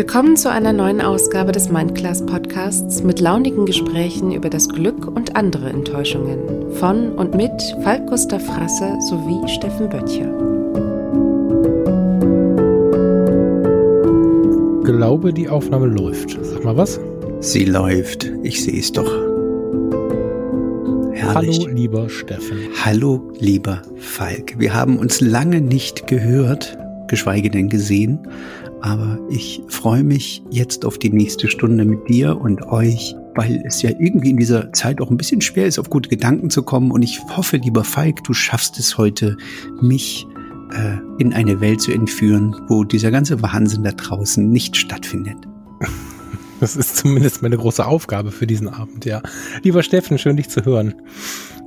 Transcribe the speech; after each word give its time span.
Willkommen 0.00 0.34
zu 0.38 0.50
einer 0.50 0.72
neuen 0.72 1.02
Ausgabe 1.02 1.52
des 1.52 1.68
Mindclass 1.68 2.24
Podcasts 2.24 3.02
mit 3.02 3.20
launigen 3.20 3.66
Gesprächen 3.66 4.32
über 4.32 4.48
das 4.48 4.66
Glück 4.66 5.06
und 5.06 5.36
andere 5.36 5.68
Enttäuschungen 5.68 6.72
von 6.72 7.12
und 7.12 7.34
mit 7.34 7.52
Falk 7.82 8.06
Gustav 8.06 8.42
Frasse 8.42 8.96
sowie 9.10 9.46
Steffen 9.46 9.90
Böttcher. 9.90 10.24
Glaube, 14.84 15.34
die 15.34 15.50
Aufnahme 15.50 15.84
läuft. 15.84 16.38
Sag 16.40 16.64
mal 16.64 16.78
was? 16.78 16.98
Sie 17.40 17.66
läuft. 17.66 18.24
Ich 18.42 18.64
sehe 18.64 18.80
es 18.80 18.90
doch. 18.92 19.12
Herrlich. 21.12 21.58
Hallo, 21.60 21.66
lieber 21.66 22.08
Steffen. 22.08 22.56
Hallo, 22.86 23.30
lieber 23.38 23.82
Falk. 23.98 24.58
Wir 24.58 24.72
haben 24.72 24.96
uns 24.96 25.20
lange 25.20 25.60
nicht 25.60 26.06
gehört, 26.06 26.78
geschweige 27.06 27.50
denn 27.50 27.68
gesehen. 27.68 28.26
Aber 28.82 29.18
ich 29.28 29.62
freue 29.68 30.02
mich 30.02 30.42
jetzt 30.50 30.84
auf 30.84 30.98
die 30.98 31.10
nächste 31.10 31.48
Stunde 31.48 31.84
mit 31.84 32.08
dir 32.08 32.40
und 32.40 32.62
euch, 32.62 33.14
weil 33.34 33.62
es 33.66 33.82
ja 33.82 33.90
irgendwie 33.90 34.30
in 34.30 34.36
dieser 34.36 34.72
Zeit 34.72 35.00
auch 35.00 35.10
ein 35.10 35.16
bisschen 35.16 35.40
schwer 35.40 35.66
ist, 35.66 35.78
auf 35.78 35.90
gute 35.90 36.08
Gedanken 36.08 36.50
zu 36.50 36.62
kommen. 36.62 36.90
Und 36.90 37.02
ich 37.02 37.20
hoffe, 37.36 37.58
lieber 37.58 37.84
Falk, 37.84 38.24
du 38.24 38.32
schaffst 38.32 38.78
es 38.78 38.96
heute, 38.96 39.36
mich 39.80 40.26
äh, 40.72 40.98
in 41.18 41.32
eine 41.32 41.60
Welt 41.60 41.80
zu 41.80 41.92
entführen, 41.92 42.56
wo 42.68 42.84
dieser 42.84 43.10
ganze 43.10 43.42
Wahnsinn 43.42 43.82
da 43.82 43.92
draußen 43.92 44.48
nicht 44.50 44.76
stattfindet. 44.76 45.36
Das 46.60 46.76
ist 46.76 46.98
zumindest 46.98 47.40
meine 47.40 47.56
große 47.56 47.86
Aufgabe 47.86 48.30
für 48.30 48.46
diesen 48.46 48.68
Abend, 48.68 49.06
ja. 49.06 49.22
Lieber 49.62 49.82
Steffen, 49.82 50.18
schön 50.18 50.36
dich 50.36 50.50
zu 50.50 50.62
hören. 50.66 50.92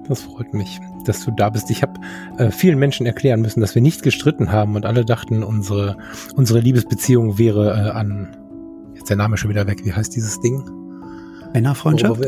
Das 0.08 0.22
freut 0.22 0.53
mich, 0.53 0.80
dass 1.07 1.23
du 1.23 1.31
da 1.31 1.49
bist. 1.49 1.70
Ich 1.70 1.81
habe 1.81 1.99
äh, 2.38 2.52
vielen 2.52 2.80
Menschen 2.80 3.05
erklären 3.05 3.41
müssen, 3.41 3.61
dass 3.61 3.75
wir 3.75 3.81
nicht 3.81 4.03
gestritten 4.03 4.52
haben 4.52 4.75
und 4.75 4.85
alle 4.85 5.05
dachten, 5.05 5.44
unsere, 5.44 5.97
unsere 6.36 6.59
Liebesbeziehung 6.59 7.38
wäre 7.38 7.69
äh, 7.69 7.89
an, 7.91 8.36
jetzt 8.95 9.09
der 9.09 9.17
Name 9.17 9.38
schon 9.38 9.50
wieder 9.50 9.67
weg, 9.67 9.81
wie 9.83 9.94
heißt 9.94 10.16
dieses 10.16 10.39
Ding? 10.41 10.63
Männerfreundschaft? 11.53 12.22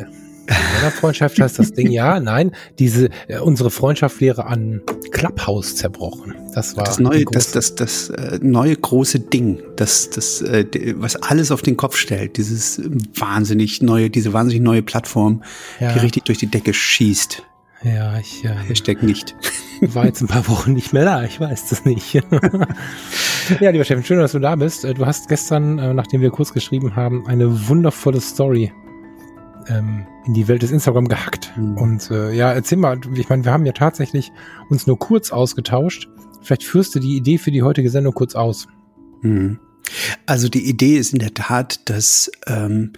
Männerfreundschaft 0.76 1.40
heißt 1.40 1.60
das 1.60 1.72
Ding, 1.72 1.92
ja, 1.92 2.20
nein, 2.20 2.52
diese, 2.78 3.10
äh, 3.28 3.40
unsere 3.40 3.72
Freundschaft 3.72 4.22
wäre 4.22 4.46
an 4.46 4.82
Clubhouse 5.12 5.76
zerbrochen. 5.76 6.36
Das 6.54 6.78
war 6.78 6.84
das 6.84 7.00
neue, 7.00 7.26
das, 7.26 7.52
das, 7.52 7.76
das, 7.76 8.10
äh, 8.10 8.40
neue 8.42 8.76
große 8.76 9.20
Ding, 9.20 9.62
das, 9.76 10.10
das, 10.10 10.42
äh, 10.42 10.66
was 10.98 11.16
alles 11.16 11.52
auf 11.52 11.62
den 11.62 11.78
Kopf 11.78 11.96
stellt, 11.96 12.38
dieses 12.38 12.82
wahnsinnig 13.16 13.82
neue, 13.82 14.10
diese 14.10 14.34
wahnsinnig 14.34 14.64
neue 14.64 14.84
Plattform, 14.84 15.44
ja. 15.80 15.94
die 15.94 16.00
richtig 16.00 16.26
durch 16.26 16.38
die 16.38 16.48
Decke 16.48 16.74
schießt. 16.74 17.44
Ja, 17.86 18.18
ich 18.18 18.42
ja, 18.42 18.52
Hashtag 18.52 19.04
nicht. 19.04 19.36
War 19.82 20.06
jetzt 20.06 20.22
ein 20.22 20.28
paar 20.28 20.48
Wochen 20.48 20.74
nicht 20.74 20.92
mehr 20.92 21.06
da, 21.06 21.24
ich 21.24 21.40
weiß 21.40 21.70
das 21.70 21.86
nicht. 21.86 22.14
ja, 23.60 23.70
lieber 23.70 23.84
Steffen, 23.84 24.04
schön, 24.04 24.18
dass 24.18 24.32
du 24.32 24.40
da 24.40 24.56
bist. 24.56 24.86
Äh, 24.86 24.96
du 24.96 25.06
hast 25.06 25.30
gestern, 25.30 25.78
äh, 25.78 25.94
nachdem 25.94 26.22
wir 26.22 26.32
kurz 26.32 26.52
geschrieben 26.52 26.96
haben, 26.96 27.28
eine 27.28 27.68
wundervolle 27.68 28.22
Story 28.22 28.74
ähm, 29.68 30.08
in 30.26 30.34
die 30.34 30.48
Welt 30.48 30.64
des 30.64 30.72
Instagram 30.72 31.08
gehackt. 31.08 31.54
Mhm. 31.56 31.78
Und 31.78 32.10
äh, 32.10 32.34
ja, 32.34 32.52
erzähl 32.52 32.80
mal, 32.80 33.00
ich 33.14 33.30
meine, 33.30 33.46
wir 33.46 33.52
haben 33.52 33.68
ja 33.68 33.74
tatsächlich 33.74 34.32
uns 34.70 34.88
nur 34.88 34.98
kurz 34.98 35.32
ausgetauscht. 35.32 36.10
Vielleicht 36.42 36.64
führst 36.64 36.96
du 36.96 37.00
die 37.00 37.16
Idee 37.16 37.38
für 37.38 37.52
die 37.52 37.62
heutige 37.62 37.92
Sendung 37.92 38.16
kurz 38.16 38.34
aus. 38.34 38.68
Mhm. 39.22 39.60
Also 40.26 40.50
die 40.50 40.68
Idee 40.68 40.98
ist 40.98 41.14
in 41.14 41.20
der 41.20 41.36
Tat, 41.36 41.88
dass 41.88 42.32
ähm, 42.48 42.94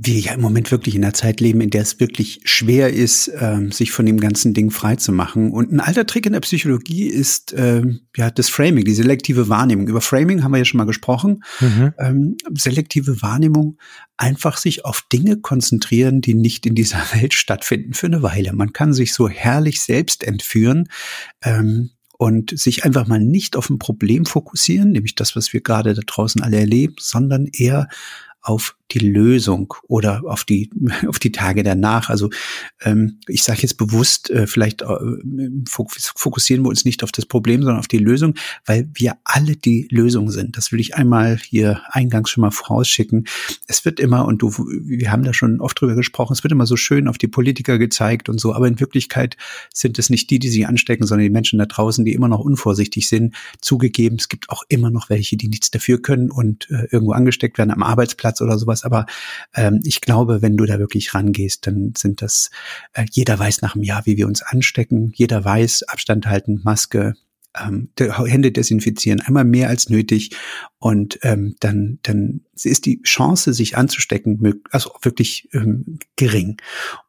wir 0.00 0.20
ja 0.20 0.32
im 0.32 0.40
Moment 0.40 0.70
wirklich 0.70 0.94
in 0.94 1.02
einer 1.02 1.12
Zeit 1.12 1.40
leben, 1.40 1.60
in 1.60 1.70
der 1.70 1.82
es 1.82 1.98
wirklich 1.98 2.40
schwer 2.44 2.92
ist, 2.92 3.32
ähm, 3.40 3.72
sich 3.72 3.90
von 3.90 4.06
dem 4.06 4.20
ganzen 4.20 4.54
Ding 4.54 4.70
frei 4.70 4.94
zu 4.94 5.10
machen. 5.10 5.50
Und 5.50 5.72
ein 5.72 5.80
alter 5.80 6.06
Trick 6.06 6.24
in 6.24 6.34
der 6.34 6.40
Psychologie 6.40 7.08
ist 7.08 7.52
ähm, 7.56 8.02
ja 8.16 8.30
das 8.30 8.48
Framing, 8.48 8.84
die 8.84 8.94
selektive 8.94 9.48
Wahrnehmung. 9.48 9.88
Über 9.88 10.00
Framing 10.00 10.44
haben 10.44 10.52
wir 10.52 10.58
ja 10.58 10.64
schon 10.64 10.78
mal 10.78 10.84
gesprochen. 10.84 11.42
Mhm. 11.58 11.94
Ähm, 11.98 12.36
selektive 12.54 13.22
Wahrnehmung, 13.22 13.76
einfach 14.16 14.56
sich 14.58 14.84
auf 14.84 15.02
Dinge 15.12 15.38
konzentrieren, 15.38 16.20
die 16.20 16.34
nicht 16.34 16.64
in 16.64 16.76
dieser 16.76 16.98
Welt 17.14 17.34
stattfinden 17.34 17.92
für 17.92 18.06
eine 18.06 18.22
Weile. 18.22 18.52
Man 18.52 18.72
kann 18.72 18.92
sich 18.92 19.12
so 19.12 19.28
herrlich 19.28 19.80
selbst 19.80 20.22
entführen. 20.22 20.88
Ähm, 21.42 21.90
und 22.20 22.58
sich 22.58 22.84
einfach 22.84 23.06
mal 23.06 23.20
nicht 23.20 23.54
auf 23.54 23.70
ein 23.70 23.78
Problem 23.78 24.26
fokussieren, 24.26 24.90
nämlich 24.90 25.14
das, 25.14 25.36
was 25.36 25.52
wir 25.52 25.60
gerade 25.60 25.94
da 25.94 26.02
draußen 26.04 26.42
alle 26.42 26.58
erleben, 26.58 26.96
sondern 26.98 27.46
eher 27.46 27.86
auf 28.40 28.76
die 28.90 29.00
Lösung 29.00 29.74
oder 29.86 30.22
auf 30.24 30.44
die 30.44 30.70
auf 31.06 31.18
die 31.18 31.32
Tage 31.32 31.62
danach. 31.62 32.08
Also 32.08 32.30
ähm, 32.82 33.18
ich 33.26 33.42
sage 33.42 33.60
jetzt 33.62 33.76
bewusst, 33.76 34.30
äh, 34.30 34.46
vielleicht 34.46 34.82
äh, 34.82 34.86
fokussieren 35.66 36.62
wir 36.62 36.68
uns 36.68 36.84
nicht 36.84 37.02
auf 37.02 37.12
das 37.12 37.26
Problem, 37.26 37.62
sondern 37.62 37.78
auf 37.78 37.88
die 37.88 37.98
Lösung, 37.98 38.34
weil 38.64 38.88
wir 38.94 39.16
alle 39.24 39.56
die 39.56 39.88
Lösung 39.90 40.30
sind. 40.30 40.56
Das 40.56 40.72
will 40.72 40.80
ich 40.80 40.94
einmal 40.94 41.38
hier 41.38 41.82
eingangs 41.90 42.30
schon 42.30 42.40
mal 42.42 42.50
vorausschicken. 42.50 43.26
Es 43.66 43.84
wird 43.84 44.00
immer 44.00 44.24
und 44.24 44.40
du, 44.40 44.50
wir 44.50 45.12
haben 45.12 45.24
da 45.24 45.34
schon 45.34 45.60
oft 45.60 45.78
drüber 45.80 45.94
gesprochen. 45.94 46.32
Es 46.32 46.42
wird 46.42 46.52
immer 46.52 46.66
so 46.66 46.76
schön 46.76 47.08
auf 47.08 47.18
die 47.18 47.28
Politiker 47.28 47.78
gezeigt 47.78 48.28
und 48.28 48.40
so, 48.40 48.54
aber 48.54 48.68
in 48.68 48.80
Wirklichkeit 48.80 49.36
sind 49.72 49.98
es 49.98 50.08
nicht 50.08 50.30
die, 50.30 50.38
die 50.38 50.48
sich 50.48 50.66
anstecken, 50.66 51.06
sondern 51.06 51.24
die 51.24 51.30
Menschen 51.30 51.58
da 51.58 51.66
draußen, 51.66 52.04
die 52.04 52.14
immer 52.14 52.28
noch 52.28 52.40
unvorsichtig 52.40 53.08
sind. 53.08 53.34
Zugegeben, 53.60 54.16
es 54.18 54.28
gibt 54.28 54.48
auch 54.48 54.62
immer 54.68 54.90
noch 54.90 55.10
welche, 55.10 55.36
die 55.36 55.48
nichts 55.48 55.70
dafür 55.70 56.00
können 56.00 56.30
und 56.30 56.70
äh, 56.70 56.86
irgendwo 56.90 57.12
angesteckt 57.12 57.58
werden 57.58 57.70
am 57.70 57.82
Arbeitsplatz 57.82 58.27
oder 58.40 58.58
sowas 58.58 58.68
sowas. 58.68 58.84
Aber 58.84 59.06
ähm, 59.54 59.80
ich 59.82 60.00
glaube, 60.00 60.42
wenn 60.42 60.56
du 60.56 60.66
da 60.66 60.78
wirklich 60.78 61.14
rangehst, 61.14 61.66
dann 61.66 61.94
sind 61.96 62.22
das, 62.22 62.50
äh, 62.92 63.06
jeder 63.10 63.38
weiß 63.38 63.62
nach 63.62 63.74
einem 63.74 63.84
Jahr, 63.84 64.06
wie 64.06 64.16
wir 64.16 64.26
uns 64.26 64.42
anstecken. 64.42 65.12
Jeder 65.14 65.44
weiß, 65.44 65.84
Abstand 65.84 66.26
halten, 66.26 66.60
Maske, 66.62 67.14
ähm, 67.58 67.90
Hände 67.98 68.52
desinfizieren, 68.52 69.20
einmal 69.20 69.44
mehr 69.44 69.68
als 69.68 69.88
nötig. 69.88 70.36
Und 70.78 71.18
ähm, 71.22 71.56
dann, 71.60 71.98
dann 72.02 72.42
ist 72.54 72.86
die 72.86 73.02
Chance, 73.02 73.52
sich 73.54 73.76
anzustecken, 73.76 74.62
also 74.70 74.90
wirklich 75.02 75.48
ähm, 75.52 75.98
gering. 76.16 76.60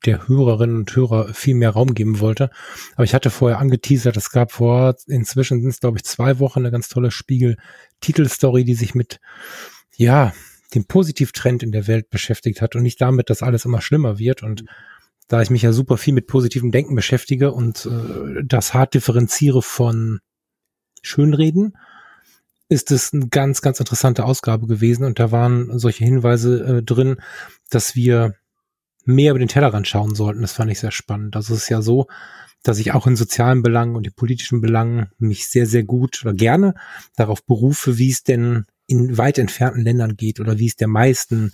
der 0.06 0.28
Hörerinnen 0.28 0.76
und 0.76 0.96
Hörer 0.96 1.32
viel 1.34 1.54
mehr 1.54 1.70
Raum 1.70 1.94
geben 1.94 2.20
wollte. 2.20 2.50
Aber 2.94 3.04
ich 3.04 3.14
hatte 3.14 3.30
vorher 3.30 3.58
angeteasert, 3.58 4.16
es 4.16 4.30
gab 4.30 4.52
vor, 4.52 4.94
inzwischen 5.06 5.60
sind 5.60 5.70
es, 5.70 5.80
glaube 5.80 5.98
ich, 5.98 6.04
zwei 6.04 6.38
Wochen 6.38 6.60
eine 6.60 6.70
ganz 6.70 6.88
tolle 6.88 7.10
Spiegel-Titelstory, 7.10 8.64
die 8.64 8.74
sich 8.74 8.94
mit, 8.94 9.20
ja, 9.96 10.32
dem 10.74 10.84
Positivtrend 10.84 11.62
in 11.62 11.72
der 11.72 11.86
Welt 11.86 12.10
beschäftigt 12.10 12.62
hat 12.62 12.76
und 12.76 12.82
nicht 12.82 13.00
damit, 13.00 13.28
dass 13.28 13.42
alles 13.42 13.64
immer 13.64 13.80
schlimmer 13.80 14.18
wird. 14.18 14.42
Und 14.42 14.64
da 15.28 15.42
ich 15.42 15.50
mich 15.50 15.62
ja 15.62 15.72
super 15.72 15.96
viel 15.96 16.14
mit 16.14 16.26
positivem 16.26 16.70
Denken 16.70 16.94
beschäftige 16.94 17.52
und 17.52 17.86
äh, 17.86 18.42
das 18.44 18.74
hart 18.74 18.94
differenziere 18.94 19.62
von 19.62 20.20
Schönreden, 21.02 21.76
ist 22.68 22.92
es 22.92 23.12
eine 23.12 23.28
ganz, 23.28 23.62
ganz 23.62 23.80
interessante 23.80 24.24
Ausgabe 24.24 24.66
gewesen. 24.66 25.04
Und 25.04 25.18
da 25.18 25.32
waren 25.32 25.78
solche 25.78 26.04
Hinweise 26.04 26.78
äh, 26.78 26.82
drin, 26.82 27.16
dass 27.68 27.96
wir 27.96 28.34
mehr 29.04 29.30
über 29.30 29.38
den 29.38 29.48
Tellerrand 29.48 29.88
schauen 29.88 30.14
sollten. 30.14 30.42
Das 30.42 30.52
fand 30.52 30.70
ich 30.70 30.80
sehr 30.80 30.92
spannend. 30.92 31.36
Also 31.36 31.54
es 31.54 31.62
ist 31.62 31.68
ja 31.68 31.82
so, 31.82 32.06
dass 32.62 32.78
ich 32.78 32.92
auch 32.92 33.06
in 33.06 33.16
sozialen 33.16 33.62
Belangen 33.62 33.96
und 33.96 34.06
in 34.06 34.12
politischen 34.12 34.60
Belangen 34.60 35.10
mich 35.18 35.48
sehr, 35.48 35.66
sehr 35.66 35.82
gut 35.82 36.20
oder 36.22 36.34
gerne 36.34 36.74
darauf 37.16 37.44
berufe, 37.44 37.98
wie 37.98 38.10
es 38.10 38.22
denn 38.22 38.66
in 38.86 39.16
weit 39.16 39.38
entfernten 39.38 39.82
Ländern 39.82 40.16
geht 40.16 40.40
oder 40.40 40.58
wie 40.58 40.66
es 40.66 40.76
der 40.76 40.88
meisten, 40.88 41.52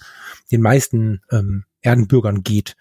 den 0.50 0.62
meisten 0.62 1.20
ähm, 1.31 1.64
Erdenbürgern 1.82 2.43
geht. 2.43 2.76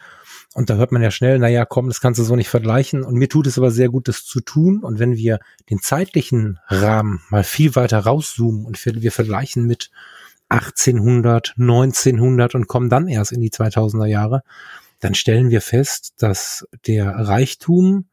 Und 0.56 0.70
da 0.70 0.76
hört 0.76 0.94
man 0.94 1.02
ja 1.02 1.12
schnell, 1.12 1.38
naja, 1.38 1.66
komm, 1.66 1.88
das 1.90 2.00
kannst 2.00 2.20
du 2.20 2.24
so 2.24 2.38
nicht 2.38 2.48
vergleichen. 2.48 3.04
Und 3.04 3.16
mir 3.16 3.28
tut 3.28 3.46
es 3.46 3.58
aber 3.58 3.70
sehr 3.70 3.90
gut, 3.90 4.08
das 4.08 4.24
zu 4.24 4.40
tun. 4.40 4.84
Und 4.84 5.00
wenn 5.00 5.18
wir 5.18 5.40
den 5.70 5.80
zeitlichen 5.80 6.60
Rahmen 6.70 7.22
mal 7.30 7.44
viel 7.44 7.76
weiter 7.76 8.00
rauszoomen 8.00 8.66
und 8.66 8.84
wir 8.86 9.12
vergleichen 9.12 9.68
mit 9.68 9.92
1800, 10.56 11.56
1900 11.58 12.56
und 12.56 12.68
kommen 12.68 12.90
dann 12.90 13.08
erst 13.08 13.32
in 13.32 13.42
die 13.42 13.52
2000er 13.52 14.06
Jahre, 14.06 14.42
dann 15.00 15.16
stellen 15.16 15.50
wir 15.50 15.62
fest, 15.62 16.14
dass 16.18 16.66
der 16.88 17.08
Reichtum 17.08 18.06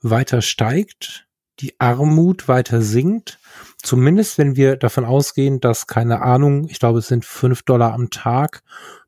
weiter 0.00 0.42
steigt, 0.42 1.26
die 1.60 1.78
Armut 1.80 2.46
weiter 2.46 2.82
sinkt. 2.82 3.38
Zumindest 3.82 4.38
wenn 4.38 4.56
wir 4.56 4.76
davon 4.76 5.04
ausgehen, 5.04 5.60
dass 5.60 5.86
keine 5.86 6.22
Ahnung, 6.22 6.68
ich 6.68 6.78
glaube, 6.78 7.00
es 7.00 7.08
sind 7.08 7.24
fünf 7.24 7.62
Dollar 7.62 7.92
am 7.92 8.10
Tag 8.10 8.62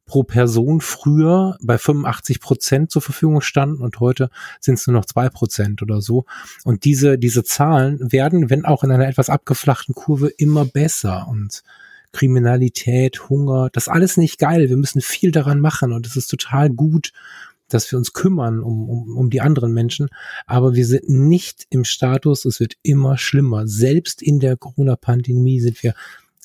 pro 0.06 0.24
Person 0.24 0.80
früher 0.80 1.56
bei 1.62 1.78
85 1.78 2.40
Prozent 2.40 2.90
zur 2.90 3.00
Verfügung 3.00 3.40
standen 3.42 3.80
und 3.80 4.00
heute 4.00 4.28
sind 4.58 4.74
es 4.74 4.86
nur 4.88 4.94
noch 4.94 5.04
zwei 5.04 5.28
Prozent 5.28 5.82
oder 5.82 6.00
so. 6.00 6.24
Und 6.64 6.84
diese, 6.84 7.16
diese 7.16 7.44
Zahlen 7.44 8.10
werden, 8.10 8.50
wenn 8.50 8.64
auch 8.64 8.82
in 8.82 8.90
einer 8.90 9.06
etwas 9.06 9.30
abgeflachten 9.30 9.94
Kurve, 9.94 10.26
immer 10.26 10.64
besser 10.64 11.28
und 11.28 11.62
Kriminalität, 12.12 13.28
Hunger, 13.28 13.68
das 13.72 13.88
alles 13.88 14.16
nicht 14.16 14.38
geil. 14.38 14.68
Wir 14.68 14.76
müssen 14.76 15.00
viel 15.00 15.30
daran 15.30 15.60
machen 15.60 15.92
und 15.92 16.06
es 16.06 16.16
ist 16.16 16.28
total 16.28 16.70
gut, 16.70 17.12
dass 17.68 17.90
wir 17.90 17.98
uns 17.98 18.12
kümmern 18.12 18.60
um, 18.60 18.88
um, 18.88 19.16
um 19.16 19.30
die 19.30 19.40
anderen 19.40 19.72
Menschen. 19.72 20.08
Aber 20.46 20.74
wir 20.74 20.86
sind 20.86 21.08
nicht 21.08 21.66
im 21.70 21.84
Status, 21.84 22.44
es 22.44 22.60
wird 22.60 22.74
immer 22.82 23.16
schlimmer. 23.16 23.66
Selbst 23.66 24.22
in 24.22 24.40
der 24.40 24.56
Corona-Pandemie 24.56 25.60
sind 25.60 25.82
wir 25.82 25.94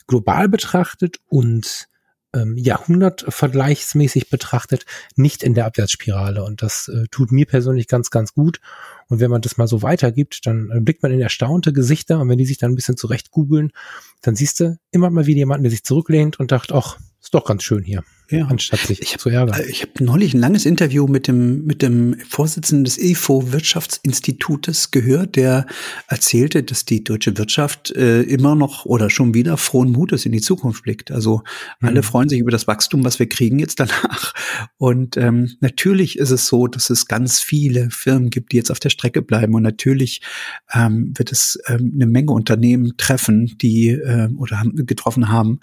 global 0.08 0.48
betrachtet 0.48 1.20
und 1.28 1.88
ähm, 2.36 2.58
Jahrhundertvergleichsmäßig 2.58 4.30
betrachtet 4.30 4.86
nicht 5.16 5.44
in 5.44 5.54
der 5.54 5.66
Abwärtsspirale. 5.66 6.44
Und 6.44 6.62
das 6.62 6.88
äh, 6.88 7.06
tut 7.10 7.32
mir 7.32 7.46
persönlich 7.46 7.88
ganz, 7.88 8.10
ganz 8.10 8.34
gut. 8.34 8.60
Und 9.08 9.20
wenn 9.20 9.32
man 9.32 9.42
das 9.42 9.58
mal 9.58 9.68
so 9.68 9.82
weitergibt, 9.82 10.46
dann 10.46 10.70
äh, 10.72 10.80
blickt 10.80 11.02
man 11.02 11.12
in 11.12 11.22
erstaunte 11.22 11.74
Gesichter. 11.74 12.20
Und 12.20 12.30
wenn 12.30 12.38
die 12.38 12.46
sich 12.46 12.58
dann 12.58 12.72
ein 12.72 12.76
bisschen 12.76 12.98
zurecht 12.98 13.32
googeln, 13.32 13.72
dann 14.22 14.36
siehst 14.36 14.60
du 14.60 14.78
immer 14.92 15.10
mal 15.10 15.26
wieder 15.26 15.40
jemanden, 15.40 15.64
der 15.64 15.72
sich 15.72 15.84
zurücklehnt 15.84 16.40
und 16.40 16.52
dachte, 16.52 16.76
ach, 16.76 16.98
ist 17.22 17.34
doch 17.34 17.46
ganz 17.46 17.64
schön 17.64 17.84
hier 17.84 18.04
ja. 18.30 18.46
anstatt 18.48 18.80
sich 18.80 19.02
ich 19.02 19.14
hab, 19.14 19.20
zu 19.20 19.30
ärgern. 19.30 19.60
Äh, 19.60 19.66
ich 19.66 19.82
habe 19.82 20.04
neulich 20.04 20.34
ein 20.34 20.40
langes 20.40 20.66
Interview 20.66 21.08
mit 21.08 21.28
dem, 21.28 21.66
mit 21.66 21.82
dem 21.82 22.18
Vorsitzenden 22.28 22.86
des 22.86 22.98
EFO 22.98 23.52
Wirtschaftsinstitutes 23.52 24.92
gehört, 24.92 25.36
der 25.36 25.66
erzählte, 26.08 26.64
dass 26.64 26.86
die 26.86 27.04
deutsche 27.04 27.38
Wirtschaft 27.38 27.92
äh, 27.92 28.22
immer 28.22 28.56
noch 28.56 28.86
oder 28.86 29.10
schon 29.10 29.34
wieder 29.34 29.58
frohen 29.58 29.92
Mutes 29.92 30.26
in 30.26 30.32
die 30.32 30.42
Zukunft 30.42 30.84
blickt. 30.84 31.12
Also 31.12 31.42
mhm. 31.80 31.88
alle 31.88 32.04
freuen 32.04 32.30
sich 32.30 32.40
über 32.40 32.52
das 32.52 32.68
Wachstum, 32.68 33.04
was 33.04 33.20
wir 33.20 33.30
kriegen 33.30 33.60
jetzt 33.60 33.80
danach. 33.80 34.34
Und 34.78 35.18
ähm, 35.18 35.52
natürlich 35.60 36.18
ist 36.18 36.32
es 36.32 36.48
so, 36.48 36.68
dass 36.68 36.90
es 36.90 37.08
ganz 37.08 37.40
viele 37.40 37.90
Firmen 37.92 38.30
gibt, 38.30 38.52
die 38.52 38.58
jetzt 38.58 38.72
auf 38.72 38.80
der 38.80 38.90
Strecke 38.90 39.22
bleiben. 39.22 39.54
Und 39.56 39.64
natürlich 39.64 40.22
ähm, 40.74 41.14
wird 41.16 41.32
es 41.32 41.60
ähm, 41.68 41.92
eine 41.96 42.08
Menge 42.08 42.32
Unternehmen 42.32 42.94
treffen, 42.98 43.56
die 43.62 43.90
äh, 43.90 44.30
oder 44.38 44.60
haben, 44.60 44.86
getroffen 44.86 45.30
haben 45.30 45.60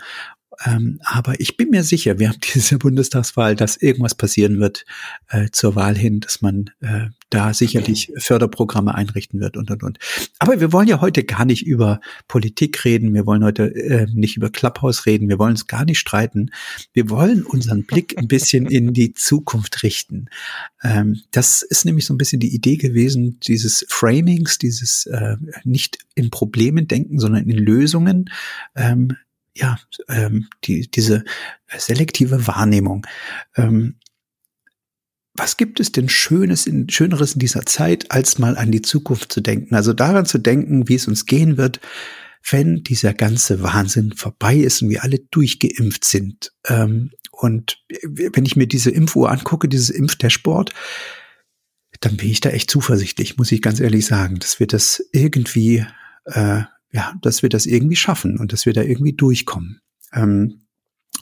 ähm, 0.64 1.00
aber 1.04 1.40
ich 1.40 1.56
bin 1.56 1.70
mir 1.70 1.82
sicher, 1.82 2.18
wir 2.18 2.28
haben 2.28 2.38
diese 2.54 2.78
Bundestagswahl, 2.78 3.56
dass 3.56 3.76
irgendwas 3.76 4.14
passieren 4.14 4.60
wird 4.60 4.84
äh, 5.28 5.48
zur 5.50 5.74
Wahl 5.74 5.96
hin, 5.96 6.20
dass 6.20 6.42
man 6.42 6.70
äh, 6.80 7.06
da 7.30 7.54
sicherlich 7.54 8.12
Förderprogramme 8.18 8.94
einrichten 8.94 9.40
wird 9.40 9.56
und 9.56 9.70
und 9.70 9.82
und. 9.82 9.98
Aber 10.38 10.60
wir 10.60 10.72
wollen 10.72 10.88
ja 10.88 11.00
heute 11.00 11.24
gar 11.24 11.44
nicht 11.44 11.66
über 11.66 12.00
Politik 12.28 12.84
reden, 12.84 13.14
wir 13.14 13.26
wollen 13.26 13.42
heute 13.42 13.74
äh, 13.74 14.06
nicht 14.12 14.36
über 14.36 14.50
Clubhouse 14.50 15.06
reden, 15.06 15.28
wir 15.28 15.38
wollen 15.38 15.52
uns 15.52 15.66
gar 15.66 15.84
nicht 15.84 15.98
streiten. 15.98 16.50
Wir 16.92 17.08
wollen 17.08 17.42
unseren 17.42 17.84
Blick 17.84 18.18
ein 18.18 18.28
bisschen 18.28 18.66
in 18.66 18.92
die 18.92 19.14
Zukunft 19.14 19.82
richten. 19.82 20.26
Ähm, 20.82 21.22
das 21.30 21.62
ist 21.62 21.84
nämlich 21.84 22.04
so 22.04 22.14
ein 22.14 22.18
bisschen 22.18 22.40
die 22.40 22.54
Idee 22.54 22.76
gewesen, 22.76 23.38
dieses 23.40 23.86
Framings, 23.88 24.58
dieses 24.58 25.06
äh, 25.06 25.36
nicht 25.64 25.98
in 26.14 26.30
Problemen 26.30 26.86
denken, 26.86 27.18
sondern 27.18 27.48
in 27.48 27.56
Lösungen. 27.56 28.30
Ähm, 28.76 29.16
ja, 29.54 29.78
ähm, 30.08 30.48
die, 30.64 30.90
diese 30.90 31.24
selektive 31.76 32.46
Wahrnehmung. 32.46 33.06
Ähm, 33.56 33.96
was 35.34 35.56
gibt 35.56 35.80
es 35.80 35.92
denn 35.92 36.08
Schönes 36.08 36.66
in, 36.66 36.88
Schöneres 36.90 37.34
in 37.34 37.38
dieser 37.38 37.64
Zeit, 37.64 38.10
als 38.10 38.38
mal 38.38 38.56
an 38.56 38.70
die 38.70 38.82
Zukunft 38.82 39.32
zu 39.32 39.40
denken? 39.40 39.74
Also 39.74 39.92
daran 39.92 40.26
zu 40.26 40.38
denken, 40.38 40.88
wie 40.88 40.94
es 40.94 41.08
uns 41.08 41.26
gehen 41.26 41.56
wird, 41.56 41.80
wenn 42.50 42.82
dieser 42.82 43.14
ganze 43.14 43.62
Wahnsinn 43.62 44.12
vorbei 44.12 44.56
ist 44.56 44.82
und 44.82 44.90
wir 44.90 45.04
alle 45.04 45.20
durchgeimpft 45.30 46.04
sind. 46.04 46.52
Ähm, 46.66 47.12
und 47.30 47.78
wenn 48.04 48.44
ich 48.44 48.56
mir 48.56 48.66
diese 48.66 48.90
Impfuhr 48.90 49.30
angucke, 49.30 49.68
dieses 49.68 49.90
Impfdashboard, 49.90 50.72
dann 52.00 52.16
bin 52.16 52.28
ich 52.28 52.40
da 52.40 52.50
echt 52.50 52.70
zuversichtlich, 52.70 53.36
muss 53.36 53.52
ich 53.52 53.62
ganz 53.62 53.80
ehrlich 53.80 54.06
sagen, 54.06 54.38
dass 54.38 54.60
wir 54.60 54.66
das 54.66 55.02
irgendwie 55.12 55.86
äh, 56.24 56.62
ja, 56.92 57.14
dass 57.22 57.42
wir 57.42 57.48
das 57.48 57.66
irgendwie 57.66 57.96
schaffen 57.96 58.38
und 58.38 58.52
dass 58.52 58.66
wir 58.66 58.72
da 58.72 58.82
irgendwie 58.82 59.14
durchkommen. 59.14 59.80
Ähm, 60.12 60.62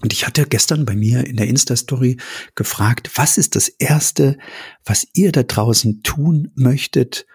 und 0.03 0.13
ich 0.13 0.27
hatte 0.27 0.47
gestern 0.47 0.87
bei 0.87 0.97
mir 0.97 1.27
in 1.27 1.37
der 1.37 1.49
Insta-Story 1.49 2.17
gefragt, 2.55 3.11
was 3.17 3.39
ist 3.39 3.57
das 3.57 3.69
Erste, 3.69 4.39
was 4.85 5.07
ihr 5.15 5.33
da 5.33 5.43
draußen 5.43 6.03
tun 6.03 6.51
möchtet, 6.55 7.27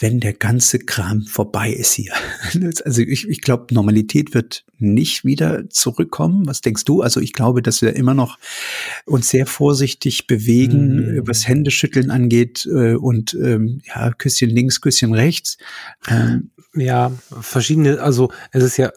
wenn 0.00 0.20
der 0.20 0.32
ganze 0.32 0.78
Kram 0.78 1.22
vorbei 1.22 1.72
ist 1.72 1.92
hier. 1.92 2.12
Also 2.84 3.02
ich, 3.02 3.28
ich 3.28 3.40
glaube, 3.40 3.74
Normalität 3.74 4.32
wird 4.32 4.64
nicht 4.78 5.24
wieder 5.24 5.68
zurückkommen. 5.70 6.46
Was 6.46 6.60
denkst 6.60 6.84
du? 6.84 7.02
Also 7.02 7.20
ich 7.20 7.32
glaube, 7.32 7.62
dass 7.62 7.82
wir 7.82 7.96
immer 7.96 8.14
noch 8.14 8.38
uns 9.04 9.28
sehr 9.28 9.44
vorsichtig 9.44 10.26
bewegen, 10.28 11.16
mhm. 11.16 11.26
was 11.26 11.48
Händeschütteln 11.48 12.10
angeht 12.10 12.66
äh, 12.72 12.94
und 12.94 13.34
ähm, 13.34 13.80
ja, 13.84 14.12
Küsschen 14.12 14.50
links, 14.50 14.80
Küsschen 14.80 15.14
rechts. 15.14 15.58
Ähm, 16.08 16.52
ja, 16.80 17.12
verschiedene, 17.40 18.00
also 18.00 18.30
es 18.52 18.62
ist 18.62 18.76
ja 18.76 18.90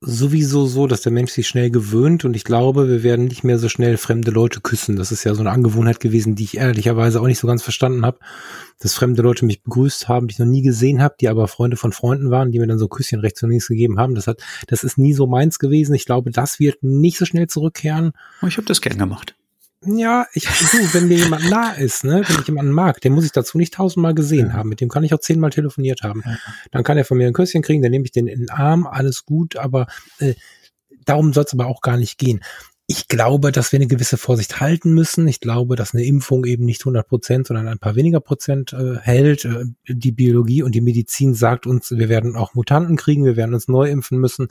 sowieso 0.00 0.66
so, 0.66 0.86
dass 0.86 1.02
der 1.02 1.10
Mensch 1.10 1.32
sich 1.32 1.48
schnell 1.48 1.70
gewöhnt 1.70 2.24
und 2.24 2.36
ich 2.36 2.44
glaube, 2.44 2.88
wir 2.88 3.02
werden 3.02 3.24
nicht 3.24 3.42
mehr 3.42 3.58
so 3.58 3.68
schnell 3.68 3.96
fremde 3.96 4.30
Leute 4.30 4.60
küssen. 4.60 4.94
Das 4.94 5.10
ist 5.10 5.24
ja 5.24 5.34
so 5.34 5.40
eine 5.40 5.50
Angewohnheit 5.50 5.98
gewesen, 5.98 6.36
die 6.36 6.44
ich 6.44 6.56
ehrlicherweise 6.56 7.20
auch 7.20 7.26
nicht 7.26 7.40
so 7.40 7.48
ganz 7.48 7.64
verstanden 7.64 8.06
habe, 8.06 8.18
dass 8.78 8.94
fremde 8.94 9.22
Leute 9.22 9.44
mich 9.44 9.64
begrüßt 9.64 10.08
haben, 10.08 10.28
die 10.28 10.34
ich 10.34 10.38
noch 10.38 10.46
nie 10.46 10.62
gesehen 10.62 11.02
habe, 11.02 11.16
die 11.20 11.28
aber 11.28 11.48
Freunde 11.48 11.76
von 11.76 11.92
Freunden 11.92 12.30
waren, 12.30 12.52
die 12.52 12.60
mir 12.60 12.68
dann 12.68 12.78
so 12.78 12.86
Küsschen 12.86 13.20
rechts 13.20 13.42
und 13.42 13.50
links 13.50 13.66
gegeben 13.66 13.98
haben. 13.98 14.14
Das 14.14 14.28
hat, 14.28 14.40
das 14.68 14.84
ist 14.84 14.98
nie 14.98 15.14
so 15.14 15.26
meins 15.26 15.58
gewesen. 15.58 15.94
Ich 15.94 16.06
glaube, 16.06 16.30
das 16.30 16.60
wird 16.60 16.82
nicht 16.82 17.18
so 17.18 17.24
schnell 17.24 17.48
zurückkehren. 17.48 18.12
Ich 18.46 18.56
habe 18.56 18.66
das 18.66 18.80
gern 18.80 18.98
gemacht. 18.98 19.34
Ja, 19.84 20.26
ich, 20.32 20.44
du, 20.44 20.94
wenn 20.94 21.06
mir 21.06 21.18
jemand 21.18 21.48
nah 21.50 21.72
ist, 21.72 22.02
ne, 22.02 22.22
wenn 22.26 22.40
ich 22.40 22.46
jemanden 22.48 22.72
mag, 22.72 23.00
den 23.00 23.12
muss 23.12 23.24
ich 23.24 23.30
dazu 23.30 23.58
nicht 23.58 23.74
tausendmal 23.74 24.12
gesehen 24.12 24.52
haben. 24.52 24.68
Mit 24.68 24.80
dem 24.80 24.88
kann 24.88 25.04
ich 25.04 25.14
auch 25.14 25.20
zehnmal 25.20 25.50
telefoniert 25.50 26.02
haben. 26.02 26.24
Dann 26.72 26.82
kann 26.82 26.98
er 26.98 27.04
von 27.04 27.16
mir 27.16 27.28
ein 27.28 27.32
Küsschen 27.32 27.62
kriegen, 27.62 27.82
dann 27.82 27.92
nehme 27.92 28.04
ich 28.04 28.10
den 28.10 28.26
in 28.26 28.40
den 28.40 28.50
Arm, 28.50 28.86
alles 28.88 29.24
gut, 29.24 29.56
aber 29.56 29.86
äh, 30.18 30.34
darum 31.04 31.32
soll 31.32 31.44
es 31.44 31.52
aber 31.52 31.66
auch 31.66 31.80
gar 31.80 31.96
nicht 31.96 32.18
gehen. 32.18 32.40
Ich 32.90 33.06
glaube, 33.06 33.52
dass 33.52 33.70
wir 33.70 33.76
eine 33.76 33.86
gewisse 33.86 34.16
Vorsicht 34.16 34.60
halten 34.60 34.94
müssen. 34.94 35.28
Ich 35.28 35.40
glaube, 35.40 35.76
dass 35.76 35.92
eine 35.92 36.06
Impfung 36.06 36.46
eben 36.46 36.64
nicht 36.64 36.80
100 36.80 37.06
Prozent, 37.06 37.46
sondern 37.46 37.68
ein 37.68 37.78
paar 37.78 37.96
weniger 37.96 38.20
Prozent 38.20 38.72
äh, 38.72 38.96
hält. 38.96 39.44
Äh, 39.44 39.66
die 39.86 40.10
Biologie 40.10 40.62
und 40.62 40.74
die 40.74 40.80
Medizin 40.80 41.34
sagt 41.34 41.66
uns, 41.66 41.90
wir 41.90 42.08
werden 42.08 42.34
auch 42.34 42.54
Mutanten 42.54 42.96
kriegen, 42.96 43.26
wir 43.26 43.36
werden 43.36 43.52
uns 43.52 43.68
neu 43.68 43.90
impfen 43.90 44.18
müssen. 44.18 44.48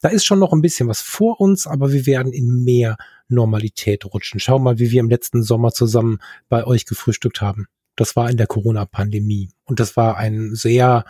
Da 0.00 0.08
ist 0.08 0.24
schon 0.24 0.40
noch 0.40 0.52
ein 0.52 0.60
bisschen 0.60 0.88
was 0.88 1.00
vor 1.02 1.40
uns, 1.40 1.68
aber 1.68 1.92
wir 1.92 2.04
werden 2.04 2.32
in 2.32 2.64
mehr 2.64 2.96
Normalität 3.28 4.04
rutschen. 4.06 4.40
Schau 4.40 4.58
mal, 4.58 4.80
wie 4.80 4.90
wir 4.90 4.98
im 4.98 5.08
letzten 5.08 5.44
Sommer 5.44 5.70
zusammen 5.70 6.18
bei 6.48 6.66
euch 6.66 6.84
gefrühstückt 6.84 7.40
haben. 7.40 7.68
Das 7.94 8.16
war 8.16 8.28
in 8.28 8.38
der 8.38 8.48
Corona-Pandemie. 8.48 9.50
Und 9.66 9.78
das 9.78 9.96
war 9.96 10.16
ein 10.16 10.56
sehr 10.56 11.04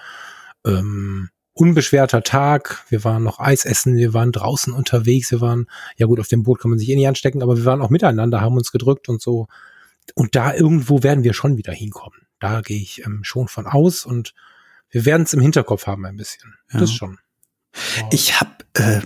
ähm, 0.67 1.31
unbeschwerter 1.59 2.23
Tag. 2.23 2.85
Wir 2.89 3.05
waren 3.05 3.23
noch 3.23 3.41
Eis 3.41 3.65
essen, 3.65 3.97
wir 3.97 4.15
waren 4.15 4.33
draußen 4.33 4.73
unterwegs, 4.73 5.31
wir 5.31 5.41
waren, 5.41 5.67
ja 5.97 6.07
gut, 6.07 6.21
auf 6.21 6.29
dem 6.29 6.45
Boot 6.45 6.61
kann 6.61 6.71
man 6.71 6.79
sich 6.79 6.89
eh 6.89 6.97
nicht 6.97 7.09
anstecken, 7.09 7.43
aber 7.43 7.57
wir 7.57 7.65
waren 7.65 7.83
auch 7.83 7.91
miteinander, 7.91 8.41
haben 8.41 8.57
uns 8.57 8.71
gedrückt 8.71 9.09
und 9.09 9.21
so. 9.21 9.49
Und 10.15 10.37
da 10.37 10.55
irgendwo 10.55 11.03
werden 11.03 11.25
wir 11.25 11.35
schon 11.35 11.57
wieder 11.57 11.73
hinkommen. 11.73 12.21
Da 12.39 12.61
gehe 12.61 12.81
ich 12.81 13.05
ähm, 13.05 13.21
schon 13.25 13.49
von 13.49 13.67
aus 13.67 14.07
und 14.07 14.35
wir 14.91 15.05
werden 15.05 15.25
es 15.25 15.33
im 15.33 15.41
Hinterkopf 15.41 15.87
haben 15.87 16.07
ein 16.07 16.17
bisschen. 16.17 16.55
Ja. 16.73 16.81
Das 16.81 16.93
schon. 16.93 17.19
Ich 18.11 18.41
habe 18.41 18.51
äh, 18.75 19.01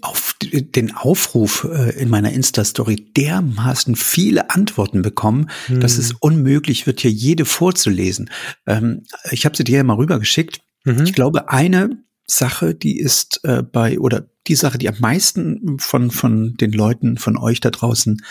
auf 0.00 0.36
den 0.40 0.94
Aufruf 0.94 1.66
äh, 1.70 1.98
in 1.98 2.08
meiner 2.08 2.32
Insta-Story 2.32 2.96
dermaßen 3.16 3.96
viele 3.96 4.50
Antworten 4.50 5.02
bekommen, 5.02 5.50
hm. 5.66 5.80
dass 5.80 5.98
es 5.98 6.12
unmöglich 6.12 6.86
wird, 6.86 7.00
hier 7.00 7.10
jede 7.10 7.44
vorzulesen. 7.44 8.30
Ähm, 8.66 9.04
ich 9.30 9.44
habe 9.44 9.56
sie 9.56 9.64
dir 9.64 9.78
ja 9.78 9.84
mal 9.84 9.96
rübergeschickt. 9.96 10.60
Mhm. 10.84 11.04
Ich 11.04 11.12
glaube, 11.12 11.48
eine 11.50 12.02
Sache, 12.26 12.74
die 12.74 12.98
ist 12.98 13.40
äh, 13.44 13.62
bei 13.62 13.98
oder 13.98 14.26
die 14.46 14.54
Sache, 14.54 14.78
die 14.78 14.88
am 14.88 14.98
meisten 15.00 15.78
von 15.78 16.10
von 16.10 16.54
den 16.54 16.72
Leuten 16.72 17.18
von 17.18 17.36
euch 17.36 17.60
da 17.60 17.70
draußen 17.70 18.22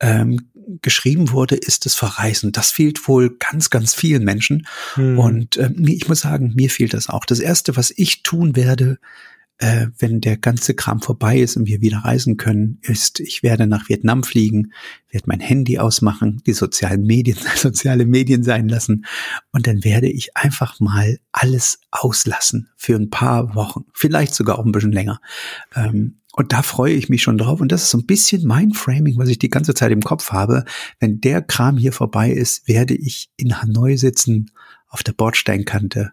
ähm, 0.00 0.50
geschrieben 0.82 1.30
wurde, 1.30 1.54
ist 1.54 1.86
das 1.86 1.94
Verreisen. 1.94 2.52
Das 2.52 2.70
fehlt 2.70 3.06
wohl 3.06 3.36
ganz, 3.38 3.70
ganz 3.70 3.94
vielen 3.94 4.24
Menschen. 4.24 4.66
Mhm. 4.96 5.18
Und 5.18 5.56
äh, 5.56 5.70
ich 5.86 6.08
muss 6.08 6.20
sagen, 6.20 6.54
mir 6.56 6.70
fehlt 6.70 6.92
das 6.92 7.08
auch. 7.08 7.24
Das 7.24 7.38
Erste, 7.38 7.76
was 7.76 7.92
ich 7.96 8.22
tun 8.22 8.56
werde, 8.56 8.98
äh, 9.58 9.86
wenn 9.98 10.20
der 10.20 10.36
ganze 10.36 10.74
Kram 10.74 11.00
vorbei 11.00 11.38
ist 11.38 11.56
und 11.56 11.66
wir 11.66 11.80
wieder 11.80 11.98
reisen 11.98 12.36
können, 12.36 12.78
ist, 12.82 13.20
ich 13.20 13.42
werde 13.42 13.66
nach 13.66 13.88
Vietnam 13.88 14.22
fliegen, 14.22 14.72
werde 15.10 15.26
mein 15.28 15.40
Handy 15.40 15.78
ausmachen, 15.78 16.42
die 16.46 16.52
sozialen 16.52 17.04
Medien, 17.04 17.38
soziale 17.56 18.06
Medien 18.06 18.42
sein 18.42 18.68
lassen 18.68 19.06
und 19.52 19.66
dann 19.66 19.84
werde 19.84 20.08
ich 20.08 20.36
einfach 20.36 20.78
mal 20.80 21.18
alles 21.32 21.80
auslassen 21.90 22.68
für 22.76 22.96
ein 22.96 23.10
paar 23.10 23.54
Wochen, 23.54 23.84
vielleicht 23.94 24.34
sogar 24.34 24.58
auch 24.58 24.66
ein 24.66 24.72
bisschen 24.72 24.92
länger. 24.92 25.20
Ähm, 25.74 26.20
und 26.36 26.52
da 26.52 26.60
freue 26.60 26.92
ich 26.92 27.08
mich 27.08 27.22
schon 27.22 27.38
drauf. 27.38 27.62
Und 27.62 27.72
das 27.72 27.84
ist 27.84 27.90
so 27.90 27.96
ein 27.96 28.04
bisschen 28.04 28.46
mein 28.46 28.72
Framing, 28.72 29.16
was 29.16 29.30
ich 29.30 29.38
die 29.38 29.48
ganze 29.48 29.72
Zeit 29.72 29.90
im 29.90 30.02
Kopf 30.02 30.32
habe. 30.32 30.66
Wenn 31.00 31.18
der 31.22 31.40
Kram 31.40 31.78
hier 31.78 31.94
vorbei 31.94 32.30
ist, 32.30 32.68
werde 32.68 32.94
ich 32.94 33.30
in 33.38 33.62
Hanoi 33.62 33.96
sitzen 33.96 34.50
auf 34.88 35.02
der 35.02 35.14
Bordsteinkante 35.14 36.12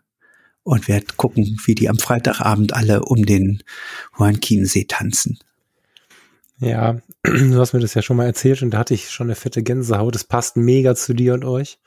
und 0.63 0.88
werde 0.88 1.08
gucken, 1.17 1.60
wie 1.65 1.75
die 1.75 1.89
am 1.89 1.98
Freitagabend 1.98 2.74
alle 2.74 3.03
um 3.03 3.25
den 3.25 3.63
Huankinsee 4.17 4.86
tanzen. 4.86 5.39
Ja, 6.60 7.00
du 7.24 7.60
hast 7.60 7.74
mir 7.74 7.79
das 7.79 7.93
ja 7.93 8.01
schon 8.01 8.17
mal 8.17 8.25
erzählt 8.25 8.62
und 8.62 8.72
da 8.72 8.79
hatte 8.79 8.93
ich 8.93 9.10
schon 9.10 9.27
eine 9.27 9.36
fette 9.36 9.63
Gänsehaut. 9.63 10.15
Das 10.15 10.24
passt 10.24 10.55
mega 10.55 10.96
zu 10.96 11.13
dir 11.13 11.34
und 11.34 11.46
euch. 11.46 11.79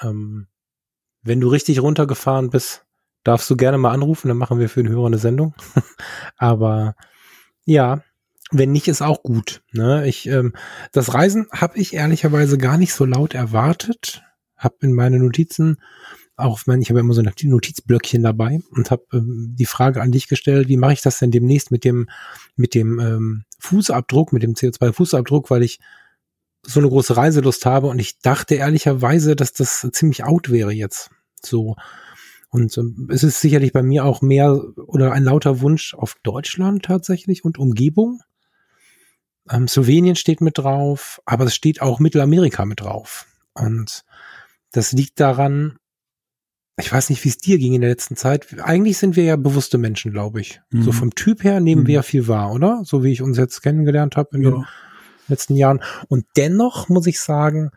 Ähm, 0.00 0.46
wenn 1.22 1.40
du 1.40 1.48
richtig 1.48 1.82
runtergefahren 1.82 2.50
bist, 2.50 2.84
darfst 3.24 3.50
du 3.50 3.56
gerne 3.56 3.78
mal 3.78 3.92
anrufen, 3.92 4.28
dann 4.28 4.36
machen 4.36 4.60
wir 4.60 4.68
für 4.68 4.82
den 4.82 4.92
Hörer 4.92 5.06
eine 5.06 5.18
Sendung. 5.18 5.54
Aber 6.36 6.94
ja, 7.64 8.02
wenn 8.52 8.70
nicht, 8.70 8.86
ist 8.86 9.02
auch 9.02 9.24
gut. 9.24 9.62
Ne? 9.72 10.06
Ich, 10.06 10.28
ähm, 10.28 10.52
das 10.92 11.14
Reisen 11.14 11.48
habe 11.50 11.78
ich 11.78 11.94
ehrlicherweise 11.94 12.58
gar 12.58 12.78
nicht 12.78 12.94
so 12.94 13.04
laut 13.04 13.34
erwartet. 13.34 14.22
Hab 14.56 14.82
in 14.82 14.92
meine 14.92 15.18
Notizen 15.18 15.78
auch 16.36 16.60
wenn 16.66 16.82
ich 16.82 16.90
habe 16.90 17.00
immer 17.00 17.14
so 17.14 17.22
ein 17.22 17.32
Notizblöckchen 17.42 18.22
dabei 18.22 18.60
und 18.70 18.90
habe 18.90 19.04
ähm, 19.12 19.54
die 19.58 19.66
Frage 19.66 20.02
an 20.02 20.12
dich 20.12 20.28
gestellt, 20.28 20.68
wie 20.68 20.76
mache 20.76 20.92
ich 20.92 21.02
das 21.02 21.18
denn 21.18 21.30
demnächst 21.30 21.70
mit 21.70 21.84
dem 21.84 22.08
mit 22.56 22.74
dem 22.74 22.98
ähm, 22.98 23.44
Fußabdruck, 23.58 24.32
mit 24.32 24.42
dem 24.42 24.54
CO2-Fußabdruck, 24.54 25.50
weil 25.50 25.62
ich 25.62 25.80
so 26.62 26.80
eine 26.80 26.88
große 26.88 27.16
Reiselust 27.16 27.64
habe 27.64 27.86
und 27.86 27.98
ich 27.98 28.18
dachte 28.20 28.56
ehrlicherweise, 28.56 29.36
dass 29.36 29.52
das 29.52 29.88
ziemlich 29.92 30.24
out 30.24 30.50
wäre 30.50 30.72
jetzt. 30.72 31.10
So 31.42 31.76
und 32.50 32.76
ähm, 32.78 33.08
es 33.10 33.22
ist 33.22 33.40
sicherlich 33.40 33.72
bei 33.72 33.82
mir 33.82 34.04
auch 34.04 34.22
mehr 34.22 34.60
oder 34.76 35.12
ein 35.12 35.24
lauter 35.24 35.60
Wunsch 35.60 35.94
auf 35.94 36.16
Deutschland 36.22 36.84
tatsächlich 36.84 37.44
und 37.44 37.58
Umgebung. 37.58 38.20
Ähm, 39.50 39.68
Slowenien 39.68 40.16
steht 40.16 40.40
mit 40.40 40.58
drauf, 40.58 41.20
aber 41.24 41.44
es 41.44 41.54
steht 41.54 41.82
auch 41.82 42.00
Mittelamerika 42.00 42.64
mit 42.64 42.80
drauf. 42.80 43.26
Und 43.54 44.04
das 44.72 44.92
liegt 44.92 45.20
daran, 45.20 45.78
ich 46.78 46.92
weiß 46.92 47.08
nicht, 47.10 47.24
wie 47.24 47.30
es 47.30 47.38
dir 47.38 47.58
ging 47.58 47.74
in 47.74 47.80
der 47.80 47.90
letzten 47.90 48.16
Zeit. 48.16 48.46
Eigentlich 48.60 48.98
sind 48.98 49.16
wir 49.16 49.24
ja 49.24 49.36
bewusste 49.36 49.78
Menschen, 49.78 50.12
glaube 50.12 50.40
ich. 50.40 50.60
Mhm. 50.70 50.82
So 50.82 50.92
vom 50.92 51.14
Typ 51.14 51.42
her 51.42 51.60
nehmen 51.60 51.82
mhm. 51.82 51.86
wir 51.86 51.94
ja 51.94 52.02
viel 52.02 52.28
wahr, 52.28 52.52
oder? 52.52 52.82
So 52.84 53.02
wie 53.02 53.12
ich 53.12 53.22
uns 53.22 53.38
jetzt 53.38 53.62
kennengelernt 53.62 54.16
habe 54.16 54.36
in 54.36 54.42
ja. 54.42 54.50
den 54.50 54.64
letzten 55.28 55.56
Jahren. 55.56 55.82
Und 56.08 56.26
dennoch 56.36 56.88
muss 56.88 57.06
ich 57.06 57.18
sagen, 57.20 57.70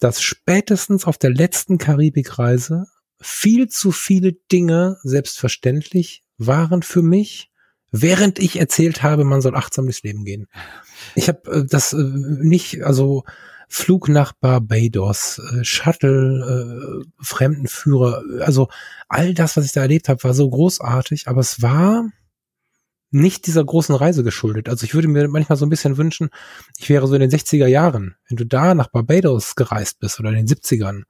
dass 0.00 0.20
spätestens 0.20 1.04
auf 1.04 1.16
der 1.16 1.30
letzten 1.30 1.78
Karibikreise 1.78 2.86
viel 3.20 3.68
zu 3.68 3.92
viele 3.92 4.32
Dinge 4.32 4.96
selbstverständlich 5.02 6.24
waren 6.38 6.82
für 6.82 7.02
mich, 7.02 7.50
während 7.92 8.38
ich 8.38 8.58
erzählt 8.58 9.02
habe, 9.02 9.24
man 9.24 9.42
soll 9.42 9.54
achtsam 9.54 9.84
durchs 9.84 10.02
Leben 10.02 10.24
gehen. 10.24 10.48
Ich 11.14 11.28
habe 11.28 11.50
äh, 11.50 11.64
das 11.64 11.92
äh, 11.92 11.98
nicht, 11.98 12.82
also 12.82 13.24
Flug 13.72 14.08
nach 14.08 14.32
Barbados, 14.32 15.38
äh, 15.38 15.64
Shuttle, 15.64 17.04
äh, 17.04 17.06
Fremdenführer, 17.22 18.20
also 18.40 18.68
all 19.08 19.32
das, 19.32 19.56
was 19.56 19.64
ich 19.64 19.70
da 19.70 19.82
erlebt 19.82 20.08
habe, 20.08 20.24
war 20.24 20.34
so 20.34 20.50
großartig, 20.50 21.28
aber 21.28 21.40
es 21.40 21.62
war 21.62 22.10
nicht 23.12 23.46
dieser 23.46 23.64
großen 23.64 23.94
Reise 23.94 24.24
geschuldet. 24.24 24.68
Also 24.68 24.84
ich 24.84 24.94
würde 24.94 25.06
mir 25.06 25.28
manchmal 25.28 25.56
so 25.56 25.66
ein 25.66 25.70
bisschen 25.70 25.96
wünschen, 25.96 26.30
ich 26.78 26.88
wäre 26.88 27.06
so 27.06 27.14
in 27.14 27.20
den 27.20 27.30
60er 27.30 27.68
Jahren, 27.68 28.16
wenn 28.28 28.38
du 28.38 28.44
da 28.44 28.74
nach 28.74 28.88
Barbados 28.88 29.54
gereist 29.54 30.00
bist 30.00 30.18
oder 30.18 30.30
in 30.30 30.44
den 30.44 30.48
70ern. 30.48 31.02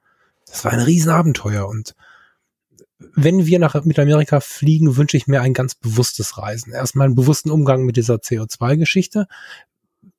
Das 0.45 0.63
war 0.63 0.71
ein 0.71 0.81
Riesenabenteuer 0.81 1.67
und 1.67 1.95
wenn 3.15 3.47
wir 3.47 3.57
nach 3.57 3.73
Mittelamerika 3.83 4.39
fliegen, 4.39 4.97
wünsche 4.97 5.17
ich 5.17 5.25
mir 5.25 5.41
ein 5.41 5.55
ganz 5.55 5.73
bewusstes 5.73 6.37
Reisen. 6.37 6.73
Erstmal 6.73 7.05
einen 7.05 7.15
bewussten 7.15 7.49
Umgang 7.49 7.85
mit 7.85 7.97
dieser 7.97 8.17
CO2-Geschichte 8.17 9.25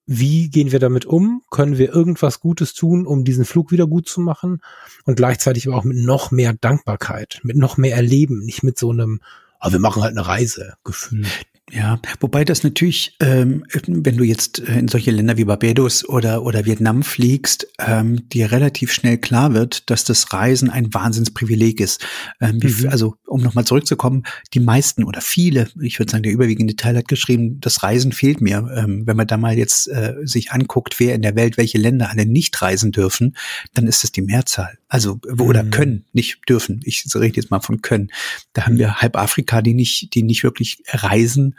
wie 0.06 0.50
gehen 0.50 0.73
wir 0.73 0.80
damit 0.80 1.06
um? 1.06 1.42
Können 1.50 1.78
wir 1.78 1.92
irgendwas 1.92 2.40
Gutes 2.40 2.75
tun, 2.75 3.06
um 3.06 3.25
diesen 3.25 3.44
Flug 3.44 3.71
wieder 3.71 3.87
gut 3.87 4.09
zu 4.09 4.21
machen? 4.21 4.61
Und 5.04 5.16
gleichzeitig 5.16 5.68
aber 5.68 5.76
auch 5.76 5.85
mit 5.85 5.99
noch 5.99 6.30
mehr 6.30 6.52
Dankbarkeit, 6.52 7.40
mit 7.44 7.56
noch 7.56 7.76
mehr 7.76 7.94
Erleben, 7.94 8.40
nicht 8.40 8.62
mit 8.62 8.78
so 8.78 8.90
einem, 8.90 9.21
oh, 9.61 9.71
wir 9.71 9.78
machen 9.78 10.02
halt 10.02 10.16
eine 10.16 10.26
Reise 10.26 10.75
Gefühl. 10.85 11.26
Ja, 11.75 11.99
wobei 12.21 12.45
das 12.45 12.64
natürlich, 12.64 13.17
ähm, 13.21 13.64
wenn 13.87 14.19
du 14.19 14.25
jetzt 14.25 14.59
äh, 14.59 14.79
in 14.79 14.88
solche 14.88 15.11
Länder 15.11 15.38
wie 15.38 15.47
Barbados 15.47 16.07
oder, 16.07 16.43
oder 16.43 16.67
Vietnam 16.67 17.02
fliegst, 17.02 17.67
ähm, 17.79 18.29
dir 18.29 18.52
relativ 18.52 18.93
schnell 18.93 19.17
klar 19.17 19.55
wird, 19.55 19.88
dass 19.88 20.05
das 20.05 20.35
Reisen 20.35 20.69
ein 20.69 20.93
Wahnsinnsprivileg 20.93 21.81
ist. 21.81 22.07
Ähm, 22.43 22.61
mhm. 22.62 22.88
Also, 22.91 23.14
um 23.26 23.41
nochmal 23.41 23.64
zurückzukommen, 23.64 24.25
die 24.52 24.61
meisten 24.61 25.02
oder 25.02 25.23
viele, 25.23 25.69
ich 25.81 25.99
würde 25.99 26.12
sagen, 26.12 26.25
der 26.25 26.33
überwiegende 26.33 26.76
Teil 26.76 26.95
hat 26.95 27.09
geschrieben, 27.09 27.59
das 27.61 27.83
Reisen 27.83 28.12
fehlt 28.12 28.43
mir. 28.43 28.69
Ähm, 28.76 29.07
wenn 29.07 29.17
man 29.17 29.26
da 29.26 29.38
mal 29.38 29.57
jetzt 29.57 29.88
äh, 29.88 30.14
sich 30.25 30.52
anguckt, 30.52 31.00
wer 31.00 31.14
in 31.14 31.23
der 31.23 31.37
Welt 31.37 31.57
welche 31.57 31.79
Länder 31.79 32.11
alle 32.11 32.26
nicht 32.26 32.61
reisen 32.61 32.93
dürfen, 32.93 33.35
dann 33.73 33.87
ist 33.87 34.05
es 34.05 34.12
die 34.12 34.21
Mehrzahl. 34.21 34.76
Also, 34.92 35.18
oder 35.38 35.62
mhm. 35.62 35.70
können, 35.70 36.04
nicht 36.12 36.40
dürfen. 36.46 36.82
Ich 36.84 37.06
rede 37.14 37.37
jetzt 37.37 37.50
mal 37.50 37.61
von 37.61 37.80
können. 37.80 38.12
Da 38.52 38.66
haben 38.66 38.75
mhm. 38.75 38.80
wir 38.80 38.96
halb 38.96 39.16
Afrika, 39.16 39.62
die 39.62 39.72
nicht, 39.72 40.14
die 40.14 40.22
nicht 40.22 40.44
wirklich 40.44 40.82
reisen 40.87 41.56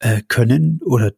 äh, 0.00 0.20
können 0.28 0.80
oder 0.84 1.12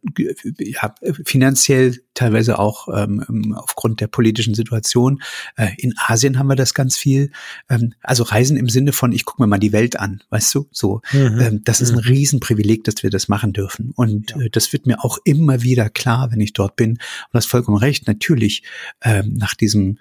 ja, 0.61 0.95
finanziell 1.25 1.99
teilweise 2.15 2.61
auch 2.61 2.87
ähm, 2.97 3.53
aufgrund 3.57 4.01
der 4.01 4.07
politischen 4.07 4.55
Situation. 4.55 5.21
Äh, 5.57 5.71
in 5.79 5.93
Asien 5.97 6.39
haben 6.39 6.47
wir 6.47 6.55
das 6.55 6.73
ganz 6.73 6.97
viel. 6.97 7.33
Ähm, 7.69 7.95
also 8.01 8.23
Reisen 8.23 8.57
im 8.57 8.69
Sinne 8.69 8.93
von, 8.93 9.11
ich 9.11 9.25
gucke 9.25 9.43
mir 9.43 9.49
mal 9.49 9.59
die 9.59 9.73
Welt 9.73 9.99
an, 9.99 10.23
weißt 10.31 10.55
du? 10.55 10.69
So, 10.71 11.01
mhm. 11.11 11.41
ähm, 11.41 11.61
das 11.65 11.81
ist 11.81 11.91
ein 11.91 11.97
mhm. 11.97 12.03
Riesenprivileg, 12.03 12.85
dass 12.85 13.03
wir 13.03 13.11
das 13.11 13.27
machen 13.27 13.53
dürfen. 13.53 13.91
Und 13.97 14.31
ja. 14.31 14.43
äh, 14.43 14.51
das 14.51 14.73
wird 14.73 14.87
mir 14.87 15.05
auch 15.05 15.19
immer 15.25 15.63
wieder 15.63 15.91
klar, 15.91 16.31
wenn 16.31 16.41
ich 16.41 16.53
dort 16.53 16.77
bin. 16.77 16.91
Und 16.91 16.99
du 17.33 17.39
hast 17.39 17.47
vollkommen 17.47 17.77
recht, 17.77 18.07
natürlich 18.07 18.63
ähm, 19.03 19.35
nach 19.35 19.57
diesem 19.57 19.99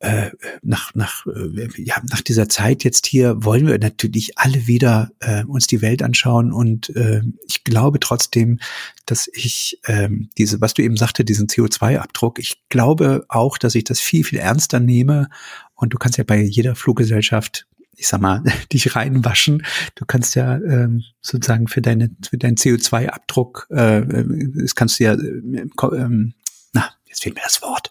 äh, 0.00 0.30
nach, 0.62 0.94
nach, 0.94 1.26
äh, 1.26 1.68
ja, 1.76 1.96
nach 2.08 2.22
dieser 2.22 2.48
Zeit 2.48 2.84
jetzt 2.84 3.06
hier 3.06 3.44
wollen 3.44 3.66
wir 3.66 3.78
natürlich 3.78 4.38
alle 4.38 4.66
wieder 4.66 5.10
äh, 5.20 5.44
uns 5.44 5.66
die 5.66 5.82
Welt 5.82 6.02
anschauen 6.02 6.52
und 6.52 6.94
äh, 6.96 7.20
ich 7.46 7.64
glaube 7.64 8.00
trotzdem, 8.00 8.60
dass 9.04 9.28
ich 9.32 9.78
äh, 9.84 10.08
diese, 10.38 10.60
was 10.62 10.72
du 10.72 10.82
eben 10.82 10.96
sagte, 10.96 11.22
diesen 11.24 11.48
CO2-Abdruck, 11.48 12.38
ich 12.38 12.62
glaube 12.70 13.26
auch, 13.28 13.58
dass 13.58 13.74
ich 13.74 13.84
das 13.84 14.00
viel, 14.00 14.24
viel 14.24 14.38
ernster 14.38 14.80
nehme 14.80 15.28
und 15.74 15.92
du 15.92 15.98
kannst 15.98 16.16
ja 16.16 16.24
bei 16.24 16.40
jeder 16.40 16.74
Fluggesellschaft 16.74 17.66
ich 17.96 18.08
sag 18.08 18.22
mal, 18.22 18.42
dich 18.72 18.96
reinwaschen. 18.96 19.66
Du 19.94 20.06
kannst 20.06 20.34
ja 20.34 20.56
ähm, 20.56 21.04
sozusagen 21.20 21.68
für 21.68 21.82
deine 21.82 22.10
für 22.26 22.38
deinen 22.38 22.56
CO2-Abdruck, 22.56 23.66
äh, 23.70 23.98
äh, 23.98 24.48
das 24.54 24.74
kannst 24.74 24.98
du 24.98 25.04
ja, 25.04 25.12
äh, 25.12 25.66
ähm, 25.92 26.32
na, 26.72 26.90
jetzt 27.06 27.22
fehlt 27.22 27.34
mir 27.34 27.42
das 27.44 27.60
Wort. 27.60 27.90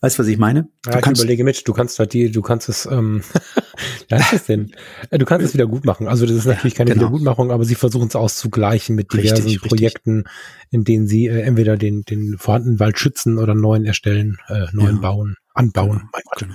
Weißt 0.00 0.18
du, 0.18 0.22
was 0.22 0.28
ich 0.28 0.38
meine? 0.38 0.68
Du 0.82 0.90
ja, 0.90 0.98
ich 0.98 1.06
überlege 1.06 1.44
mit, 1.44 1.66
du 1.66 1.72
kannst 1.72 1.98
halt 1.98 2.12
die, 2.12 2.30
du 2.30 2.42
kannst 2.42 2.68
es, 2.68 2.86
ähm, 2.86 3.22
ja, 4.10 4.18
ist 4.32 4.48
denn? 4.48 4.72
Äh, 5.10 5.18
du 5.18 5.24
kannst 5.24 5.46
es 5.46 5.54
wieder 5.54 5.66
gut 5.66 5.84
machen. 5.84 6.08
Also 6.08 6.26
das 6.26 6.36
ist 6.36 6.46
natürlich 6.46 6.74
keine 6.74 6.90
genau. 6.90 7.06
Wiedergutmachung, 7.06 7.50
aber 7.50 7.64
sie 7.64 7.74
versuchen 7.74 8.08
es 8.08 8.16
auszugleichen 8.16 8.96
mit 8.96 9.12
diversen 9.12 9.44
richtig, 9.44 9.62
Projekten, 9.62 10.16
richtig. 10.18 10.32
in 10.70 10.84
denen 10.84 11.06
sie 11.06 11.26
äh, 11.26 11.40
entweder 11.40 11.76
den, 11.76 12.02
den 12.02 12.36
vorhandenen 12.38 12.80
Wald 12.80 12.98
schützen 12.98 13.38
oder 13.38 13.54
neuen 13.54 13.84
erstellen, 13.84 14.38
äh, 14.48 14.66
neuen 14.72 14.96
ja. 14.96 15.00
bauen, 15.00 15.36
anbauen. 15.54 15.98
Genau. 15.98 16.10
Mein. 16.12 16.22
Genau. 16.38 16.54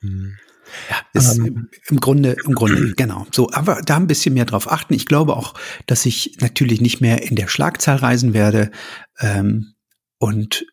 Hm. 0.00 0.36
Ja, 0.88 0.96
ist 1.12 1.38
ähm, 1.38 1.68
im 1.88 2.00
Grunde, 2.00 2.36
im 2.44 2.54
Grunde, 2.54 2.92
genau. 2.96 3.26
So, 3.32 3.50
aber 3.52 3.82
da 3.84 3.96
ein 3.96 4.06
bisschen 4.06 4.34
mehr 4.34 4.44
drauf 4.44 4.70
achten. 4.70 4.94
Ich 4.94 5.06
glaube 5.06 5.36
auch, 5.36 5.54
dass 5.86 6.06
ich 6.06 6.38
natürlich 6.40 6.80
nicht 6.80 7.00
mehr 7.00 7.22
in 7.22 7.36
der 7.36 7.48
Schlagzahl 7.48 7.96
reisen 7.96 8.34
werde. 8.34 8.70
Ähm, 9.18 9.74
und 10.18 10.66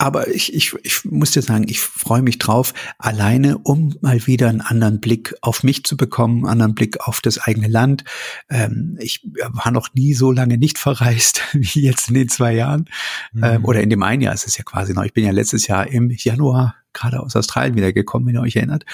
aber 0.00 0.28
ich, 0.28 0.54
ich, 0.54 0.74
ich 0.82 1.04
muss 1.04 1.32
dir 1.32 1.42
sagen, 1.42 1.66
ich 1.68 1.78
freue 1.78 2.22
mich 2.22 2.38
drauf, 2.38 2.72
alleine, 2.96 3.58
um 3.58 3.94
mal 4.00 4.26
wieder 4.26 4.48
einen 4.48 4.62
anderen 4.62 4.98
Blick 4.98 5.34
auf 5.42 5.62
mich 5.62 5.84
zu 5.84 5.98
bekommen, 5.98 6.38
einen 6.38 6.52
anderen 6.52 6.74
Blick 6.74 7.06
auf 7.06 7.20
das 7.20 7.36
eigene 7.36 7.68
Land. 7.68 8.04
Ähm, 8.48 8.96
ich 8.98 9.20
war 9.50 9.70
noch 9.70 9.92
nie 9.92 10.14
so 10.14 10.32
lange 10.32 10.56
nicht 10.56 10.78
verreist 10.78 11.42
wie 11.52 11.82
jetzt 11.82 12.08
in 12.08 12.14
den 12.14 12.30
zwei 12.30 12.54
Jahren. 12.54 12.86
Mhm. 13.34 13.44
Ähm, 13.44 13.64
oder 13.66 13.82
in 13.82 13.90
dem 13.90 14.02
einen 14.02 14.22
Jahr 14.22 14.32
ist 14.32 14.46
es 14.46 14.56
ja 14.56 14.64
quasi 14.64 14.94
noch. 14.94 15.04
Ich 15.04 15.12
bin 15.12 15.26
ja 15.26 15.32
letztes 15.32 15.66
Jahr 15.66 15.86
im 15.86 16.10
Januar 16.10 16.76
gerade 16.94 17.20
aus 17.20 17.36
Australien 17.36 17.76
wiedergekommen, 17.76 18.26
wenn 18.26 18.36
ihr 18.36 18.40
euch 18.40 18.56
erinnert. 18.56 18.86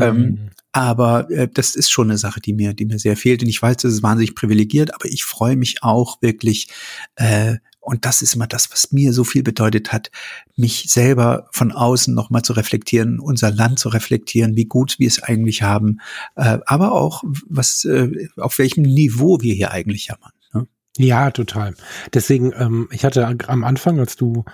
Ähm, 0.00 0.16
mhm. 0.16 0.22
Ähm, 0.22 0.50
aber 0.72 1.30
äh, 1.30 1.46
das 1.52 1.76
ist 1.76 1.90
schon 1.90 2.08
eine 2.08 2.18
Sache, 2.18 2.40
die 2.40 2.54
mir, 2.54 2.72
die 2.72 2.86
mir 2.86 2.98
sehr 2.98 3.18
fehlt. 3.18 3.42
Und 3.42 3.50
ich 3.50 3.60
weiß, 3.60 3.76
das 3.76 3.92
ist 3.92 4.02
wahnsinnig 4.02 4.34
privilegiert, 4.34 4.94
aber 4.94 5.04
ich 5.04 5.24
freue 5.24 5.56
mich 5.56 5.82
auch 5.82 6.22
wirklich, 6.22 6.68
äh, 7.16 7.56
Und 7.84 8.06
das 8.06 8.22
ist 8.22 8.34
immer 8.34 8.46
das, 8.46 8.70
was 8.72 8.92
mir 8.92 9.12
so 9.12 9.24
viel 9.24 9.42
bedeutet 9.42 9.92
hat, 9.92 10.10
mich 10.56 10.86
selber 10.88 11.48
von 11.52 11.70
außen 11.70 12.14
nochmal 12.14 12.42
zu 12.42 12.54
reflektieren, 12.54 13.20
unser 13.20 13.50
Land 13.50 13.78
zu 13.78 13.90
reflektieren, 13.90 14.56
wie 14.56 14.64
gut 14.64 14.98
wir 14.98 15.08
es 15.08 15.22
eigentlich 15.22 15.62
haben, 15.62 15.98
äh, 16.36 16.58
aber 16.66 16.92
auch, 16.92 17.22
was, 17.48 17.84
äh, 17.84 18.28
auf 18.36 18.58
welchem 18.58 18.82
Niveau 18.82 19.40
wir 19.40 19.54
hier 19.54 19.70
eigentlich 19.70 20.06
jammern. 20.06 20.32
Ne? 20.54 20.66
Ja, 20.96 21.30
total. 21.30 21.74
Deswegen, 22.12 22.52
ähm, 22.56 22.88
ich 22.90 23.04
hatte 23.04 23.36
am 23.46 23.64
Anfang, 23.64 24.00
als 24.00 24.16
du 24.16 24.44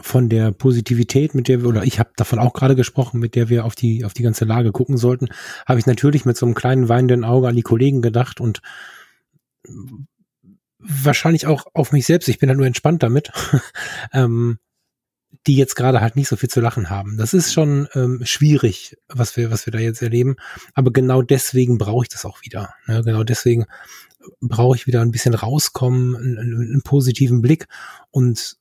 von 0.00 0.28
der 0.28 0.52
Positivität, 0.52 1.34
mit 1.34 1.48
der 1.48 1.62
wir, 1.62 1.68
oder 1.68 1.84
ich 1.84 1.98
habe 1.98 2.10
davon 2.16 2.38
auch 2.38 2.52
gerade 2.52 2.76
gesprochen, 2.76 3.20
mit 3.20 3.34
der 3.34 3.48
wir 3.48 3.64
auf 3.64 3.74
die, 3.74 4.04
auf 4.04 4.14
die 4.14 4.22
ganze 4.22 4.44
Lage 4.44 4.72
gucken 4.72 4.96
sollten, 4.96 5.28
habe 5.66 5.80
ich 5.80 5.86
natürlich 5.86 6.24
mit 6.24 6.36
so 6.36 6.46
einem 6.46 6.54
kleinen 6.54 6.88
weinenden 6.88 7.24
Auge 7.24 7.48
an 7.48 7.56
die 7.56 7.62
Kollegen 7.62 8.02
gedacht 8.02 8.40
und 8.40 8.60
wahrscheinlich 10.82 11.46
auch 11.46 11.66
auf 11.74 11.92
mich 11.92 12.06
selbst. 12.06 12.28
Ich 12.28 12.38
bin 12.38 12.48
halt 12.48 12.58
nur 12.58 12.66
entspannt 12.66 13.02
damit, 13.02 13.30
ähm, 14.12 14.58
die 15.46 15.56
jetzt 15.56 15.76
gerade 15.76 16.00
halt 16.00 16.16
nicht 16.16 16.28
so 16.28 16.36
viel 16.36 16.50
zu 16.50 16.60
lachen 16.60 16.90
haben. 16.90 17.16
Das 17.16 17.34
ist 17.34 17.52
schon 17.52 17.88
ähm, 17.94 18.20
schwierig, 18.24 18.96
was 19.08 19.36
wir, 19.36 19.50
was 19.50 19.66
wir 19.66 19.72
da 19.72 19.78
jetzt 19.78 20.02
erleben. 20.02 20.36
Aber 20.74 20.92
genau 20.92 21.22
deswegen 21.22 21.78
brauche 21.78 22.04
ich 22.04 22.08
das 22.08 22.24
auch 22.24 22.42
wieder. 22.42 22.74
Ne? 22.86 23.02
Genau 23.04 23.24
deswegen 23.24 23.66
brauche 24.40 24.76
ich 24.76 24.86
wieder 24.86 25.00
ein 25.00 25.10
bisschen 25.10 25.34
rauskommen, 25.34 26.16
einen, 26.16 26.38
einen 26.38 26.82
positiven 26.82 27.42
Blick 27.42 27.66
und 28.10 28.56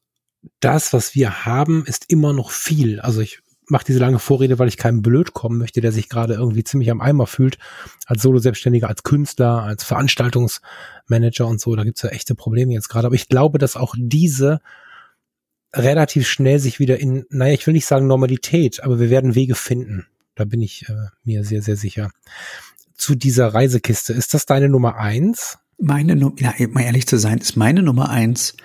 das, 0.60 0.92
was 0.92 1.14
wir 1.14 1.46
haben, 1.46 1.86
ist 1.86 2.10
immer 2.10 2.34
noch 2.34 2.52
viel. 2.52 3.00
Also 3.00 3.22
ich 3.22 3.42
mache 3.72 3.86
diese 3.86 4.00
lange 4.00 4.20
Vorrede, 4.20 4.60
weil 4.60 4.68
ich 4.68 4.78
keinem 4.78 5.02
blöd 5.02 5.34
kommen 5.34 5.58
möchte, 5.58 5.82
der 5.82 5.92
sich 5.92 6.10
gerade 6.10 6.36
irgendwie 6.36 6.64
ziemlich 6.64 6.92
am 6.92 7.02
Eimer 7.02 7.26
fühlt, 7.26 7.58
als 8.06 8.22
Solo-Selbstständiger, 8.22 8.88
als 8.88 9.04
Künstler, 9.04 9.64
als 9.64 9.84
Veranstaltungsmanager 9.84 11.48
und 11.48 11.60
so. 11.60 11.76
Da 11.76 11.84
gibt's 11.84 12.04
ja 12.04 12.10
echte 12.10 12.36
Probleme 12.36 12.74
jetzt 12.74 12.90
gerade. 12.90 13.08
Aber 13.08 13.16
ich 13.16 13.30
glaube, 13.30 13.58
dass 13.58 13.76
auch 13.76 13.96
diese 13.98 14.62
relativ 15.74 16.28
schnell 16.28 16.60
sich 16.60 16.80
wieder 16.80 17.00
in, 17.00 17.26
naja, 17.30 17.54
ich 17.54 17.66
will 17.66 17.74
nicht 17.74 17.86
sagen 17.86 18.06
Normalität, 18.06 18.84
aber 18.84 19.00
wir 19.00 19.10
werden 19.10 19.36
Wege 19.36 19.56
finden. 19.56 20.06
Da 20.36 20.46
bin 20.46 20.62
ich 20.62 20.88
äh, 20.90 21.08
mir 21.24 21.44
sehr, 21.44 21.62
sehr 21.62 21.78
sicher. 21.78 22.12
Zu 22.94 23.16
dieser 23.16 23.54
Reisekiste, 23.54 24.14
ist 24.14 24.34
das 24.34 24.46
deine 24.46 24.70
Nummer 24.70 24.98
eins? 24.98 25.58
Meine 25.80 26.16
Nummer, 26.16 26.36
ja, 26.38 26.54
mal 26.68 26.84
ehrlich 26.84 27.08
zu 27.08 27.18
sein, 27.18 27.40
ist 27.40 27.56
meine 27.56 27.82
Nummer 27.82 28.10
eins 28.10 28.56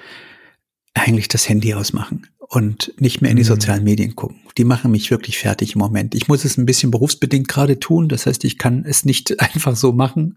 eigentlich 0.94 1.28
das 1.28 1.48
Handy 1.48 1.74
ausmachen 1.74 2.26
und 2.48 2.94
nicht 2.98 3.22
mehr 3.22 3.30
in 3.30 3.36
die 3.36 3.42
mhm. 3.42 3.48
sozialen 3.48 3.84
Medien 3.84 4.14
gucken. 4.14 4.36
Die 4.56 4.64
machen 4.64 4.90
mich 4.90 5.10
wirklich 5.10 5.36
fertig 5.36 5.74
im 5.74 5.80
Moment. 5.80 6.14
Ich 6.14 6.28
muss 6.28 6.44
es 6.44 6.56
ein 6.56 6.64
bisschen 6.64 6.90
berufsbedingt 6.90 7.48
gerade 7.48 7.78
tun. 7.78 8.08
Das 8.08 8.26
heißt, 8.26 8.44
ich 8.44 8.56
kann 8.56 8.84
es 8.86 9.04
nicht 9.04 9.40
einfach 9.40 9.76
so 9.76 9.92
machen. 9.92 10.36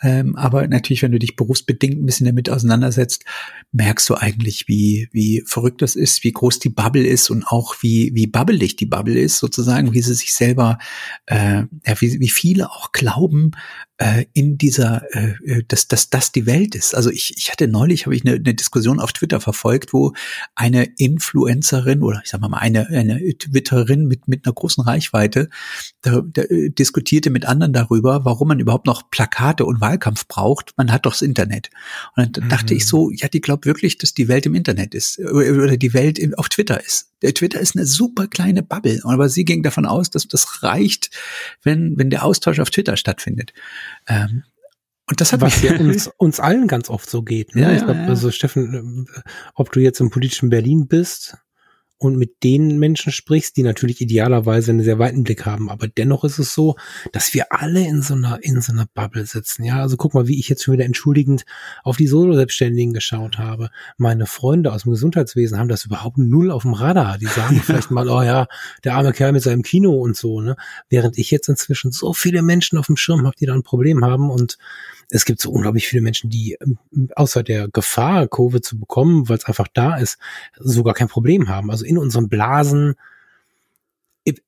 Ähm, 0.00 0.36
aber 0.36 0.66
natürlich, 0.68 1.02
wenn 1.02 1.12
du 1.12 1.18
dich 1.18 1.36
berufsbedingt 1.36 2.00
ein 2.00 2.06
bisschen 2.06 2.26
damit 2.26 2.48
auseinandersetzt, 2.48 3.24
merkst 3.72 4.08
du 4.08 4.14
eigentlich, 4.14 4.68
wie, 4.68 5.08
wie 5.12 5.42
verrückt 5.46 5.82
das 5.82 5.96
ist, 5.96 6.24
wie 6.24 6.32
groß 6.32 6.60
die 6.60 6.70
Bubble 6.70 7.06
ist 7.06 7.28
und 7.28 7.46
auch 7.46 7.76
wie, 7.80 8.12
wie 8.14 8.26
bubbelig 8.26 8.76
die 8.76 8.86
Bubble 8.86 9.18
ist, 9.18 9.38
sozusagen, 9.38 9.92
wie 9.92 10.02
sie 10.02 10.14
sich 10.14 10.32
selber, 10.32 10.78
äh, 11.26 11.64
ja, 11.86 12.00
wie, 12.00 12.20
wie 12.20 12.28
viele 12.28 12.70
auch 12.70 12.92
glauben, 12.92 13.52
äh, 13.98 14.26
in 14.32 14.58
dieser, 14.58 15.02
äh, 15.12 15.34
äh, 15.44 15.64
dass, 15.66 15.88
dass 15.88 16.08
das 16.08 16.30
die 16.30 16.46
Welt 16.46 16.74
ist. 16.74 16.94
Also 16.94 17.10
ich, 17.10 17.36
ich 17.36 17.50
hatte 17.50 17.66
neulich, 17.66 18.06
habe 18.06 18.14
ich 18.14 18.24
eine, 18.24 18.36
eine 18.36 18.54
Diskussion 18.54 19.00
auf 19.00 19.12
Twitter 19.12 19.40
verfolgt, 19.40 19.92
wo 19.92 20.12
eine 20.54 20.88
Influencerin 21.58 22.02
oder 22.02 22.20
ich 22.24 22.30
sag 22.30 22.40
mal 22.40 22.58
eine, 22.58 22.88
eine 22.88 23.20
Twitterin 23.36 24.06
mit, 24.06 24.28
mit 24.28 24.46
einer 24.46 24.52
großen 24.52 24.82
Reichweite 24.82 25.48
da, 26.02 26.22
da, 26.24 26.42
äh, 26.42 26.70
diskutierte 26.70 27.30
mit 27.30 27.46
anderen 27.46 27.72
darüber, 27.72 28.24
warum 28.24 28.48
man 28.48 28.60
überhaupt 28.60 28.86
noch 28.86 29.10
Plakate 29.10 29.64
und 29.64 29.80
Wahlkampf 29.80 30.26
braucht. 30.26 30.74
Man 30.76 30.92
hat 30.92 31.06
doch 31.06 31.12
das 31.12 31.22
Internet. 31.22 31.70
Und 32.16 32.36
dann 32.36 32.44
mhm. 32.44 32.48
dachte 32.48 32.74
ich 32.74 32.86
so, 32.86 33.10
ja, 33.10 33.28
die 33.28 33.40
glaubt 33.40 33.66
wirklich, 33.66 33.98
dass 33.98 34.14
die 34.14 34.28
Welt 34.28 34.46
im 34.46 34.54
Internet 34.54 34.94
ist 34.94 35.18
oder 35.18 35.76
die 35.76 35.94
Welt 35.94 36.18
auf 36.38 36.48
Twitter 36.48 36.84
ist. 36.84 37.10
Der 37.22 37.34
Twitter 37.34 37.60
ist 37.60 37.76
eine 37.76 37.86
super 37.86 38.28
kleine 38.28 38.62
Bubble, 38.62 39.00
aber 39.04 39.28
sie 39.28 39.44
ging 39.44 39.62
davon 39.62 39.86
aus, 39.86 40.10
dass 40.10 40.28
das 40.28 40.62
reicht, 40.62 41.10
wenn, 41.62 41.98
wenn 41.98 42.10
der 42.10 42.24
Austausch 42.24 42.60
auf 42.60 42.70
Twitter 42.70 42.96
stattfindet. 42.96 43.52
Ähm, 44.06 44.44
und 45.10 45.22
das 45.22 45.32
hat 45.32 45.40
was 45.40 45.62
ja 45.62 45.72
uns, 45.78 46.10
uns 46.18 46.38
allen 46.38 46.68
ganz 46.68 46.90
oft 46.90 47.08
so 47.08 47.22
geht. 47.22 47.54
Ne? 47.54 47.62
Ja, 47.62 47.72
ja, 47.72 47.84
glaub. 47.84 47.96
Also 47.96 48.30
Steffen, 48.30 49.08
ob 49.54 49.72
du 49.72 49.80
jetzt 49.80 50.00
im 50.00 50.10
politischen 50.10 50.50
Berlin 50.50 50.86
bist 50.86 51.38
und 51.98 52.16
mit 52.16 52.44
den 52.44 52.78
Menschen 52.78 53.10
sprichst, 53.10 53.56
die 53.56 53.64
natürlich 53.64 54.00
idealerweise 54.00 54.70
einen 54.70 54.84
sehr 54.84 55.00
weiten 55.00 55.24
Blick 55.24 55.46
haben. 55.46 55.68
Aber 55.68 55.88
dennoch 55.88 56.22
ist 56.22 56.38
es 56.38 56.54
so, 56.54 56.76
dass 57.12 57.34
wir 57.34 57.52
alle 57.52 57.86
in 57.86 58.02
so 58.02 58.14
einer, 58.14 58.38
in 58.42 58.60
so 58.60 58.72
einer 58.72 58.86
Bubble 58.94 59.26
sitzen. 59.26 59.64
Ja, 59.64 59.80
also 59.80 59.96
guck 59.96 60.14
mal, 60.14 60.28
wie 60.28 60.38
ich 60.38 60.48
jetzt 60.48 60.62
schon 60.62 60.74
wieder 60.74 60.84
entschuldigend 60.84 61.44
auf 61.82 61.96
die 61.96 62.06
Solo-Selbstständigen 62.06 62.94
geschaut 62.94 63.38
habe. 63.38 63.70
Meine 63.96 64.26
Freunde 64.26 64.72
aus 64.72 64.84
dem 64.84 64.92
Gesundheitswesen 64.92 65.58
haben 65.58 65.68
das 65.68 65.84
überhaupt 65.84 66.18
null 66.18 66.52
auf 66.52 66.62
dem 66.62 66.72
Radar. 66.72 67.18
Die 67.18 67.26
sagen 67.26 67.60
vielleicht 67.64 67.90
mal, 67.90 68.08
oh 68.08 68.22
ja, 68.22 68.46
der 68.84 68.94
arme 68.94 69.12
Kerl 69.12 69.32
mit 69.32 69.42
seinem 69.42 69.62
Kino 69.62 69.92
und 69.94 70.16
so, 70.16 70.40
ne? 70.40 70.56
Während 70.88 71.18
ich 71.18 71.32
jetzt 71.32 71.48
inzwischen 71.48 71.90
so 71.90 72.12
viele 72.12 72.42
Menschen 72.42 72.78
auf 72.78 72.86
dem 72.86 72.96
Schirm 72.96 73.26
habe, 73.26 73.36
die 73.38 73.46
da 73.46 73.54
ein 73.54 73.64
Problem 73.64 74.04
haben 74.04 74.30
und 74.30 74.56
es 75.10 75.24
gibt 75.24 75.40
so 75.40 75.50
unglaublich 75.50 75.88
viele 75.88 76.02
Menschen, 76.02 76.30
die 76.30 76.56
ähm, 76.60 76.78
außer 77.14 77.42
der 77.42 77.68
Gefahr, 77.68 78.28
Covid 78.28 78.64
zu 78.64 78.78
bekommen, 78.78 79.28
weil 79.28 79.38
es 79.38 79.44
einfach 79.44 79.68
da 79.72 79.96
ist, 79.96 80.18
sogar 80.58 80.94
kein 80.94 81.08
Problem 81.08 81.48
haben. 81.48 81.70
Also 81.70 81.84
in 81.84 81.98
unseren 81.98 82.28
Blasen, 82.28 82.94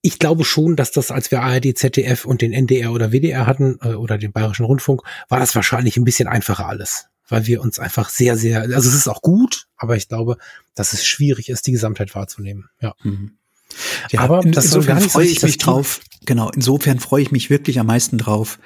ich 0.02 0.18
glaube 0.18 0.44
schon, 0.44 0.76
dass 0.76 0.90
das, 0.90 1.10
als 1.10 1.30
wir 1.30 1.42
ARD, 1.42 1.76
ZDF 1.76 2.26
und 2.26 2.42
den 2.42 2.52
NDR 2.52 2.92
oder 2.92 3.12
WDR 3.12 3.46
hatten 3.46 3.78
äh, 3.82 3.94
oder 3.94 4.18
den 4.18 4.32
Bayerischen 4.32 4.66
Rundfunk, 4.66 5.02
war 5.28 5.38
das 5.38 5.54
wahrscheinlich 5.54 5.96
ein 5.96 6.04
bisschen 6.04 6.28
einfacher 6.28 6.66
alles, 6.66 7.06
weil 7.28 7.46
wir 7.46 7.62
uns 7.62 7.78
einfach 7.78 8.10
sehr, 8.10 8.36
sehr, 8.36 8.62
also 8.62 8.88
es 8.88 8.94
ist 8.94 9.08
auch 9.08 9.22
gut, 9.22 9.68
aber 9.76 9.96
ich 9.96 10.08
glaube, 10.08 10.36
dass 10.74 10.92
es 10.92 11.06
schwierig 11.06 11.48
ist, 11.48 11.66
die 11.66 11.72
Gesamtheit 11.72 12.14
wahrzunehmen. 12.14 12.68
Ja. 12.80 12.94
Mhm. 13.02 13.32
Ja, 14.10 14.20
aber 14.22 14.44
insofern 14.44 15.00
freue 15.00 15.26
ich 15.26 15.42
mich 15.42 15.58
drauf. 15.58 16.00
Genau, 16.26 16.50
insofern 16.50 16.98
freue 16.98 17.22
ich 17.22 17.30
mich 17.30 17.50
wirklich 17.50 17.78
am 17.78 17.86
meisten 17.86 18.18
drauf, 18.18 18.58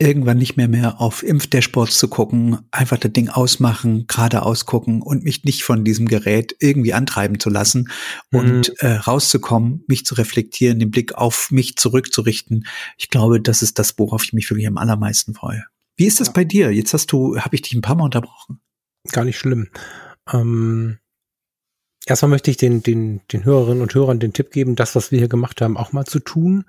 irgendwann 0.00 0.38
nicht 0.38 0.56
mehr 0.56 0.66
mehr 0.66 0.98
auf 1.00 1.22
Impfdashboards 1.22 1.98
zu 1.98 2.08
gucken, 2.08 2.58
einfach 2.70 2.96
das 2.96 3.12
Ding 3.12 3.28
ausmachen, 3.28 4.06
geradeaus 4.06 4.64
gucken 4.64 5.02
und 5.02 5.24
mich 5.24 5.44
nicht 5.44 5.62
von 5.62 5.84
diesem 5.84 6.08
Gerät 6.08 6.56
irgendwie 6.58 6.94
antreiben 6.94 7.38
zu 7.38 7.50
lassen 7.50 7.90
und 8.32 8.70
mhm. 8.70 8.74
äh, 8.78 8.92
rauszukommen, 8.94 9.84
mich 9.88 10.06
zu 10.06 10.14
reflektieren, 10.14 10.78
den 10.78 10.90
Blick 10.90 11.14
auf 11.14 11.50
mich 11.50 11.76
zurückzurichten. 11.76 12.66
Ich 12.96 13.10
glaube, 13.10 13.42
das 13.42 13.60
ist 13.60 13.78
das, 13.78 13.98
worauf 13.98 14.24
ich 14.24 14.32
mich 14.32 14.50
wirklich 14.50 14.66
am 14.66 14.78
allermeisten 14.78 15.34
freue. 15.34 15.64
Wie 15.96 16.06
ist 16.06 16.18
das 16.18 16.28
ja. 16.28 16.32
bei 16.32 16.44
dir? 16.44 16.72
Jetzt 16.72 16.94
hast 16.94 17.12
du, 17.12 17.38
habe 17.38 17.54
ich 17.54 17.62
dich 17.62 17.74
ein 17.74 17.82
paar 17.82 17.96
Mal 17.96 18.04
unterbrochen. 18.04 18.60
Gar 19.12 19.26
nicht 19.26 19.38
schlimm. 19.38 19.68
Ähm, 20.32 20.98
erstmal 22.06 22.30
möchte 22.30 22.50
ich 22.50 22.56
den, 22.56 22.82
den, 22.82 23.20
den 23.30 23.44
Hörerinnen 23.44 23.82
und 23.82 23.94
Hörern 23.94 24.18
den 24.18 24.32
Tipp 24.32 24.50
geben, 24.50 24.76
das, 24.76 24.94
was 24.94 25.12
wir 25.12 25.18
hier 25.18 25.28
gemacht 25.28 25.60
haben, 25.60 25.76
auch 25.76 25.92
mal 25.92 26.06
zu 26.06 26.20
tun 26.20 26.64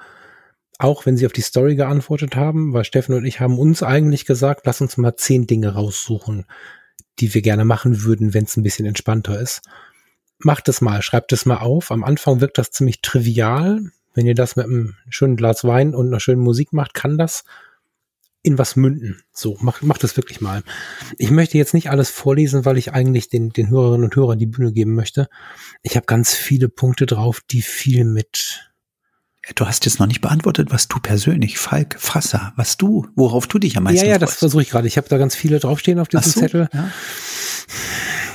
auch 0.81 1.05
wenn 1.05 1.15
sie 1.15 1.25
auf 1.25 1.33
die 1.33 1.41
Story 1.41 1.75
geantwortet 1.75 2.35
haben, 2.35 2.73
weil 2.73 2.83
Steffen 2.83 3.15
und 3.15 3.25
ich 3.25 3.39
haben 3.39 3.59
uns 3.59 3.83
eigentlich 3.83 4.25
gesagt, 4.25 4.65
lass 4.65 4.81
uns 4.81 4.97
mal 4.97 5.15
zehn 5.15 5.45
Dinge 5.45 5.75
raussuchen, 5.75 6.45
die 7.19 7.33
wir 7.33 7.41
gerne 7.41 7.65
machen 7.65 8.03
würden, 8.03 8.33
wenn 8.33 8.45
es 8.45 8.57
ein 8.57 8.63
bisschen 8.63 8.87
entspannter 8.87 9.39
ist. 9.39 9.61
Macht 10.39 10.67
es 10.69 10.81
mal, 10.81 11.01
schreibt 11.03 11.33
es 11.33 11.45
mal 11.45 11.57
auf. 11.57 11.91
Am 11.91 12.03
Anfang 12.03 12.41
wirkt 12.41 12.57
das 12.57 12.71
ziemlich 12.71 13.01
trivial. 13.01 13.91
Wenn 14.13 14.25
ihr 14.25 14.33
das 14.33 14.55
mit 14.55 14.65
einem 14.65 14.95
schönen 15.07 15.35
Glas 15.35 15.63
Wein 15.63 15.93
und 15.93 16.07
einer 16.07 16.19
schönen 16.19 16.41
Musik 16.41 16.73
macht, 16.73 16.95
kann 16.95 17.17
das 17.17 17.43
in 18.41 18.57
was 18.57 18.75
münden. 18.75 19.21
So, 19.31 19.57
macht, 19.61 19.83
macht 19.83 20.03
das 20.03 20.17
wirklich 20.17 20.41
mal. 20.41 20.63
Ich 21.19 21.29
möchte 21.29 21.59
jetzt 21.59 21.75
nicht 21.75 21.91
alles 21.91 22.09
vorlesen, 22.09 22.65
weil 22.65 22.79
ich 22.79 22.91
eigentlich 22.91 23.29
den, 23.29 23.51
den 23.51 23.69
Hörerinnen 23.69 24.05
und 24.05 24.15
Hörern 24.15 24.39
die 24.39 24.47
Bühne 24.47 24.73
geben 24.73 24.95
möchte. 24.95 25.29
Ich 25.83 25.95
habe 25.95 26.07
ganz 26.07 26.33
viele 26.33 26.69
Punkte 26.69 27.05
drauf, 27.05 27.41
die 27.51 27.61
viel 27.61 28.03
mit 28.03 28.70
Du 29.55 29.65
hast 29.65 29.85
jetzt 29.85 29.99
noch 29.99 30.05
nicht 30.05 30.21
beantwortet, 30.21 30.69
was 30.71 30.87
du 30.87 30.99
persönlich, 30.99 31.57
Falk 31.57 31.95
Frasser, 31.99 32.53
was 32.57 32.77
du, 32.77 33.07
worauf 33.15 33.47
du 33.47 33.57
dich 33.57 33.75
am 33.75 33.85
meisten 33.85 34.05
Ja, 34.05 34.13
ja, 34.13 34.17
das 34.19 34.35
versuche 34.35 34.61
ich 34.61 34.69
gerade. 34.69 34.87
Ich 34.87 34.97
habe 34.97 35.09
da 35.09 35.17
ganz 35.17 35.35
viele 35.35 35.59
draufstehen 35.59 35.99
auf 35.99 36.07
diesem 36.07 36.31
so, 36.31 36.39
Zettel. 36.39 36.69
Ja. 36.71 36.91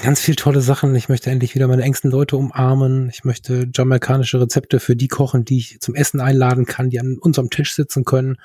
Ganz 0.02 0.20
viel 0.20 0.34
tolle 0.34 0.60
Sachen. 0.60 0.94
Ich 0.96 1.08
möchte 1.08 1.30
endlich 1.30 1.54
wieder 1.54 1.68
meine 1.68 1.82
engsten 1.82 2.10
Leute 2.10 2.36
umarmen. 2.36 3.08
Ich 3.08 3.24
möchte 3.24 3.68
jamaikanische 3.72 4.40
Rezepte 4.40 4.80
für 4.80 4.96
die 4.96 5.08
kochen, 5.08 5.44
die 5.44 5.58
ich 5.58 5.80
zum 5.80 5.94
Essen 5.94 6.20
einladen 6.20 6.66
kann, 6.66 6.90
die 6.90 6.98
an 6.98 7.18
unserem 7.18 7.50
Tisch 7.50 7.74
sitzen 7.74 8.04
können. 8.04 8.36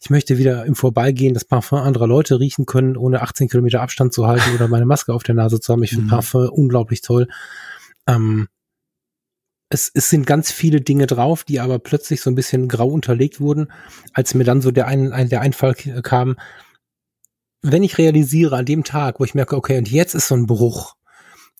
Ich 0.00 0.10
möchte 0.10 0.38
wieder 0.38 0.66
im 0.66 0.74
Vorbeigehen 0.74 1.34
das 1.34 1.44
Parfum 1.44 1.78
anderer 1.78 2.06
Leute 2.06 2.38
riechen 2.40 2.66
können, 2.66 2.96
ohne 2.96 3.22
18 3.22 3.48
Kilometer 3.48 3.80
Abstand 3.80 4.12
zu 4.12 4.26
halten 4.26 4.54
oder 4.54 4.68
meine 4.68 4.86
Maske 4.86 5.14
auf 5.14 5.22
der 5.22 5.34
Nase 5.34 5.60
zu 5.60 5.72
haben. 5.72 5.82
Ich 5.84 5.90
finde 5.90 6.06
mhm. 6.06 6.10
Parfum 6.10 6.48
unglaublich 6.48 7.00
toll. 7.00 7.28
Ähm, 8.06 8.48
es, 9.68 9.90
es 9.92 10.10
sind 10.10 10.26
ganz 10.26 10.50
viele 10.50 10.80
Dinge 10.80 11.06
drauf, 11.06 11.44
die 11.44 11.60
aber 11.60 11.78
plötzlich 11.78 12.20
so 12.20 12.30
ein 12.30 12.34
bisschen 12.34 12.68
grau 12.68 12.88
unterlegt 12.88 13.40
wurden, 13.40 13.72
als 14.12 14.34
mir 14.34 14.44
dann 14.44 14.60
so 14.62 14.70
der, 14.70 14.86
ein, 14.86 15.12
ein, 15.12 15.28
der 15.28 15.40
Einfall 15.40 15.74
kam, 15.74 16.36
wenn 17.62 17.82
ich 17.82 17.98
realisiere 17.98 18.56
an 18.56 18.64
dem 18.64 18.84
Tag, 18.84 19.18
wo 19.18 19.24
ich 19.24 19.34
merke, 19.34 19.56
okay, 19.56 19.78
und 19.78 19.90
jetzt 19.90 20.14
ist 20.14 20.28
so 20.28 20.36
ein 20.36 20.46
Bruch, 20.46 20.94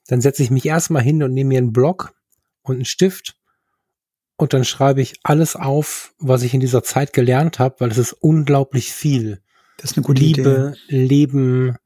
dann 0.07 0.21
setze 0.21 0.42
ich 0.42 0.51
mich 0.51 0.66
erstmal 0.66 1.03
hin 1.03 1.23
und 1.23 1.33
nehme 1.33 1.49
mir 1.49 1.59
einen 1.59 1.73
Block 1.73 2.14
und 2.62 2.77
einen 2.77 2.85
Stift 2.85 3.37
und 4.37 4.53
dann 4.53 4.64
schreibe 4.64 5.01
ich 5.01 5.14
alles 5.25 5.57
auf, 5.57 6.14
was 6.19 6.42
ich 6.42 6.55
in 6.55 6.61
dieser 6.61 6.85
Zeit 6.85 7.12
gelernt 7.12 7.59
habe, 7.59 7.77
weil 7.79 7.90
es 7.90 7.99
ist 7.99 8.12
unglaublich 8.12 8.92
viel. 8.92 9.42
Das 9.79 9.90
ist 9.90 9.97
eine 9.97 10.07
gute 10.07 10.23
Liebe, 10.23 10.75
Idee. 10.88 11.07
Leben, 11.07 11.77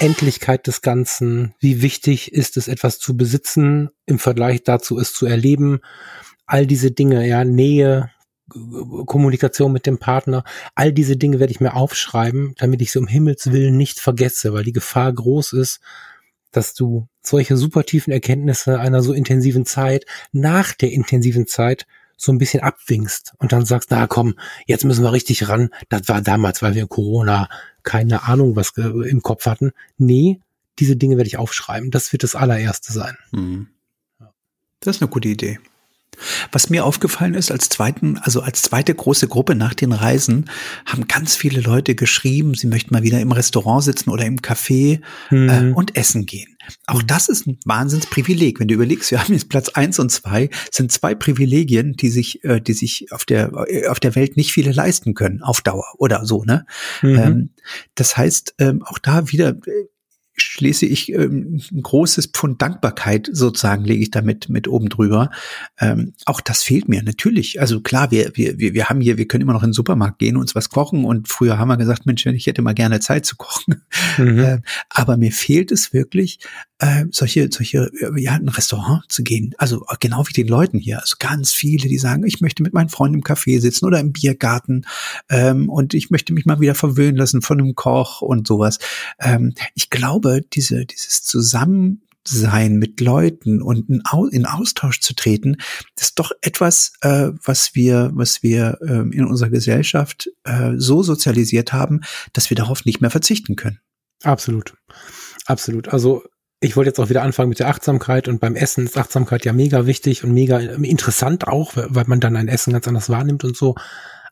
Endlichkeit 0.00 0.66
des 0.66 0.80
Ganzen, 0.82 1.54
wie 1.58 1.82
wichtig 1.82 2.32
ist 2.32 2.56
es, 2.56 2.68
etwas 2.68 2.98
zu 2.98 3.16
besitzen, 3.16 3.90
im 4.06 4.18
Vergleich 4.18 4.62
dazu 4.62 4.98
es 4.98 5.12
zu 5.12 5.26
erleben, 5.26 5.80
all 6.46 6.66
diese 6.66 6.90
Dinge, 6.90 7.26
ja, 7.26 7.44
Nähe, 7.44 8.10
Kommunikation 8.48 9.72
mit 9.72 9.86
dem 9.86 9.98
Partner, 9.98 10.44
all 10.74 10.92
diese 10.92 11.16
Dinge 11.16 11.38
werde 11.38 11.52
ich 11.52 11.60
mir 11.60 11.74
aufschreiben, 11.74 12.54
damit 12.56 12.80
ich 12.80 12.92
sie 12.92 12.98
um 12.98 13.06
Himmels 13.06 13.52
Willen 13.52 13.76
nicht 13.76 14.00
vergesse, 14.00 14.52
weil 14.52 14.64
die 14.64 14.72
Gefahr 14.72 15.12
groß 15.12 15.52
ist, 15.52 15.80
dass 16.50 16.72
du 16.72 17.08
solche 17.20 17.56
super 17.56 17.84
tiefen 17.84 18.12
Erkenntnisse 18.12 18.80
einer 18.80 19.02
so 19.02 19.12
intensiven 19.12 19.66
Zeit 19.66 20.06
nach 20.32 20.72
der 20.72 20.92
intensiven 20.92 21.46
Zeit 21.46 21.86
so 22.16 22.32
ein 22.32 22.38
bisschen 22.38 22.62
abwinkst 22.62 23.34
und 23.38 23.52
dann 23.52 23.64
sagst, 23.64 23.90
na 23.90 24.06
komm, 24.06 24.34
jetzt 24.66 24.84
müssen 24.84 25.04
wir 25.04 25.12
richtig 25.12 25.48
ran. 25.48 25.68
Das 25.88 26.08
war 26.08 26.20
damals, 26.20 26.62
weil 26.62 26.74
wir 26.74 26.86
Corona 26.86 27.48
keine 27.88 28.24
Ahnung 28.24 28.54
was 28.54 28.72
im 28.76 29.22
Kopf 29.22 29.46
hatten. 29.46 29.72
Nee, 29.96 30.40
diese 30.78 30.96
Dinge 30.96 31.16
werde 31.16 31.28
ich 31.28 31.38
aufschreiben. 31.38 31.90
Das 31.90 32.12
wird 32.12 32.22
das 32.22 32.34
allererste 32.34 32.92
sein. 32.92 33.16
Mhm. 33.32 33.68
Das 34.80 34.96
ist 34.96 35.02
eine 35.02 35.10
gute 35.10 35.28
Idee. 35.28 35.58
Was 36.52 36.70
mir 36.70 36.84
aufgefallen 36.84 37.34
ist, 37.34 37.50
als 37.50 37.68
zweiten, 37.68 38.18
also 38.18 38.40
als 38.40 38.62
zweite 38.62 38.94
große 38.94 39.28
Gruppe 39.28 39.54
nach 39.54 39.74
den 39.74 39.92
Reisen, 39.92 40.50
haben 40.86 41.08
ganz 41.08 41.36
viele 41.36 41.60
Leute 41.60 41.94
geschrieben, 41.94 42.54
sie 42.54 42.66
möchten 42.66 42.94
mal 42.94 43.02
wieder 43.02 43.20
im 43.20 43.32
Restaurant 43.32 43.84
sitzen 43.84 44.10
oder 44.10 44.24
im 44.24 44.38
Café 44.38 45.00
mhm. 45.30 45.48
äh, 45.48 45.72
und 45.72 45.96
essen 45.96 46.26
gehen. 46.26 46.58
Auch 46.86 47.02
das 47.02 47.28
ist 47.28 47.46
ein 47.46 47.58
Wahnsinnsprivileg. 47.64 48.60
Wenn 48.60 48.68
du 48.68 48.74
überlegst, 48.74 49.10
wir 49.10 49.22
haben 49.22 49.32
jetzt 49.32 49.48
Platz 49.48 49.70
eins 49.70 49.98
und 49.98 50.10
zwei, 50.10 50.50
sind 50.70 50.92
zwei 50.92 51.14
Privilegien, 51.14 51.94
die 51.94 52.10
sich, 52.10 52.44
äh, 52.44 52.60
die 52.60 52.72
sich 52.74 53.06
auf 53.12 53.24
der, 53.24 53.52
äh, 53.68 53.86
auf 53.88 54.00
der 54.00 54.14
Welt 54.14 54.36
nicht 54.36 54.52
viele 54.52 54.72
leisten 54.72 55.14
können, 55.14 55.42
auf 55.42 55.62
Dauer 55.62 55.94
oder 55.98 56.24
so, 56.24 56.44
ne? 56.44 56.66
Mhm. 57.02 57.18
Ähm, 57.18 57.50
das 57.94 58.16
heißt, 58.16 58.54
ähm, 58.58 58.82
auch 58.84 58.98
da 58.98 59.30
wieder, 59.30 59.50
äh, 59.50 59.88
schließe 60.42 60.86
ich 60.86 61.12
ähm, 61.12 61.60
ein 61.72 61.82
großes 61.82 62.26
Pfund 62.26 62.60
Dankbarkeit 62.60 63.28
sozusagen 63.32 63.84
lege 63.84 64.02
ich 64.02 64.10
damit 64.10 64.48
mit 64.48 64.68
oben 64.68 64.88
drüber. 64.88 65.30
Ähm, 65.78 66.14
auch 66.24 66.40
das 66.40 66.62
fehlt 66.62 66.88
mir 66.88 67.02
natürlich. 67.02 67.60
Also 67.60 67.80
klar, 67.80 68.10
wir, 68.10 68.32
wir, 68.34 68.58
wir, 68.58 68.74
wir 68.74 68.88
haben 68.88 69.00
hier, 69.00 69.18
wir 69.18 69.28
können 69.28 69.42
immer 69.42 69.52
noch 69.52 69.62
in 69.62 69.70
den 69.70 69.74
Supermarkt 69.74 70.18
gehen 70.18 70.36
und 70.36 70.42
uns 70.42 70.54
was 70.54 70.70
kochen 70.70 71.04
und 71.04 71.28
früher 71.28 71.58
haben 71.58 71.68
wir 71.68 71.76
gesagt, 71.76 72.06
Mensch, 72.06 72.24
ich 72.26 72.46
hätte 72.46 72.62
mal 72.62 72.74
gerne 72.74 73.00
Zeit 73.00 73.26
zu 73.26 73.36
kochen. 73.36 73.82
Mhm. 74.16 74.38
Äh, 74.38 74.60
aber 74.90 75.16
mir 75.16 75.32
fehlt 75.32 75.72
es 75.72 75.92
wirklich, 75.92 76.40
äh, 76.80 77.06
solche, 77.10 77.48
solche, 77.50 77.90
ja, 78.16 78.34
ein 78.34 78.48
Restaurant 78.48 79.02
zu 79.08 79.24
gehen. 79.24 79.54
Also 79.58 79.84
genau 80.00 80.26
wie 80.28 80.32
den 80.32 80.46
Leuten 80.46 80.78
hier. 80.78 81.00
Also 81.00 81.16
ganz 81.18 81.52
viele, 81.52 81.88
die 81.88 81.98
sagen, 81.98 82.24
ich 82.24 82.40
möchte 82.40 82.62
mit 82.62 82.72
meinen 82.72 82.88
Freunden 82.88 83.18
im 83.18 83.24
Café 83.24 83.60
sitzen 83.60 83.86
oder 83.86 83.98
im 83.98 84.12
Biergarten 84.12 84.86
ähm, 85.28 85.68
und 85.68 85.94
ich 85.94 86.10
möchte 86.10 86.32
mich 86.32 86.46
mal 86.46 86.60
wieder 86.60 86.74
verwöhnen 86.74 87.16
lassen 87.16 87.42
von 87.42 87.60
einem 87.60 87.74
Koch 87.74 88.22
und 88.22 88.46
sowas. 88.46 88.78
Ähm, 89.18 89.54
ich 89.74 89.90
glaube, 89.90 90.27
diese, 90.52 90.86
dieses 90.86 91.22
Zusammensein 91.22 92.76
mit 92.76 93.00
Leuten 93.00 93.62
und 93.62 93.88
in 93.88 94.46
Austausch 94.46 95.00
zu 95.00 95.14
treten, 95.14 95.56
ist 95.98 96.18
doch 96.18 96.32
etwas, 96.40 96.92
äh, 97.00 97.30
was 97.44 97.74
wir, 97.74 98.10
was 98.14 98.42
wir 98.42 98.78
äh, 98.80 99.16
in 99.16 99.24
unserer 99.24 99.50
Gesellschaft 99.50 100.30
äh, 100.44 100.72
so 100.76 101.02
sozialisiert 101.02 101.72
haben, 101.72 102.02
dass 102.32 102.50
wir 102.50 102.56
darauf 102.56 102.84
nicht 102.84 103.00
mehr 103.00 103.10
verzichten 103.10 103.56
können. 103.56 103.80
Absolut. 104.22 104.74
Absolut. 105.46 105.88
Also 105.88 106.24
ich 106.60 106.76
wollte 106.76 106.88
jetzt 106.90 106.98
auch 106.98 107.08
wieder 107.08 107.22
anfangen 107.22 107.50
mit 107.50 107.60
der 107.60 107.68
Achtsamkeit 107.68 108.26
und 108.26 108.40
beim 108.40 108.56
Essen 108.56 108.84
ist 108.84 108.98
Achtsamkeit 108.98 109.44
ja 109.44 109.52
mega 109.52 109.86
wichtig 109.86 110.24
und 110.24 110.32
mega 110.32 110.58
interessant 110.58 111.46
auch, 111.46 111.72
weil 111.76 112.04
man 112.06 112.20
dann 112.20 112.36
ein 112.36 112.48
Essen 112.48 112.72
ganz 112.72 112.88
anders 112.88 113.08
wahrnimmt 113.08 113.44
und 113.44 113.56
so. 113.56 113.76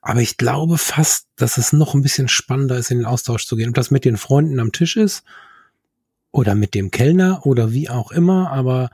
Aber 0.02 0.20
ich 0.20 0.36
glaube 0.36 0.78
fast, 0.78 1.26
dass 1.36 1.56
es 1.56 1.72
noch 1.72 1.94
ein 1.94 2.02
bisschen 2.02 2.28
spannender 2.28 2.78
ist, 2.78 2.90
in 2.90 2.98
den 2.98 3.06
Austausch 3.06 3.46
zu 3.46 3.56
gehen 3.56 3.68
und 3.68 3.78
das 3.78 3.90
mit 3.90 4.04
den 4.04 4.16
Freunden 4.16 4.60
am 4.60 4.72
Tisch 4.72 4.96
ist 4.96 5.22
oder 6.36 6.54
mit 6.54 6.74
dem 6.74 6.90
Kellner 6.90 7.46
oder 7.46 7.72
wie 7.72 7.88
auch 7.88 8.12
immer. 8.12 8.52
Aber 8.52 8.90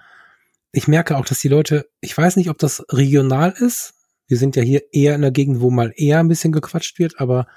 ich 0.71 0.87
merke 0.87 1.17
auch, 1.17 1.25
dass 1.25 1.41
die 1.41 1.49
Leute, 1.49 1.89
ich 2.01 2.17
weiß 2.17 2.37
nicht, 2.37 2.49
ob 2.49 2.59
das 2.59 2.85
regional 2.91 3.51
ist. 3.51 3.95
Wir 4.29 4.37
sind 4.37 4.55
ja 4.55 4.63
hier 4.63 4.83
eher 4.93 5.17
in 5.17 5.23
der 5.23 5.33
Gegend, 5.33 5.61
wo 5.61 5.69
mal 5.71 5.93
eher 5.97 6.21
ein 6.21 6.29
bisschen 6.29 6.53
gequatscht 6.53 7.01
wird, 7.01 7.19
aber 7.19 7.49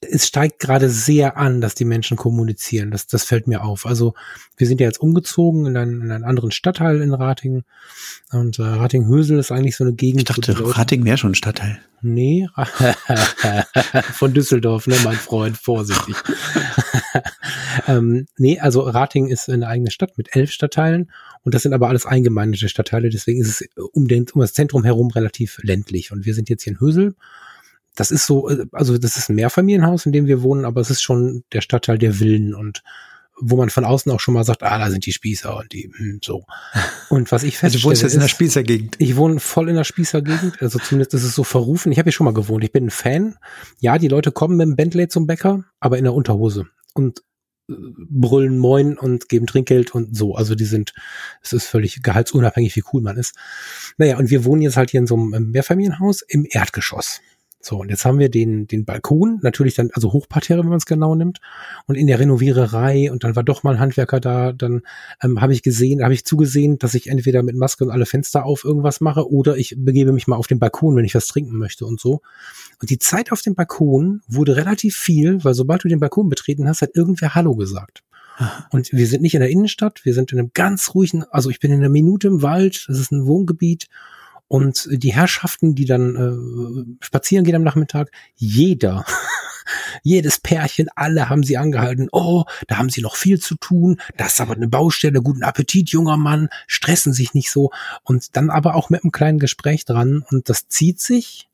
es 0.00 0.26
steigt 0.26 0.58
gerade 0.60 0.90
sehr 0.90 1.36
an, 1.36 1.60
dass 1.60 1.74
die 1.74 1.84
Menschen 1.84 2.16
kommunizieren. 2.16 2.90
Das, 2.90 3.06
das 3.06 3.24
fällt 3.24 3.46
mir 3.46 3.64
auf. 3.64 3.86
Also 3.86 4.14
wir 4.56 4.66
sind 4.66 4.80
ja 4.80 4.86
jetzt 4.86 5.00
umgezogen 5.00 5.66
in 5.66 5.76
einen, 5.76 6.02
in 6.02 6.10
einen 6.10 6.24
anderen 6.24 6.50
Stadtteil 6.50 7.00
in 7.00 7.14
Ratingen. 7.14 7.64
Und 8.30 8.58
äh, 8.58 8.62
Rating-Hösel 8.62 9.38
ist 9.38 9.52
eigentlich 9.52 9.76
so 9.76 9.84
eine 9.84 9.94
Gegend. 9.94 10.20
Ich 10.20 10.26
dachte, 10.26 10.54
Rating 10.76 11.04
wäre 11.04 11.18
schon 11.18 11.32
ein 11.32 11.36
Stadtteil. 11.36 11.80
Nee, 12.06 12.48
von 14.12 14.34
Düsseldorf, 14.34 14.86
ne, 14.86 14.96
mein 15.04 15.16
Freund, 15.16 15.56
vorsichtig. 15.56 16.14
ähm, 17.88 18.26
nee, 18.36 18.60
also 18.60 18.82
Rating 18.82 19.28
ist 19.28 19.48
eine 19.48 19.68
eigene 19.68 19.90
Stadt 19.90 20.18
mit 20.18 20.36
elf 20.36 20.50
Stadtteilen 20.50 21.10
und 21.44 21.54
das 21.54 21.62
sind 21.62 21.72
aber 21.72 21.88
alles 21.88 22.04
eingemeindete 22.04 22.68
Stadtteile, 22.68 23.08
deswegen 23.08 23.40
ist 23.40 23.62
es 23.62 23.68
um, 23.92 24.06
den, 24.06 24.26
um 24.34 24.42
das 24.42 24.52
Zentrum 24.52 24.84
herum 24.84 25.10
relativ 25.12 25.58
ländlich. 25.62 26.12
Und 26.12 26.26
wir 26.26 26.34
sind 26.34 26.50
jetzt 26.50 26.64
hier 26.64 26.74
in 26.74 26.80
Hösel 26.80 27.14
das 27.94 28.10
ist 28.10 28.26
so, 28.26 28.48
äh, 28.48 28.66
also 28.72 28.98
das 28.98 29.16
ist 29.16 29.28
ein 29.28 29.36
Mehrfamilienhaus, 29.36 30.06
in 30.06 30.12
dem 30.12 30.26
wir 30.26 30.42
wohnen, 30.42 30.64
aber 30.64 30.80
es 30.80 30.90
ist 30.90 31.02
schon 31.02 31.44
der 31.52 31.60
Stadtteil 31.60 31.98
der 31.98 32.14
Villen 32.14 32.54
und 32.54 32.82
wo 33.40 33.56
man 33.56 33.68
von 33.68 33.84
außen 33.84 34.10
auch 34.12 34.20
schon 34.20 34.34
mal 34.34 34.44
sagt, 34.44 34.62
ah, 34.62 34.78
da 34.78 34.90
sind 34.90 35.06
die 35.06 35.12
Spießer 35.12 35.56
und 35.56 35.72
die 35.72 35.90
hm, 35.92 36.20
so. 36.22 36.44
Und 37.10 37.32
was 37.32 37.42
ich 37.42 37.58
feststelle, 37.58 37.72
also 37.72 37.78
du 37.78 37.90
wohnst 37.90 38.02
jetzt 38.02 38.14
in 38.14 38.20
der 38.20 38.28
Spießergegend. 38.28 38.96
Ich 38.98 39.16
wohne 39.16 39.40
voll 39.40 39.68
in 39.68 39.74
der 39.74 39.84
Spießergegend, 39.84 40.62
also 40.62 40.78
zumindest 40.78 41.14
ist 41.14 41.24
es 41.24 41.34
so 41.34 41.44
verrufen. 41.44 41.90
Ich 41.92 41.98
habe 41.98 42.06
hier 42.06 42.12
schon 42.12 42.24
mal 42.24 42.34
gewohnt. 42.34 42.64
Ich 42.64 42.72
bin 42.72 42.86
ein 42.86 42.90
Fan. 42.90 43.36
Ja, 43.80 43.98
die 43.98 44.08
Leute 44.08 44.32
kommen 44.32 44.56
mit 44.56 44.66
dem 44.66 44.76
Bentley 44.76 45.08
zum 45.08 45.26
Bäcker, 45.26 45.64
aber 45.80 45.98
in 45.98 46.04
der 46.04 46.14
Unterhose 46.14 46.66
und 46.94 47.20
äh, 47.68 47.74
brüllen 48.08 48.58
Moin 48.58 48.96
und 48.96 49.28
geben 49.28 49.46
Trinkgeld 49.46 49.94
und 49.94 50.16
so. 50.16 50.34
Also 50.34 50.54
die 50.54 50.64
sind, 50.64 50.94
es 51.42 51.52
ist 51.52 51.66
völlig 51.66 52.02
gehaltsunabhängig, 52.02 52.74
wie 52.76 52.84
cool 52.92 53.02
man 53.02 53.16
ist. 53.16 53.34
Naja, 53.98 54.16
und 54.16 54.30
wir 54.30 54.44
wohnen 54.44 54.62
jetzt 54.62 54.76
halt 54.76 54.90
hier 54.90 55.00
in 55.00 55.06
so 55.06 55.16
einem 55.16 55.50
Mehrfamilienhaus 55.50 56.22
im 56.22 56.46
Erdgeschoss. 56.48 57.20
So, 57.64 57.78
und 57.78 57.88
jetzt 57.88 58.04
haben 58.04 58.18
wir 58.18 58.28
den, 58.28 58.66
den 58.66 58.84
Balkon, 58.84 59.38
natürlich 59.42 59.74
dann, 59.74 59.88
also 59.94 60.12
Hochparterre, 60.12 60.60
wenn 60.60 60.68
man 60.68 60.76
es 60.76 60.84
genau 60.84 61.14
nimmt. 61.14 61.38
Und 61.86 61.94
in 61.94 62.06
der 62.06 62.18
Renoviererei, 62.18 63.10
und 63.10 63.24
dann 63.24 63.36
war 63.36 63.42
doch 63.42 63.62
mal 63.62 63.74
ein 63.74 63.80
Handwerker 63.80 64.20
da, 64.20 64.52
dann 64.52 64.82
ähm, 65.22 65.40
habe 65.40 65.54
ich 65.54 65.62
gesehen, 65.62 66.02
habe 66.02 66.12
ich 66.12 66.26
zugesehen, 66.26 66.78
dass 66.78 66.94
ich 66.94 67.08
entweder 67.08 67.42
mit 67.42 67.56
Maske 67.56 67.84
und 67.84 67.90
alle 67.90 68.04
Fenster 68.04 68.44
auf 68.44 68.64
irgendwas 68.64 69.00
mache 69.00 69.30
oder 69.30 69.56
ich 69.56 69.76
begebe 69.78 70.12
mich 70.12 70.26
mal 70.26 70.36
auf 70.36 70.46
den 70.46 70.58
Balkon, 70.58 70.94
wenn 70.94 71.06
ich 71.06 71.14
was 71.14 71.26
trinken 71.26 71.56
möchte 71.56 71.86
und 71.86 71.98
so. 71.98 72.20
Und 72.82 72.90
die 72.90 72.98
Zeit 72.98 73.32
auf 73.32 73.40
dem 73.40 73.54
Balkon 73.54 74.20
wurde 74.28 74.56
relativ 74.56 74.96
viel, 74.96 75.42
weil 75.42 75.54
sobald 75.54 75.84
du 75.84 75.88
den 75.88 76.00
Balkon 76.00 76.28
betreten 76.28 76.68
hast, 76.68 76.82
hat 76.82 76.90
irgendwer 76.94 77.34
Hallo 77.34 77.56
gesagt. 77.56 78.02
Und 78.70 78.92
wir 78.92 79.06
sind 79.06 79.22
nicht 79.22 79.34
in 79.34 79.40
der 79.40 79.50
Innenstadt, 79.50 80.04
wir 80.04 80.12
sind 80.12 80.32
in 80.32 80.38
einem 80.38 80.50
ganz 80.52 80.94
ruhigen, 80.94 81.24
also 81.30 81.48
ich 81.48 81.60
bin 81.60 81.70
in 81.70 81.78
einer 81.78 81.88
Minute 81.88 82.26
im 82.26 82.42
Wald, 82.42 82.84
das 82.88 82.98
ist 82.98 83.12
ein 83.12 83.26
Wohngebiet 83.26 83.86
und 84.54 84.86
die 84.88 85.12
Herrschaften, 85.12 85.74
die 85.74 85.84
dann 85.84 86.14
äh, 87.00 87.04
spazieren 87.04 87.44
gehen 87.44 87.56
am 87.56 87.64
Nachmittag, 87.64 88.12
jeder, 88.36 89.04
jedes 90.04 90.38
Pärchen, 90.38 90.86
alle 90.94 91.28
haben 91.28 91.42
sie 91.42 91.56
angehalten, 91.56 92.08
oh, 92.12 92.44
da 92.68 92.78
haben 92.78 92.88
sie 92.88 93.02
noch 93.02 93.16
viel 93.16 93.40
zu 93.40 93.56
tun, 93.56 94.00
das 94.16 94.34
ist 94.34 94.40
aber 94.40 94.54
eine 94.54 94.68
Baustelle, 94.68 95.22
guten 95.22 95.42
Appetit, 95.42 95.90
junger 95.90 96.16
Mann, 96.16 96.50
stressen 96.68 97.12
sich 97.12 97.34
nicht 97.34 97.50
so. 97.50 97.72
Und 98.04 98.36
dann 98.36 98.48
aber 98.48 98.76
auch 98.76 98.90
mit 98.90 99.02
einem 99.02 99.10
kleinen 99.10 99.40
Gespräch 99.40 99.86
dran 99.86 100.24
und 100.30 100.48
das 100.48 100.68
zieht 100.68 101.00
sich 101.00 101.48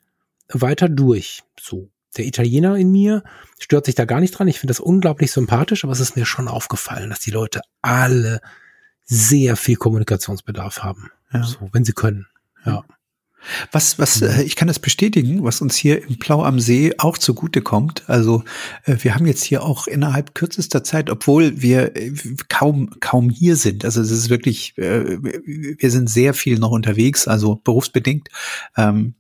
weiter 0.50 0.90
durch. 0.90 1.42
So. 1.58 1.88
Der 2.18 2.26
Italiener 2.26 2.76
in 2.76 2.92
mir 2.92 3.22
stört 3.58 3.86
sich 3.86 3.94
da 3.94 4.04
gar 4.04 4.20
nicht 4.20 4.32
dran. 4.32 4.48
Ich 4.48 4.58
finde 4.58 4.72
das 4.72 4.80
unglaublich 4.80 5.32
sympathisch, 5.32 5.84
aber 5.84 5.94
es 5.94 6.00
ist 6.00 6.16
mir 6.16 6.26
schon 6.26 6.48
aufgefallen, 6.48 7.08
dass 7.08 7.20
die 7.20 7.30
Leute 7.30 7.62
alle 7.80 8.42
sehr 9.06 9.56
viel 9.56 9.76
Kommunikationsbedarf 9.76 10.82
haben. 10.82 11.10
Ja. 11.32 11.44
So, 11.44 11.70
wenn 11.72 11.86
sie 11.86 11.92
können. 11.92 12.26
Ja. 12.64 12.85
Was, 13.73 13.99
was, 13.99 14.20
äh, 14.20 14.42
ich 14.42 14.55
kann 14.55 14.68
das 14.68 14.79
bestätigen, 14.79 15.42
was 15.44 15.62
uns 15.62 15.75
hier 15.77 16.07
im 16.07 16.18
Plau 16.18 16.44
am 16.44 16.61
See 16.61 16.92
auch 16.99 17.16
zugute 17.16 17.62
kommt. 17.62 18.09
Also 18.09 18.44
äh, 18.85 18.96
wir 19.01 19.14
haben 19.14 19.27
jetzt 19.27 19.42
hier 19.42 19.62
auch 19.62 19.87
innerhalb 19.87 20.35
kürzester 20.35 20.85
Zeit, 20.85 21.09
obwohl 21.09 21.62
wir 21.62 21.96
äh, 21.96 22.12
kaum, 22.49 22.90
kaum 23.01 23.31
hier 23.31 23.57
sind. 23.57 23.85
Also 23.85 24.03
es 24.03 24.11
ist 24.11 24.29
wirklich, 24.29 24.77
äh, 24.77 25.18
wir 25.23 25.90
sind 25.90 26.11
sehr 26.11 26.35
viel 26.35 26.59
noch 26.59 26.70
unterwegs, 26.70 27.27
also 27.27 27.57
berufsbedingt. 27.57 28.29
Ähm, 28.77 29.14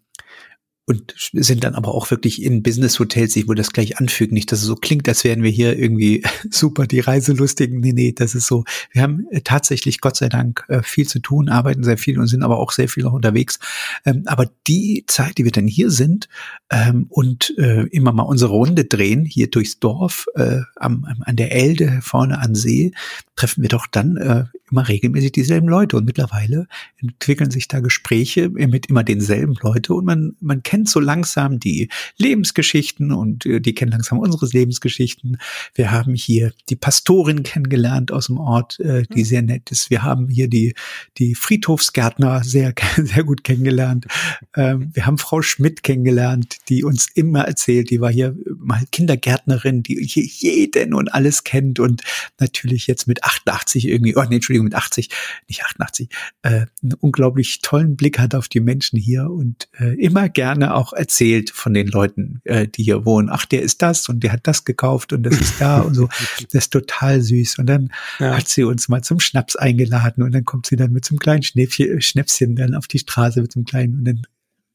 und 0.90 1.14
sind 1.16 1.62
dann 1.62 1.76
aber 1.76 1.94
auch 1.94 2.10
wirklich 2.10 2.42
in 2.42 2.64
Business-Hotels. 2.64 3.36
Ich 3.36 3.46
will 3.46 3.54
das 3.54 3.70
gleich 3.70 3.98
anfügen, 3.98 4.34
nicht, 4.34 4.50
dass 4.50 4.58
es 4.58 4.64
so 4.64 4.74
klingt, 4.74 5.08
als 5.08 5.22
wären 5.22 5.44
wir 5.44 5.50
hier 5.52 5.78
irgendwie 5.78 6.24
super 6.50 6.88
die 6.88 6.98
Reiselustigen. 6.98 7.78
Nee, 7.78 7.92
nee, 7.92 8.12
das 8.12 8.34
ist 8.34 8.48
so. 8.48 8.64
Wir 8.90 9.02
haben 9.02 9.24
äh, 9.30 9.40
tatsächlich, 9.40 10.00
Gott 10.00 10.16
sei 10.16 10.28
Dank, 10.28 10.64
äh, 10.66 10.82
viel 10.82 11.06
zu 11.06 11.20
tun, 11.20 11.48
arbeiten 11.48 11.84
sehr 11.84 11.96
viel 11.96 12.18
und 12.18 12.26
sind 12.26 12.42
aber 12.42 12.58
auch 12.58 12.72
sehr 12.72 12.88
viel 12.88 13.04
noch 13.04 13.12
unterwegs. 13.12 13.60
Ähm, 14.04 14.24
aber 14.26 14.50
die 14.66 15.04
Zeit, 15.06 15.38
die 15.38 15.44
wir 15.44 15.52
dann 15.52 15.68
hier 15.68 15.92
sind 15.92 16.28
ähm, 16.70 17.06
und 17.08 17.56
äh, 17.56 17.82
immer 17.92 18.10
mal 18.10 18.24
unsere 18.24 18.50
Runde 18.50 18.84
drehen, 18.84 19.24
hier 19.24 19.48
durchs 19.48 19.78
Dorf, 19.78 20.26
an 20.34 21.36
der 21.36 21.52
Elde, 21.52 22.00
vorne 22.02 22.40
an 22.40 22.54
See, 22.54 22.92
treffen 23.36 23.62
wir 23.62 23.68
doch 23.68 23.86
dann 23.86 24.48
immer 24.70 24.88
regelmäßig 24.88 25.32
dieselben 25.32 25.68
Leute. 25.68 25.96
Und 25.96 26.04
mittlerweile 26.04 26.66
entwickeln 26.98 27.50
sich 27.50 27.68
da 27.68 27.80
Gespräche 27.80 28.50
mit 28.50 28.86
immer 28.86 29.04
denselben 29.04 29.54
Leute 29.62 29.94
und 29.94 30.04
man, 30.04 30.36
man 30.40 30.62
kennt 30.62 30.88
so 30.88 31.00
langsam 31.00 31.58
die 31.60 31.88
Lebensgeschichten 32.18 33.12
und 33.12 33.46
äh, 33.46 33.60
die 33.60 33.74
kennen 33.74 33.92
langsam 33.92 34.18
unsere 34.18 34.46
Lebensgeschichten. 34.46 35.38
Wir 35.74 35.90
haben 35.90 36.14
hier 36.14 36.52
die 36.68 36.76
Pastorin 36.76 37.42
kennengelernt 37.42 38.12
aus 38.12 38.26
dem 38.26 38.38
Ort, 38.38 38.78
äh, 38.80 39.04
die 39.14 39.20
hm. 39.20 39.24
sehr 39.24 39.42
nett 39.42 39.70
ist. 39.70 39.90
Wir 39.90 40.02
haben 40.02 40.28
hier 40.28 40.48
die, 40.48 40.74
die 41.18 41.34
Friedhofsgärtner 41.34 42.44
sehr, 42.44 42.74
sehr 42.96 43.24
gut 43.24 43.44
kennengelernt. 43.44 44.06
Ähm, 44.54 44.90
wir 44.92 45.06
haben 45.06 45.18
Frau 45.18 45.42
Schmidt 45.42 45.82
kennengelernt, 45.82 46.56
die 46.68 46.84
uns 46.84 47.08
immer 47.14 47.42
erzählt, 47.42 47.90
die 47.90 48.00
war 48.00 48.10
hier 48.10 48.36
mal 48.58 48.82
Kindergärtnerin, 48.92 49.82
die 49.82 50.04
hier 50.04 50.24
jeden 50.24 50.94
und 50.94 51.12
alles 51.12 51.44
kennt 51.44 51.78
und 51.80 52.02
natürlich 52.38 52.86
jetzt 52.86 53.06
mit 53.06 53.24
88 53.24 53.88
irgendwie, 53.88 54.16
oh 54.16 54.24
nee, 54.28 54.36
Entschuldigung, 54.36 54.59
mit 54.62 54.74
80, 54.74 55.10
nicht 55.48 55.64
88, 55.64 56.08
äh, 56.42 56.66
einen 56.82 56.94
unglaublich 57.00 57.60
tollen 57.60 57.96
Blick 57.96 58.18
hat 58.18 58.34
auf 58.34 58.48
die 58.48 58.60
Menschen 58.60 58.98
hier 58.98 59.30
und 59.30 59.68
äh, 59.78 59.94
immer 60.02 60.28
gerne 60.28 60.74
auch 60.74 60.92
erzählt 60.92 61.50
von 61.50 61.74
den 61.74 61.88
Leuten, 61.88 62.40
äh, 62.44 62.66
die 62.66 62.82
hier 62.82 63.04
wohnen. 63.04 63.28
Ach, 63.30 63.46
der 63.46 63.62
ist 63.62 63.82
das 63.82 64.08
und 64.08 64.20
der 64.20 64.32
hat 64.32 64.46
das 64.46 64.64
gekauft 64.64 65.12
und 65.12 65.22
das 65.22 65.40
ist 65.40 65.60
da 65.60 65.80
und 65.80 65.94
so. 65.94 66.08
Das 66.52 66.64
ist 66.64 66.72
total 66.72 67.20
süß. 67.20 67.58
Und 67.58 67.66
dann 67.66 67.90
ja. 68.18 68.36
hat 68.36 68.48
sie 68.48 68.64
uns 68.64 68.88
mal 68.88 69.02
zum 69.02 69.20
Schnaps 69.20 69.56
eingeladen 69.56 70.22
und 70.22 70.32
dann 70.32 70.44
kommt 70.44 70.66
sie 70.66 70.76
dann 70.76 70.92
mit 70.92 71.04
so 71.04 71.12
einem 71.12 71.18
kleinen 71.18 71.42
Schnäppchen, 71.42 72.00
Schnäpschen 72.00 72.56
dann 72.56 72.74
auf 72.74 72.86
die 72.86 72.98
Straße 72.98 73.40
mit 73.40 73.52
so 73.52 73.60
einem 73.60 73.66
kleinen 73.66 73.94
und 73.94 74.04
dann 74.04 74.22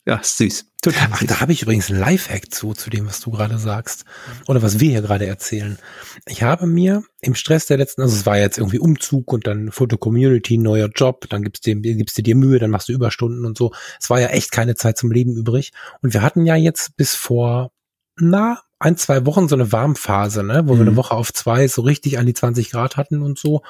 ja, 0.06 0.20
süß. 0.22 0.68
Total 0.82 1.10
Ach, 1.12 1.20
süß. 1.20 1.28
da 1.28 1.40
habe 1.42 1.52
ich 1.52 1.64
übrigens 1.64 1.90
ein 1.90 1.98
Live-Hack 1.98 2.54
zu, 2.54 2.74
zu 2.74 2.92
dem, 2.92 3.08
was 3.08 3.22
du 3.22 3.32
gerade 3.32 3.58
sagst. 3.58 4.06
Oder 4.48 4.62
was 4.62 4.80
wir 4.80 4.92
hier 4.92 5.02
gerade 5.02 5.26
erzählen. 5.26 5.80
Ich 6.28 6.44
habe 6.44 6.68
mir 6.68 7.04
im 7.22 7.34
Stress 7.34 7.66
der 7.66 7.78
letzten, 7.78 8.04
also 8.04 8.16
es 8.16 8.26
war 8.28 8.38
jetzt 8.38 8.60
irgendwie 8.60 8.78
Umzug 8.78 9.34
und 9.34 9.48
dann 9.48 9.72
Foto-Community, 9.72 10.60
neuer 10.60 10.90
Job, 10.94 11.26
dann 11.30 11.42
gibst 11.42 11.66
du, 11.66 11.76
gibst 11.76 12.18
du 12.18 12.22
dir 12.22 12.36
Mühe, 12.36 12.60
dann 12.60 12.70
machst 12.70 12.88
du 12.88 12.94
Überstunden 12.94 13.46
und 13.46 13.58
so. 13.58 13.74
Es 14.00 14.10
war 14.12 14.22
ja 14.22 14.28
echt 14.28 14.52
keine 14.52 14.76
Zeit 14.76 14.98
zum 14.98 15.12
Leben 15.12 15.36
übrig. 15.36 15.72
Und 16.04 16.14
wir 16.14 16.22
hatten 16.22 16.46
ja 16.46 16.56
jetzt 16.56 16.96
bis 16.98 17.16
vor, 17.16 17.72
na, 18.18 18.62
ein, 18.80 18.98
zwei 18.98 19.26
Wochen 19.26 19.48
so 19.48 19.56
eine 19.56 19.72
Warmphase, 19.72 20.44
ne, 20.44 20.64
wo 20.68 20.74
mhm. 20.74 20.78
wir 20.78 20.82
eine 20.82 20.92
mhm. 20.92 20.96
Woche 20.98 21.14
auf 21.14 21.34
zwei 21.34 21.68
so 21.68 21.82
richtig 21.82 22.20
an 22.20 22.26
die 22.26 22.34
20 22.34 22.72
Grad 22.72 22.98
hatten 22.98 23.22
und 23.22 23.40
so. 23.40 23.62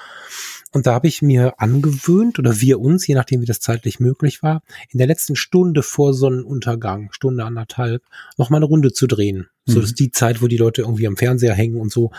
Und 0.71 0.87
da 0.87 0.93
habe 0.93 1.07
ich 1.07 1.21
mir 1.21 1.53
angewöhnt, 1.59 2.37
oder 2.39 2.59
wir 2.59 2.79
uns, 2.79 3.07
je 3.07 3.15
nachdem 3.15 3.41
wie 3.41 3.45
das 3.45 3.59
zeitlich 3.59 3.99
möglich 3.99 4.43
war, 4.43 4.61
in 4.89 4.97
der 4.97 5.07
letzten 5.07 5.35
Stunde 5.35 5.83
vor 5.83 6.13
Sonnenuntergang, 6.13 7.11
Stunde 7.11 7.45
anderthalb, 7.45 8.03
noch 8.37 8.49
mal 8.49 8.57
eine 8.57 8.65
Runde 8.65 8.91
zu 8.91 9.07
drehen. 9.07 9.47
Mhm. 9.65 9.71
So, 9.71 9.79
das 9.79 9.91
ist 9.91 9.99
die 9.99 10.11
Zeit, 10.11 10.41
wo 10.41 10.47
die 10.47 10.57
Leute 10.57 10.81
irgendwie 10.81 11.07
am 11.07 11.17
Fernseher 11.17 11.53
hängen 11.53 11.79
und 11.79 11.91
so, 11.91 12.11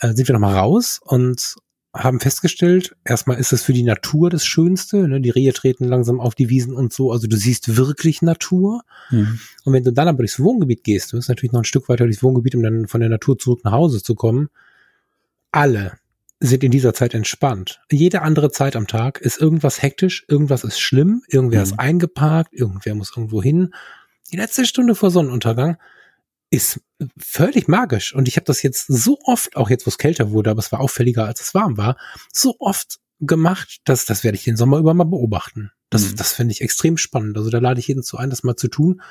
äh, 0.00 0.14
sind 0.14 0.28
wir 0.28 0.34
noch 0.34 0.40
mal 0.40 0.56
raus 0.56 1.00
und 1.02 1.56
haben 1.98 2.20
festgestellt, 2.20 2.96
erstmal 3.04 3.38
ist 3.38 3.52
es 3.52 3.62
für 3.62 3.72
die 3.72 3.82
Natur 3.82 4.30
das 4.30 4.46
Schönste, 4.46 5.08
ne? 5.08 5.20
die 5.20 5.30
Rehe 5.30 5.52
treten 5.52 5.84
langsam 5.84 6.20
auf 6.20 6.34
die 6.34 6.48
Wiesen 6.48 6.74
und 6.74 6.92
so, 6.92 7.10
also 7.10 7.26
du 7.26 7.36
siehst 7.36 7.76
wirklich 7.76 8.22
Natur. 8.22 8.82
Mhm. 9.10 9.40
Und 9.64 9.72
wenn 9.72 9.84
du 9.84 9.92
dann 9.92 10.08
aber 10.08 10.18
durchs 10.18 10.40
Wohngebiet 10.40 10.84
gehst, 10.84 11.12
du 11.12 11.16
bist 11.16 11.28
natürlich 11.28 11.52
noch 11.52 11.60
ein 11.60 11.64
Stück 11.64 11.88
weiter 11.88 12.04
durchs 12.04 12.22
Wohngebiet, 12.22 12.54
um 12.54 12.62
dann 12.62 12.86
von 12.86 13.00
der 13.00 13.10
Natur 13.10 13.38
zurück 13.38 13.60
nach 13.64 13.72
Hause 13.72 14.02
zu 14.02 14.14
kommen, 14.14 14.48
alle 15.50 15.98
sind 16.40 16.62
in 16.62 16.70
dieser 16.70 16.94
Zeit 16.94 17.14
entspannt. 17.14 17.80
Jede 17.90 18.22
andere 18.22 18.50
Zeit 18.52 18.76
am 18.76 18.86
Tag 18.86 19.20
ist 19.20 19.40
irgendwas 19.40 19.82
hektisch, 19.82 20.24
irgendwas 20.28 20.62
ist 20.62 20.78
schlimm, 20.78 21.22
irgendwer 21.28 21.60
mhm. 21.60 21.64
ist 21.64 21.78
eingeparkt, 21.78 22.54
irgendwer 22.54 22.94
muss 22.94 23.12
irgendwo 23.16 23.42
hin. 23.42 23.74
Die 24.30 24.36
letzte 24.36 24.64
Stunde 24.66 24.94
vor 24.94 25.10
Sonnenuntergang 25.10 25.78
ist 26.50 26.80
völlig 27.18 27.68
magisch. 27.68 28.14
Und 28.14 28.28
ich 28.28 28.36
habe 28.36 28.44
das 28.44 28.62
jetzt 28.62 28.86
so 28.88 29.18
oft, 29.24 29.56
auch 29.56 29.70
jetzt, 29.70 29.86
wo 29.86 29.90
es 29.90 29.98
kälter 29.98 30.30
wurde, 30.30 30.50
aber 30.50 30.60
es 30.60 30.72
war 30.72 30.80
auffälliger, 30.80 31.26
als 31.26 31.40
es 31.40 31.54
warm 31.54 31.76
war, 31.76 31.96
so 32.32 32.56
oft 32.58 32.98
gemacht, 33.20 33.80
dass 33.84 34.04
das 34.04 34.24
werde 34.24 34.36
ich 34.36 34.44
den 34.44 34.56
Sommer 34.56 34.78
über 34.78 34.94
mal 34.94 35.04
beobachten. 35.04 35.72
Das, 35.90 36.12
mhm. 36.12 36.16
das 36.16 36.32
finde 36.32 36.52
ich 36.52 36.60
extrem 36.60 36.96
spannend. 36.96 37.36
Also 37.36 37.50
da 37.50 37.58
lade 37.58 37.80
ich 37.80 37.88
jeden 37.88 38.02
zu 38.02 38.16
ein, 38.16 38.30
das 38.30 38.42
mal 38.42 38.56
zu 38.56 38.68
tun, 38.68 39.02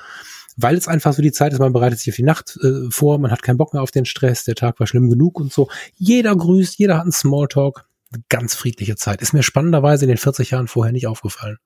weil 0.55 0.75
es 0.75 0.87
einfach 0.87 1.13
so 1.13 1.21
die 1.21 1.31
Zeit 1.31 1.53
ist, 1.53 1.59
man 1.59 1.73
bereitet 1.73 1.99
sich 1.99 2.11
auf 2.11 2.15
die 2.15 2.23
Nacht 2.23 2.57
äh, 2.63 2.89
vor, 2.89 3.19
man 3.19 3.31
hat 3.31 3.43
keinen 3.43 3.57
Bock 3.57 3.73
mehr 3.73 3.83
auf 3.83 3.91
den 3.91 4.05
Stress, 4.05 4.43
der 4.43 4.55
Tag 4.55 4.79
war 4.79 4.87
schlimm 4.87 5.09
genug 5.09 5.39
und 5.39 5.51
so. 5.51 5.69
Jeder 5.95 6.35
grüßt, 6.35 6.77
jeder 6.77 6.95
hat 6.95 7.03
einen 7.03 7.11
Smalltalk. 7.11 7.87
Ganz 8.29 8.55
friedliche 8.55 8.95
Zeit. 8.95 9.21
Ist 9.21 9.33
mir 9.33 9.43
spannenderweise 9.43 10.05
in 10.05 10.09
den 10.09 10.17
40 10.17 10.51
Jahren 10.51 10.69
vorher 10.69 10.93
nicht 10.93 11.07
aufgefallen. 11.07 11.57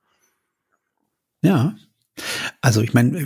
Ja, 1.43 1.75
also 2.61 2.81
ich 2.81 2.93
meine, 2.93 3.25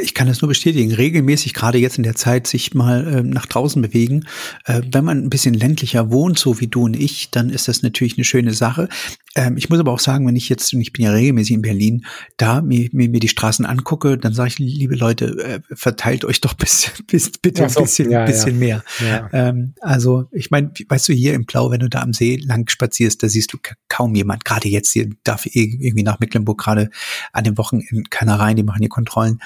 ich 0.00 0.14
kann 0.14 0.26
das 0.26 0.42
nur 0.42 0.48
bestätigen, 0.48 0.92
regelmäßig 0.92 1.54
gerade 1.54 1.78
jetzt 1.78 1.96
in 1.96 2.02
der 2.02 2.16
Zeit 2.16 2.46
sich 2.46 2.74
mal 2.74 3.06
äh, 3.06 3.22
nach 3.22 3.46
draußen 3.46 3.80
bewegen. 3.80 4.26
Äh, 4.66 4.82
wenn 4.92 5.04
man 5.04 5.18
ein 5.18 5.30
bisschen 5.30 5.54
ländlicher 5.54 6.10
wohnt, 6.10 6.38
so 6.38 6.60
wie 6.60 6.66
du 6.66 6.84
und 6.84 6.94
ich, 6.94 7.30
dann 7.30 7.50
ist 7.50 7.68
das 7.68 7.82
natürlich 7.82 8.16
eine 8.16 8.24
schöne 8.24 8.52
Sache. 8.52 8.88
Ähm, 9.36 9.56
ich 9.56 9.70
muss 9.70 9.78
aber 9.78 9.92
auch 9.92 10.00
sagen, 10.00 10.26
wenn 10.26 10.36
ich 10.36 10.48
jetzt, 10.48 10.74
und 10.74 10.80
ich 10.80 10.92
bin 10.92 11.04
ja 11.04 11.12
regelmäßig 11.12 11.54
in 11.54 11.62
Berlin, 11.62 12.04
da 12.36 12.60
mir, 12.60 12.88
mir, 12.92 13.08
mir 13.08 13.20
die 13.20 13.28
Straßen 13.28 13.64
angucke, 13.64 14.18
dann 14.18 14.34
sage 14.34 14.48
ich, 14.48 14.58
liebe 14.58 14.96
Leute, 14.96 15.26
äh, 15.38 15.60
verteilt 15.74 16.24
euch 16.24 16.40
doch 16.40 16.54
bis, 16.60 16.90
bis, 17.06 17.30
bitte 17.30 17.64
ein 17.64 17.72
bisschen, 17.72 18.10
ja, 18.10 18.24
bisschen 18.24 18.54
ja. 18.54 18.58
mehr. 18.58 18.84
Ja. 19.00 19.28
Ähm, 19.32 19.74
also 19.80 20.24
ich 20.32 20.50
meine, 20.50 20.72
weißt 20.88 21.08
du, 21.08 21.12
hier 21.12 21.34
im 21.34 21.46
Blau, 21.46 21.70
wenn 21.70 21.80
du 21.80 21.88
da 21.88 22.02
am 22.02 22.12
See 22.12 22.36
lang 22.36 22.68
spazierst, 22.68 23.22
da 23.22 23.28
siehst 23.28 23.52
du 23.52 23.58
kaum 23.88 24.14
jemand. 24.14 24.44
Gerade 24.44 24.68
jetzt 24.68 24.92
hier 24.92 25.08
darf 25.24 25.46
irgendwie 25.46 26.02
nach 26.02 26.20
Mecklenburg 26.20 26.58
gerade 26.58 26.90
an 27.32 27.44
den 27.44 27.56
Wochen 27.56 27.82
keiner 28.04 28.38
rein, 28.38 28.56
die 28.56 28.62
machen 28.62 28.82
die 28.82 28.88
Kontrollen. 28.88 29.40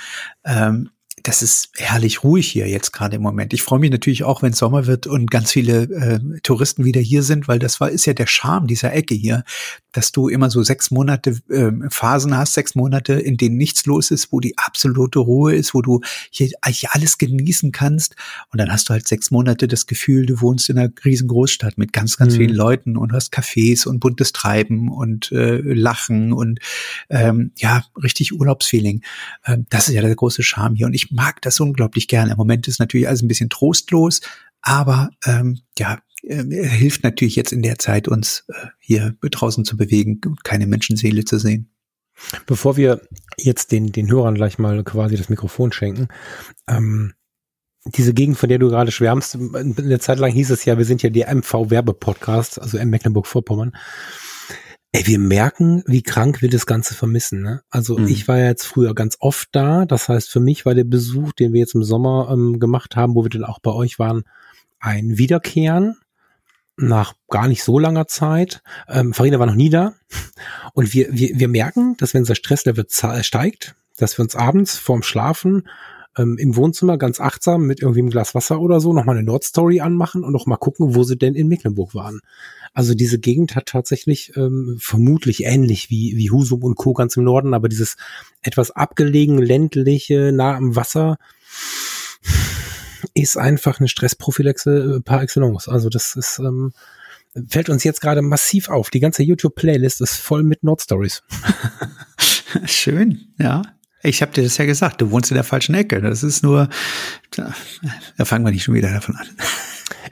Ähm, 0.45 0.91
das 1.25 1.41
ist 1.41 1.71
herrlich 1.77 2.23
ruhig 2.23 2.47
hier 2.49 2.69
jetzt 2.69 2.93
gerade 2.93 3.17
im 3.17 3.23
Moment. 3.23 3.55
Ich 3.55 3.63
freue 3.63 3.79
mich 3.79 3.91
natürlich 3.91 4.25
auch, 4.25 4.43
wenn 4.43 4.53
es 4.53 4.59
Sommer 4.59 4.87
wird 4.87 5.07
und 5.07 5.31
ganz 5.31 5.53
viele 5.53 5.85
äh, 5.85 6.21
Touristen 6.43 6.85
wieder 6.85 7.01
hier 7.01 7.23
sind, 7.23 7.49
weil 7.49 7.59
das 7.59 7.81
war 7.81 7.91
ist 7.91 8.05
ja 8.05 8.13
der 8.13 8.27
Charme 8.27 8.67
dieser 8.67 8.93
Ecke 8.93 9.15
hier, 9.15 9.43
dass 9.93 10.13
du 10.13 10.29
immer 10.29 10.51
so 10.51 10.63
sechs 10.63 10.91
Monate 10.91 11.39
äh, 11.49 11.71
Phasen 11.89 12.37
hast, 12.37 12.53
sechs 12.53 12.75
Monate, 12.75 13.15
in 13.15 13.39
denen 13.39 13.57
nichts 13.57 13.87
los 13.87 14.11
ist, 14.11 14.33
wo 14.33 14.41
die 14.41 14.59
absolute 14.59 15.19
Ruhe 15.19 15.55
ist, 15.55 15.73
wo 15.73 15.81
du 15.81 16.03
hier, 16.31 16.51
hier 16.67 16.91
alles 16.93 17.17
genießen 17.17 17.73
kannst. 17.73 18.17
Und 18.53 18.61
dann 18.61 18.71
hast 18.71 18.91
du 18.91 18.93
halt 18.93 19.09
sechs 19.09 19.31
Monate 19.31 19.67
das 19.67 19.87
Gefühl, 19.87 20.27
du 20.27 20.43
wohnst 20.43 20.69
in 20.69 20.77
einer 20.77 20.93
riesen 21.07 21.29
Großstadt 21.29 21.79
mit 21.79 21.95
ganz, 21.95 22.19
ganz 22.19 22.35
mhm. 22.35 22.39
vielen 22.39 22.55
Leuten 22.55 22.97
und 22.99 23.15
hast 23.15 23.33
Cafés 23.33 23.89
und 23.89 23.99
buntes 23.99 24.33
Treiben 24.33 24.93
und 24.93 25.33
äh, 25.33 25.57
Lachen 25.57 26.35
und 26.35 26.61
ähm, 27.09 27.53
ja, 27.57 27.83
richtig 28.03 28.35
Urlaubsfeeling. 28.35 29.03
Ähm, 29.47 29.65
das 29.71 29.89
ist 29.89 29.95
ja 29.95 30.03
der 30.03 30.15
große 30.15 30.43
Charme 30.43 30.75
hier. 30.75 30.87
Und 30.87 30.93
ich 30.93 31.14
mag 31.15 31.41
das 31.43 31.61
unglaublich 31.61 32.09
gerne. 32.09 32.33
Im 32.33 32.37
Moment 32.37 32.69
ist 32.69 32.81
natürlich 32.81 33.09
alles 33.09 33.23
ein 33.23 33.29
bisschen 33.29 33.51
trostlos, 33.51 34.21
aber 34.61 35.11
ähm, 35.25 35.61
ja, 35.79 36.01
äh, 36.23 36.45
hilft 36.45 37.05
natürlich 37.05 37.37
jetzt 37.37 37.53
in 37.53 37.63
der 37.63 37.79
Zeit, 37.79 38.09
uns 38.09 38.45
äh, 38.49 38.67
hier 38.81 39.15
draußen 39.21 39.65
zu 39.65 39.77
bewegen 39.77 40.21
und 40.27 40.45
keine 40.45 40.67
Menschenseele 40.67 41.25
zu 41.25 41.39
sehen. 41.39 41.71
Bevor 42.47 42.77
wir 42.77 43.01
jetzt 43.39 43.73
den, 43.73 43.93
den 43.93 44.11
Hörern 44.11 44.35
gleich 44.35 44.59
mal 44.59 44.83
quasi 44.85 45.17
das 45.17 45.29
Mikrofon 45.29 45.73
schenken, 45.73 46.09
ähm, 46.69 47.15
diese 47.87 48.15
Gegend, 48.15 48.39
von 48.39 48.49
der 48.49 48.59
du 48.59 48.69
gerade 48.69 48.91
schwärmst, 48.91 49.35
in 49.35 49.75
der 49.77 50.01
Zeit 50.01 50.19
lang 50.19 50.33
hieß 50.33 50.51
es 50.51 50.65
ja, 50.65 50.79
wir 50.79 50.87
sind 50.87 51.03
ja 51.03 51.11
die 51.11 51.25
MV-Werbe-Podcast, 51.25 52.61
also 52.61 52.79
in 52.79 52.89
Mecklenburg-Vorpommern. 52.89 53.77
Ey, 54.95 55.09
wir 55.09 55.19
merken, 55.19 55.83
wie 55.89 56.05
krank 56.05 56.41
wir 56.41 56.49
das 56.49 56.67
Ganze 56.67 56.95
vermissen. 56.95 57.43
Ne? 57.43 57.63
Also 57.69 57.99
mhm. 57.99 58.07
ich 58.07 58.29
war 58.29 58.39
ja 58.39 58.47
jetzt 58.47 58.65
früher 58.65 58.95
ganz 58.95 59.17
oft 59.19 59.49
da. 59.51 59.87
Das 59.87 60.09
heißt, 60.09 60.31
für 60.31 60.39
mich 60.39 60.65
war 60.65 60.77
der 60.77 60.85
Besuch, 60.85 61.33
den 61.33 61.53
wir 61.53 61.59
jetzt 61.59 61.75
im 61.75 61.83
Sommer 61.83 62.29
ähm, 62.31 62.61
gemacht 62.61 62.95
haben, 62.95 63.17
wo 63.17 63.25
wir 63.25 63.29
dann 63.29 63.43
auch 63.43 63.59
bei 63.59 63.73
euch 63.73 63.99
waren, 63.99 64.23
ein 64.79 65.19
Wiederkehren 65.19 65.97
nach 66.77 67.15
gar 67.29 67.49
nicht 67.49 67.65
so 67.65 67.81
langer 67.81 68.07
Zeit. 68.07 68.63
Ähm, 68.89 69.13
Farina 69.15 69.41
war 69.41 69.49
noch 69.49 69.57
nie 69.57 69.69
da. 69.69 69.95
Und 70.75 70.95
wir, 70.95 71.09
wir, 71.11 71.41
wir 71.41 71.49
merken, 71.49 71.97
dass 71.97 72.15
wenn 72.15 72.23
unser 72.23 72.37
Stresslevel 72.37 72.87
steigt, 73.23 73.75
dass 73.97 74.17
wir 74.17 74.23
uns 74.23 74.37
abends 74.37 74.79
vorm 74.79 75.03
Schlafen 75.03 75.69
ähm, 76.17 76.37
im 76.39 76.55
Wohnzimmer 76.55 76.99
ganz 76.99 77.21
achtsam 77.21 77.67
mit 77.67 77.83
irgendwie 77.83 78.01
einem 78.01 78.11
Glas 78.11 78.37
Wasser 78.37 78.61
oder 78.61 78.81
so 78.81 78.93
nochmal 78.93 79.17
eine 79.17 79.27
Nordstory 79.27 79.81
anmachen 79.81 80.23
und 80.23 80.33
noch 80.33 80.47
mal 80.47 80.57
gucken, 80.57 80.95
wo 80.95 81.03
sie 81.03 81.17
denn 81.17 81.35
in 81.35 81.49
Mecklenburg 81.49 81.97
waren. 81.97 82.21
Also 82.75 82.95
diese 82.95 83.21
Gegend 83.21 83.55
hat 83.55 83.67
tatsächlich 83.67 84.37
ähm, 84.37 84.77
vermutlich 84.81 85.45
ähnlich 85.45 85.91
wie, 85.91 86.17
wie 86.17 86.31
Husum 86.31 86.65
und 86.65 86.75
Co. 86.75 86.93
ganz 86.93 87.17
im 87.17 87.23
Norden, 87.23 87.55
aber 87.55 87.69
dieses 87.69 87.97
etwas 88.43 88.73
abgelegen, 88.73 89.39
ländliche, 89.39 90.33
nah 90.33 90.57
am 90.57 90.75
Wasser, 90.75 91.17
ist 93.15 93.39
einfach 93.39 93.79
eine 93.79 93.89
Stressprophylaxe 93.89 94.97
äh, 94.97 95.01
par 95.01 95.23
excellence. 95.23 95.69
Also 95.69 95.89
das 95.89 96.17
ist, 96.17 96.41
ähm, 96.41 96.73
fällt 97.49 97.69
uns 97.69 97.85
jetzt 97.85 98.01
gerade 98.01 98.23
massiv 98.23 98.69
auf. 98.69 98.91
Die 98.91 99.01
ganze 99.01 99.23
YouTube-Playlist 99.23 100.01
ist 100.01 100.17
voll 100.17 100.43
mit 100.43 100.65
Nordstories. 100.65 101.23
Schön, 102.65 103.29
ja. 103.39 103.63
Ich 104.03 104.21
habe 104.21 104.33
dir 104.33 104.43
das 104.43 104.59
ja 104.59 104.67
gesagt, 104.67 105.01
du 105.01 105.13
wohnst 105.13 105.31
in 105.31 105.37
der 105.37 105.45
falschen 105.45 105.75
Ecke. 105.77 106.01
Das 106.01 106.23
ist 106.25 106.43
nur, 106.43 106.69
da, 107.31 107.55
da 108.19 108.25
fangen 108.25 108.45
wir 108.45 108.51
nicht 108.51 108.65
schon 108.65 108.75
wieder 108.75 108.93
davon 108.93 109.17
an. 109.17 109.27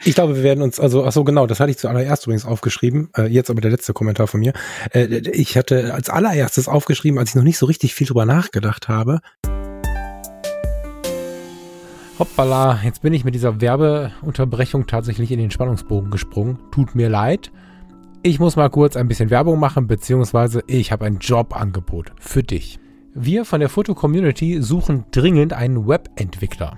Ich 0.05 0.15
glaube, 0.15 0.37
wir 0.37 0.43
werden 0.43 0.63
uns, 0.63 0.79
also, 0.79 1.05
ach 1.05 1.13
so, 1.13 1.25
genau, 1.25 1.47
das 1.47 1.61
hatte 1.61 1.71
ich 1.71 1.79
zuallererst 1.79 2.25
übrigens 2.27 2.45
aufgeschrieben, 2.45 3.09
äh, 3.17 3.27
jetzt 3.27 3.51
aber 3.51 3.61
der 3.61 3.71
letzte 3.71 3.93
Kommentar 3.93 4.27
von 4.27 4.41
mir. 4.41 4.53
Äh, 4.93 5.07
ich 5.33 5.57
hatte 5.57 5.95
als 5.95 6.11
allererstes 6.11 6.69
aufgeschrieben, 6.69 7.19
als 7.19 7.31
ich 7.31 7.37
noch 7.37 7.43
nicht 7.43 7.59
so 7.59 7.67
richtig 7.67 7.95
viel 7.95 8.07
drüber 8.07 8.27
nachgedacht 8.27 8.89
habe, 8.89 9.21
Hoppala, 12.19 12.79
jetzt 12.85 13.03
bin 13.03 13.15
ich 13.15 13.25
mit 13.25 13.35
dieser 13.35 13.61
Werbeunterbrechung 13.61 14.87
tatsächlich 14.87 15.33
in 15.33 15.39
den 15.39 15.51
Spannungsbogen 15.51 16.11
gesprungen. 16.11 16.59
Tut 16.71 16.95
mir 16.95 17.09
leid. 17.09 17.51
Ich 18.23 18.39
muss 18.39 18.55
mal 18.55 18.71
kurz 18.71 18.97
ein 18.97 19.09
bisschen 19.09 19.31
Werbung 19.31 19.59
machen, 19.59 19.89
beziehungsweise 19.89 20.63
ich 20.69 20.93
habe 20.93 21.07
ein 21.07 21.19
Jobangebot 21.19 22.13
für 22.21 22.45
dich. 22.45 22.79
Wir 23.13 23.45
von 23.45 23.59
der 23.59 23.69
Foto-Community 23.69 24.63
suchen 24.63 25.05
dringend 25.11 25.53
einen 25.53 25.89
Webentwickler. 25.89 26.77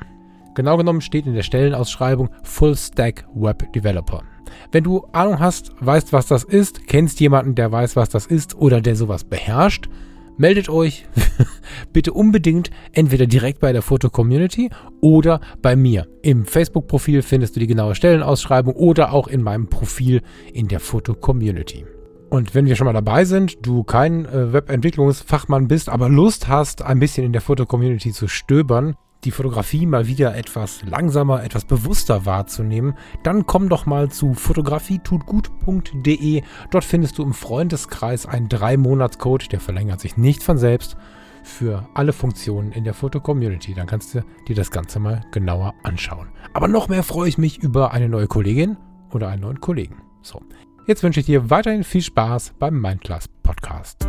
Genau 0.54 0.76
genommen 0.76 1.00
steht 1.00 1.26
in 1.26 1.34
der 1.34 1.42
Stellenausschreibung 1.42 2.30
Full 2.42 2.76
Stack 2.76 3.26
Web 3.34 3.72
Developer. 3.72 4.22
Wenn 4.70 4.84
du 4.84 5.06
Ahnung 5.12 5.40
hast, 5.40 5.72
weißt, 5.80 6.12
was 6.12 6.26
das 6.26 6.44
ist, 6.44 6.86
kennst 6.86 7.20
jemanden, 7.20 7.54
der 7.54 7.72
weiß, 7.72 7.96
was 7.96 8.08
das 8.08 8.26
ist 8.26 8.54
oder 8.54 8.80
der 8.80 8.96
sowas 8.96 9.24
beherrscht, 9.24 9.88
meldet 10.36 10.68
euch 10.68 11.06
bitte 11.92 12.12
unbedingt 12.12 12.70
entweder 12.92 13.26
direkt 13.26 13.60
bei 13.60 13.72
der 13.72 13.82
Foto-Community 13.82 14.70
oder 15.00 15.40
bei 15.62 15.76
mir. 15.76 16.06
Im 16.22 16.44
Facebook-Profil 16.44 17.22
findest 17.22 17.56
du 17.56 17.60
die 17.60 17.66
genaue 17.66 17.94
Stellenausschreibung 17.94 18.74
oder 18.74 19.12
auch 19.12 19.28
in 19.28 19.42
meinem 19.42 19.68
Profil 19.68 20.22
in 20.52 20.68
der 20.68 20.80
Foto-Community. 20.80 21.84
Und 22.30 22.54
wenn 22.54 22.66
wir 22.66 22.74
schon 22.74 22.86
mal 22.86 22.92
dabei 22.92 23.24
sind, 23.24 23.64
du 23.64 23.84
kein 23.84 24.24
äh, 24.24 24.52
Webentwicklungsfachmann 24.52 25.68
bist, 25.68 25.88
aber 25.88 26.08
Lust 26.08 26.48
hast, 26.48 26.82
ein 26.82 26.98
bisschen 26.98 27.24
in 27.24 27.32
der 27.32 27.42
Foto-Community 27.42 28.12
zu 28.12 28.26
stöbern, 28.26 28.96
die 29.24 29.30
Fotografie 29.30 29.86
mal 29.86 30.06
wieder 30.06 30.36
etwas 30.36 30.82
langsamer, 30.82 31.42
etwas 31.42 31.64
bewusster 31.64 32.26
wahrzunehmen, 32.26 32.94
dann 33.22 33.46
komm 33.46 33.68
doch 33.68 33.86
mal 33.86 34.10
zu 34.10 34.34
fotografietutgut.de. 34.34 36.42
Dort 36.70 36.84
findest 36.84 37.18
du 37.18 37.22
im 37.22 37.32
Freundeskreis 37.32 38.26
einen 38.26 38.48
3-Monats-Code, 38.48 39.48
der 39.48 39.60
verlängert 39.60 40.00
sich 40.00 40.16
nicht 40.16 40.42
von 40.42 40.58
selbst, 40.58 40.96
für 41.42 41.88
alle 41.94 42.12
Funktionen 42.12 42.72
in 42.72 42.84
der 42.84 42.94
Foto-Community. 42.94 43.74
Dann 43.74 43.86
kannst 43.86 44.14
du 44.14 44.24
dir 44.48 44.56
das 44.56 44.70
Ganze 44.70 44.98
mal 44.98 45.24
genauer 45.30 45.74
anschauen. 45.82 46.28
Aber 46.52 46.68
noch 46.68 46.88
mehr 46.88 47.02
freue 47.02 47.28
ich 47.28 47.38
mich 47.38 47.62
über 47.62 47.92
eine 47.92 48.08
neue 48.08 48.26
Kollegin 48.26 48.76
oder 49.12 49.28
einen 49.28 49.42
neuen 49.42 49.60
Kollegen. 49.60 50.02
So, 50.22 50.42
jetzt 50.86 51.02
wünsche 51.02 51.20
ich 51.20 51.26
dir 51.26 51.50
weiterhin 51.50 51.84
viel 51.84 52.02
Spaß 52.02 52.54
beim 52.58 52.80
Mindclass 52.80 53.28
Podcast. 53.42 54.06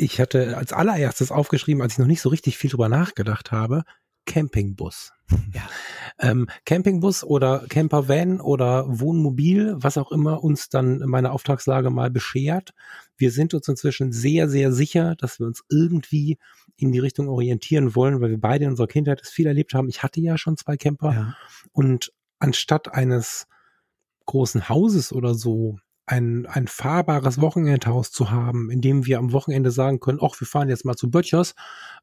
Ich 0.00 0.20
hatte 0.20 0.56
als 0.56 0.72
allererstes 0.72 1.32
aufgeschrieben, 1.32 1.82
als 1.82 1.94
ich 1.94 1.98
noch 1.98 2.06
nicht 2.06 2.20
so 2.20 2.28
richtig 2.28 2.56
viel 2.56 2.70
drüber 2.70 2.88
nachgedacht 2.88 3.52
habe, 3.52 3.82
Campingbus. 4.26 5.12
Ja. 5.52 5.68
ähm, 6.20 6.48
Campingbus 6.64 7.24
oder 7.24 7.64
Campervan 7.68 8.40
oder 8.40 8.84
Wohnmobil, 8.88 9.74
was 9.76 9.98
auch 9.98 10.10
immer 10.10 10.42
uns 10.42 10.68
dann 10.68 11.00
meine 11.00 11.32
Auftragslage 11.32 11.90
mal 11.90 12.10
beschert. 12.10 12.72
Wir 13.16 13.30
sind 13.30 13.54
uns 13.54 13.68
inzwischen 13.68 14.12
sehr, 14.12 14.48
sehr 14.48 14.72
sicher, 14.72 15.16
dass 15.16 15.38
wir 15.38 15.46
uns 15.46 15.64
irgendwie 15.68 16.38
in 16.76 16.92
die 16.92 16.98
Richtung 16.98 17.28
orientieren 17.28 17.94
wollen, 17.94 18.20
weil 18.20 18.30
wir 18.30 18.40
beide 18.40 18.64
in 18.64 18.70
unserer 18.70 18.86
Kindheit 18.86 19.20
das 19.20 19.30
viel 19.30 19.46
erlebt 19.46 19.74
haben. 19.74 19.88
Ich 19.88 20.02
hatte 20.02 20.20
ja 20.20 20.38
schon 20.38 20.56
zwei 20.56 20.76
Camper 20.76 21.12
ja. 21.12 21.36
und 21.72 22.12
anstatt 22.38 22.94
eines 22.94 23.46
großen 24.26 24.68
Hauses 24.68 25.12
oder 25.12 25.34
so 25.34 25.78
ein, 26.08 26.46
ein 26.46 26.66
fahrbares 26.66 27.40
Wochenendhaus 27.40 28.10
zu 28.10 28.30
haben, 28.30 28.70
in 28.70 28.80
dem 28.80 29.04
wir 29.04 29.18
am 29.18 29.32
Wochenende 29.32 29.70
sagen 29.70 30.00
können, 30.00 30.20
ach, 30.22 30.40
wir 30.40 30.46
fahren 30.46 30.70
jetzt 30.70 30.86
mal 30.86 30.96
zu 30.96 31.10
Böttchers, 31.10 31.54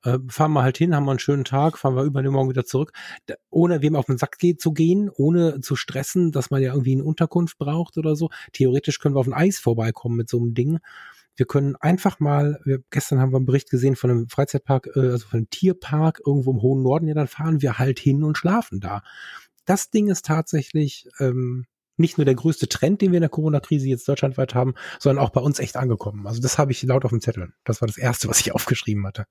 äh, 0.04 0.20
fahren 0.28 0.54
wir 0.54 0.62
halt 0.62 0.78
hin, 0.78 0.96
haben 0.96 1.06
wir 1.06 1.12
einen 1.12 1.20
schönen 1.20 1.44
Tag, 1.44 1.80
fahren 1.80 1.96
wir 1.96 2.04
übermorgen 2.04 2.50
wieder 2.50 2.66
zurück, 2.66 2.92
da, 3.26 3.34
ohne 3.50 3.82
wem 3.82 3.96
auf 3.96 4.06
den 4.06 4.18
Sack 4.18 4.38
zu 4.60 4.74
gehen, 4.74 5.10
ohne 5.10 5.60
zu 5.62 5.76
stressen, 5.76 6.32
dass 6.32 6.52
man 6.52 6.62
ja 6.62 6.74
irgendwie 6.74 6.94
eine 6.94 7.04
Unterkunft 7.04 7.58
braucht 7.58 7.98
oder 7.98 8.16
so. 8.16 8.30
Theoretisch 8.54 9.00
können 9.00 9.16
wir 9.16 9.20
auf 9.20 9.28
ein 9.28 9.34
Eis 9.34 9.58
vorbeikommen 9.58 10.18
mit 10.18 10.30
so 10.30 10.38
einem 10.38 10.54
Ding. 10.54 10.80
Wir 11.36 11.48
können 11.48 11.76
einfach 11.78 12.20
mal, 12.20 12.60
wir, 12.64 12.84
gestern 12.92 13.20
haben 13.20 13.32
wir 13.32 13.38
einen 13.38 13.46
Bericht 13.46 13.72
gesehen 13.72 13.96
von 13.96 14.12
einem 14.12 14.30
Freizeitpark, 14.30 14.88
äh, 14.96 15.00
also 15.00 15.26
von 15.26 15.38
einem 15.38 15.50
Tierpark 15.50 16.22
irgendwo 16.26 16.52
im 16.52 16.62
hohen 16.62 16.84
Norden, 16.84 17.08
ja, 17.08 17.16
dann 17.16 17.28
fahren 17.28 17.62
wir 17.62 17.80
halt 17.80 18.00
hin 18.00 18.24
und 18.24 18.38
schlafen 18.38 18.80
da. 18.80 19.02
Das 19.66 19.90
Ding 19.90 20.10
ist 20.10 20.26
tatsächlich 20.26 21.08
ähm, 21.20 21.66
nicht 21.98 22.18
nur 22.18 22.26
der 22.26 22.36
größte 22.36 22.68
Trend, 22.68 23.02
den 23.02 23.12
wir 23.12 23.18
in 23.18 23.22
der 23.22 23.30
Corona-Krise 23.30 23.88
jetzt 23.88 24.08
deutschlandweit 24.08 24.56
haben, 24.56 24.74
sondern 25.00 25.24
auch 25.24 25.30
bei 25.30 25.42
uns 25.42 25.60
echt 25.60 25.78
angekommen. 25.78 26.28
Also 26.28 26.42
das 26.42 26.58
habe 26.58 26.72
ich 26.72 26.84
laut 26.84 27.06
auf 27.06 27.12
dem 27.12 27.22
Zettel. 27.22 27.54
Das 27.64 27.82
war 27.82 27.88
das 27.88 27.98
Erste, 27.98 28.28
was 28.28 28.40
ich 28.40 28.52
aufgeschrieben 28.56 29.06
hatte. 29.06 29.26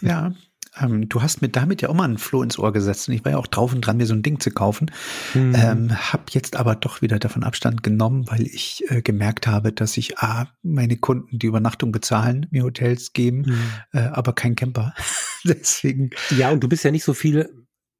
Ja, 0.00 0.32
ähm, 0.78 1.08
du 1.08 1.22
hast 1.22 1.42
mir 1.42 1.48
damit 1.48 1.82
ja 1.82 1.88
auch 1.88 1.94
mal 1.94 2.04
einen 2.04 2.18
Floh 2.18 2.42
ins 2.42 2.58
Ohr 2.58 2.72
gesetzt 2.72 3.08
und 3.08 3.14
ich 3.14 3.24
war 3.24 3.32
ja 3.32 3.38
auch 3.38 3.46
drauf 3.46 3.72
und 3.72 3.80
dran, 3.80 3.96
mir 3.96 4.06
so 4.06 4.14
ein 4.14 4.22
Ding 4.22 4.38
zu 4.40 4.50
kaufen. 4.50 4.90
Mhm. 5.34 5.54
Ähm, 5.56 6.12
hab 6.12 6.30
jetzt 6.30 6.56
aber 6.56 6.76
doch 6.76 7.02
wieder 7.02 7.18
davon 7.18 7.42
Abstand 7.42 7.82
genommen, 7.82 8.26
weil 8.28 8.42
ich 8.42 8.84
äh, 8.88 9.02
gemerkt 9.02 9.46
habe, 9.46 9.72
dass 9.72 9.96
ich 9.96 10.18
A, 10.18 10.48
meine 10.62 10.96
Kunden 10.96 11.38
die 11.38 11.46
Übernachtung 11.46 11.92
bezahlen, 11.92 12.46
mir 12.50 12.62
Hotels 12.62 13.12
geben, 13.12 13.42
mhm. 13.46 13.70
äh, 13.92 14.00
aber 14.00 14.32
kein 14.32 14.54
Camper. 14.54 14.94
Deswegen. 15.44 16.10
Ja, 16.30 16.50
und 16.50 16.62
du 16.62 16.68
bist 16.68 16.84
ja 16.84 16.90
nicht 16.90 17.04
so 17.04 17.14
viel 17.14 17.48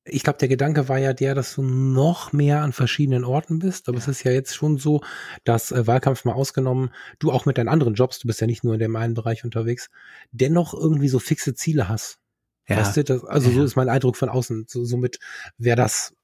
ich 0.05 0.23
glaube, 0.23 0.39
der 0.39 0.49
Gedanke 0.49 0.89
war 0.89 0.99
ja 0.99 1.13
der, 1.13 1.35
dass 1.35 1.55
du 1.55 1.63
noch 1.63 2.33
mehr 2.33 2.63
an 2.63 2.73
verschiedenen 2.73 3.25
Orten 3.25 3.59
bist. 3.59 3.89
Aber 3.89 3.99
ja. 3.99 4.03
es 4.03 4.09
ist 4.09 4.25
ja 4.25 4.33
jetzt 4.33 4.55
schon 4.55 4.79
so, 4.79 5.03
dass 5.45 5.73
äh, 5.73 5.87
Wahlkampf 5.87 6.25
mal 6.25 6.33
ausgenommen, 6.33 6.91
du 7.19 7.31
auch 7.31 7.47
mit 7.47 7.59
deinen 7.59 7.69
anderen 7.69 7.95
Jobs, 7.95 8.19
du 8.19 8.27
bist 8.27 8.41
ja 8.41 8.47
nicht 8.47 8.65
nur 8.65 8.75
in 8.75 8.81
dem 8.81 8.97
einen 8.97 9.15
Bereich 9.15 9.45
unterwegs, 9.45 9.91
dennoch 10.33 10.75
irgendwie 10.75 11.09
so 11.09 11.19
fixe 11.19 11.55
Ziele 11.55 11.89
hast. 11.89 12.19
Ja. 12.67 12.79
Weißt 12.79 12.97
du, 12.97 13.05
das, 13.05 13.25
also 13.25 13.51
ja. 13.51 13.57
so 13.57 13.65
ist 13.65 13.77
mein 13.77 13.89
Eindruck 13.89 14.17
von 14.17 14.29
außen. 14.29 14.67
So, 14.69 14.85
somit 14.85 15.19
wäre 15.59 15.77
das 15.77 16.15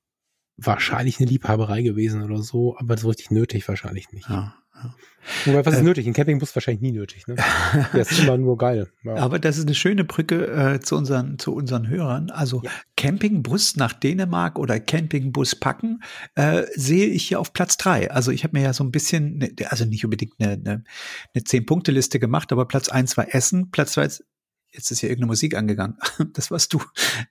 wahrscheinlich 0.57 1.21
eine 1.21 1.29
Liebhaberei 1.29 1.83
gewesen 1.83 2.23
oder 2.23 2.43
so, 2.43 2.77
aber 2.79 2.97
so 2.97 3.09
richtig 3.09 3.31
nötig 3.31 3.69
wahrscheinlich 3.69 4.11
nicht. 4.13 4.29
Ja. 4.29 4.55
Wobei, 5.45 5.67
was 5.67 5.75
ist 5.75 5.81
äh, 5.81 5.85
nötig? 5.85 6.07
Ein 6.07 6.13
Campingbus 6.13 6.55
wahrscheinlich 6.55 6.83
nie 6.83 6.93
nötig. 6.93 7.27
Ne? 7.27 7.35
Der 7.93 8.03
ist 8.03 8.19
immer 8.19 8.37
nur 8.37 8.57
geil. 8.57 8.93
Ja. 9.03 9.17
Aber 9.17 9.39
das 9.39 9.59
ist 9.59 9.65
eine 9.67 9.75
schöne 9.75 10.05
Brücke 10.05 10.47
äh, 10.47 10.81
zu, 10.81 10.97
unseren, 10.97 11.39
zu 11.39 11.53
unseren 11.53 11.89
Hörern. 11.89 12.31
Also 12.31 12.63
ja. 12.63 12.71
Campingbus 12.97 13.77
nach 13.77 13.93
Dänemark 13.93 14.59
oder 14.59 14.79
Campingbus 14.79 15.57
packen 15.57 16.03
äh, 16.37 16.63
sehe 16.75 17.09
ich 17.09 17.27
hier 17.27 17.41
auf 17.41 17.53
Platz 17.53 17.77
drei. 17.77 18.11
Also 18.11 18.31
ich 18.31 18.45
habe 18.45 18.57
mir 18.57 18.65
ja 18.65 18.73
so 18.73 18.85
ein 18.85 18.93
bisschen, 18.93 19.39
ne, 19.39 19.53
also 19.69 19.85
nicht 19.85 20.05
unbedingt 20.05 20.35
eine, 20.39 20.53
eine, 20.53 20.85
eine 21.35 21.45
Zehn-Punkte-Liste 21.45 22.21
gemacht, 22.21 22.53
aber 22.53 22.67
Platz 22.67 22.89
eins 22.89 23.17
war 23.17 23.35
Essen, 23.35 23.71
Platz 23.73 23.93
zwei 23.93 24.05
ist, 24.05 24.25
jetzt 24.71 24.91
ist 24.93 25.01
hier 25.01 25.09
irgendeine 25.09 25.31
Musik 25.31 25.57
angegangen. 25.57 25.97
das 26.35 26.53
warst 26.53 26.73
du. 26.73 26.81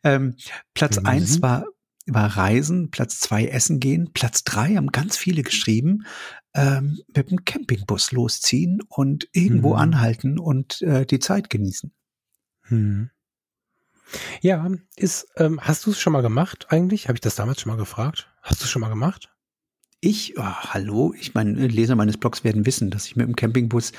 Ähm, 0.04 0.36
Platz 0.74 0.98
Musik? 0.98 1.10
eins 1.10 1.42
war 1.42 1.66
war 2.08 2.38
Reisen, 2.38 2.92
Platz 2.92 3.20
zwei 3.20 3.48
Essen 3.48 3.80
gehen, 3.80 4.12
Platz 4.14 4.44
drei 4.44 4.76
haben 4.76 4.92
ganz 4.92 5.18
viele 5.18 5.44
geschrieben, 5.44 6.06
ähm, 6.54 7.00
mit 7.16 7.32
dem 7.32 7.46
Campingbus 7.46 8.12
losziehen 8.12 8.82
und 8.88 9.28
irgendwo 9.34 9.74
mhm. 9.74 9.80
anhalten 9.80 10.40
und 10.40 10.82
äh, 10.82 11.06
die 11.06 11.20
Zeit 11.20 11.50
genießen. 11.50 11.94
Mhm. 12.70 13.10
Ja, 14.42 14.70
ist, 14.96 15.28
ähm, 15.38 15.60
hast 15.62 15.86
du 15.86 15.92
es 15.92 16.00
schon 16.00 16.14
mal 16.14 16.22
gemacht 16.22 16.68
eigentlich? 16.70 17.08
Habe 17.08 17.18
ich 17.18 17.22
das 17.22 17.36
damals 17.36 17.62
schon 17.62 17.72
mal 17.72 17.78
gefragt? 17.78 18.32
Hast 18.42 18.62
du 18.62 18.66
es 18.66 18.70
schon 18.70 18.82
mal 18.82 18.90
gemacht? 18.90 19.35
Ich, 20.08 20.38
oh, 20.38 20.44
hallo, 20.44 21.16
ich 21.20 21.34
meine, 21.34 21.66
Leser 21.66 21.96
meines 21.96 22.18
Blogs 22.18 22.44
werden 22.44 22.68
wissen, 22.68 22.92
dass 22.92 23.08
ich 23.08 23.16
mit 23.16 23.26
dem 23.28 23.36
Campingbus 23.36 23.92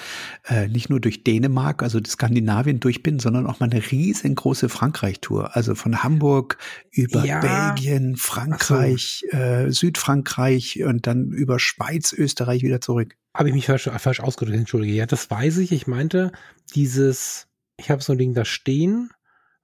äh, 0.49 0.69
nicht 0.69 0.89
nur 0.89 1.01
durch 1.01 1.25
Dänemark, 1.25 1.83
also 1.83 1.99
Skandinavien 2.07 2.79
durch 2.79 3.03
bin, 3.03 3.19
sondern 3.19 3.45
auch 3.49 3.59
mal 3.59 3.69
eine 3.69 3.83
riesengroße 3.91 4.69
Frankreich-Tour. 4.69 5.57
Also 5.57 5.75
von 5.75 6.05
Hamburg 6.05 6.59
über 6.93 7.25
ja. 7.25 7.41
Belgien, 7.41 8.15
Frankreich, 8.15 9.25
so. 9.29 9.37
äh, 9.37 9.73
Südfrankreich 9.73 10.85
und 10.85 11.09
dann 11.09 11.31
über 11.33 11.59
Schweiz, 11.59 12.13
Österreich 12.13 12.63
wieder 12.63 12.81
zurück. 12.81 13.17
Habe 13.35 13.49
ich 13.49 13.55
mich 13.57 13.67
falsch, 13.67 13.91
falsch 13.99 14.21
ausgedrückt, 14.21 14.61
entschuldige. 14.61 14.95
Ja, 14.95 15.07
das 15.07 15.29
weiß 15.29 15.59
ich. 15.59 15.73
Ich 15.73 15.89
meinte, 15.89 16.31
dieses, 16.77 17.49
ich 17.79 17.91
habe 17.91 18.01
so 18.01 18.13
ein 18.13 18.19
Ding 18.19 18.33
da 18.33 18.45
stehen 18.45 19.11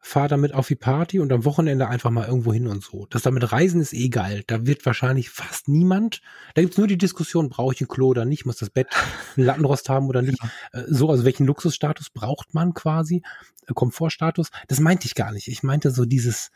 fahr 0.05 0.27
damit 0.27 0.53
auf 0.53 0.67
die 0.67 0.75
Party 0.75 1.21
und 1.21 1.33
am 1.33 1.45
Wochenende 1.45 1.87
einfach 1.87 2.11
mal 2.11 2.27
irgendwo 2.27 2.53
hin 2.53 2.67
und 2.67 2.83
so. 2.83 3.07
Das 3.09 3.23
damit 3.23 3.53
Reisen 3.53 3.81
ist 3.81 3.95
eh 3.95 4.09
geil. 4.09 4.43
Da 4.49 4.67
wird 4.67 4.85
wahrscheinlich 4.85 5.31
fast 5.31 5.69
niemand. 5.69 6.21
Da 6.55 6.62
gibt's 6.62 6.77
nur 6.77 6.88
die 6.88 6.99
Diskussion, 6.99 7.49
brauche 7.49 7.73
ich 7.73 7.81
ein 7.81 7.87
Klo 7.87 8.09
oder 8.09 8.25
nicht, 8.25 8.45
muss 8.45 8.57
das 8.57 8.69
Bett 8.69 8.88
einen 9.37 9.47
Lattenrost 9.47 9.88
haben 9.88 10.09
oder 10.09 10.21
nicht. 10.21 10.43
Ja. 10.43 10.81
Äh, 10.81 10.85
so, 10.88 11.09
also 11.09 11.25
welchen 11.25 11.47
Luxusstatus 11.47 12.11
braucht 12.11 12.53
man 12.53 12.75
quasi? 12.75 13.23
Äh, 13.69 13.75
Komfortstatus? 13.75 14.51
Das 14.67 14.81
meinte 14.81 15.07
ich 15.07 15.15
gar 15.15 15.31
nicht. 15.31 15.47
Ich 15.47 15.62
meinte 15.62 15.93
so 15.93 16.05
dieses, 16.05 16.51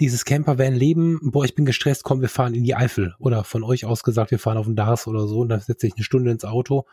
dieses 0.00 0.24
Campervan-Leben, 0.24 1.30
boah, 1.30 1.44
ich 1.44 1.54
bin 1.54 1.64
gestresst, 1.64 2.02
komm, 2.02 2.20
wir 2.20 2.28
fahren 2.28 2.52
in 2.52 2.64
die 2.64 2.74
Eifel. 2.74 3.14
Oder 3.20 3.44
von 3.44 3.62
euch 3.62 3.84
aus 3.84 4.02
gesagt, 4.02 4.32
wir 4.32 4.40
fahren 4.40 4.58
auf 4.58 4.66
den 4.66 4.74
Dars 4.74 5.06
oder 5.06 5.28
so 5.28 5.38
und 5.38 5.50
dann 5.50 5.60
setze 5.60 5.86
ich 5.86 5.94
eine 5.94 6.04
Stunde 6.04 6.32
ins 6.32 6.44
Auto 6.44 6.84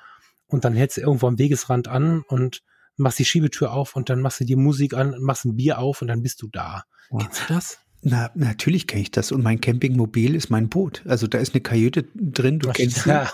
und 0.45 0.65
dann 0.65 0.75
hältst 0.75 0.97
du 0.97 1.01
irgendwo 1.01 1.27
am 1.27 1.39
Wegesrand 1.39 1.87
an 1.87 2.23
und 2.27 2.61
machst 2.99 3.19
die 3.19 3.25
Schiebetür 3.25 3.71
auf 3.71 3.95
und 3.95 4.09
dann 4.09 4.21
machst 4.21 4.39
du 4.39 4.45
dir 4.45 4.57
Musik 4.57 4.93
an, 4.93 5.15
machst 5.19 5.45
ein 5.45 5.55
Bier 5.55 5.79
auf 5.79 6.01
und 6.01 6.07
dann 6.07 6.21
bist 6.21 6.41
du 6.41 6.47
da. 6.47 6.83
Wow. 7.09 7.23
Kennst 7.23 7.41
du 7.49 7.53
das? 7.53 7.79
Na, 8.01 8.31
natürlich 8.33 8.87
kenne 8.87 9.01
ich 9.01 9.11
das. 9.11 9.33
Und 9.33 9.43
mein 9.43 9.59
Campingmobil 9.59 10.33
ist 10.33 10.49
mein 10.49 10.69
Boot. 10.69 11.03
Also 11.05 11.27
da 11.27 11.37
ist 11.37 11.53
eine 11.53 11.59
Kajüte 11.59 12.05
drin, 12.15 12.59
du 12.59 12.71
kennst 12.71 13.03
sie. 13.03 13.09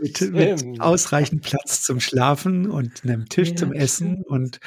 mit, 0.00 0.32
mit, 0.32 0.80
ausreichend 0.80 1.42
Platz 1.42 1.82
zum 1.82 1.98
Schlafen 1.98 2.70
und 2.70 3.02
einem 3.02 3.28
Tisch 3.28 3.48
ja, 3.50 3.56
zum 3.56 3.72
Essen. 3.72 4.22
Und 4.22 4.60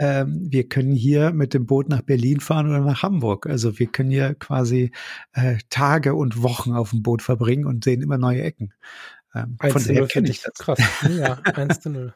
ähm, 0.00 0.44
wir 0.50 0.68
können 0.68 0.92
hier 0.92 1.30
mit 1.30 1.54
dem 1.54 1.66
Boot 1.66 1.88
nach 1.88 2.02
Berlin 2.02 2.40
fahren 2.40 2.68
oder 2.68 2.80
nach 2.80 3.04
Hamburg. 3.04 3.46
Also 3.46 3.78
wir 3.78 3.86
können 3.86 4.10
hier 4.10 4.34
quasi 4.34 4.90
äh, 5.32 5.58
Tage 5.70 6.16
und 6.16 6.42
Wochen 6.42 6.72
auf 6.72 6.90
dem 6.90 7.04
Boot 7.04 7.22
verbringen 7.22 7.64
und 7.64 7.84
sehen 7.84 8.02
immer 8.02 8.18
neue 8.18 8.42
Ecken. 8.42 8.72
Ähm, 9.36 9.56
von 9.60 9.84
daher 9.84 10.06
kenne 10.08 10.30
ich 10.30 10.42
das. 10.42 10.54
Krass. 10.54 10.80
Ja, 11.16 11.34
1 11.54 11.78
zu 11.78 11.90
0. 11.90 12.14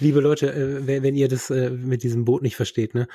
Liebe 0.00 0.20
Leute, 0.20 0.52
äh, 0.52 0.86
wenn, 0.86 1.02
wenn, 1.02 1.16
ihr 1.16 1.28
das 1.28 1.50
äh, 1.50 1.70
mit 1.70 2.02
diesem 2.02 2.24
Boot 2.24 2.42
nicht 2.42 2.56
versteht, 2.56 2.94
ne? 2.94 3.08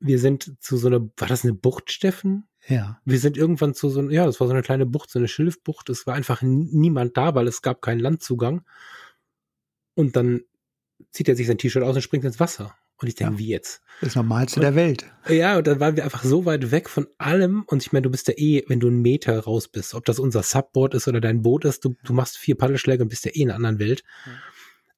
wir 0.00 0.18
sind 0.18 0.56
zu 0.60 0.76
so 0.76 0.88
einer, 0.88 1.00
war 1.16 1.28
das 1.28 1.44
eine 1.44 1.54
Bucht, 1.54 1.90
Steffen? 1.90 2.48
Ja. 2.68 3.00
Wir 3.04 3.18
sind 3.18 3.36
irgendwann 3.36 3.74
zu 3.74 3.88
so 3.88 4.00
einer, 4.00 4.10
ja, 4.10 4.24
das 4.26 4.38
war 4.40 4.46
so 4.46 4.52
eine 4.52 4.62
kleine 4.62 4.86
Bucht, 4.86 5.10
so 5.10 5.18
eine 5.18 5.28
Schilfbucht. 5.28 5.88
Es 5.88 6.06
war 6.06 6.14
einfach 6.14 6.42
niemand 6.42 7.16
da, 7.16 7.34
weil 7.34 7.48
es 7.48 7.62
gab 7.62 7.82
keinen 7.82 8.00
Landzugang. 8.00 8.62
Und 9.94 10.16
dann 10.16 10.42
zieht 11.10 11.28
er 11.28 11.36
sich 11.36 11.46
sein 11.46 11.58
T-Shirt 11.58 11.82
aus 11.82 11.96
und 11.96 12.02
springt 12.02 12.24
ins 12.24 12.40
Wasser. 12.40 12.76
Und 12.98 13.08
ich 13.08 13.16
denke, 13.16 13.34
ja. 13.34 13.38
wie 13.40 13.48
jetzt? 13.48 13.82
Das 14.00 14.14
Normalste 14.14 14.60
und, 14.60 14.62
der 14.62 14.76
Welt. 14.76 15.06
Ja, 15.28 15.58
und 15.58 15.66
dann 15.66 15.80
waren 15.80 15.96
wir 15.96 16.04
einfach 16.04 16.22
so 16.22 16.44
weit 16.44 16.70
weg 16.70 16.88
von 16.88 17.08
allem. 17.18 17.64
Und 17.66 17.82
ich 17.82 17.92
meine, 17.92 18.02
du 18.02 18.10
bist 18.10 18.28
ja 18.28 18.34
eh, 18.36 18.62
wenn 18.68 18.78
du 18.78 18.86
einen 18.86 19.02
Meter 19.02 19.40
raus 19.40 19.66
bist, 19.66 19.94
ob 19.94 20.04
das 20.04 20.20
unser 20.20 20.44
Subboard 20.44 20.94
ist 20.94 21.08
oder 21.08 21.20
dein 21.20 21.42
Boot 21.42 21.64
ist, 21.64 21.84
du, 21.84 21.96
du 22.04 22.12
machst 22.12 22.38
vier 22.38 22.56
Paddelschläge 22.56 23.02
und 23.02 23.08
bist 23.08 23.24
ja 23.24 23.32
eh 23.32 23.42
in 23.42 23.50
einer 23.50 23.56
anderen 23.56 23.80
Welt. 23.80 24.04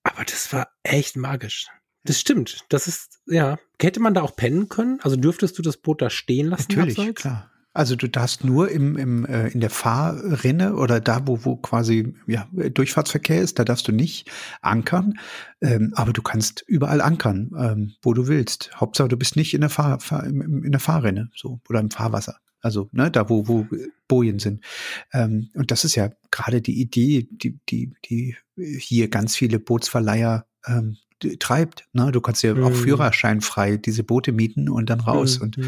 Aber 0.05 0.25
das 0.25 0.53
war 0.53 0.69
echt 0.85 1.17
magisch. 1.17 1.67
Das 2.05 2.21
stimmt. 2.21 2.65
Das 2.69 2.87
ist, 2.87 3.21
ja. 3.27 3.59
Hätte 3.81 4.01
man 4.01 4.15
da 4.15 4.23
auch 4.23 4.37
pennen 4.37 4.69
können? 4.69 5.01
Also 5.03 5.17
dürftest 5.17 5.59
du 5.59 5.63
das 5.63 5.79
Boot 5.79 6.03
da 6.03 6.11
stehen 6.11 6.47
lassen? 6.49 6.67
Natürlich, 6.69 6.99
abseits? 6.99 7.21
klar. 7.21 7.51
Also 7.77 7.97
du 7.97 8.09
darfst 8.09 8.45
nur 8.45 8.71
im, 8.71 8.97
im, 8.97 9.27
äh, 9.27 9.49
in 9.49 9.61
der 9.61 9.71
Fahrrinne 9.71 10.77
oder 10.77 11.01
da, 11.01 11.27
wo, 11.27 11.45
wo 11.45 11.57
quasi 11.57 12.15
ja, 12.29 12.47
Durchfahrtsverkehr 12.53 13.41
ist, 13.41 13.59
da 13.59 13.65
darfst 13.65 13.89
du 13.89 13.93
nicht 13.93 14.31
ankern. 14.63 15.15
Ähm, 15.61 15.93
aber 15.97 16.13
du 16.13 16.23
kannst 16.23 16.63
überall 16.69 17.01
ankern, 17.01 17.51
ähm, 17.59 17.95
wo 18.01 18.15
du 18.15 18.29
willst. 18.29 18.71
Hauptsache, 18.77 19.09
du 19.09 19.17
bist 19.17 19.35
nicht 19.35 19.55
in 19.55 19.61
der, 19.61 19.71
Fahr, 19.71 19.99
Fahr 19.99 20.25
in, 20.25 20.63
in 20.63 20.71
der 20.71 20.81
Fahrrinne 20.81 21.31
so 21.35 21.61
oder 21.69 21.81
im 21.81 21.91
Fahrwasser. 21.91 22.37
Also 22.65 22.89
ne, 22.93 23.11
da, 23.11 23.29
wo, 23.29 23.47
wo 23.47 23.67
Bojen 24.09 24.39
sind. 24.39 24.65
Ähm, 25.13 25.51
und 25.55 25.71
das 25.71 25.85
ist 25.85 25.97
ja 25.97 26.11
gerade 26.31 26.63
die 26.63 26.81
Idee, 26.81 27.29
die, 27.31 27.61
die, 27.69 27.93
die 28.07 28.37
hier 28.57 29.09
ganz 29.09 29.37
viele 29.37 29.59
Bootsverleiher 29.59 30.47
ähm, 30.67 30.97
treibt. 31.39 31.87
Ne? 31.93 32.13
Du 32.13 32.21
kannst 32.21 32.43
ja 32.43 32.55
mhm. 32.55 32.65
auch 32.65 32.73
führerscheinfrei 32.73 33.77
diese 33.77 34.05
Boote 34.05 34.33
mieten 34.33 34.69
und 34.69 34.91
dann 34.91 35.01
raus 35.01 35.39
mhm. 35.39 35.45
und 35.45 35.59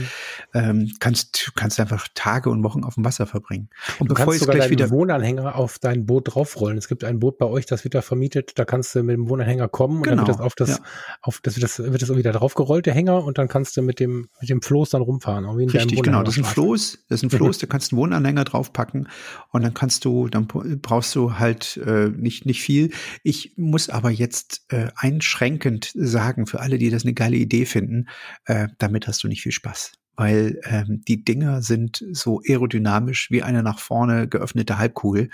ähm, 0.55 0.93
kannst 1.01 1.53
kannst 1.55 1.81
einfach 1.81 2.09
Tage 2.15 2.51
und 2.51 2.63
Wochen 2.63 2.85
auf 2.85 2.95
dem 2.95 3.05
Wasser 3.05 3.27
verbringen. 3.27 3.69
Und 3.99 4.11
du 4.11 4.15
bevor 4.15 4.33
kannst 4.33 4.41
sogar 4.41 4.57
gleich 4.57 4.71
wieder 4.71 4.91
Wohnanhänger 4.91 5.57
auf 5.57 5.79
dein 5.79 6.07
Boot 6.07 6.35
draufrollen. 6.35 6.79
Es 6.79 6.89
gibt 6.89 7.05
ein 7.05 7.21
Boot 7.21 7.39
bei 7.39 7.47
euch, 7.47 7.67
das 7.67 7.85
wird 7.85 7.95
da 7.95 8.03
vermietet. 8.03 8.59
Da 8.59 8.65
kannst 8.65 8.95
du 8.95 9.03
mit 9.03 9.17
dem 9.17 9.29
Wohnanhänger 9.29 9.69
kommen 9.69 10.03
genau. 10.03 10.13
und 10.13 10.19
dann 10.19 10.27
wird 10.27 10.37
das 10.37 10.45
auf 10.45 10.55
das 10.55 10.69
ja. 10.71 10.79
auf 11.23 11.41
das 11.43 11.57
wird 11.57 11.65
das 11.65 11.79
wird 11.79 12.03
das 12.03 12.15
wieder 12.15 12.33
draufgerollt 12.33 12.87
der 12.87 12.95
Hänger 12.95 13.25
und 13.25 13.39
dann 13.39 13.49
kannst 13.49 13.77
du 13.77 13.83
mit 13.83 14.01
dem 14.01 14.29
mit 14.41 14.51
dem 14.51 14.63
Floß 14.63 14.91
dann 14.91 15.03
rumfahren. 15.03 15.45
Richtig, 15.47 16.03
genau. 16.03 16.23
Das 16.23 16.37
ist 16.37 16.45
ein 16.45 16.45
Floß. 16.45 16.99
Das 17.09 17.23
ist 17.23 17.23
ein 17.23 17.31
Floß. 17.31 17.59
da 17.61 17.67
kannst 17.67 17.93
du 17.93 17.97
einen 17.97 18.03
Wohnanhänger 18.03 18.45
draufpacken 18.45 19.09
und 19.53 19.63
dann 19.63 19.75
kannst 19.75 20.05
du 20.05 20.29
dann 20.29 20.47
brauchst 20.47 21.15
du 21.15 21.39
halt 21.39 21.77
äh, 21.79 22.09
nicht 22.09 22.47
nicht 22.47 22.61
viel. 22.61 22.91
Ich 23.23 23.53
muss 23.57 23.89
aber 23.89 24.11
jetzt 24.11 24.67
äh, 24.69 24.89
einschränken 24.97 25.36
einschränkend 25.37 25.93
sagen 25.95 26.47
für 26.47 26.61
alle, 26.61 26.79
die 26.79 26.91
das 26.91 27.05
eine 27.05 27.15
geile 27.15 27.37
Idee 27.37 27.67
finden, 27.67 28.09
äh, 28.47 28.69
damit 28.79 29.07
hast 29.07 29.23
du 29.23 29.29
nicht 29.29 29.43
viel 29.43 29.53
Spaß. 29.53 29.93
Weil 30.17 30.61
ähm, 30.65 31.03
die 31.07 31.25
Dinger 31.25 31.61
sind 31.61 32.03
so 32.13 32.41
aerodynamisch 32.47 33.31
wie 33.31 33.43
eine 33.43 33.63
nach 33.63 33.79
vorne 33.79 34.29
geöffnete 34.29 34.79
Halbkugel. 34.79 35.29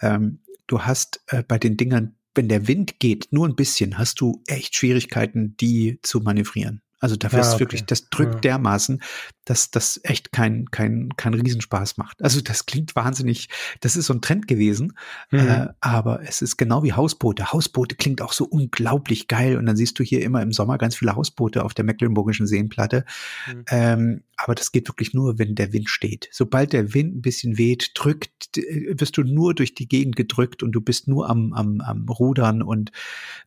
Ähm, 0.00 0.40
du 0.66 0.82
hast 0.82 1.22
äh, 1.26 1.42
bei 1.42 1.58
den 1.58 1.76
Dingern, 1.76 2.14
wenn 2.34 2.48
der 2.48 2.66
Wind 2.66 2.98
geht, 2.98 3.28
nur 3.30 3.46
ein 3.46 3.56
bisschen, 3.56 3.98
hast 3.98 4.20
du 4.20 4.42
echt 4.46 4.74
Schwierigkeiten, 4.74 5.54
die 5.58 5.98
zu 6.02 6.20
manövrieren. 6.20 6.80
Also 7.02 7.16
dafür 7.16 7.40
ja, 7.40 7.44
ist 7.44 7.54
okay. 7.54 7.60
wirklich, 7.60 7.84
das 7.84 8.08
drückt 8.10 8.36
ja. 8.36 8.40
dermaßen, 8.52 9.02
dass 9.44 9.72
das 9.72 9.98
echt 10.04 10.30
kein, 10.30 10.70
kein, 10.70 11.10
kein 11.16 11.34
Riesenspaß 11.34 11.96
macht. 11.96 12.22
Also 12.22 12.40
das 12.40 12.64
klingt 12.64 12.94
wahnsinnig, 12.94 13.48
das 13.80 13.96
ist 13.96 14.06
so 14.06 14.14
ein 14.14 14.20
Trend 14.20 14.46
gewesen, 14.46 14.96
mhm. 15.32 15.38
äh, 15.40 15.66
aber 15.80 16.20
es 16.22 16.42
ist 16.42 16.56
genau 16.58 16.84
wie 16.84 16.92
Hausboote. 16.92 17.52
Hausboote 17.52 17.96
klingt 17.96 18.22
auch 18.22 18.32
so 18.32 18.44
unglaublich 18.44 19.26
geil 19.26 19.56
und 19.56 19.66
dann 19.66 19.74
siehst 19.74 19.98
du 19.98 20.04
hier 20.04 20.22
immer 20.22 20.42
im 20.42 20.52
Sommer 20.52 20.78
ganz 20.78 20.94
viele 20.94 21.16
Hausboote 21.16 21.64
auf 21.64 21.74
der 21.74 21.84
Mecklenburgischen 21.84 22.46
Seenplatte. 22.46 23.04
Mhm. 23.48 23.64
Ähm, 23.68 24.22
aber 24.36 24.54
das 24.54 24.70
geht 24.70 24.88
wirklich 24.88 25.12
nur, 25.12 25.40
wenn 25.40 25.56
der 25.56 25.72
Wind 25.72 25.88
steht. 25.88 26.28
Sobald 26.30 26.72
der 26.72 26.94
Wind 26.94 27.16
ein 27.16 27.22
bisschen 27.22 27.58
weht, 27.58 27.92
drückt, 27.94 28.30
wirst 28.56 29.16
du 29.16 29.22
nur 29.22 29.54
durch 29.54 29.74
die 29.74 29.88
Gegend 29.88 30.14
gedrückt 30.14 30.62
und 30.62 30.72
du 30.72 30.80
bist 30.80 31.08
nur 31.08 31.28
am, 31.28 31.52
am, 31.52 31.80
am 31.80 32.08
Rudern 32.08 32.62
und 32.62 32.92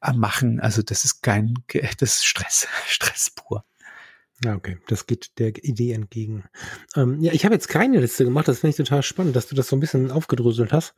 am 0.01 0.19
Machen. 0.19 0.59
Also 0.59 0.81
das 0.81 1.05
ist 1.05 1.21
kein, 1.21 1.53
das 1.99 2.17
ist 2.17 2.25
Stress, 2.25 2.67
Stress. 2.87 3.31
Ja, 4.43 4.55
okay. 4.55 4.77
Das 4.87 5.07
geht 5.07 5.39
der 5.39 5.55
Idee 5.63 5.93
entgegen. 5.93 6.43
Ähm, 6.95 7.21
ja, 7.21 7.31
ich 7.31 7.45
habe 7.45 7.55
jetzt 7.55 7.69
keine 7.69 7.99
Liste 7.99 8.25
gemacht. 8.25 8.47
Das 8.47 8.59
finde 8.59 8.71
ich 8.71 8.77
total 8.77 9.01
spannend, 9.01 9.35
dass 9.35 9.47
du 9.47 9.55
das 9.55 9.67
so 9.67 9.75
ein 9.75 9.79
bisschen 9.79 10.11
aufgedröselt 10.11 10.73
hast. 10.73 10.93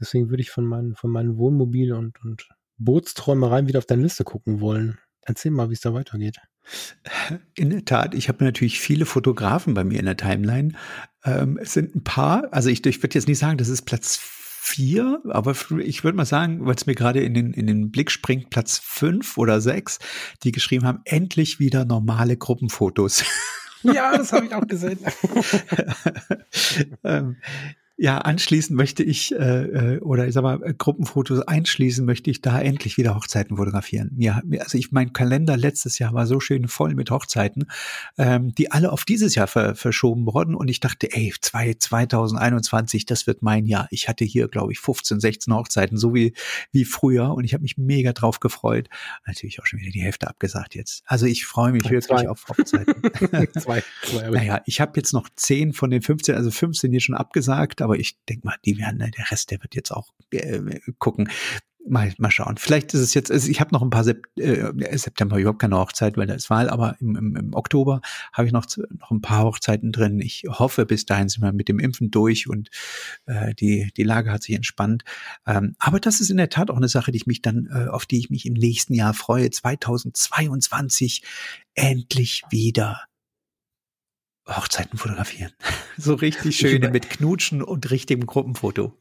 Deswegen 0.00 0.30
würde 0.30 0.42
ich 0.42 0.50
von 0.50 0.64
meinen, 0.64 0.94
von 0.94 1.10
meinen 1.10 1.36
Wohnmobil 1.36 1.92
und, 1.92 2.22
und 2.24 2.48
Bootsträumereien 2.78 3.68
wieder 3.68 3.78
auf 3.78 3.86
deine 3.86 4.02
Liste 4.02 4.24
gucken 4.24 4.60
wollen. 4.60 4.98
Erzähl 5.22 5.50
mal, 5.50 5.68
wie 5.68 5.74
es 5.74 5.80
da 5.80 5.92
weitergeht. 5.92 6.38
In 7.54 7.70
der 7.70 7.84
Tat, 7.84 8.14
ich 8.14 8.28
habe 8.28 8.44
natürlich 8.44 8.80
viele 8.80 9.04
Fotografen 9.04 9.74
bei 9.74 9.84
mir 9.84 9.98
in 9.98 10.06
der 10.06 10.16
Timeline. 10.16 10.74
Ähm, 11.24 11.58
es 11.60 11.74
sind 11.74 11.94
ein 11.94 12.04
paar, 12.04 12.52
also 12.52 12.70
ich, 12.70 12.84
ich 12.86 13.02
würde 13.02 13.14
jetzt 13.14 13.28
nicht 13.28 13.38
sagen, 13.38 13.58
das 13.58 13.68
ist 13.68 13.82
Platz 13.82 14.18
vier, 14.62 15.22
aber 15.30 15.54
ich 15.78 16.04
würde 16.04 16.16
mal 16.16 16.26
sagen, 16.26 16.66
weil 16.66 16.74
es 16.74 16.84
mir 16.84 16.94
gerade 16.94 17.20
in 17.20 17.32
den, 17.32 17.54
in 17.54 17.66
den 17.66 17.90
Blick 17.90 18.10
springt, 18.10 18.50
Platz 18.50 18.78
fünf 18.82 19.38
oder 19.38 19.60
sechs, 19.62 19.98
die 20.42 20.52
geschrieben 20.52 20.86
haben, 20.86 21.00
endlich 21.06 21.58
wieder 21.58 21.86
normale 21.86 22.36
Gruppenfotos. 22.36 23.24
Ja, 23.82 24.14
das 24.14 24.34
habe 24.34 24.44
ich 24.44 24.54
auch 24.54 24.66
gesehen. 24.66 24.98
ähm, 27.04 27.36
ja, 28.02 28.16
anschließend 28.16 28.78
möchte 28.78 29.02
ich, 29.02 29.34
äh, 29.34 29.96
äh, 29.96 30.00
oder 30.00 30.26
ich 30.26 30.32
sag 30.32 30.40
mal, 30.40 30.58
äh, 30.62 30.72
Gruppenfotos 30.72 31.42
einschließen, 31.42 32.06
möchte 32.06 32.30
ich 32.30 32.40
da 32.40 32.58
endlich 32.58 32.96
wieder 32.96 33.14
Hochzeiten 33.14 33.58
fotografieren. 33.58 34.12
Ja, 34.16 34.40
also 34.58 34.78
ich, 34.78 34.90
mein 34.90 35.12
Kalender 35.12 35.58
letztes 35.58 35.98
Jahr 35.98 36.14
war 36.14 36.26
so 36.26 36.40
schön 36.40 36.66
voll 36.66 36.94
mit 36.94 37.10
Hochzeiten, 37.10 37.66
ähm, 38.16 38.54
die 38.54 38.72
alle 38.72 38.90
auf 38.90 39.04
dieses 39.04 39.34
Jahr 39.34 39.48
ver 39.48 39.74
verschoben 39.74 40.24
wurden. 40.24 40.54
Und 40.54 40.68
ich 40.68 40.80
dachte, 40.80 41.12
ey, 41.12 41.34
zwei, 41.42 41.74
2021, 41.74 43.04
das 43.04 43.26
wird 43.26 43.42
mein 43.42 43.66
Jahr. 43.66 43.86
Ich 43.90 44.08
hatte 44.08 44.24
hier, 44.24 44.48
glaube 44.48 44.72
ich, 44.72 44.78
15, 44.78 45.20
16 45.20 45.52
Hochzeiten, 45.52 45.98
so 45.98 46.14
wie, 46.14 46.32
wie 46.72 46.86
früher. 46.86 47.34
Und 47.34 47.44
ich 47.44 47.52
habe 47.52 47.60
mich 47.60 47.76
mega 47.76 48.14
drauf 48.14 48.40
gefreut. 48.40 48.88
Natürlich 49.26 49.60
auch 49.60 49.66
schon 49.66 49.78
wieder 49.78 49.90
die 49.90 50.00
Hälfte 50.00 50.26
abgesagt 50.26 50.74
jetzt. 50.74 51.02
Also 51.04 51.26
ich 51.26 51.44
freue 51.44 51.72
mich 51.72 51.84
wirklich 51.84 52.06
zwei. 52.06 52.30
auf 52.30 52.46
Hochzeiten. 52.48 52.94
zwei, 53.60 53.82
zwei. 54.04 54.30
Naja, 54.30 54.62
ich 54.64 54.80
habe 54.80 54.92
jetzt 54.96 55.12
noch 55.12 55.28
10 55.36 55.74
von 55.74 55.90
den 55.90 56.00
15, 56.00 56.34
also 56.34 56.50
15 56.50 56.90
hier 56.92 57.00
schon 57.00 57.14
abgesagt, 57.14 57.82
aber 57.82 57.89
ich 57.98 58.18
denke 58.28 58.46
mal, 58.46 58.56
die 58.64 58.78
werden, 58.78 58.98
der 58.98 59.30
Rest, 59.30 59.50
der 59.50 59.62
wird 59.62 59.74
jetzt 59.74 59.90
auch 59.90 60.12
äh, 60.32 60.80
gucken. 60.98 61.28
Mal, 61.88 62.12
mal 62.18 62.30
schauen. 62.30 62.58
Vielleicht 62.58 62.92
ist 62.92 63.00
es 63.00 63.14
jetzt, 63.14 63.30
ich 63.30 63.58
habe 63.58 63.72
noch 63.72 63.80
ein 63.80 63.88
paar 63.88 64.04
Sep 64.04 64.26
äh, 64.36 64.70
September 64.98 65.38
überhaupt 65.38 65.60
keine 65.60 65.78
Hochzeit, 65.78 66.18
weil 66.18 66.26
da 66.26 66.34
ist 66.34 66.50
Wahl, 66.50 66.68
aber 66.68 66.96
im, 67.00 67.16
im, 67.16 67.36
im 67.36 67.54
Oktober 67.54 68.02
habe 68.34 68.46
ich 68.46 68.52
noch, 68.52 68.66
noch 68.98 69.10
ein 69.10 69.22
paar 69.22 69.44
Hochzeiten 69.44 69.90
drin. 69.90 70.20
Ich 70.20 70.44
hoffe, 70.46 70.84
bis 70.84 71.06
dahin 71.06 71.30
sind 71.30 71.42
wir 71.42 71.52
mit 71.52 71.68
dem 71.68 71.78
Impfen 71.78 72.10
durch 72.10 72.50
und 72.50 72.68
äh, 73.24 73.54
die, 73.54 73.90
die 73.96 74.02
Lage 74.02 74.30
hat 74.30 74.42
sich 74.42 74.54
entspannt. 74.54 75.04
Ähm, 75.46 75.74
aber 75.78 76.00
das 76.00 76.20
ist 76.20 76.28
in 76.28 76.36
der 76.36 76.50
Tat 76.50 76.70
auch 76.70 76.76
eine 76.76 76.88
Sache, 76.88 77.12
die 77.12 77.16
ich 77.16 77.26
mich 77.26 77.40
dann, 77.40 77.66
äh, 77.72 77.88
auf 77.88 78.04
die 78.04 78.18
ich 78.18 78.28
mich 78.28 78.44
im 78.44 78.54
nächsten 78.54 78.92
Jahr 78.92 79.14
freue. 79.14 79.48
2022 79.48 81.22
endlich 81.74 82.42
wieder 82.50 83.00
Hochzeiten 84.56 84.98
fotografieren. 84.98 85.52
so 85.96 86.14
richtig 86.14 86.56
schöne 86.56 86.90
mit 86.90 87.10
Knutschen 87.10 87.62
und 87.62 87.90
richtigem 87.90 88.26
Gruppenfoto. 88.26 88.92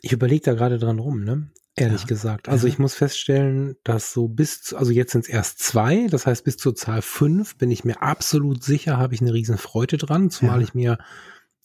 Ich 0.00 0.12
überlege 0.12 0.42
da 0.42 0.54
gerade 0.54 0.78
dran 0.78 0.98
rum, 0.98 1.24
ne? 1.24 1.50
Ehrlich 1.78 2.02
ja. 2.02 2.06
gesagt. 2.06 2.48
Also 2.48 2.66
ich 2.66 2.78
muss 2.78 2.94
feststellen, 2.94 3.76
dass 3.84 4.12
so 4.12 4.28
bis, 4.28 4.62
zu, 4.62 4.78
also 4.78 4.92
jetzt 4.92 5.12
sind 5.12 5.26
es 5.26 5.28
erst 5.28 5.58
zwei, 5.58 6.06
das 6.06 6.26
heißt 6.26 6.42
bis 6.42 6.56
zur 6.56 6.74
Zahl 6.74 7.02
fünf 7.02 7.58
bin 7.58 7.70
ich 7.70 7.84
mir 7.84 8.00
absolut 8.00 8.64
sicher, 8.64 8.96
habe 8.96 9.14
ich 9.14 9.20
eine 9.20 9.34
riesen 9.34 9.58
Freude 9.58 9.98
dran, 9.98 10.30
zumal 10.30 10.60
ja. 10.60 10.64
ich 10.64 10.74
mir 10.74 10.98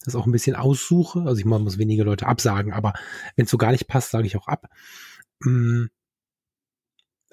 das 0.04 0.14
auch 0.14 0.26
ein 0.26 0.32
bisschen 0.32 0.54
aussuche. 0.54 1.20
Also 1.20 1.38
ich 1.38 1.46
muss 1.46 1.78
wenige 1.78 2.02
Leute 2.02 2.26
absagen, 2.26 2.74
aber 2.74 2.92
wenn 3.36 3.46
es 3.46 3.50
so 3.50 3.56
gar 3.56 3.72
nicht 3.72 3.86
passt, 3.86 4.10
sage 4.10 4.26
ich 4.26 4.36
auch 4.36 4.48
ab. 4.48 4.68
Mm, 5.40 5.86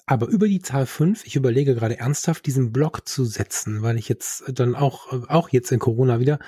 aber 0.09 0.25
über 0.25 0.47
die 0.47 0.59
Zahl 0.59 0.87
5, 0.87 1.23
ich 1.27 1.35
überlege 1.35 1.75
gerade 1.75 1.99
ernsthaft, 1.99 2.47
diesen 2.47 2.71
Block 2.71 3.07
zu 3.07 3.25
setzen, 3.25 3.83
weil 3.83 3.99
ich 3.99 4.09
jetzt 4.09 4.43
dann 4.47 4.73
auch, 4.73 5.29
auch 5.29 5.49
jetzt 5.49 5.71
in 5.71 5.77
Corona 5.77 6.19
wieder 6.19 6.39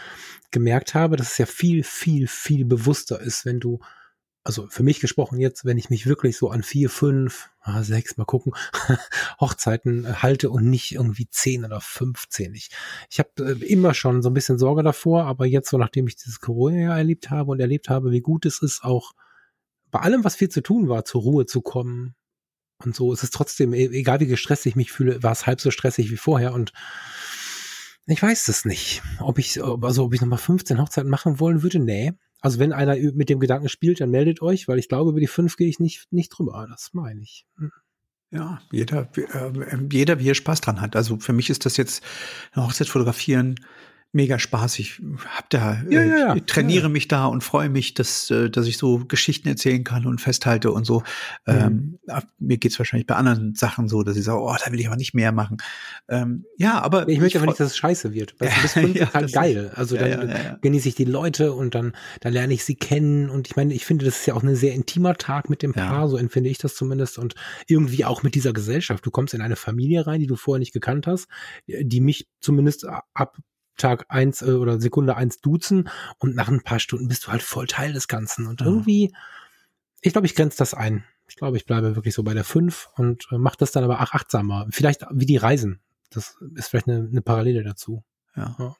gemerkt 0.50 0.96
habe, 0.96 1.16
dass 1.16 1.34
es 1.34 1.38
ja 1.38 1.46
viel, 1.46 1.84
viel, 1.84 2.28
viel 2.28 2.66
bewusster 2.66 3.22
ist, 3.22 3.46
wenn 3.46 3.60
du, 3.60 3.80
also 4.44 4.66
für 4.72 4.82
mich 4.82 5.00
gesprochen 5.00 5.40
jetzt, 5.40 5.64
wenn 5.64 5.78
ich 5.78 5.92
mich 5.92 6.08
wirklich 6.08 6.38
so 6.38 6.50
an 6.50 6.64
vier, 6.64 6.90
fünf, 6.90 7.52
ah, 7.60 7.84
sechs, 7.84 8.18
mal 8.18 8.26
gucken, 8.26 8.54
Hochzeiten 9.40 10.24
halte 10.24 10.50
und 10.50 10.68
nicht 10.68 10.94
irgendwie 10.94 11.30
zehn 11.30 11.64
oder 11.64 11.82
15. 11.82 12.56
Ich, 12.56 12.72
ich 13.12 13.20
habe 13.20 13.30
äh, 13.38 13.64
immer 13.64 13.94
schon 13.94 14.24
so 14.24 14.32
ein 14.32 14.34
bisschen 14.34 14.58
Sorge 14.58 14.82
davor, 14.82 15.26
aber 15.26 15.46
jetzt 15.46 15.70
so, 15.70 15.78
nachdem 15.78 16.08
ich 16.08 16.16
dieses 16.16 16.40
Corona 16.40 16.98
erlebt 16.98 17.30
habe 17.30 17.52
und 17.52 17.60
erlebt 17.60 17.90
habe, 17.90 18.10
wie 18.10 18.22
gut 18.22 18.48
es 18.48 18.60
ist, 18.64 18.84
auch 18.84 19.14
bei 19.92 20.00
allem, 20.00 20.24
was 20.24 20.36
viel 20.36 20.50
zu 20.50 20.64
tun 20.64 20.90
war, 20.90 21.06
zur 21.06 21.22
Ruhe 21.22 21.46
zu 21.46 21.62
kommen, 21.62 22.16
und 22.86 22.96
so 22.96 23.14
ist 23.14 23.24
es 23.24 23.30
trotzdem, 23.30 23.74
e-, 23.74 23.88
egal 23.88 24.20
wie 24.20 24.28
gestresst 24.28 24.66
ich 24.66 24.76
mich 24.76 24.92
fühle, 24.92 25.22
war 25.24 25.32
es 25.32 25.46
halb 25.46 25.62
so 25.62 25.72
stressig 25.72 26.12
wie 26.12 26.18
vorher 26.18 26.54
und 26.54 26.74
ich 28.08 28.22
weiß 28.22 28.48
es 28.48 28.66
nicht, 28.66 29.02
ob 29.20 29.40
ich, 29.40 29.64
also 29.64 30.06
ob 30.06 30.14
ich 30.14 30.22
nochmal 30.22 30.40
15 30.40 30.80
Hochzeiten 30.82 31.10
machen 31.10 31.40
wollen 31.40 31.64
würde, 31.64 31.80
nee. 31.80 32.14
Also 32.42 32.58
wenn 32.58 32.74
einer 32.74 32.96
mit 33.14 33.30
dem 33.30 33.40
Gedanken 33.40 33.70
spielt, 33.70 34.02
dann 34.02 34.10
meldet 34.10 34.42
euch, 34.42 34.68
weil 34.68 34.80
ich 34.80 34.90
glaube, 34.90 35.12
über 35.12 35.20
die 35.20 35.28
fünf 35.28 35.56
gehe 35.56 35.68
ich 35.68 35.80
nicht, 35.80 36.12
nicht 36.12 36.30
drüber. 36.30 36.68
Das 36.70 36.90
meine 36.94 37.22
ich. 37.22 37.46
Hm. 37.58 37.72
Ja, 38.32 38.62
jeder, 38.72 39.10
äh, 39.16 39.78
jeder, 39.92 40.20
wie 40.20 40.30
er 40.30 40.36
Spaß 40.36 40.62
dran 40.62 40.82
hat. 40.82 40.96
Also 40.96 41.20
für 41.20 41.34
mich 41.34 41.50
ist 41.50 41.66
das 41.66 41.78
jetzt 41.78 42.02
Hochzeit 42.56 42.88
fotografieren 42.88 43.56
mega 44.14 44.40
Spaß. 44.40 44.80
Ich 44.80 45.02
hab 45.26 45.50
da, 45.50 45.82
ja, 45.90 46.04
ja, 46.04 46.18
ja. 46.18 46.36
ich 46.36 46.44
trainiere 46.44 46.90
mich 46.90 47.08
da 47.08 47.26
und 47.26 47.44
freue 47.44 47.70
mich, 47.70 47.94
dass, 47.94 48.30
äh, 48.30 48.50
dass 48.50 48.68
ich 48.68 48.78
so 48.78 49.06
Geschichten 49.06 49.48
erzählen 49.48 49.84
kann 49.84 50.06
und 50.06 50.20
festhalte 50.20 50.72
und 50.72 50.86
so. 50.86 51.00
Mhm. 51.46 52.00
Ähm, 52.08 52.22
mir 52.40 52.58
geht's 52.58 52.78
wahrscheinlich 52.78 53.08
bei 53.08 53.16
anderen 53.16 53.56
Sachen 53.56 53.88
so, 53.88 54.04
dass 54.04 54.18
ich 54.18 54.26
sage, 54.26 54.42
oh, 54.42 54.56
da 54.64 54.72
will 54.72 54.80
ich 54.80 54.88
aber 54.88 54.98
nicht 54.98 55.14
mehr 55.14 55.32
machen. 55.32 55.58
Ähm, 56.10 56.46
ja, 56.58 56.82
aber 56.82 57.08
ich 57.08 57.20
möchte 57.20 57.40
aber 57.40 57.48
nicht, 57.48 57.60
dass 57.60 57.72
es 57.72 57.78
scheiße 57.78 58.14
wird. 58.14 58.36
Du, 58.40 58.46
das 58.62 58.74
finde 58.74 59.00
ich 59.00 59.14
halt 59.14 59.32
geil. 59.32 59.72
Also 59.76 59.96
dann 59.96 60.58
genieße 60.62 60.90
ich 60.90 60.96
die 60.96 61.06
Leute 61.06 61.54
und 61.54 61.74
dann, 61.74 61.94
dann 62.20 62.34
lerne 62.34 62.54
ich 62.54 62.66
sie 62.66 62.76
kennen 62.76 63.30
und 63.30 63.48
ich 63.48 63.56
meine, 63.56 63.74
ich 63.74 63.86
finde, 63.86 64.06
das 64.06 64.20
ist 64.20 64.26
ja 64.26 64.34
auch 64.34 64.44
ein 64.44 64.56
sehr 64.56 64.74
intimer 64.74 65.16
Tag 65.16 65.50
mit 65.50 65.62
dem 65.62 65.74
Paar, 65.74 66.10
so 66.10 66.18
empfinde 66.18 66.50
ich 66.50 66.58
das 66.58 66.76
zumindest 66.76 67.18
und 67.18 67.36
irgendwie 67.68 68.04
auch 68.06 68.24
mit 68.24 68.36
dieser 68.36 68.54
Gesellschaft. 68.54 69.06
Du 69.06 69.12
kommst 69.12 69.34
in 69.34 69.42
eine 69.42 69.56
Familie 69.56 70.06
rein, 70.06 70.20
die 70.20 70.28
du 70.28 70.36
vorher 70.36 70.60
nicht 70.60 70.74
gekannt 70.74 71.08
hast, 71.08 71.28
die 71.68 72.02
mich 72.02 72.28
zumindest 72.42 72.86
ab 73.14 73.38
Tag 73.78 74.06
eins 74.10 74.42
äh, 74.42 74.52
oder 74.52 74.80
Sekunde 74.80 75.16
eins 75.16 75.40
duzen 75.40 75.90
und 76.18 76.36
nach 76.36 76.50
ein 76.50 76.62
paar 76.62 76.80
Stunden 76.80 77.08
bist 77.08 77.26
du 77.26 77.32
halt 77.32 77.42
voll 77.42 77.68
Teil 77.68 77.94
des 77.94 78.08
Ganzen. 78.08 78.48
Und 78.48 78.62
irgendwie, 78.62 79.14
ich 80.02 80.14
glaube, 80.14 80.28
ich 80.28 80.36
grenze 80.36 80.58
das 80.58 80.74
ein. 80.74 81.04
Ich 81.28 81.38
glaube, 81.38 81.58
ich 81.58 81.66
bleibe 81.66 81.96
wirklich 81.96 82.14
so 82.14 82.24
bei 82.24 82.34
der 82.34 82.44
fünf 82.44 82.90
und 82.96 83.28
äh, 83.32 83.38
mache 83.38 83.58
das 83.58 83.72
dann 83.72 83.84
aber 83.84 84.02
auch 84.02 84.14
achtsamer. 84.14 84.68
Vielleicht 84.72 85.06
wie 85.12 85.26
die 85.26 85.38
Reisen. 85.38 85.80
Das 86.10 86.38
ist 86.56 86.68
vielleicht 86.68 86.90
eine, 86.90 87.08
eine 87.10 87.22
Parallele 87.22 87.64
dazu. 87.64 88.04
Ja. 88.36 88.56
ja. 88.60 88.76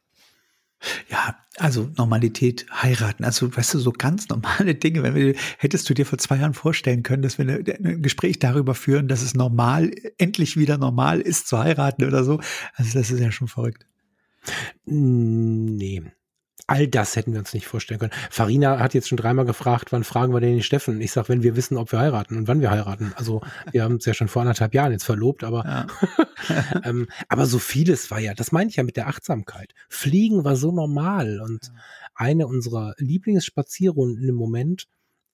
Ja, 1.10 1.36
also 1.58 1.92
Normalität 1.96 2.66
heiraten. 2.72 3.24
Also, 3.24 3.56
weißt 3.56 3.76
du, 3.76 3.80
so 3.80 3.92
ganz 3.92 4.28
normale 4.30 4.74
Dinge. 4.76 5.04
Wenn 5.04 5.16
wir, 5.16 5.36
hättest 5.60 5.90
du 5.90 5.94
dir 5.94 6.06
vor 6.06 6.18
zwei 6.18 6.38
Jahren 6.38 6.54
vorstellen 6.54 7.04
können, 7.04 7.22
dass 7.22 7.38
wir 7.38 7.48
eine, 7.48 7.64
ein 7.84 8.02
Gespräch 8.02 8.40
darüber 8.40 8.74
führen, 8.74 9.08
dass 9.08 9.22
es 9.22 9.36
normal, 9.36 9.92
endlich 10.18 10.58
wieder 10.58 10.78
normal 10.78 11.22
ist 11.22 11.48
zu 11.48 11.60
heiraten 11.60 12.06
oder 12.06 12.24
so. 12.24 12.40
Also, 12.74 12.98
das 12.98 13.12
ist 13.12 13.20
ja 13.20 13.32
schon 13.32 13.48
verrückt. 13.48 13.86
Nee. 14.86 16.04
All 16.68 16.88
das 16.88 17.18
hätten 17.18 17.34
wir 17.34 17.40
uns 17.40 17.54
nicht 17.54 17.68
vorstellen 17.68 18.00
können. 18.00 18.14
Farina 18.30 18.80
hat 18.80 18.94
jetzt 18.94 19.10
schon 19.10 19.18
dreimal 19.18 19.44
gefragt, 19.44 19.92
wann 19.92 20.06
fragen 20.06 20.34
wir 20.34 20.40
denn 20.40 20.54
den 20.54 20.64
Steffen? 20.64 21.02
Ich 21.02 21.12
sag, 21.12 21.28
wenn 21.28 21.44
wir 21.44 21.58
wissen, 21.58 21.76
ob 21.76 21.92
wir 21.92 22.00
heiraten 22.00 22.38
und 22.38 22.48
wann 22.48 22.62
wir 22.62 22.72
heiraten. 22.72 23.12
Also 23.18 23.42
wir 23.72 23.84
haben 23.84 23.96
es 23.96 24.06
ja 24.06 24.14
schon 24.14 24.30
vor 24.30 24.44
anderthalb 24.44 24.74
Jahren 24.74 24.94
jetzt 24.94 25.04
verlobt, 25.04 25.44
aber 25.44 25.66
ja. 25.66 25.88
ähm, 26.86 27.08
aber 27.28 27.46
so 27.46 27.60
vieles 27.60 28.10
war 28.10 28.20
ja, 28.20 28.34
das 28.34 28.54
meine 28.54 28.70
ich 28.70 28.78
ja 28.78 28.84
mit 28.84 28.96
der 28.96 29.08
Achtsamkeit. 29.08 29.74
Fliegen 29.90 30.46
war 30.46 30.56
so 30.56 30.72
normal 30.72 31.42
und 31.42 31.74
eine 32.16 32.48
unserer 32.48 32.94
Lieblingsspazierrunden 32.98 34.30
im 34.30 34.36
Moment 34.36 34.88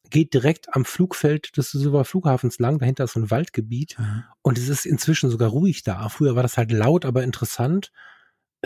geht 0.10 0.34
direkt 0.34 0.74
am 0.76 0.86
Flugfeld 0.86 1.55
des 1.58 1.72
Düsseldorfer 1.72 2.05
Flughafens 2.05 2.60
lang. 2.60 2.80
Dahinter 2.80 3.03
ist 3.03 3.14
so 3.14 3.20
ein 3.20 3.30
Waldgebiet 3.30 3.95
mhm. 3.99 4.24
und 4.41 4.58
es 4.58 4.70
ist 4.70 4.86
inzwischen 4.86 5.30
sogar 5.30 5.49
ruhig 5.49 5.84
da. 5.84 6.10
Früher 6.10 6.36
war 6.36 6.43
das 6.43 6.58
halt 6.58 6.72
laut, 6.72 7.05
aber 7.05 7.24
interessant 7.24 7.91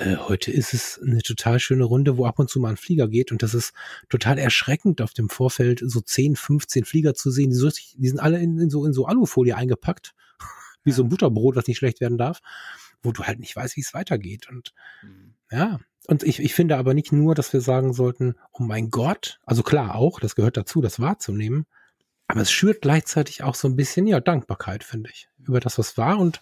äh, 0.02 0.18
heute 0.18 0.52
ist 0.52 0.74
es 0.74 0.99
eine 1.02 1.22
total 1.22 1.60
schöne 1.60 1.84
Runde, 1.84 2.18
wo 2.18 2.26
ab 2.26 2.39
und 2.39 2.49
zu 2.49 2.60
mal 2.60 2.70
ein 2.70 2.78
Flieger 2.78 3.08
geht 3.08 3.32
und 3.32 3.43
das 3.43 3.54
ist 3.54 3.74
total 4.10 4.38
erschreckend 4.39 5.02
auf 5.02 5.14
dem 5.14 5.30
Vorfeld 5.30 5.82
so 5.86 6.02
10, 6.02 6.36
15 6.36 6.86
Flieger 6.86 7.14
zu 7.14 7.30
sehen. 7.30 7.52
Die, 7.52 7.56
so, 7.56 7.70
die 7.70 8.08
sind 8.08 8.20
alle 8.20 8.39
in, 8.39 8.58
in, 8.58 8.70
so, 8.70 8.86
in 8.86 8.93
so 8.93 9.06
Alufolie 9.06 9.56
eingepackt, 9.56 10.14
wie 10.84 10.91
so 10.91 11.04
ein 11.04 11.10
Butterbrot, 11.10 11.56
was 11.56 11.68
nicht 11.68 11.78
schlecht 11.78 12.02
werden 12.02 12.18
darf, 12.18 12.39
wo 13.04 13.12
du 13.12 13.24
halt 13.24 13.39
nicht 13.39 13.56
weißt, 13.56 13.78
wie 13.78 13.82
es 13.82 13.93
weitergeht. 13.93 14.49
Und 14.49 14.74
mhm. 15.04 15.36
ja, 15.52 15.80
und 16.08 16.24
ich, 16.24 16.39
ich 16.39 16.56
finde 16.56 16.78
aber 16.78 16.93
nicht 16.93 17.12
nur, 17.12 17.36
dass 17.36 17.54
wir 17.54 17.62
sagen 17.62 17.93
sollten, 17.93 18.36
oh 18.52 18.64
mein 18.64 18.89
Gott, 18.89 19.39
also 19.45 19.62
klar 19.62 19.95
auch, 19.95 20.20
das 20.20 20.36
gehört 20.36 20.58
dazu, 20.58 20.82
das 20.82 20.99
wahrzunehmen, 20.99 21.68
aber 22.28 22.41
es 22.41 22.52
schürt 22.52 22.82
gleichzeitig 22.82 23.43
auch 23.43 23.56
so 23.56 23.68
ein 23.68 23.76
bisschen, 23.76 24.08
ja, 24.08 24.20
Dankbarkeit, 24.20 24.84
finde 24.84 25.12
ich, 25.14 25.30
über 25.38 25.60
das, 25.60 25.78
was 25.78 25.97
war 25.97 26.18
und 26.18 26.41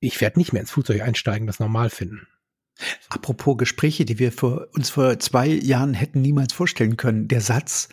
ich 0.00 0.20
werde 0.20 0.38
nicht 0.38 0.52
mehr 0.52 0.62
ins 0.62 0.70
Flugzeug 0.70 1.02
einsteigen, 1.02 1.46
das 1.46 1.60
normal 1.60 1.90
finden. 1.90 2.26
Apropos 3.08 3.56
Gespräche, 3.56 4.04
die 4.04 4.18
wir 4.18 4.32
vor, 4.32 4.68
uns 4.72 4.90
vor 4.90 5.18
zwei 5.18 5.46
Jahren 5.46 5.94
hätten 5.94 6.20
niemals 6.20 6.52
vorstellen 6.52 6.96
können. 6.96 7.28
Der 7.28 7.40
Satz, 7.40 7.88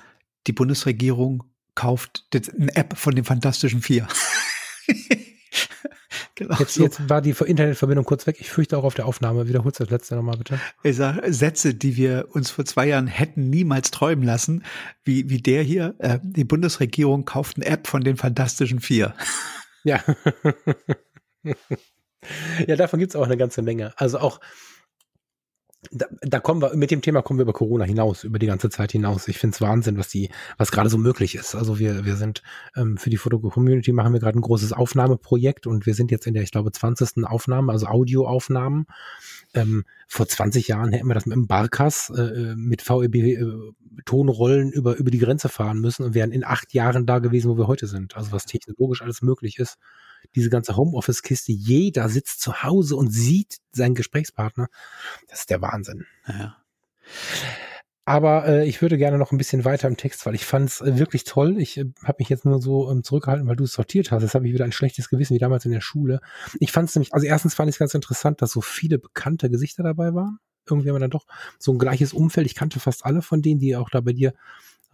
die 0.47 0.53
Bundesregierung 0.53 1.43
kauft 1.75 2.27
eine 2.33 2.75
App 2.75 2.97
von 2.97 3.15
den 3.15 3.23
Fantastischen 3.23 3.81
Vier. 3.81 4.07
genau 6.35 6.55
jetzt, 6.57 6.73
so. 6.73 6.83
jetzt 6.83 7.09
war 7.09 7.21
die 7.21 7.35
Internetverbindung 7.45 8.05
kurz 8.05 8.27
weg. 8.27 8.37
Ich 8.39 8.49
fürchte 8.49 8.77
auch 8.77 8.83
auf 8.83 8.95
der 8.95 9.05
Aufnahme. 9.05 9.47
Wiederholst 9.47 9.79
du 9.79 9.83
das 9.83 9.91
letzte 9.91 10.15
nochmal 10.15 10.37
bitte. 10.37 10.59
Ich 10.83 10.95
sag, 10.95 11.21
Sätze, 11.27 11.75
die 11.75 11.95
wir 11.95 12.27
uns 12.31 12.49
vor 12.49 12.65
zwei 12.65 12.87
Jahren 12.87 13.07
hätten 13.07 13.49
niemals 13.49 13.91
träumen 13.91 14.25
lassen, 14.25 14.63
wie, 15.03 15.29
wie 15.29 15.41
der 15.41 15.63
hier. 15.63 15.95
Äh, 15.99 16.19
die 16.23 16.43
Bundesregierung 16.43 17.25
kauft 17.25 17.57
eine 17.57 17.65
App 17.65 17.87
von 17.87 18.03
den 18.03 18.17
Fantastischen 18.17 18.79
Vier. 18.79 19.13
Ja. 19.83 20.03
ja, 22.67 22.75
davon 22.75 22.99
gibt's 22.99 23.15
auch 23.15 23.25
eine 23.25 23.37
ganze 23.37 23.61
Menge. 23.61 23.93
Also 23.97 24.19
auch 24.19 24.39
da, 25.89 26.05
da 26.21 26.39
kommen 26.39 26.61
wir, 26.61 26.75
mit 26.75 26.91
dem 26.91 27.01
Thema 27.01 27.23
kommen 27.23 27.39
wir 27.39 27.43
über 27.43 27.53
Corona 27.53 27.85
hinaus, 27.85 28.23
über 28.23 28.37
die 28.37 28.45
ganze 28.45 28.69
Zeit 28.69 28.91
hinaus. 28.91 29.27
Ich 29.27 29.39
finde 29.39 29.55
es 29.55 29.61
Wahnsinn, 29.61 29.97
was 29.97 30.09
die, 30.09 30.29
was 30.57 30.71
gerade 30.71 30.89
so 30.89 30.97
möglich 30.99 31.33
ist. 31.33 31.55
Also 31.55 31.79
wir, 31.79 32.05
wir 32.05 32.17
sind 32.17 32.43
ähm, 32.75 32.97
für 32.97 33.09
die 33.09 33.17
Foto-Community 33.17 33.91
machen 33.91 34.13
wir 34.13 34.19
gerade 34.19 34.37
ein 34.37 34.43
großes 34.43 34.73
Aufnahmeprojekt 34.73 35.65
und 35.65 35.87
wir 35.87 35.95
sind 35.95 36.11
jetzt 36.11 36.27
in 36.27 36.35
der, 36.35 36.43
ich 36.43 36.51
glaube, 36.51 36.71
20. 36.71 37.25
Aufnahme, 37.25 37.71
also 37.71 37.87
Audioaufnahmen. 37.87 38.85
Ähm, 39.53 39.83
vor 40.07 40.27
20 40.27 40.67
Jahren 40.67 40.93
hätten 40.93 41.07
wir 41.07 41.15
das 41.15 41.25
mit 41.25 41.35
dem 41.35 41.47
Barkas 41.47 42.11
äh, 42.11 42.53
mit 42.55 42.87
VEB 42.87 43.15
äh, 43.15 43.37
über, 43.37 44.95
über 44.95 45.11
die 45.11 45.19
Grenze 45.19 45.49
fahren 45.49 45.79
müssen 45.79 46.05
und 46.05 46.13
wären 46.13 46.31
in 46.31 46.45
acht 46.45 46.73
Jahren 46.73 47.05
da 47.07 47.19
gewesen, 47.19 47.49
wo 47.49 47.57
wir 47.57 47.67
heute 47.67 47.87
sind. 47.87 48.15
Also 48.15 48.31
was 48.31 48.45
technologisch 48.45 49.01
alles 49.01 49.23
möglich 49.23 49.57
ist 49.57 49.77
diese 50.35 50.49
ganze 50.49 50.75
Homeoffice-Kiste, 50.77 51.51
jeder 51.51 52.09
sitzt 52.09 52.41
zu 52.41 52.63
Hause 52.63 52.95
und 52.95 53.11
sieht 53.11 53.57
seinen 53.71 53.95
Gesprächspartner. 53.95 54.67
Das 55.27 55.39
ist 55.39 55.49
der 55.49 55.61
Wahnsinn. 55.61 56.05
Ja. 56.27 56.57
Aber 58.03 58.47
äh, 58.47 58.67
ich 58.67 58.81
würde 58.81 58.97
gerne 58.97 59.17
noch 59.17 59.31
ein 59.31 59.37
bisschen 59.37 59.63
weiter 59.63 59.87
im 59.87 59.95
Text, 59.95 60.25
weil 60.25 60.33
ich 60.33 60.45
fand 60.45 60.69
es 60.69 60.81
äh, 60.81 60.97
wirklich 60.97 61.23
toll. 61.23 61.59
Ich 61.59 61.77
äh, 61.77 61.85
habe 62.03 62.17
mich 62.19 62.29
jetzt 62.29 62.45
nur 62.45 62.59
so 62.61 62.89
ähm, 62.89 63.03
zurückgehalten, 63.03 63.47
weil 63.47 63.55
du 63.55 63.65
es 63.65 63.73
sortiert 63.73 64.11
hast. 64.11 64.23
Jetzt 64.23 64.33
habe 64.33 64.47
ich 64.47 64.53
wieder 64.53 64.65
ein 64.65 64.71
schlechtes 64.71 65.07
Gewissen 65.07 65.35
wie 65.35 65.39
damals 65.39 65.65
in 65.65 65.71
der 65.71 65.81
Schule. 65.81 66.19
Ich 66.59 66.71
fand 66.71 66.89
es 66.89 66.95
nämlich, 66.95 67.13
also 67.13 67.27
erstens 67.27 67.53
fand 67.53 67.69
ich 67.69 67.75
es 67.75 67.79
ganz 67.79 67.93
interessant, 67.93 68.41
dass 68.41 68.51
so 68.51 68.61
viele 68.61 68.97
bekannte 68.97 69.49
Gesichter 69.49 69.83
dabei 69.83 70.15
waren. 70.15 70.39
Irgendwie 70.67 70.89
haben 70.89 70.95
wir 70.95 70.99
dann 70.99 71.11
doch 71.11 71.25
so 71.59 71.71
ein 71.71 71.79
gleiches 71.79 72.11
Umfeld. 72.11 72.47
Ich 72.47 72.55
kannte 72.55 72.79
fast 72.79 73.05
alle 73.05 73.21
von 73.21 73.41
denen, 73.41 73.59
die 73.59 73.75
auch 73.75 73.89
da 73.89 74.01
bei 74.01 74.13
dir 74.13 74.33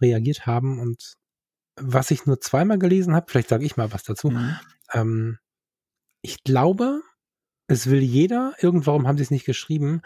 reagiert 0.00 0.46
haben. 0.46 0.78
Und 0.78 1.14
was 1.76 2.10
ich 2.10 2.26
nur 2.26 2.40
zweimal 2.40 2.78
gelesen 2.78 3.14
habe, 3.14 3.26
vielleicht 3.28 3.48
sage 3.48 3.64
ich 3.64 3.76
mal 3.76 3.92
was 3.92 4.02
dazu, 4.02 4.30
mhm. 4.30 4.54
Ähm, 4.92 5.38
ich 6.22 6.42
glaube, 6.44 7.02
es 7.68 7.88
will 7.88 8.00
jeder, 8.00 8.54
irgendwarum 8.60 9.06
haben 9.06 9.18
sie 9.18 9.24
es 9.24 9.30
nicht 9.30 9.44
geschrieben, 9.44 10.02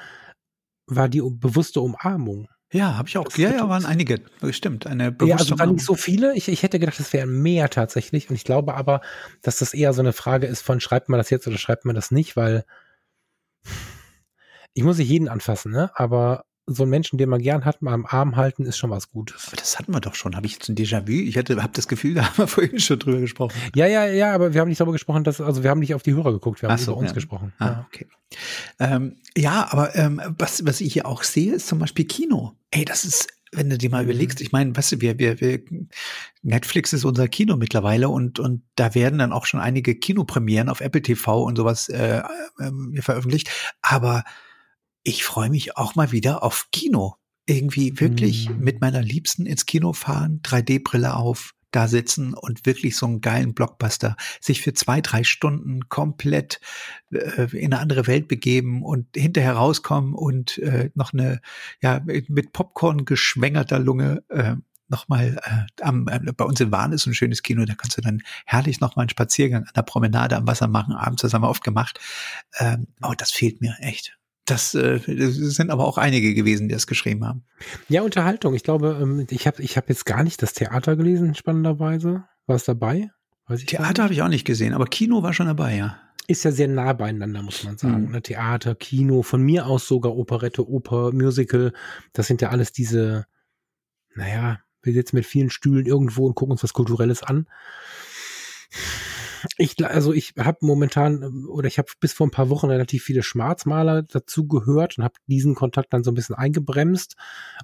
war 0.87 1.09
die 1.09 1.22
bewusste 1.22 1.80
Umarmung. 1.80 2.49
Ja, 2.72 2.97
habe 2.97 3.09
ich 3.09 3.18
auch. 3.18 3.24
Das 3.24 3.37
ja, 3.37 3.51
ja, 3.51 3.68
waren 3.68 3.85
einige, 3.85 4.20
bestimmt. 4.41 4.87
Eine 4.87 5.12
bewusste 5.12 5.28
ja, 5.28 5.37
also 5.37 5.59
waren 5.59 5.74
nicht 5.74 5.85
so 5.85 5.95
viele. 5.95 6.35
Ich, 6.35 6.49
ich 6.49 6.62
hätte 6.62 6.78
gedacht, 6.78 6.99
es 6.99 7.12
wären 7.12 7.43
mehr 7.43 7.68
tatsächlich. 7.68 8.30
Und 8.30 8.37
ich 8.37 8.45
glaube 8.45 8.74
aber, 8.74 9.03
dass 9.43 9.59
das 9.59 9.74
eher 9.74 9.93
so 9.93 10.01
eine 10.01 10.14
Frage 10.14 10.47
ist 10.47 10.62
von, 10.62 10.80
schreibt 10.80 11.11
man 11.11 11.18
das 11.18 11.28
jetzt 11.28 11.47
oder 11.47 11.59
schreibt 11.59 11.85
man 11.85 11.95
das 11.95 12.11
nicht, 12.11 12.35
weil 12.35 12.64
ich 14.72 14.85
muss 14.85 14.97
nicht 14.97 15.11
jeden 15.11 15.28
anfassen, 15.28 15.70
ne? 15.70 15.91
Aber 15.95 16.45
so 16.67 16.85
einen 16.85 16.91
Menschen, 16.91 17.19
den 17.19 17.29
man 17.29 17.43
gern 17.43 17.65
hat, 17.65 17.83
mal 17.83 17.93
am 17.93 18.07
Arm 18.07 18.37
halten, 18.37 18.65
ist 18.65 18.79
schon 18.79 18.91
was 18.91 19.11
Gutes. 19.11 19.49
Aber 19.49 19.57
das 19.57 19.79
hatten 19.79 19.93
wir 19.93 20.01
doch 20.01 20.15
schon. 20.15 20.37
Habe 20.37 20.47
ich 20.47 20.55
jetzt 20.55 20.69
ein 20.69 20.77
Déjà-vu? 20.77 21.11
Ich 21.11 21.37
hatte, 21.37 21.61
habe 21.61 21.73
das 21.73 21.89
Gefühl, 21.89 22.15
da 22.15 22.27
haben 22.27 22.39
wir 22.39 22.47
vorhin 22.47 22.79
schon 22.79 22.99
drüber 22.99 23.21
gesprochen. 23.21 23.55
Ja, 23.75 23.87
ja, 23.87 24.07
ja, 24.07 24.33
aber 24.33 24.55
wir 24.55 24.61
haben 24.61 24.69
nicht 24.69 24.81
darüber 24.81 24.93
gesprochen, 24.93 25.25
dass, 25.25 25.41
also 25.41 25.63
wir 25.63 25.71
haben 25.71 25.81
nicht 25.81 25.95
auf 25.95 26.03
die 26.03 26.15
Hörer 26.15 26.33
geguckt, 26.33 26.63
wir 26.63 26.69
haben 26.69 26.79
so, 26.79 26.93
über 26.93 27.01
uns 27.01 27.11
ja. 27.11 27.15
gesprochen. 27.15 27.53
Ah, 27.59 27.67
ja. 27.67 27.87
okay. 27.89 28.07
Ähm, 28.79 29.17
ja, 29.37 29.69
aber 29.71 29.95
ähm, 29.97 30.21
was, 30.39 30.65
was 30.65 30.81
ich 30.81 30.93
hier 30.93 31.07
auch 31.07 31.23
sehe, 31.23 31.55
ist 31.55 31.67
zum 31.67 31.79
Beispiel 31.79 32.05
Kino. 32.05 32.53
Ey, 32.71 32.85
das 32.85 33.05
ist 33.05 33.29
wenn 33.55 33.69
du 33.69 33.77
dir 33.77 33.91
mal 33.91 34.03
mhm. 34.03 34.11
überlegst, 34.11 34.41
ich 34.41 34.51
meine, 34.51 34.75
weißt 34.75 34.93
du, 34.93 35.01
wir, 35.03 35.19
wir, 35.19 35.41
wir, 35.41 35.61
Netflix 36.41 36.95
ist 36.95 37.05
unser 37.05 37.29
Kino 37.29 37.57
mittlerweile 37.57 38.09
und, 38.09 38.39
und 38.39 38.63
da 38.77 38.95
werden 38.95 39.19
dann 39.19 39.33
auch 39.33 39.45
schon 39.45 39.61
einige 39.61 39.95
Kinopremieren 39.95 40.71
auf 40.71 40.81
Apple 40.81 41.03
TV 41.03 41.45
und 41.45 41.57
sowas 41.57 41.91
äh, 41.91 42.23
äh, 42.59 43.03
veröffentlicht. 43.03 43.51
Aber 43.83 44.25
ich 45.03 45.25
freue 45.25 45.51
mich 45.51 45.77
auch 45.77 45.95
mal 45.95 46.13
wieder 46.13 46.43
auf 46.43 46.69
Kino. 46.73 47.17
Irgendwie 47.47 47.99
wirklich 48.01 48.49
mm. 48.49 48.59
mit 48.59 48.81
meiner 48.81 49.03
Liebsten 49.03 49.47
ins 49.47 49.67
Kino 49.67 49.93
fahren, 49.93 50.41
3D-Brille 50.45 51.17
auf, 51.17 51.55
da 51.73 51.89
sitzen 51.89 52.35
und 52.35 52.67
wirklich 52.67 52.97
so 52.97 53.07
einen 53.07 53.21
geilen 53.21 53.55
Blockbuster 53.55 54.17
sich 54.41 54.61
für 54.61 54.75
zwei, 54.75 55.01
drei 55.01 55.25
Stunden 55.25 55.89
komplett 55.89 56.61
äh, 57.11 57.57
in 57.57 57.73
eine 57.73 57.81
andere 57.81 58.07
Welt 58.07 58.29
begeben 58.29 58.83
und 58.85 59.09
hinterher 59.17 59.55
rauskommen 59.55 60.15
und 60.15 60.59
äh, 60.59 60.91
noch 60.95 61.13
eine, 61.13 61.41
ja, 61.81 62.01
mit 62.05 62.53
Popcorn 62.53 63.05
geschwängerter 63.05 63.79
Lunge 63.79 64.23
äh, 64.29 64.57
nochmal 64.89 65.41
äh, 65.43 65.83
am, 65.83 66.07
äh, 66.09 66.21
bei 66.33 66.45
uns 66.45 66.61
in 66.61 66.71
Wahn 66.71 66.93
ist 66.93 67.07
ein 67.07 67.15
schönes 67.15 67.43
Kino, 67.43 67.65
da 67.65 67.75
kannst 67.75 67.97
du 67.97 68.03
dann 68.03 68.23
herrlich 68.45 68.81
nochmal 68.81 69.05
einen 69.05 69.11
Spaziergang 69.11 69.65
an 69.65 69.73
der 69.75 69.83
Promenade 69.83 70.37
am 70.37 70.47
Wasser 70.47 70.69
machen, 70.69 70.95
abends 70.95 71.23
wir 71.23 71.43
oft 71.49 71.65
gemacht. 71.65 71.99
Ähm, 72.59 72.89
oh, 73.03 73.15
das 73.17 73.33
fehlt 73.33 73.61
mir 73.61 73.75
echt. 73.81 74.17
Das, 74.45 74.74
äh, 74.74 74.99
das 74.99 75.34
sind 75.34 75.70
aber 75.70 75.86
auch 75.86 75.99
einige 75.99 76.34
gewesen, 76.34 76.68
die 76.68 76.74
das 76.74 76.86
geschrieben 76.86 77.24
haben. 77.24 77.45
Ja, 77.88 78.03
Unterhaltung. 78.03 78.55
Ich 78.55 78.64
glaube, 78.64 78.99
ähm, 79.01 79.26
ich 79.30 79.47
habe 79.47 79.62
ich 79.62 79.76
hab 79.76 79.88
jetzt 79.88 80.05
gar 80.05 80.24
nicht 80.24 80.43
das 80.43 80.53
Theater 80.53 80.97
gelesen, 80.97 81.34
spannenderweise. 81.34 82.24
War 82.47 82.57
es 82.57 82.64
dabei? 82.64 83.11
Theater 83.66 84.05
habe 84.05 84.14
ich 84.14 84.22
auch 84.22 84.28
nicht 84.28 84.45
gesehen, 84.45 84.72
aber 84.72 84.86
Kino 84.86 85.22
war 85.22 85.32
schon 85.32 85.47
dabei, 85.47 85.76
ja. 85.76 85.99
Ist 86.26 86.45
ja 86.45 86.53
sehr 86.53 86.68
nah 86.68 86.93
beieinander, 86.93 87.43
muss 87.43 87.64
man 87.64 87.76
sagen. 87.76 88.07
Mhm. 88.07 88.12
Ne? 88.12 88.22
Theater, 88.22 88.74
Kino, 88.74 89.22
von 89.22 89.43
mir 89.43 89.66
aus 89.66 89.86
sogar 89.86 90.16
Operette, 90.16 90.66
Oper, 90.68 91.12
Musical. 91.12 91.72
Das 92.12 92.26
sind 92.26 92.40
ja 92.40 92.51
alles 92.51 92.72
diese, 92.72 93.26
naja, 94.14 94.61
wir 94.82 94.93
sitzen 94.93 95.16
mit 95.16 95.26
vielen 95.26 95.51
Stühlen 95.51 95.86
irgendwo 95.86 96.26
und 96.26 96.34
gucken 96.34 96.53
uns 96.53 96.62
was 96.62 96.72
Kulturelles 96.72 97.22
an. 97.22 97.47
Ich, 99.59 99.84
also 99.84 100.12
ich 100.12 100.34
habe 100.38 100.59
momentan 100.61 101.47
oder 101.47 101.66
ich 101.66 101.78
habe 101.78 101.90
bis 102.01 102.12
vor 102.12 102.26
ein 102.26 102.30
paar 102.30 102.51
Wochen 102.51 102.66
relativ 102.66 103.05
viele 103.05 103.22
Schwarzmaler 103.22 104.03
dazu 104.03 104.47
gehört 104.47 104.99
und 104.99 105.05
habe 105.05 105.14
diesen 105.26 105.55
Kontakt 105.55 105.93
dann 105.93 106.05
so 106.05 106.11
ein 106.11 106.14
bisschen 106.14 106.34
eingebremst 106.34 107.16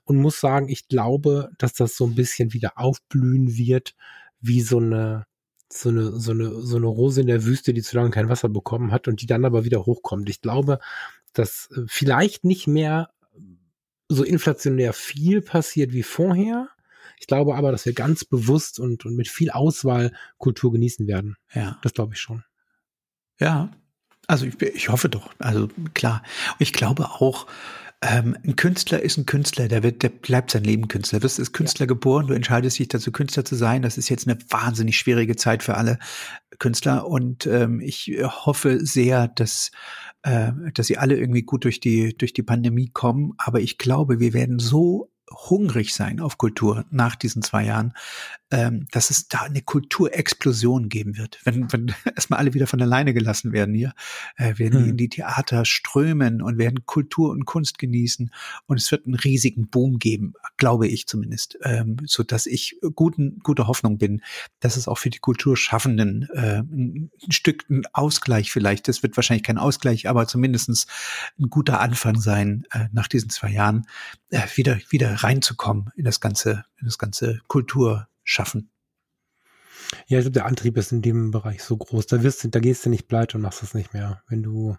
und 0.04 0.16
muss 0.16 0.40
sagen, 0.40 0.68
ich 0.68 0.88
glaube, 0.88 1.50
dass 1.58 1.74
das 1.74 1.96
so 1.96 2.06
ein 2.06 2.14
bisschen 2.14 2.52
wieder 2.52 2.72
aufblühen 2.76 3.56
wird, 3.56 3.94
wie 4.40 4.60
so 4.60 4.78
eine 4.78 5.26
so 5.70 5.90
eine 5.90 6.18
so 6.18 6.32
eine 6.32 6.62
so 6.62 6.76
eine 6.76 6.86
Rose 6.86 7.20
in 7.20 7.26
der 7.26 7.44
Wüste, 7.44 7.74
die 7.74 7.82
zu 7.82 7.96
lange 7.96 8.10
kein 8.10 8.28
Wasser 8.28 8.48
bekommen 8.48 8.90
hat 8.90 9.06
und 9.06 9.20
die 9.20 9.26
dann 9.26 9.44
aber 9.44 9.64
wieder 9.64 9.84
hochkommt. 9.84 10.28
Ich 10.30 10.40
glaube, 10.40 10.78
dass 11.32 11.68
äh, 11.76 11.82
vielleicht 11.86 12.44
nicht 12.44 12.66
mehr 12.66 13.10
so 14.08 14.24
inflationär 14.24 14.94
viel 14.94 15.42
passiert 15.42 15.92
wie 15.92 16.02
vorher, 16.02 16.68
ich 17.20 17.26
glaube 17.26 17.54
aber, 17.54 17.72
dass 17.72 17.86
wir 17.86 17.92
ganz 17.92 18.24
bewusst 18.24 18.78
und, 18.78 19.04
und 19.04 19.16
mit 19.16 19.28
viel 19.28 19.50
Auswahl 19.50 20.12
Kultur 20.38 20.72
genießen 20.72 21.06
werden. 21.06 21.36
Ja. 21.54 21.78
Das 21.82 21.94
glaube 21.94 22.14
ich 22.14 22.20
schon. 22.20 22.44
Ja. 23.40 23.70
Also 24.26 24.46
ich, 24.46 24.60
ich 24.60 24.88
hoffe 24.88 25.08
doch. 25.08 25.32
Also 25.38 25.68
klar. 25.94 26.22
Ich 26.58 26.72
glaube 26.72 27.06
auch, 27.06 27.46
ähm, 28.00 28.36
ein 28.44 28.54
Künstler 28.54 29.02
ist 29.02 29.16
ein 29.16 29.26
Künstler, 29.26 29.66
der 29.66 29.82
wird, 29.82 30.04
der 30.04 30.10
bleibt 30.10 30.52
sein 30.52 30.62
Leben 30.62 30.86
Künstler. 30.86 31.18
Du 31.18 31.24
bist 31.24 31.40
als 31.40 31.52
Künstler 31.52 31.84
ja. 31.84 31.88
geboren, 31.88 32.28
du 32.28 32.34
entscheidest 32.34 32.78
dich 32.78 32.88
dazu, 32.88 33.10
Künstler 33.10 33.44
zu 33.44 33.56
sein. 33.56 33.82
Das 33.82 33.98
ist 33.98 34.08
jetzt 34.08 34.28
eine 34.28 34.38
wahnsinnig 34.50 34.96
schwierige 34.96 35.34
Zeit 35.34 35.64
für 35.64 35.74
alle 35.76 35.98
Künstler. 36.58 37.08
Und 37.08 37.46
ähm, 37.46 37.80
ich 37.80 38.12
hoffe 38.22 38.84
sehr, 38.84 39.26
dass, 39.26 39.72
äh, 40.22 40.52
dass 40.74 40.86
sie 40.86 40.98
alle 40.98 41.16
irgendwie 41.16 41.42
gut 41.42 41.64
durch 41.64 41.80
die, 41.80 42.16
durch 42.16 42.32
die 42.32 42.44
Pandemie 42.44 42.90
kommen. 42.92 43.32
Aber 43.36 43.60
ich 43.60 43.78
glaube, 43.78 44.20
wir 44.20 44.32
werden 44.32 44.60
so 44.60 45.10
hungrig 45.30 45.94
sein 45.94 46.20
auf 46.20 46.38
Kultur 46.38 46.84
nach 46.90 47.16
diesen 47.16 47.42
zwei 47.42 47.64
Jahren, 47.64 47.94
ähm, 48.50 48.86
dass 48.92 49.10
es 49.10 49.28
da 49.28 49.42
eine 49.42 49.60
Kulturexplosion 49.60 50.88
geben 50.88 51.18
wird. 51.18 51.38
Wenn, 51.44 51.70
wenn 51.72 51.94
erstmal 52.16 52.38
alle 52.38 52.54
wieder 52.54 52.66
von 52.66 52.80
alleine 52.80 53.12
gelassen 53.12 53.52
werden 53.52 53.74
hier, 53.74 53.92
äh, 54.36 54.58
werden 54.58 54.78
hm. 54.78 54.84
die 54.84 54.90
in 54.90 54.96
die 54.96 55.08
Theater 55.08 55.64
strömen 55.64 56.40
und 56.40 56.56
werden 56.58 56.86
Kultur 56.86 57.30
und 57.30 57.44
Kunst 57.44 57.78
genießen 57.78 58.30
und 58.66 58.76
es 58.78 58.90
wird 58.90 59.06
einen 59.06 59.16
riesigen 59.16 59.68
Boom 59.68 59.98
geben, 59.98 60.32
glaube 60.56 60.88
ich 60.88 61.06
zumindest, 61.06 61.58
ähm, 61.62 61.98
so 62.06 62.22
dass 62.22 62.46
ich 62.46 62.78
guten, 62.94 63.40
guter 63.40 63.66
Hoffnung 63.66 63.98
bin, 63.98 64.22
dass 64.60 64.76
es 64.76 64.88
auch 64.88 64.98
für 64.98 65.10
die 65.10 65.18
Kulturschaffenden 65.18 66.28
äh, 66.32 66.60
ein, 66.60 67.10
ein 67.26 67.32
Stück 67.32 67.68
ein 67.68 67.82
Ausgleich 67.92 68.50
vielleicht, 68.50 68.88
das 68.88 69.02
wird 69.02 69.16
wahrscheinlich 69.16 69.44
kein 69.44 69.58
Ausgleich, 69.58 70.08
aber 70.08 70.26
zumindestens 70.26 70.86
ein 71.38 71.50
guter 71.50 71.80
Anfang 71.80 72.20
sein 72.20 72.64
äh, 72.72 72.86
nach 72.92 73.08
diesen 73.08 73.30
zwei 73.30 73.50
Jahren, 73.50 73.86
äh, 74.30 74.46
wieder, 74.54 74.78
wieder 74.90 75.12
reinzukommen 75.14 75.90
in 75.96 76.04
das 76.04 76.20
ganze, 76.20 76.64
in 76.78 76.86
das 76.86 76.98
ganze 76.98 77.40
Kulturschaffen. 77.48 78.70
Ja, 80.06 80.18
ich 80.18 80.24
glaube, 80.24 80.32
der 80.32 80.46
Antrieb 80.46 80.76
ist 80.76 80.92
in 80.92 81.02
dem 81.02 81.30
Bereich 81.30 81.62
so 81.62 81.76
groß. 81.76 82.06
Da 82.06 82.22
wirst 82.22 82.44
du, 82.44 82.48
da 82.48 82.60
gehst 82.60 82.84
du 82.84 82.90
nicht 82.90 83.08
pleite 83.08 83.36
und 83.36 83.42
machst 83.42 83.62
das 83.62 83.74
nicht 83.74 83.94
mehr. 83.94 84.22
Wenn 84.28 84.42
du, 84.42 84.76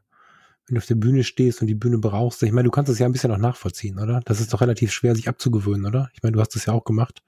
wenn 0.67 0.75
du 0.75 0.79
auf 0.79 0.85
der 0.85 0.95
Bühne 0.95 1.23
stehst 1.23 1.61
und 1.61 1.67
die 1.67 1.75
Bühne 1.75 1.97
brauchst, 1.97 2.43
ich 2.43 2.51
meine, 2.51 2.65
du 2.67 2.71
kannst 2.71 2.91
das 2.91 2.99
ja 2.99 3.07
ein 3.07 3.11
bisschen 3.11 3.31
auch 3.31 3.37
nachvollziehen, 3.37 3.97
oder? 3.99 4.21
Das 4.25 4.39
ist 4.39 4.53
doch 4.53 4.61
relativ 4.61 4.91
schwer, 4.91 5.15
sich 5.15 5.27
abzugewöhnen, 5.27 5.87
oder? 5.87 6.09
Ich 6.13 6.21
meine, 6.21 6.33
du 6.33 6.39
hast 6.39 6.55
das 6.55 6.65
ja 6.65 6.73
auch 6.73 6.83
gemacht. 6.83 7.23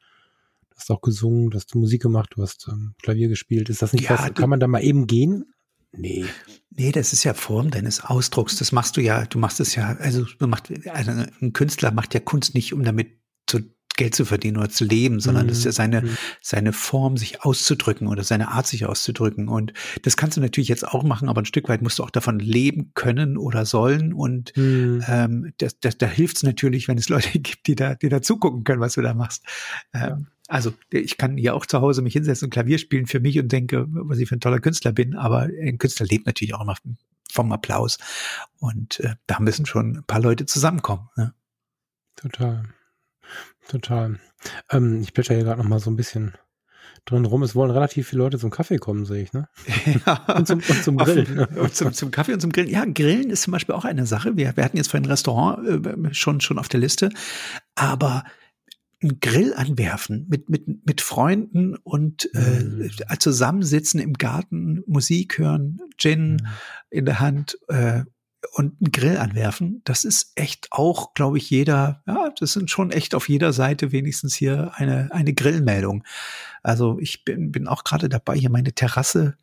Du 0.69 0.78
hast 0.78 0.91
auch 0.91 1.01
gesungen, 1.01 1.49
du 1.49 1.57
hast 1.57 1.74
Musik 1.76 2.03
gemacht, 2.03 2.32
du 2.36 2.43
hast 2.43 2.67
ähm, 2.69 2.93
Klavier 3.01 3.30
gespielt. 3.30 3.69
Ist 3.69 3.82
das 3.82 3.93
nicht 3.93 4.09
ja, 4.09 4.11
was? 4.11 4.34
Kann 4.36 4.49
man 4.49 4.59
da 4.59 4.67
mal 4.67 4.84
eben 4.84 5.07
gehen? 5.07 5.53
Nee. 5.94 6.26
Nee, 6.70 6.92
das 6.92 7.14
ist 7.14 7.24
ja 7.24 7.34
Form 7.34 7.70
deines 7.70 8.04
Ausdrucks. 8.04 8.56
Das 8.56 8.72
machst 8.72 8.96
du 8.98 9.02
ja, 9.02 9.26
du 9.26 9.39
machst 9.39 9.60
es 9.60 9.76
ja, 9.76 9.96
also 9.98 10.26
du 10.39 10.48
machst, 10.48 10.72
also 10.88 11.12
ein 11.12 11.54
Künstler 11.54 11.92
macht 11.92 12.14
ja 12.14 12.20
Kunst 12.22 12.56
nicht, 12.56 12.74
um 12.74 12.84
damit 12.84 13.20
zu 13.46 13.60
Geld 13.98 14.16
zu 14.16 14.26
verdienen 14.26 14.58
oder 14.58 14.70
zu 14.70 14.86
leben, 14.86 15.20
sondern 15.20 15.46
mhm. 15.46 15.50
das 15.50 15.60
ist 15.60 15.66
ja 15.66 15.72
seine, 15.74 16.02
mhm. 16.02 16.18
seine 16.42 16.74
Form, 16.74 17.18
sich 17.18 17.44
auszudrücken 17.44 18.08
oder 18.08 18.24
seine 18.24 18.48
Art, 18.48 18.68
sich 18.68 18.86
auszudrücken. 18.86 19.48
Und 19.48 19.74
das 20.04 20.18
kannst 20.18 20.38
du 20.38 20.42
natürlich 20.42 20.70
jetzt 20.70 20.88
auch 20.88 21.04
machen, 21.04 21.30
aber 21.30 21.42
ein 21.42 21.46
Stück 21.46 21.68
weit 21.70 21.82
musst 21.82 22.00
du 22.00 22.04
auch 22.04 22.10
davon 22.10 22.39
leben 22.39 22.92
können 22.94 23.38
oder 23.38 23.66
sollen. 23.66 24.14
Und 24.14 24.56
mhm. 24.56 25.04
ähm, 25.08 25.54
das, 25.58 25.80
das, 25.80 25.98
da 25.98 26.08
hilft 26.08 26.38
es 26.38 26.44
natürlich, 26.44 26.88
wenn 26.88 26.98
es 26.98 27.10
Leute 27.10 27.30
gibt, 27.39 27.68
die 27.68 27.76
da, 27.76 27.96
die 27.96 28.10
da 28.10 28.22
zugucken 28.22 28.64
können, 28.64 28.82
was 28.82 28.94
du 28.94 29.02
da 29.02 29.14
machst. 29.14 29.44
Ähm, 29.94 30.28
also 30.52 30.74
ich 30.89 31.18
kann 31.18 31.38
ja 31.38 31.54
auch 31.54 31.66
zu 31.66 31.80
Hause 31.80 32.02
mich 32.02 32.12
hinsetzen 32.12 32.47
und 32.47 32.49
Klavier 32.49 32.78
spielen 32.78 33.08
für 33.08 33.22
mich 33.22 33.39
und 33.39 33.52
denke, 33.52 33.86
was 33.89 34.20
ich 34.20 34.28
für 34.28 34.36
ein 34.36 34.41
toller 34.41 34.60
Künstler 34.60 34.91
bin, 34.91 35.16
aber 35.16 35.43
ein 35.43 35.78
Künstler 35.78 36.06
lebt 36.06 36.26
natürlich 36.26 36.54
auch 36.54 36.62
immer 36.62 36.76
vom 37.32 37.54
Applaus. 37.54 37.97
Und 38.60 38.99
äh, 38.99 39.16
da 39.28 39.39
müssen 39.39 39.66
schon 39.66 39.97
ein 39.97 40.04
paar 40.04 40.20
Leute 40.20 40.45
zusammenkommen. 40.45 41.08
Ne? 41.16 41.34
Total. 42.18 42.66
Total. 43.70 44.20
Ähm, 44.70 45.02
ich 45.02 45.14
plätscher 45.14 45.36
hier 45.36 45.45
gerade 45.45 45.62
noch 45.62 45.70
mal 45.70 45.80
so 45.80 45.89
ein 45.89 45.95
bisschen 45.95 46.34
drin 47.06 47.24
rum. 47.24 47.43
Es 47.43 47.56
wollen 47.56 47.72
relativ 47.72 48.10
viele 48.10 48.24
Leute 48.24 48.38
zum 48.38 48.49
Kaffee 48.49 48.78
kommen, 48.78 49.06
sehe 49.06 49.24
ich, 49.24 49.32
ne? 49.32 49.47
Ja. 50.06 50.16
Und 50.36 50.47
zum, 50.47 50.60
und 50.60 50.84
zum 50.84 50.97
Grillen. 50.97 51.39
und 51.39 51.74
zum, 51.74 51.93
zum, 51.93 52.12
Kaffee 52.12 52.34
und 52.34 52.41
zum 52.41 52.52
Grillen. 52.52 52.70
Ja, 52.70 52.84
Grillen 52.86 53.30
ist 53.30 53.43
zum 53.43 53.52
Beispiel 53.52 53.74
auch 53.74 53.86
eine 53.86 54.06
Sache. 54.06 54.36
Wir, 54.36 54.58
wir 54.58 54.66
hatten 54.66 54.76
jetzt 54.76 54.91
vorhin 54.91 55.06
ein 55.06 55.12
Restaurant 55.12 55.86
äh, 55.88 56.14
schon, 56.14 56.41
schon 56.41 56.60
auf 56.60 56.68
der 56.68 56.82
Liste. 56.82 57.10
Aber 57.76 58.26
einen 59.02 59.20
Grill 59.20 59.54
anwerfen 59.54 60.28
mit, 60.30 60.49
mit, 60.49 60.68
mit 60.86 61.02
Freunden 61.02 61.76
und 61.76 62.30
äh, 62.36 62.64
mhm. 62.64 62.91
zusammensitzen 63.20 63.99
im 63.99 64.14
Garten, 64.14 64.84
Musik 64.86 65.38
hören, 65.38 65.80
Gin 65.97 66.34
mhm. 66.34 66.47
in 66.89 67.06
der 67.06 67.20
Hand 67.20 67.58
äh, 67.68 68.04
und 68.54 68.80
einen 68.80 68.91
Grill 68.91 69.18
anwerfen. 69.18 69.82
Das 69.86 70.04
ist 70.04 70.32
echt 70.36 70.68
auch, 70.72 71.14
glaube 71.14 71.38
ich, 71.38 71.49
jeder, 71.49 72.04
ja, 72.08 72.30
das 72.39 72.54
sind 72.54 72.70
schon 72.70 72.91
echt 72.91 73.16
auf 73.16 73.30
jeder 73.30 73.54
Seite 73.54 73.91
wenigstens 73.91 74.36
hier 74.36 74.72
eine, 74.76 75.10
eine 75.12 75.34
Grillmeldung. 75.34 76.04
Also 76.64 76.99
ich 76.99 77.24
bin, 77.24 77.52
bin 77.52 77.68
auch 77.68 77.84
gerade 77.84 78.10
dabei, 78.10 78.36
hier 78.36 78.49
meine 78.49 78.74
Terrasse 78.74 79.36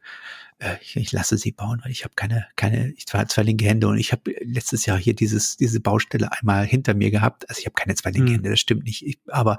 äh, 0.59 0.77
ich, 0.81 0.97
ich 0.97 1.13
lasse 1.13 1.37
sie 1.37 1.53
bauen, 1.53 1.81
weil 1.83 1.93
ich 1.93 2.05
habe 2.05 2.15
keine, 2.15 2.47
keine, 2.57 2.93
ich 2.93 3.05
war 3.13 3.27
zwei 3.29 3.43
linke 3.43 3.65
Hände 3.65 3.89
und 3.89 3.99
ich 3.99 4.13
habe 4.13 4.35
letztes 4.41 4.87
Jahr 4.87 4.99
hier 4.99 5.15
dieses, 5.15 5.57
diese 5.57 5.81
Baustelle 5.81 6.33
einmal 6.33 6.67
hinter 6.67 6.95
mir 6.95 7.11
gehabt. 7.11 7.49
Also 7.49 7.61
ich 7.61 7.67
habe 7.67 7.75
keine 7.75 7.95
zwei 7.95 8.11
linke 8.11 8.29
hm. 8.29 8.35
Hände, 8.37 8.51
das 8.51 8.61
stimmt 8.61 8.85
nicht. 8.85 9.07
Ich, 9.07 9.19
aber 9.29 9.59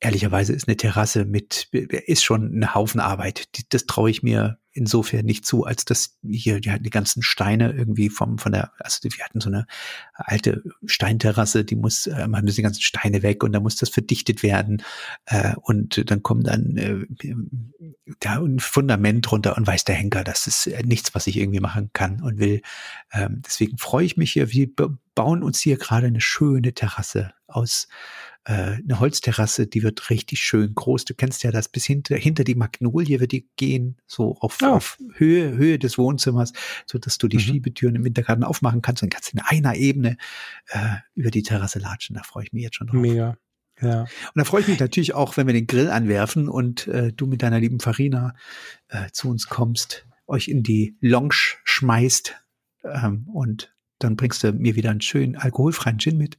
ehrlicherweise 0.00 0.52
ist 0.52 0.68
eine 0.68 0.76
Terrasse 0.76 1.24
mit, 1.24 1.68
ist 1.72 2.24
schon 2.24 2.58
ein 2.58 2.74
Haufen 2.74 3.00
Arbeit. 3.00 3.48
Das 3.70 3.86
traue 3.86 4.10
ich 4.10 4.22
mir 4.22 4.58
insofern 4.76 5.24
nicht 5.24 5.46
zu, 5.46 5.64
als 5.64 5.84
dass 5.84 6.18
hier 6.28 6.60
die, 6.60 6.80
die 6.80 6.90
ganzen 6.90 7.22
Steine 7.22 7.72
irgendwie 7.72 8.10
vom, 8.10 8.38
von 8.38 8.52
der, 8.52 8.72
also 8.78 8.98
wir 9.02 9.24
hatten 9.24 9.40
so 9.40 9.48
eine 9.48 9.66
alte 10.14 10.62
Steinterrasse, 10.84 11.64
die 11.64 11.76
muss, 11.76 12.06
äh, 12.06 12.28
man 12.28 12.44
müssen 12.44 12.56
die 12.56 12.62
ganzen 12.62 12.82
Steine 12.82 13.22
weg 13.22 13.42
und 13.42 13.52
da 13.52 13.60
muss 13.60 13.76
das 13.76 13.88
verdichtet 13.88 14.42
werden. 14.42 14.82
Äh, 15.24 15.54
und 15.62 16.10
dann 16.10 16.22
kommt 16.22 16.46
dann 16.46 16.76
äh, 16.76 17.34
da 18.20 18.40
ein 18.40 18.58
Fundament 18.58 19.30
runter 19.32 19.56
und 19.56 19.66
weiß 19.66 19.84
der 19.84 19.96
Henker, 19.96 20.24
das 20.24 20.46
ist 20.46 20.70
nichts, 20.84 21.14
was 21.14 21.26
ich 21.26 21.36
irgendwie 21.36 21.60
machen 21.60 21.90
kann 21.92 22.22
und 22.22 22.38
will. 22.38 22.62
Ähm, 23.12 23.42
deswegen 23.44 23.78
freue 23.78 24.04
ich 24.04 24.16
mich 24.16 24.32
hier, 24.32 24.52
wir 24.52 24.68
bauen 25.14 25.42
uns 25.42 25.60
hier 25.60 25.78
gerade 25.78 26.06
eine 26.06 26.20
schöne 26.20 26.74
Terrasse 26.74 27.32
aus 27.46 27.88
äh, 28.46 28.76
eine 28.76 29.00
Holzterrasse, 29.00 29.66
die 29.66 29.82
wird 29.82 30.08
richtig 30.08 30.38
schön 30.38 30.72
groß. 30.72 31.04
Du 31.04 31.14
kennst 31.14 31.42
ja 31.42 31.50
das 31.50 31.68
bis 31.68 31.84
hinter, 31.84 32.16
hinter 32.16 32.44
die 32.44 32.54
Magnolie 32.54 33.18
wird 33.18 33.32
die 33.32 33.48
gehen, 33.56 33.96
so 34.06 34.36
auf, 34.38 34.58
oh. 34.62 34.66
auf 34.66 34.98
Höhe, 35.14 35.56
Höhe 35.56 35.80
des 35.80 35.98
Wohnzimmers, 35.98 36.52
so 36.86 36.98
dass 36.98 37.18
du 37.18 37.26
die 37.26 37.38
mhm. 37.38 37.40
Schiebetüren 37.40 37.96
im 37.96 38.04
Wintergarten 38.04 38.44
aufmachen 38.44 38.82
kannst 38.82 39.02
und 39.02 39.10
kannst 39.10 39.32
in 39.32 39.40
einer 39.40 39.74
Ebene 39.74 40.16
äh, 40.68 40.96
über 41.16 41.32
die 41.32 41.42
Terrasse 41.42 41.80
latschen. 41.80 42.14
Da 42.14 42.22
freue 42.22 42.44
ich 42.44 42.52
mich 42.52 42.62
jetzt 42.62 42.76
schon 42.76 42.86
drauf. 42.86 43.00
Mega. 43.00 43.36
Ja. 43.82 44.02
Und 44.02 44.08
da 44.36 44.44
freue 44.44 44.60
ich 44.60 44.68
mich 44.68 44.78
natürlich 44.78 45.12
auch, 45.14 45.36
wenn 45.36 45.48
wir 45.48 45.54
den 45.54 45.66
Grill 45.66 45.90
anwerfen 45.90 46.48
und 46.48 46.86
äh, 46.86 47.12
du 47.12 47.26
mit 47.26 47.42
deiner 47.42 47.58
lieben 47.58 47.80
Farina 47.80 48.36
äh, 48.88 49.10
zu 49.10 49.28
uns 49.28 49.48
kommst, 49.48 50.06
euch 50.28 50.46
in 50.46 50.62
die 50.62 50.96
Lounge 51.00 51.56
schmeißt 51.64 52.36
ähm, 52.84 53.28
und 53.32 53.74
dann 53.98 54.14
bringst 54.14 54.44
du 54.44 54.52
mir 54.52 54.76
wieder 54.76 54.90
einen 54.90 55.00
schönen 55.00 55.34
alkoholfreien 55.34 55.98
Gin 55.98 56.16
mit. 56.16 56.38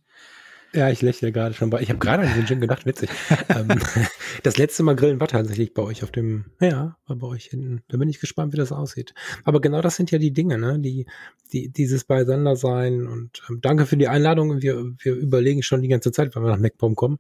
Ja, 0.74 0.90
ich 0.90 1.02
lächle 1.02 1.32
gerade 1.32 1.54
schon. 1.54 1.74
Ich 1.80 1.90
habe 1.90 2.00
gerade 2.00 2.24
an 2.24 2.30
diesen 2.30 2.46
Gin 2.46 2.62
gedacht, 2.62 2.86
witzig. 2.86 3.10
Ähm, 3.50 3.68
das 4.44 4.58
letzte 4.58 4.84
Mal 4.84 4.96
grillen 4.96 5.20
war 5.20 5.28
tatsächlich 5.28 5.74
bei 5.74 5.82
euch 5.82 6.04
auf 6.04 6.12
dem, 6.12 6.46
ja, 6.60 6.98
war 7.08 7.16
bei 7.16 7.28
euch 7.28 7.46
hinten. 7.46 7.84
Da 7.88 7.98
bin 7.98 8.10
ich 8.10 8.20
gespannt, 8.20 8.54
wie 8.54 8.58
das 8.58 8.72
aussieht. 8.72 9.14
Aber 9.46 9.62
genau 9.62 9.82
das 9.82 9.96
sind 9.96 10.12
ja 10.12 10.20
die 10.20 10.34
Dinge, 10.34 10.58
ne? 10.58 10.80
Die, 10.80 11.06
die, 11.54 11.70
dieses 11.70 12.04
Beisandersein 12.04 13.08
und 13.08 13.42
ähm, 13.50 13.60
danke 13.62 13.86
für 13.86 13.98
die 13.98 14.08
Einladung. 14.08 14.62
Wir, 14.62 14.94
wir 14.98 15.16
überlegen 15.16 15.64
schon 15.64 15.82
die 15.82 15.88
ganze 15.88 16.12
Zeit, 16.12 16.36
wenn 16.36 16.44
wir 16.44 16.52
nach 16.52 16.60
MacPom 16.60 16.96
kommen. 16.96 17.18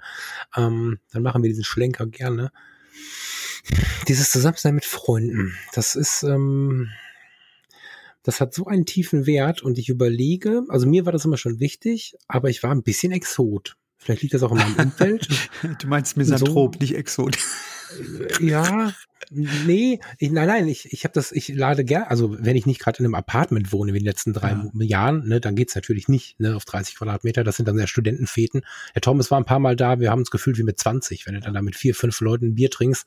Ähm, 0.56 1.00
dann 1.12 1.24
machen 1.24 1.42
wir 1.42 1.50
diesen 1.50 1.64
Schlenker 1.64 2.06
gerne. 2.06 2.52
Dieses 4.08 4.30
Zusammensein 4.30 4.76
mit 4.76 4.86
Freunden, 4.86 5.54
das 5.74 5.96
ist, 5.96 6.24
ähm, 6.24 6.90
das 8.28 8.42
hat 8.42 8.54
so 8.54 8.66
einen 8.66 8.86
tiefen 8.86 9.26
Wert 9.26 9.64
und 9.64 9.78
ich 9.78 9.88
überlege, 9.88 10.64
also 10.68 10.86
mir 10.86 11.06
war 11.06 11.14
das 11.14 11.24
immer 11.24 11.38
schon 11.38 11.62
wichtig, 11.62 12.18
aber 12.28 12.50
ich 12.50 12.62
war 12.62 12.72
ein 12.72 12.84
bisschen 12.84 13.14
Exot. 13.14 13.78
Vielleicht 13.96 14.22
liegt 14.22 14.34
das 14.34 14.44
auch 14.44 14.52
in 14.52 14.58
meinem 14.58 14.76
Umfeld. 14.88 15.30
du 15.80 15.88
meinst 15.88 16.18
Misanthrop, 16.18 16.76
so. 16.76 16.80
nicht 16.82 16.94
Exot. 16.96 17.38
ja, 18.42 18.94
nee, 19.30 20.00
ich, 20.20 20.32
nein, 20.32 20.48
nein, 20.48 20.68
ich, 20.68 20.92
ich 20.92 21.04
habe 21.04 21.14
das, 21.14 21.32
ich 21.32 21.50
lade 21.50 21.84
gern, 21.84 22.04
also 22.04 22.36
wenn 22.40 22.56
ich 22.56 22.66
nicht 22.66 22.80
gerade 22.80 23.00
in 23.00 23.06
einem 23.06 23.16
Apartment 23.16 23.72
wohne 23.72 23.94
wie 23.94 23.98
in 23.98 24.04
den 24.04 24.10
letzten 24.10 24.34
drei 24.34 24.52
ja. 24.52 24.72
Jahren, 24.84 25.28
ne, 25.28 25.40
dann 25.40 25.56
geht's 25.56 25.76
natürlich 25.76 26.08
nicht, 26.08 26.40
ne, 26.40 26.56
auf 26.56 26.66
30 26.66 26.96
Quadratmeter, 26.96 27.44
das 27.44 27.58
sind 27.58 27.68
dann 27.68 27.78
ja 27.78 27.88
Studentenfeten. 27.88 28.62
Herr 28.94 29.02
Thomas 29.02 29.32
war 29.32 29.40
ein 29.40 29.46
paar 29.46 29.60
Mal 29.60 29.76
da, 29.76 30.00
wir 30.00 30.12
haben 30.12 30.20
uns 30.20 30.32
gefühlt 30.32 30.58
wie 30.58 30.64
mit 30.64 30.80
20, 30.80 31.26
wenn 31.28 31.36
du 31.36 31.40
dann 31.42 31.54
da 31.54 31.62
mit 31.62 31.76
vier, 31.76 31.96
fünf 31.96 32.20
Leuten 32.22 32.48
ein 32.48 32.56
Bier 32.56 32.70
trinkst, 32.70 33.06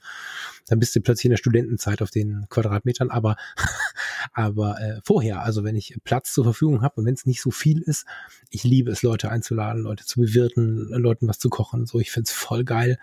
dann 0.68 0.78
bist 0.78 0.94
du 0.94 1.00
plötzlich 1.00 1.26
in 1.26 1.30
der 1.30 1.38
Studentenzeit 1.38 2.02
auf 2.02 2.10
den 2.10 2.46
Quadratmetern, 2.48 3.10
aber, 3.10 3.36
aber 4.32 4.80
äh, 4.80 5.00
vorher, 5.04 5.42
also 5.42 5.64
wenn 5.64 5.76
ich 5.76 5.96
Platz 6.04 6.32
zur 6.32 6.44
Verfügung 6.44 6.82
habe 6.82 7.00
und 7.00 7.06
wenn 7.06 7.14
es 7.14 7.26
nicht 7.26 7.42
so 7.42 7.50
viel 7.50 7.80
ist, 7.82 8.06
ich 8.50 8.64
liebe 8.64 8.90
es, 8.90 9.02
Leute 9.02 9.30
einzuladen, 9.30 9.82
Leute 9.82 10.04
zu 10.04 10.20
bewirten, 10.20 10.88
Leuten 10.90 11.28
was 11.28 11.38
zu 11.38 11.50
kochen, 11.50 11.86
so, 11.86 12.00
ich 12.00 12.10
find's 12.10 12.32
voll 12.32 12.64
geil. 12.64 12.98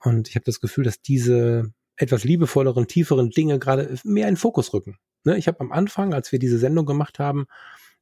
Und 0.00 0.28
ich 0.28 0.36
habe 0.36 0.44
das 0.44 0.60
Gefühl, 0.60 0.84
dass 0.84 1.00
diese 1.00 1.72
etwas 1.98 2.24
liebevolleren, 2.24 2.86
tieferen 2.86 3.30
Dinge 3.30 3.58
gerade 3.58 3.98
mehr 4.04 4.28
in 4.28 4.36
Fokus 4.36 4.72
rücken. 4.72 4.98
Ne? 5.24 5.36
Ich 5.36 5.48
habe 5.48 5.60
am 5.60 5.72
Anfang, 5.72 6.14
als 6.14 6.32
wir 6.32 6.38
diese 6.38 6.58
Sendung 6.58 6.86
gemacht 6.86 7.18
haben, 7.18 7.46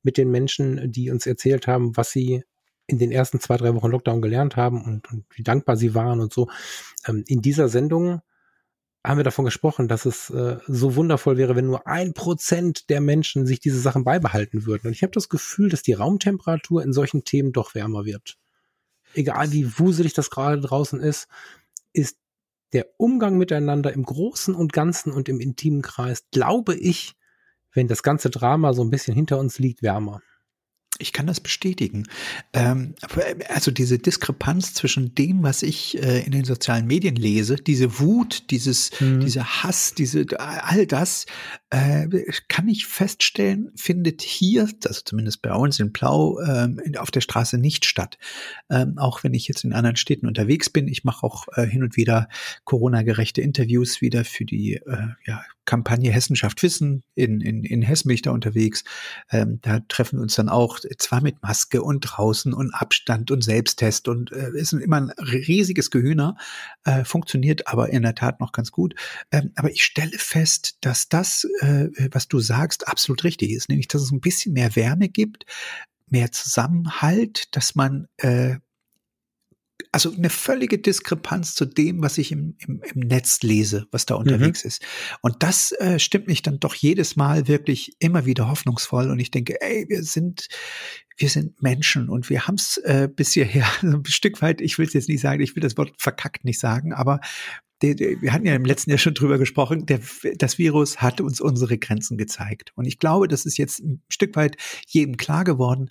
mit 0.03 0.19
den 0.19 0.31
Menschen, 0.31 0.93
die 0.93 1.11
uns 1.11 1.27
erzählt 1.27 1.67
haben, 1.67 1.97
was 1.97 2.11
sie 2.11 2.45
in 2.87 2.99
den 2.99 3.11
ersten 3.11 3.41
zwei, 3.41 3.57
drei 3.57 3.75
Wochen 3.75 3.91
Lockdown 3.91 4.23
gelernt 4.23 4.57
haben 4.57 4.85
und, 4.85 5.11
und 5.11 5.25
wie 5.35 5.43
dankbar 5.43 5.77
sie 5.77 5.95
waren 5.95 6.21
und 6.21 6.33
so. 6.33 6.49
Ähm, 7.07 7.25
in 7.27 7.43
dieser 7.43 7.69
Sendung 7.69 8.21
haben 9.05 9.19
wir 9.19 9.25
davon 9.25 9.45
gesprochen, 9.45 9.89
dass 9.89 10.05
es 10.05 10.31
äh, 10.31 10.59
so 10.67 10.97
wundervoll 10.97 11.37
wäre, 11.37 11.57
wenn 11.57 11.67
nur 11.67 11.87
ein 11.87 12.13
Prozent 12.13 12.91
der 12.91 13.01
Menschen 13.01 13.47
sich 13.47 13.61
diese 13.61 13.81
Sachen 13.81 14.05
beibehalten 14.05 14.67
würden. 14.67 14.89
Und 14.89 14.93
ich 14.93 15.03
habe 15.03 15.13
das 15.13 15.29
Gefühl, 15.29 15.69
dass 15.69 15.83
die 15.83 15.93
Raumtemperatur 15.93 16.83
in 16.83 16.93
solchen 16.93 17.25
Themen 17.25 17.53
doch 17.53 17.75
wärmer 17.75 18.05
wird. 18.05 18.37
Egal 19.15 19.53
wie 19.53 19.79
wuselig 19.79 20.13
das 20.13 20.31
gerade 20.31 20.61
draußen 20.61 21.01
ist, 21.01 21.29
ist 21.93 22.19
der 22.73 22.87
Umgang 22.99 23.39
miteinander 23.39 23.93
im 23.93 24.05
Großen 24.05 24.55
und 24.55 24.73
Ganzen 24.73 25.13
und 25.13 25.29
im 25.29 25.41
intimen 25.41 25.83
Kreis, 25.83 26.25
glaube 26.31 26.75
ich, 26.75 27.15
wenn 27.73 27.89
das 27.89 28.03
ganze 28.03 28.31
Drama 28.31 28.73
so 28.73 28.83
ein 28.83 28.91
bisschen 28.91 29.15
hinter 29.15 29.39
uns 29.39 29.59
liegt, 29.59 29.83
wärmer. 29.83 30.21
Ich 30.99 31.13
kann 31.13 31.27
das 31.27 31.41
bestätigen. 31.41 32.05
Ähm, 32.53 32.95
also 33.49 33.71
diese 33.71 33.99
Diskrepanz 33.99 34.75
zwischen 34.75 35.15
dem, 35.15 35.43
was 35.43 35.63
ich 35.63 36.03
äh, 36.03 36.21
in 36.21 36.33
den 36.33 36.45
sozialen 36.45 36.87
Medien 36.87 37.17
lese, 37.17 37.57
diese 37.57 37.99
Wut, 37.99 38.51
dieses, 38.51 38.91
mhm. 39.01 39.21
dieser 39.21 39.45
Hass, 39.63 39.95
diese 39.95 40.27
all 40.39 40.87
das, 40.87 41.27
äh, 41.71 42.07
kann 42.49 42.69
ich 42.69 42.87
feststellen, 42.87 43.73
findet 43.77 44.23
hier, 44.23 44.69
also 44.85 45.01
zumindest 45.05 45.43
bei 45.43 45.53
uns 45.53 45.79
in 45.81 45.93
Plau, 45.93 46.41
ähm, 46.41 46.81
auf 46.97 47.11
der 47.11 47.21
Straße 47.21 47.59
nicht 47.59 47.85
statt. 47.85 48.19
Ähm, 48.71 48.99
auch 48.99 49.23
wenn 49.25 49.35
ich 49.35 49.49
jetzt 49.49 49.65
in 49.65 49.73
anderen 49.73 49.97
Städten 49.97 50.27
unterwegs 50.27 50.71
bin, 50.71 50.89
ich 50.89 51.05
mache 51.05 51.27
auch 51.27 51.47
äh, 51.57 51.67
hin 51.67 51.83
und 51.83 51.97
wieder 51.97 52.29
Corona-gerechte 52.65 53.43
Interviews 53.43 54.01
wieder 54.01 54.25
für 54.25 54.45
die 54.45 54.75
äh, 54.75 55.09
ja, 55.27 55.43
Kampagne 55.65 56.11
Hessenschaft 56.13 56.63
Wissen. 56.63 57.03
In, 57.15 57.41
in, 57.41 57.65
in 57.65 57.83
Hessen 57.83 58.09
bin 58.09 58.15
ich 58.15 58.23
da 58.23 58.31
unterwegs. 58.31 58.85
Da 59.31 59.81
treffen 59.89 60.19
wir 60.19 60.23
uns 60.23 60.37
dann 60.37 60.49
auch 60.49 60.79
zwar 60.99 61.23
mit 61.23 61.43
Maske 61.43 61.83
und 61.83 62.01
draußen 62.01 62.53
und 62.53 62.75
Abstand 62.75 63.31
und 63.31 63.43
Selbsttest 63.43 64.09
und 64.09 64.33
äh, 64.33 64.51
ist 64.55 64.73
immer 64.73 64.97
ein 64.97 65.11
riesiges 65.11 65.91
Gehühner, 65.91 66.37
äh, 66.85 67.05
funktioniert 67.05 67.67
aber 67.69 67.91
in 67.91 68.03
der 68.03 68.15
Tat 68.15 68.41
noch 68.41 68.53
ganz 68.53 68.73
gut. 68.73 68.95
Ähm, 69.31 69.53
aber 69.57 69.71
ich 69.71 69.85
stelle 69.85 70.19
fest, 70.19 70.79
dass 70.81 71.09
das, 71.09 71.45
äh, 71.61 71.89
was 72.13 72.29
du 72.29 72.41
sagst, 72.41 72.89
absolut 72.89 73.25
richtig 73.25 73.51
ist, 73.51 73.69
nämlich 73.69 73.89
dass 73.89 74.03
es 74.03 74.11
ein 74.11 74.21
bisschen 74.21 74.53
mehr 74.53 74.77
Wärme 74.77 75.09
gibt, 75.09 75.47
mehr 76.09 76.31
Zusammenhalt, 76.33 77.55
dass 77.57 77.75
man 77.75 78.07
äh, 78.19 78.57
also 79.93 80.13
eine 80.13 80.31
völlige 80.31 80.79
Diskrepanz 80.79 81.55
zu 81.55 81.65
dem, 81.65 82.03
was 82.03 82.19
ich 82.19 82.33
im, 82.33 82.57
im, 82.59 82.83
im 82.83 83.01
Netz 83.01 83.43
lese, 83.43 83.87
was 83.91 84.07
da 84.07 84.15
unterwegs 84.15 84.65
mhm. 84.65 84.69
ist. 84.69 84.83
Und 85.23 85.43
das 85.43 85.73
äh, 85.73 85.99
stimmt 85.99 86.27
mich 86.27 86.43
dann 86.43 86.61
doch 86.61 86.75
jedes 86.75 87.17
Mal 87.17 87.49
wirklich 87.49 87.97
immer 87.99 88.27
wieder 88.27 88.49
hoffnungsvoll. 88.49 89.11
Und 89.11 89.19
ich 89.19 89.31
denke, 89.31 89.61
ey, 89.61 89.87
wir 89.89 90.03
sind, 90.03 90.49
wir 91.17 91.29
sind 91.29 91.63
Menschen 91.63 92.09
und 92.09 92.31
wir 92.31 92.47
haben 92.47 92.57
es 92.57 92.79
äh, 92.79 93.09
bis 93.15 93.33
hierher 93.33 93.67
ein 93.83 94.05
Stück 94.07 94.43
weit, 94.43 94.61
ich 94.61 94.79
will 94.79 94.87
es 94.87 94.93
jetzt 94.93 95.09
nicht 95.09 95.21
sagen, 95.21 95.43
ich 95.43 95.55
will 95.57 95.63
das 95.63 95.77
Wort 95.77 95.93
verkackt 95.99 96.45
nicht 96.45 96.61
sagen, 96.61 96.93
aber 96.93 97.21
der, 97.83 97.95
der, 97.95 98.23
wir 98.23 98.33
hatten 98.33 98.47
ja 98.47 98.55
im 98.55 98.65
letzten 98.65 98.91
Jahr 98.91 98.99
schon 98.99 99.15
drüber 99.15 99.39
gesprochen, 99.39 99.85
der, 99.85 100.01
das 100.37 100.57
Virus 100.57 101.03
hat 101.03 101.21
uns 101.21 101.41
unsere 101.41 101.77
Grenzen 101.77 102.17
gezeigt. 102.17 102.73
Und 102.75 102.87
ich 102.87 102.99
glaube, 102.99 103.29
das 103.29 103.45
ist 103.45 103.59
jetzt 103.59 103.81
ein 103.81 104.03
Stück 104.09 104.35
weit 104.37 104.57
jedem 104.87 105.19
klar 105.19 105.45
geworden. 105.45 105.91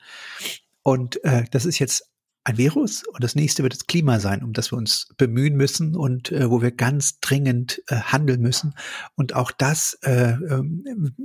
Und 0.82 1.24
äh, 1.24 1.46
das 1.52 1.66
ist 1.66 1.78
jetzt 1.78 2.10
ein 2.46 2.58
Virus 2.58 3.04
und 3.04 3.24
das 3.24 3.34
nächste 3.34 3.64
wird 3.64 3.74
das 3.74 3.88
Klima 3.88 4.20
sein, 4.20 4.44
um 4.44 4.54
das 4.54 4.72
wir 4.72 4.78
uns 4.78 5.08
bemühen 5.18 5.56
müssen 5.56 5.96
und 5.96 6.32
äh, 6.32 6.50
wo 6.50 6.62
wir 6.62 6.72
ganz 6.72 7.20
dringend 7.20 7.82
äh, 7.88 7.96
handeln 7.96 8.40
müssen. 8.40 8.76
Und 9.16 9.34
auch 9.34 9.52
das 9.52 9.98
äh, 10.04 10.34
äh, 10.34 10.64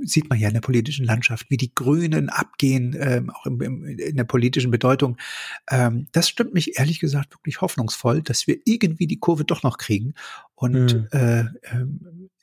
sieht 0.01 0.29
man 0.31 0.39
ja 0.39 0.47
in 0.47 0.55
der 0.55 0.61
politischen 0.61 1.05
Landschaft, 1.05 1.45
wie 1.49 1.57
die 1.57 1.73
Grünen 1.75 2.29
abgehen, 2.29 2.95
äh, 2.95 3.21
auch 3.33 3.45
im, 3.45 3.61
im, 3.61 3.85
in 3.85 4.17
der 4.17 4.23
politischen 4.23 4.71
Bedeutung. 4.71 5.17
Ähm, 5.69 6.07
das 6.11 6.27
stimmt 6.27 6.55
mich 6.55 6.79
ehrlich 6.79 6.99
gesagt 6.99 7.33
wirklich 7.35 7.61
hoffnungsvoll, 7.61 8.23
dass 8.23 8.47
wir 8.47 8.57
irgendwie 8.65 9.05
die 9.05 9.19
Kurve 9.19 9.45
doch 9.45 9.61
noch 9.61 9.77
kriegen 9.77 10.15
und 10.55 10.95
mhm. 10.95 11.07
äh, 11.11 11.41
äh, 11.41 11.85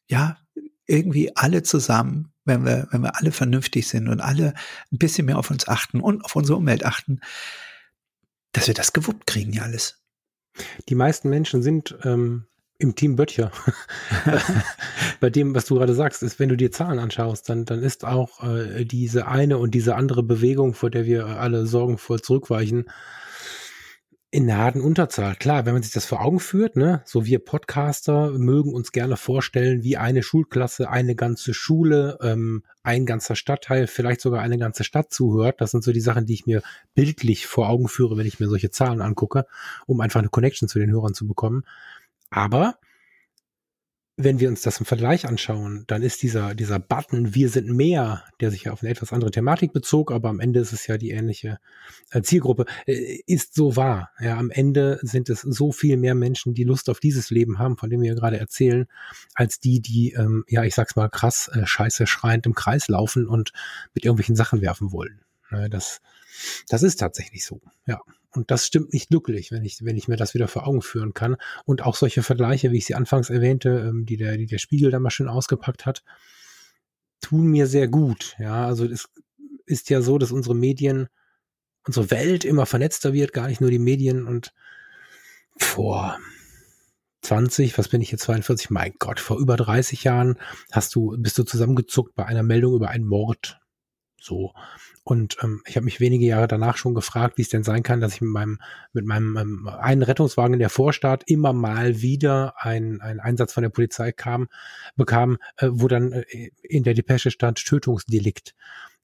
ja 0.09 0.39
irgendwie 0.87 1.37
alle 1.37 1.65
zusammen 1.65 2.33
wenn 2.45 2.65
wir, 2.65 2.89
wenn 2.91 3.03
wir 3.03 3.15
alle 3.17 3.31
vernünftig 3.31 3.87
sind 3.87 4.09
und 4.09 4.21
alle 4.23 4.55
ein 4.91 4.97
bisschen 4.97 5.27
mehr 5.27 5.39
auf 5.39 5.51
uns 5.51 5.69
achten 5.69 6.01
und 6.01 6.25
auf 6.25 6.35
unsere 6.35 6.57
Umwelt 6.57 6.83
achten, 6.83 7.21
dass 8.53 8.67
wir 8.67 8.75
das 8.75 8.93
gewuppt 8.93 9.27
kriegen, 9.27 9.53
ja 9.53 9.63
alles. 9.63 10.03
Die 10.89 10.95
meisten 10.95 11.29
Menschen 11.29 11.63
sind 11.63 11.97
ähm, 12.05 12.47
im 12.79 12.95
Team 12.95 13.17
Böttcher. 13.17 13.51
Bei 15.21 15.31
dem, 15.31 15.55
was 15.55 15.67
du 15.67 15.77
gerade 15.77 15.95
sagst, 15.95 16.23
ist, 16.23 16.39
wenn 16.39 16.49
du 16.49 16.57
dir 16.57 16.71
Zahlen 16.71 16.99
anschaust, 16.99 17.49
dann, 17.49 17.65
dann 17.65 17.83
ist 17.83 18.05
auch 18.05 18.43
äh, 18.43 18.85
diese 18.85 19.29
eine 19.29 19.59
und 19.59 19.73
diese 19.75 19.97
andere 19.97 20.23
Bewegung, 20.23 20.75
vor 20.75 20.91
der 20.91 21.05
wir 21.05 21.27
alle 21.27 21.67
sorgenvoll 21.67 22.21
zurückweichen, 22.21 22.87
in 24.31 24.47
der 24.47 24.59
harten 24.59 24.83
Unterzahl. 24.83 25.37
Klar, 25.37 25.65
wenn 25.65 25.73
man 25.73 25.83
sich 25.83 25.93
das 25.93 26.05
vor 26.05 26.21
Augen 26.21 26.39
führt, 26.39 26.77
ne, 26.77 27.01
so 27.07 27.25
wir 27.25 27.39
Podcaster 27.39 28.31
mögen 28.33 28.75
uns 28.75 28.93
gerne 28.93 29.17
vorstellen, 29.17 29.83
wie 29.83 29.97
eine 29.97 30.23
Schulklasse, 30.23 30.91
eine 30.91 31.15
ganze 31.17 31.55
Schule, 31.55 32.19
ähm, 32.21 32.63
ein 32.83 33.07
ganzer 33.07 33.37
Stadtteil, 33.37 33.87
vielleicht 33.87 34.21
sogar 34.21 34.43
eine 34.43 34.59
ganze 34.59 34.85
Stadt 34.85 35.11
zuhört. 35.13 35.63
Das 35.63 35.71
sind 35.71 35.83
so 35.83 35.93
die 35.93 36.03
Sachen, 36.03 36.27
die 36.27 36.35
ich 36.35 36.47
mir 36.47 36.63
bildlich 36.95 37.47
vor 37.47 37.71
Augen 37.71 37.89
führe, 37.89 38.19
wenn 38.19 38.27
ich 38.27 38.39
mir 38.39 38.49
solche 38.49 38.71
Zahlen 38.71 39.01
angucke, 39.01 39.47
um 39.87 40.01
einfach 40.03 40.21
eine 40.21 40.29
Connection 40.29 40.69
zu 40.69 40.79
den 40.79 40.91
Hörern 40.91 41.15
zu 41.15 41.27
bekommen. 41.27 41.65
Aber 42.29 42.75
wenn 44.21 44.41
wir 44.41 44.49
uns 44.49 44.63
das 44.63 44.81
im 44.81 44.85
Vergleich 44.85 45.27
anschauen, 45.27 45.85
dann 45.87 46.03
ist 46.03 46.23
dieser, 46.23 46.55
dieser 46.57 46.81
Button 46.81 47.35
Wir 47.37 47.49
sind 47.49 47.69
mehr, 47.69 48.25
der 48.41 48.51
sich 48.51 48.65
ja 48.65 48.73
auf 48.73 48.83
eine 48.83 48.91
etwas 48.91 49.13
andere 49.13 49.31
Thematik 49.31 49.73
bezog, 49.73 50.11
aber 50.11 50.29
am 50.29 50.41
Ende 50.41 50.59
ist 50.59 50.73
es 50.73 50.89
ja 50.89 50.99
die 50.99 51.13
ähnliche 51.13 51.61
äh, 52.11 52.21
Zielgruppe, 52.21 52.67
äh, 52.87 53.21
ist 53.27 53.55
so 53.55 53.77
wahr. 53.77 54.11
Ja, 54.21 54.37
am 54.37 54.51
Ende 54.51 54.99
sind 55.03 55.31
es 55.31 55.43
so 55.43 55.71
viel 55.71 55.97
mehr 55.97 56.17
Menschen, 56.17 56.53
die 56.53 56.65
Lust 56.65 56.91
auf 56.91 56.99
dieses 56.99 57.31
Leben 57.31 57.61
haben, 57.61 57.77
von 57.77 57.91
dem 57.91 58.03
wir 58.03 58.17
gerade 58.17 58.39
erzählen, 58.39 58.87
als 59.35 59.61
die, 59.61 59.81
die, 59.81 60.15
ähm, 60.15 60.45
ja, 60.49 60.65
ich 60.65 60.75
sag's 60.75 60.97
mal 60.97 61.09
krass, 61.09 61.49
äh, 61.55 61.65
scheiße 61.65 62.09
schreiend 62.09 62.45
im 62.45 62.55
Kreis 62.55 62.89
laufen 62.89 63.29
und 63.29 63.53
mit 63.95 64.05
irgendwelchen 64.05 64.35
Sachen 64.35 64.61
werfen 64.61 64.91
wollen. 64.91 65.21
Ja, 65.53 65.69
das, 65.69 66.01
das 66.69 66.83
ist 66.83 66.97
tatsächlich 66.97 67.45
so, 67.45 67.61
ja. 67.87 68.01
Und 68.31 68.51
das 68.51 68.67
stimmt 68.67 68.93
nicht 68.93 69.09
glücklich, 69.09 69.53
wenn 69.53 69.65
ich, 69.65 69.85
wenn 69.85 69.97
ich 69.97 70.07
mir 70.07 70.17
das 70.17 70.35
wieder 70.35 70.49
vor 70.49 70.67
Augen 70.67 70.83
führen 70.83 71.15
kann. 71.15 71.37
Und 71.65 71.83
auch 71.83 71.97
solche 71.97 72.23
Vergleiche, 72.23 72.71
wie 72.71 72.77
ich 72.77 72.85
sie 72.85 72.95
anfangs 72.95 73.31
erwähnte, 73.31 73.89
ähm, 73.89 74.05
die 74.05 74.19
der, 74.19 74.37
die 74.37 74.47
der 74.47 74.59
Spiegel 74.59 74.91
da 74.91 75.01
mal 75.01 75.11
schön 75.11 75.29
ausgepackt 75.29 75.87
hat, 75.87 76.05
tun 77.21 77.47
mir 77.47 77.67
sehr 77.67 77.89
gut. 77.89 78.37
Ja, 78.39 78.67
also 78.67 78.85
es 78.85 79.09
ist 79.65 79.91
ja 79.91 80.03
so, 80.03 80.19
dass 80.19 80.31
unsere 80.31 80.55
Medien, 80.55 81.09
unsere 81.87 82.11
Welt 82.11 82.45
immer 82.45 82.67
vernetzter 82.67 83.13
wird, 83.13 83.33
gar 83.33 83.49
nicht 83.49 83.61
nur 83.61 83.71
die 83.71 83.79
Medien 83.79 84.27
und 84.27 84.53
vor 85.57 86.19
20, 87.23 87.77
was 87.79 87.89
bin 87.89 88.01
ich 88.01 88.11
jetzt 88.11 88.23
42? 88.23 88.71
Mein 88.71 88.95
Gott, 88.99 89.21
vor 89.21 89.39
über 89.39 89.57
30 89.57 90.05
Jahren 90.05 90.39
hast 90.71 90.95
du, 90.95 91.17
bist 91.19 91.37
du 91.39 91.43
zusammengezuckt 91.43 92.15
bei 92.15 92.25
einer 92.25 92.43
Meldung 92.43 92.75
über 92.75 92.89
einen 92.89 93.07
Mord. 93.07 93.59
So. 94.21 94.53
Und 95.05 95.37
ähm, 95.43 95.63
ich 95.67 95.77
habe 95.77 95.85
mich 95.85 96.01
wenige 96.01 96.27
Jahre 96.27 96.49
danach 96.49 96.77
schon 96.77 96.95
gefragt, 96.95 97.39
wie 97.39 97.43
es 97.43 97.49
denn 97.49 97.63
sein 97.63 97.83
kann, 97.83 98.01
dass 98.01 98.15
ich 98.15 98.21
mit 98.21 98.31
meinem, 98.31 98.59
mit 98.93 99.07
meinem 99.07 99.37
ähm, 99.37 99.69
einen 99.69 100.03
Rettungswagen 100.03 100.55
in 100.55 100.61
der 100.61 100.71
Vorstadt 100.71 101.25
immer 101.27 101.53
mal 101.53 102.03
wieder 102.03 102.55
ein, 102.59 103.01
ein 103.01 103.21
Einsatz 103.21 103.53
von 103.53 103.63
der 103.63 103.71
Polizei 103.71 104.13
kam, 104.13 104.49
bekam, 104.97 105.39
äh, 105.57 105.69
wo 105.71 105.89
dann 105.89 106.13
äh, 106.13 106.51
in 106.63 106.83
der 106.83 106.95
Depesche 106.95 107.31
stand 107.31 107.65
Tötungsdelikt. 107.65 108.55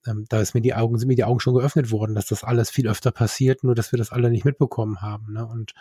Ähm, 0.06 0.26
da 0.28 0.40
ist 0.40 0.54
mir 0.54 0.60
die 0.60 0.74
Augen, 0.74 0.98
sind 0.98 1.08
mir 1.08 1.16
die 1.16 1.24
Augen 1.24 1.40
schon 1.40 1.54
geöffnet 1.54 1.90
worden, 1.90 2.14
dass 2.14 2.26
das 2.26 2.44
alles 2.44 2.70
viel 2.70 2.88
öfter 2.88 3.10
passiert, 3.10 3.64
nur 3.64 3.74
dass 3.74 3.92
wir 3.92 3.98
das 3.98 4.10
alle 4.12 4.30
nicht 4.30 4.44
mitbekommen 4.44 5.00
haben. 5.00 5.32
Ne? 5.32 5.46
Und 5.46 5.72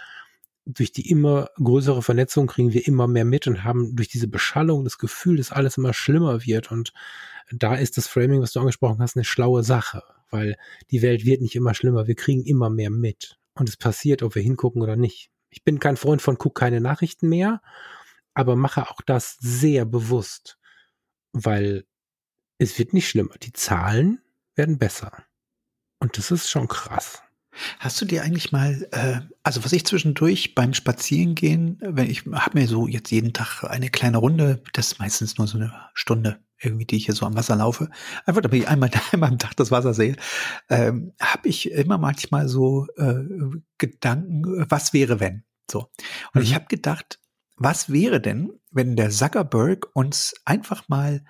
durch 0.66 0.92
die 0.92 1.10
immer 1.10 1.50
größere 1.56 2.02
Vernetzung 2.02 2.48
kriegen 2.48 2.74
wir 2.74 2.88
immer 2.88 3.08
mehr 3.08 3.26
mit 3.26 3.48
und 3.48 3.64
haben 3.64 3.96
durch 3.96 4.08
diese 4.08 4.28
Beschallung 4.28 4.84
das 4.84 4.98
Gefühl, 4.98 5.38
dass 5.38 5.52
alles 5.52 5.78
immer 5.78 5.94
schlimmer 5.94 6.46
wird. 6.46 6.72
Und 6.72 6.94
da 7.52 7.76
ist 7.76 7.98
das 7.98 8.08
Framing, 8.08 8.42
was 8.42 8.54
du 8.54 8.60
angesprochen 8.60 9.02
hast, 9.02 9.16
eine 9.16 9.26
schlaue 9.26 9.64
Sache, 9.64 10.04
weil 10.30 10.58
die 10.92 11.02
Welt 11.02 11.26
wird 11.26 11.42
nicht 11.42 11.56
immer 11.56 11.74
schlimmer. 11.74 12.08
Wir 12.08 12.16
kriegen 12.16 12.44
immer 12.46 12.70
mehr 12.70 12.90
mit. 12.90 13.38
Und 13.56 13.70
es 13.70 13.78
passiert, 13.78 14.24
ob 14.24 14.36
wir 14.36 14.42
hingucken 14.42 14.82
oder 14.82 14.96
nicht. 14.96 15.30
Ich 15.50 15.64
bin 15.64 15.80
kein 15.80 15.98
Freund 15.98 16.22
von 16.22 16.38
guck 16.38 16.56
keine 16.56 16.82
Nachrichten 16.82 17.30
mehr, 17.30 17.62
aber 18.34 18.56
mache 18.56 18.90
auch 18.90 19.02
das 19.06 19.38
sehr 19.40 19.86
bewusst, 19.86 20.58
weil 21.34 21.86
es 22.58 22.80
wird 22.80 22.94
nicht 22.94 23.08
schlimmer. 23.08 23.36
Die 23.42 23.54
Zahlen 23.54 24.22
werden 24.56 24.78
besser. 24.78 25.26
Und 26.00 26.18
das 26.18 26.32
ist 26.32 26.50
schon 26.50 26.68
krass. 26.68 27.23
Hast 27.80 28.00
du 28.02 28.06
dir 28.06 28.24
eigentlich 28.24 28.52
mal, 28.52 28.88
äh, 28.92 29.20
also 29.44 29.64
was 29.64 29.74
ich 29.74 29.86
zwischendurch 29.86 30.56
beim 30.56 30.74
Spazierengehen, 30.74 31.78
wenn 31.82 32.10
ich 32.10 32.26
habe 32.26 32.60
mir 32.60 32.68
so 32.68 32.88
jetzt 32.88 33.12
jeden 33.12 33.34
Tag 33.34 33.64
eine 33.64 33.90
kleine 33.90 34.18
Runde, 34.18 34.62
das 34.74 34.94
ist 34.94 35.00
meistens 35.00 35.38
nur 35.38 35.48
so 35.48 35.58
eine 35.58 35.74
Stunde 35.94 36.40
irgendwie, 36.60 36.86
die 36.86 36.96
ich 36.96 37.06
hier 37.06 37.16
so 37.16 37.26
am 37.26 37.36
Wasser 37.36 37.56
laufe, 37.56 37.90
einfach 38.26 38.42
damit 38.42 38.62
ich 38.62 38.68
einmal, 38.68 38.90
einmal 39.12 39.30
am 39.30 39.40
Tag 39.40 39.56
das 39.58 39.72
Wasser 39.72 39.94
sehe, 39.94 40.16
ähm, 40.70 41.14
habe 41.20 41.48
ich 41.48 41.72
immer 41.72 41.98
manchmal 41.98 42.48
so 42.48 42.88
äh, 42.98 43.24
Gedanken, 43.78 44.66
was 44.70 44.94
wäre 44.94 45.20
wenn? 45.20 45.44
So. 45.70 45.90
Und 46.34 46.42
mhm. 46.42 46.42
ich 46.42 46.56
habe 46.56 46.66
gedacht, 46.66 47.20
was 47.56 47.92
wäre 47.92 48.20
denn, 48.20 48.52
wenn 48.72 48.96
der 48.96 49.10
Zuckerberg 49.10 49.88
uns 49.94 50.34
einfach 50.46 50.90
mal 50.90 51.24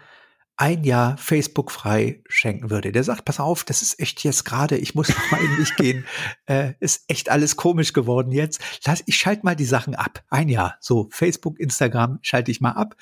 ein 0.64 0.86
Jahr 0.86 1.18
Facebook 1.18 1.72
frei 1.72 2.24
schenken 2.30 2.70
würde. 2.70 2.94
Der 2.94 3.04
sagt, 3.04 3.26
pass 3.26 3.42
auf, 3.42 3.66
das 3.66 3.82
ist 3.82 4.00
echt 4.00 4.24
jetzt 4.24 4.46
gerade, 4.46 4.78
ich 4.78 4.96
muss 4.96 5.10
noch 5.10 5.32
mal 5.32 5.44
in 5.44 5.60
mich 5.60 5.76
gehen, 5.76 6.06
äh, 6.46 6.72
ist 6.80 7.04
echt 7.10 7.30
alles 7.30 7.58
komisch 7.58 7.92
geworden 7.92 8.32
jetzt. 8.32 8.62
Lass, 8.86 9.04
ich 9.06 9.18
schalte 9.18 9.44
mal 9.44 9.58
die 9.58 9.66
Sachen 9.66 9.94
ab. 9.94 10.24
Ein 10.30 10.48
Jahr. 10.48 10.78
So, 10.80 11.10
Facebook, 11.12 11.60
Instagram 11.60 12.20
schalte 12.22 12.50
ich 12.50 12.62
mal 12.62 12.72
ab. 12.72 12.96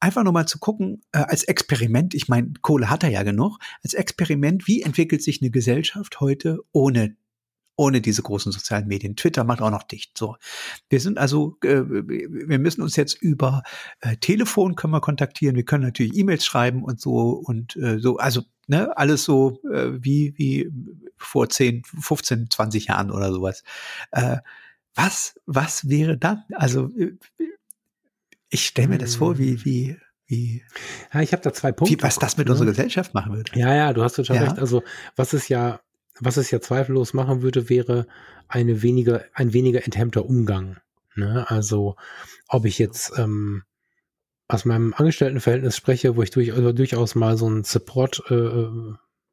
Einfach 0.00 0.24
nur 0.24 0.32
mal 0.32 0.46
zu 0.46 0.58
gucken, 0.58 1.02
äh, 1.12 1.18
als 1.18 1.44
Experiment, 1.44 2.14
ich 2.14 2.26
meine, 2.26 2.54
Kohle 2.62 2.90
hat 2.90 3.04
er 3.04 3.10
ja 3.10 3.22
genug, 3.22 3.58
als 3.84 3.94
Experiment, 3.94 4.66
wie 4.66 4.82
entwickelt 4.82 5.22
sich 5.22 5.40
eine 5.40 5.52
Gesellschaft 5.52 6.18
heute 6.18 6.64
ohne 6.72 7.16
ohne 7.78 8.00
diese 8.00 8.22
großen 8.22 8.50
sozialen 8.50 8.88
Medien. 8.88 9.14
Twitter 9.14 9.44
macht 9.44 9.62
auch 9.62 9.70
noch 9.70 9.84
dicht. 9.84 10.18
So, 10.18 10.36
wir 10.90 10.98
sind 10.98 11.16
also, 11.16 11.56
äh, 11.62 11.84
wir 11.86 12.58
müssen 12.58 12.82
uns 12.82 12.96
jetzt 12.96 13.14
über 13.22 13.62
äh, 14.00 14.16
Telefon 14.16 14.74
können 14.74 14.92
wir 14.92 15.00
kontaktieren. 15.00 15.54
Wir 15.54 15.64
können 15.64 15.84
natürlich 15.84 16.16
E-Mails 16.16 16.44
schreiben 16.44 16.82
und 16.82 17.00
so 17.00 17.30
und 17.30 17.76
äh, 17.76 18.00
so. 18.00 18.16
Also 18.16 18.42
ne, 18.66 18.96
alles 18.96 19.22
so 19.22 19.60
äh, 19.72 19.92
wie 19.92 20.34
wie 20.36 20.72
vor 21.16 21.48
10, 21.48 21.84
15, 21.84 22.50
20 22.50 22.86
Jahren 22.86 23.12
oder 23.12 23.32
sowas. 23.32 23.62
Äh, 24.10 24.38
was 24.96 25.38
was 25.46 25.88
wäre 25.88 26.18
dann? 26.18 26.42
Also 26.54 26.90
äh, 26.98 27.16
ich 28.50 28.66
stelle 28.66 28.88
mir 28.88 28.98
das 28.98 29.14
vor, 29.14 29.38
wie 29.38 29.64
wie 29.64 29.96
wie 30.26 30.64
ja, 31.14 31.20
ich 31.20 31.32
habe 31.32 31.42
da 31.42 31.52
zwei 31.52 31.70
Punkte. 31.70 31.96
Wie, 31.96 32.02
was 32.02 32.18
das 32.18 32.36
mit 32.36 32.48
ne? 32.48 32.52
unserer 32.52 32.70
Gesellschaft 32.70 33.14
machen 33.14 33.36
würde. 33.36 33.52
Ja, 33.54 33.72
ja, 33.72 33.92
du 33.92 34.02
hast 34.02 34.16
schon 34.16 34.34
ja. 34.34 34.42
recht. 34.42 34.58
Also 34.58 34.82
was 35.14 35.32
es 35.32 35.48
ja 35.48 35.78
was 36.20 36.36
es 36.36 36.50
ja 36.50 36.60
zweifellos 36.60 37.14
machen 37.14 37.42
würde, 37.42 37.68
wäre 37.68 38.06
eine 38.48 38.82
weniger, 38.82 39.24
ein 39.34 39.52
weniger 39.52 39.84
enthemmter 39.84 40.24
Umgang. 40.24 40.78
Ne? 41.14 41.44
Also 41.48 41.96
ob 42.48 42.64
ich 42.64 42.78
jetzt 42.78 43.12
ähm, 43.18 43.64
aus 44.48 44.64
meinem 44.64 44.94
Angestelltenverhältnis 44.94 45.76
spreche, 45.76 46.16
wo 46.16 46.22
ich 46.22 46.30
durch, 46.30 46.52
also 46.52 46.72
durchaus 46.72 47.14
mal 47.14 47.36
so 47.36 47.48
ein 47.48 47.64
Support, 47.64 48.22
äh, 48.30 48.66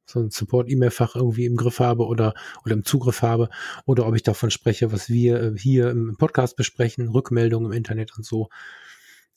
so 0.07 0.19
ein 0.19 0.29
Support-E-Mail-Fach 0.29 1.15
irgendwie 1.15 1.45
im 1.45 1.55
Griff 1.55 1.79
habe 1.79 2.05
oder, 2.05 2.33
oder 2.63 2.73
im 2.73 2.83
Zugriff 2.83 3.21
habe, 3.21 3.49
oder 3.85 4.05
ob 4.05 4.15
ich 4.15 4.23
davon 4.23 4.51
spreche, 4.51 4.91
was 4.91 5.09
wir 5.09 5.41
äh, 5.41 5.57
hier 5.57 5.89
im 5.89 6.17
Podcast 6.17 6.57
besprechen, 6.57 7.07
Rückmeldungen 7.07 7.71
im 7.71 7.77
Internet 7.77 8.15
und 8.17 8.25
so 8.25 8.49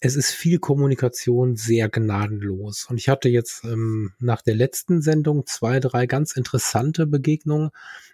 es 0.01 0.15
ist 0.15 0.31
viel 0.31 0.59
Kommunikation 0.59 1.57
sehr 1.57 1.89
gnadenlos. 1.89 2.87
Und 2.89 2.99
ich 2.99 3.09
hatte 3.09 3.29
jetzt 3.29 3.65
ähm, 3.65 4.13
nach 4.21 4.43
der 4.43 4.55
letzten 4.55 5.03
Sendung 5.03 5.45
zwei, 5.47 5.81
drei 5.81 6.07
ganz 6.07 6.33
interessante 6.37 7.07
Begegnungen. 7.07 7.71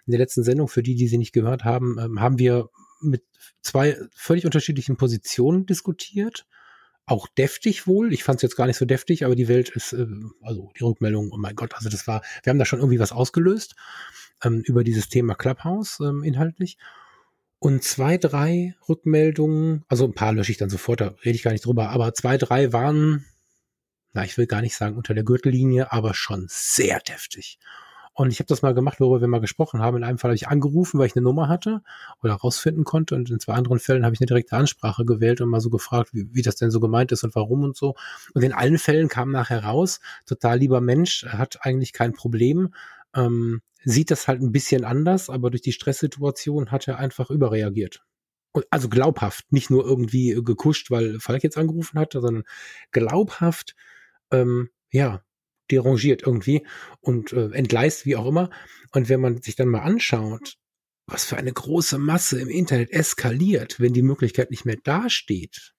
In 0.07 0.11
der 0.11 0.19
letzten 0.19 0.43
Sendung, 0.43 0.67
für 0.67 0.81
die, 0.81 0.95
die 0.95 1.07
sie 1.07 1.19
nicht 1.19 1.33
gehört 1.33 1.63
haben, 1.63 1.97
ähm, 1.99 2.21
haben 2.21 2.39
wir 2.39 2.69
mit 3.01 3.23
zwei 3.61 3.97
völlig 4.15 4.45
unterschiedlichen 4.45 4.97
Positionen 4.97 5.67
diskutiert. 5.67 6.47
Auch 7.05 7.27
deftig 7.27 7.85
wohl. 7.85 8.13
Ich 8.13 8.23
fand 8.23 8.37
es 8.37 8.41
jetzt 8.41 8.55
gar 8.55 8.65
nicht 8.65 8.77
so 8.77 8.85
deftig, 8.85 9.23
aber 9.23 9.35
die 9.35 9.47
Welt 9.47 9.69
ist, 9.69 9.93
äh, 9.93 10.07
also 10.41 10.71
die 10.79 10.83
Rückmeldung, 10.83 11.29
oh 11.31 11.37
mein 11.37 11.55
Gott, 11.55 11.75
also 11.75 11.89
das 11.89 12.07
war, 12.07 12.23
wir 12.43 12.49
haben 12.49 12.59
da 12.59 12.65
schon 12.65 12.79
irgendwie 12.79 12.99
was 12.99 13.11
ausgelöst 13.11 13.75
ähm, 14.43 14.61
über 14.65 14.83
dieses 14.83 15.07
Thema 15.07 15.35
Clubhouse 15.35 15.99
ähm, 15.99 16.23
inhaltlich. 16.23 16.77
Und 17.65 17.83
zwei, 17.83 18.19
drei 18.19 18.75
Rückmeldungen, 18.87 19.85
also 19.87 20.05
ein 20.05 20.13
paar 20.13 20.33
lösche 20.33 20.51
ich 20.51 20.59
dann 20.59 20.69
sofort, 20.69 21.01
da 21.01 21.15
rede 21.25 21.35
ich 21.35 21.41
gar 21.41 21.49
nicht 21.49 21.65
drüber, 21.65 21.89
aber 21.89 22.13
zwei, 22.13 22.37
drei 22.37 22.73
waren, 22.73 23.25
na, 24.13 24.23
ich 24.23 24.37
will 24.37 24.45
gar 24.45 24.61
nicht 24.61 24.75
sagen 24.75 24.95
unter 24.95 25.15
der 25.15 25.23
Gürtellinie, 25.23 25.91
aber 25.91 26.13
schon 26.13 26.45
sehr 26.47 26.99
deftig. 26.99 27.57
Und 28.13 28.31
ich 28.31 28.37
habe 28.37 28.45
das 28.45 28.61
mal 28.61 28.75
gemacht, 28.75 28.99
worüber 28.99 29.19
wir 29.19 29.27
mal 29.27 29.41
gesprochen 29.41 29.81
haben. 29.81 29.97
In 29.97 30.03
einem 30.03 30.19
Fall 30.19 30.29
habe 30.29 30.35
ich 30.35 30.47
angerufen, 30.47 30.99
weil 30.99 31.07
ich 31.07 31.15
eine 31.15 31.23
Nummer 31.23 31.49
hatte 31.49 31.81
oder 32.21 32.35
rausfinden 32.35 32.83
konnte. 32.83 33.15
Und 33.15 33.31
in 33.31 33.39
zwei 33.39 33.53
anderen 33.53 33.79
Fällen 33.79 34.05
habe 34.05 34.13
ich 34.13 34.21
eine 34.21 34.27
direkte 34.27 34.55
Ansprache 34.55 35.03
gewählt 35.03 35.41
und 35.41 35.49
mal 35.49 35.59
so 35.59 35.71
gefragt, 35.71 36.13
wie, 36.13 36.27
wie 36.35 36.43
das 36.43 36.57
denn 36.57 36.69
so 36.69 36.79
gemeint 36.79 37.11
ist 37.13 37.23
und 37.23 37.33
warum 37.33 37.63
und 37.63 37.75
so. 37.75 37.95
Und 38.35 38.43
in 38.43 38.53
allen 38.53 38.77
Fällen 38.77 39.09
kam 39.09 39.31
nachher 39.31 39.63
raus, 39.63 40.01
total 40.27 40.59
lieber 40.59 40.81
Mensch, 40.81 41.25
hat 41.25 41.65
eigentlich 41.65 41.93
kein 41.93 42.13
Problem. 42.13 42.75
Ähm, 43.15 43.61
sieht 43.83 44.11
das 44.11 44.27
halt 44.27 44.41
ein 44.41 44.51
bisschen 44.51 44.83
anders, 44.83 45.29
aber 45.29 45.49
durch 45.51 45.61
die 45.61 45.71
Stresssituation 45.71 46.71
hat 46.71 46.87
er 46.87 46.97
einfach 46.99 47.29
überreagiert. 47.29 48.03
Also 48.69 48.89
glaubhaft, 48.89 49.51
nicht 49.51 49.69
nur 49.69 49.85
irgendwie 49.85 50.39
gekuscht, 50.43 50.89
weil 50.89 51.19
Falk 51.19 51.43
jetzt 51.43 51.57
angerufen 51.57 51.99
hatte, 51.99 52.21
sondern 52.21 52.45
glaubhaft, 52.91 53.75
ähm, 54.31 54.69
ja, 54.91 55.21
derangiert 55.71 56.23
irgendwie 56.23 56.65
und 57.01 57.33
äh, 57.33 57.49
entgleist, 57.51 58.05
wie 58.05 58.15
auch 58.15 58.27
immer. 58.27 58.49
Und 58.91 59.09
wenn 59.09 59.19
man 59.19 59.41
sich 59.41 59.55
dann 59.55 59.67
mal 59.67 59.81
anschaut, 59.81 60.57
was 61.07 61.25
für 61.25 61.37
eine 61.37 61.53
große 61.53 61.97
Masse 61.97 62.39
im 62.39 62.49
Internet 62.49 62.91
eskaliert, 62.91 63.79
wenn 63.79 63.93
die 63.93 64.01
Möglichkeit 64.01 64.51
nicht 64.51 64.65
mehr 64.65 64.77
dasteht. 64.83 65.73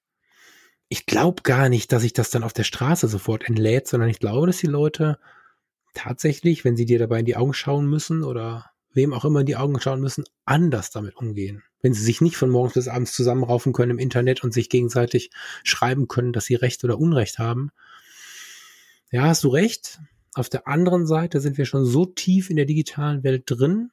Ich 0.89 1.07
glaube 1.07 1.43
gar 1.43 1.69
nicht, 1.69 1.91
dass 1.91 2.03
sich 2.03 2.13
das 2.13 2.31
dann 2.31 2.45
auf 2.45 2.53
der 2.53 2.63
Straße 2.63 3.09
sofort 3.09 3.45
entlädt, 3.49 3.89
sondern 3.89 4.09
ich 4.09 4.21
glaube, 4.21 4.47
dass 4.47 4.59
die 4.59 4.69
Leute 4.69 5.19
tatsächlich, 5.97 6.65
wenn 6.65 6.77
sie 6.77 6.85
dir 6.85 6.99
dabei 6.99 7.21
in 7.21 7.25
die 7.25 7.37
Augen 7.37 7.55
schauen 7.55 7.87
müssen 7.87 8.23
oder 8.23 8.71
wem 8.93 9.13
auch 9.13 9.25
immer 9.25 9.41
in 9.41 9.47
die 9.47 9.57
Augen 9.57 9.81
schauen 9.81 10.01
müssen, 10.01 10.25
anders 10.45 10.91
damit 10.91 11.17
umgehen. 11.17 11.63
Wenn 11.83 11.93
sie 11.93 12.03
sich 12.03 12.21
nicht 12.21 12.37
von 12.37 12.51
morgens 12.51 12.75
bis 12.75 12.89
abends 12.89 13.13
zusammenraufen 13.13 13.73
können 13.73 13.93
im 13.93 13.99
Internet 13.99 14.45
und 14.45 14.53
sich 14.53 14.69
gegenseitig 14.69 15.31
schreiben 15.65 16.09
können, 16.09 16.33
dass 16.33 16.47
sie 16.47 16.55
Recht 16.55 16.83
oder 16.85 16.99
Unrecht 16.99 17.39
haben. 17.39 17.71
Ja, 19.11 19.25
hast 19.25 19.45
du 19.45 19.49
recht. 19.49 20.01
Auf 20.35 20.49
der 20.49 20.69
anderen 20.69 21.07
Seite 21.07 21.41
sind 21.41 21.59
wir 21.59 21.67
schon 21.67 21.85
so 21.85 22.07
tief 22.07 22.51
in 22.51 22.57
der 22.57 22.67
digitalen 22.67 23.23
Welt 23.23 23.45
drin, 23.47 23.91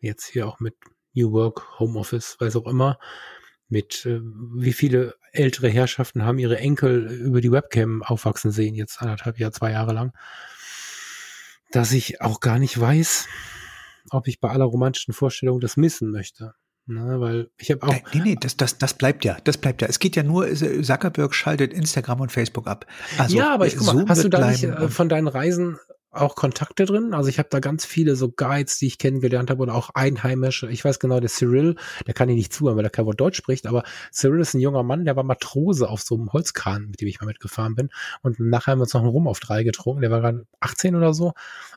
jetzt 0.00 0.26
hier 0.26 0.46
auch 0.46 0.60
mit 0.60 0.74
New 1.14 1.32
Work, 1.32 1.78
Homeoffice, 1.78 2.36
weiß 2.38 2.56
auch 2.56 2.66
immer, 2.66 2.98
mit 3.68 4.04
äh, 4.04 4.20
wie 4.22 4.74
viele 4.74 5.14
ältere 5.32 5.68
Herrschaften 5.68 6.24
haben 6.24 6.38
ihre 6.38 6.58
Enkel 6.58 7.06
über 7.06 7.40
die 7.40 7.52
Webcam 7.52 8.02
aufwachsen 8.02 8.50
sehen, 8.50 8.74
jetzt 8.74 9.00
anderthalb 9.00 9.38
Jahr, 9.38 9.52
zwei 9.52 9.70
Jahre 9.70 9.94
lang 9.94 10.12
dass 11.74 11.92
ich 11.92 12.20
auch 12.20 12.40
gar 12.40 12.58
nicht 12.58 12.78
weiß, 12.78 13.26
ob 14.10 14.28
ich 14.28 14.40
bei 14.40 14.50
aller 14.50 14.64
romantischen 14.64 15.14
Vorstellung 15.14 15.60
das 15.60 15.76
missen 15.76 16.10
möchte. 16.10 16.54
Ne, 16.86 17.18
weil 17.18 17.50
ich 17.56 17.70
habe 17.70 17.82
auch. 17.82 17.94
Nee, 18.12 18.20
nee, 18.22 18.36
das, 18.38 18.58
das, 18.58 18.76
das 18.76 18.92
bleibt 18.92 19.24
ja. 19.24 19.38
Das 19.44 19.56
bleibt 19.56 19.80
ja. 19.80 19.88
Es 19.88 19.98
geht 19.98 20.16
ja 20.16 20.22
nur, 20.22 20.54
Zuckerberg 20.54 21.34
schaltet 21.34 21.72
Instagram 21.72 22.20
und 22.20 22.30
Facebook 22.30 22.66
ab. 22.66 22.84
Also, 23.16 23.38
ja, 23.38 23.54
aber 23.54 23.66
ich 23.66 23.76
guck 23.76 23.86
mal, 23.94 24.04
hast 24.06 24.22
du 24.22 24.28
da 24.28 24.50
nicht 24.50 24.64
äh, 24.64 24.88
von 24.88 25.08
deinen 25.08 25.28
Reisen 25.28 25.78
auch 26.16 26.36
Kontakte 26.36 26.84
drin. 26.84 27.14
Also 27.14 27.28
ich 27.28 27.38
habe 27.38 27.48
da 27.50 27.60
ganz 27.60 27.84
viele 27.84 28.16
so 28.16 28.30
Guides, 28.30 28.78
die 28.78 28.86
ich 28.86 28.98
kennengelernt 28.98 29.50
habe 29.50 29.62
oder 29.62 29.74
auch 29.74 29.90
Einheimische. 29.94 30.70
Ich 30.70 30.84
weiß 30.84 30.98
genau, 30.98 31.20
der 31.20 31.28
Cyril, 31.28 31.76
der 32.06 32.14
kann 32.14 32.28
ich 32.28 32.36
nicht 32.36 32.52
zuhören, 32.52 32.76
weil 32.76 32.84
er 32.84 32.90
kein 32.90 33.06
Wort 33.06 33.20
Deutsch 33.20 33.36
spricht, 33.36 33.66
aber 33.66 33.82
Cyril 34.12 34.40
ist 34.40 34.54
ein 34.54 34.60
junger 34.60 34.82
Mann, 34.82 35.04
der 35.04 35.16
war 35.16 35.24
Matrose 35.24 35.88
auf 35.88 36.02
so 36.02 36.14
einem 36.14 36.32
Holzkran, 36.32 36.88
mit 36.88 37.00
dem 37.00 37.08
ich 37.08 37.20
mal 37.20 37.26
mitgefahren 37.26 37.74
bin. 37.74 37.90
Und 38.22 38.40
nachher 38.40 38.72
haben 38.72 38.78
wir 38.78 38.84
uns 38.84 38.94
noch 38.94 39.02
einen 39.02 39.10
Rum 39.10 39.28
auf 39.28 39.40
drei 39.40 39.64
getrunken, 39.64 40.02
der 40.02 40.10
war 40.10 40.20
gerade 40.20 40.46
18 40.60 40.94
oder 40.96 41.14
so, 41.14 41.32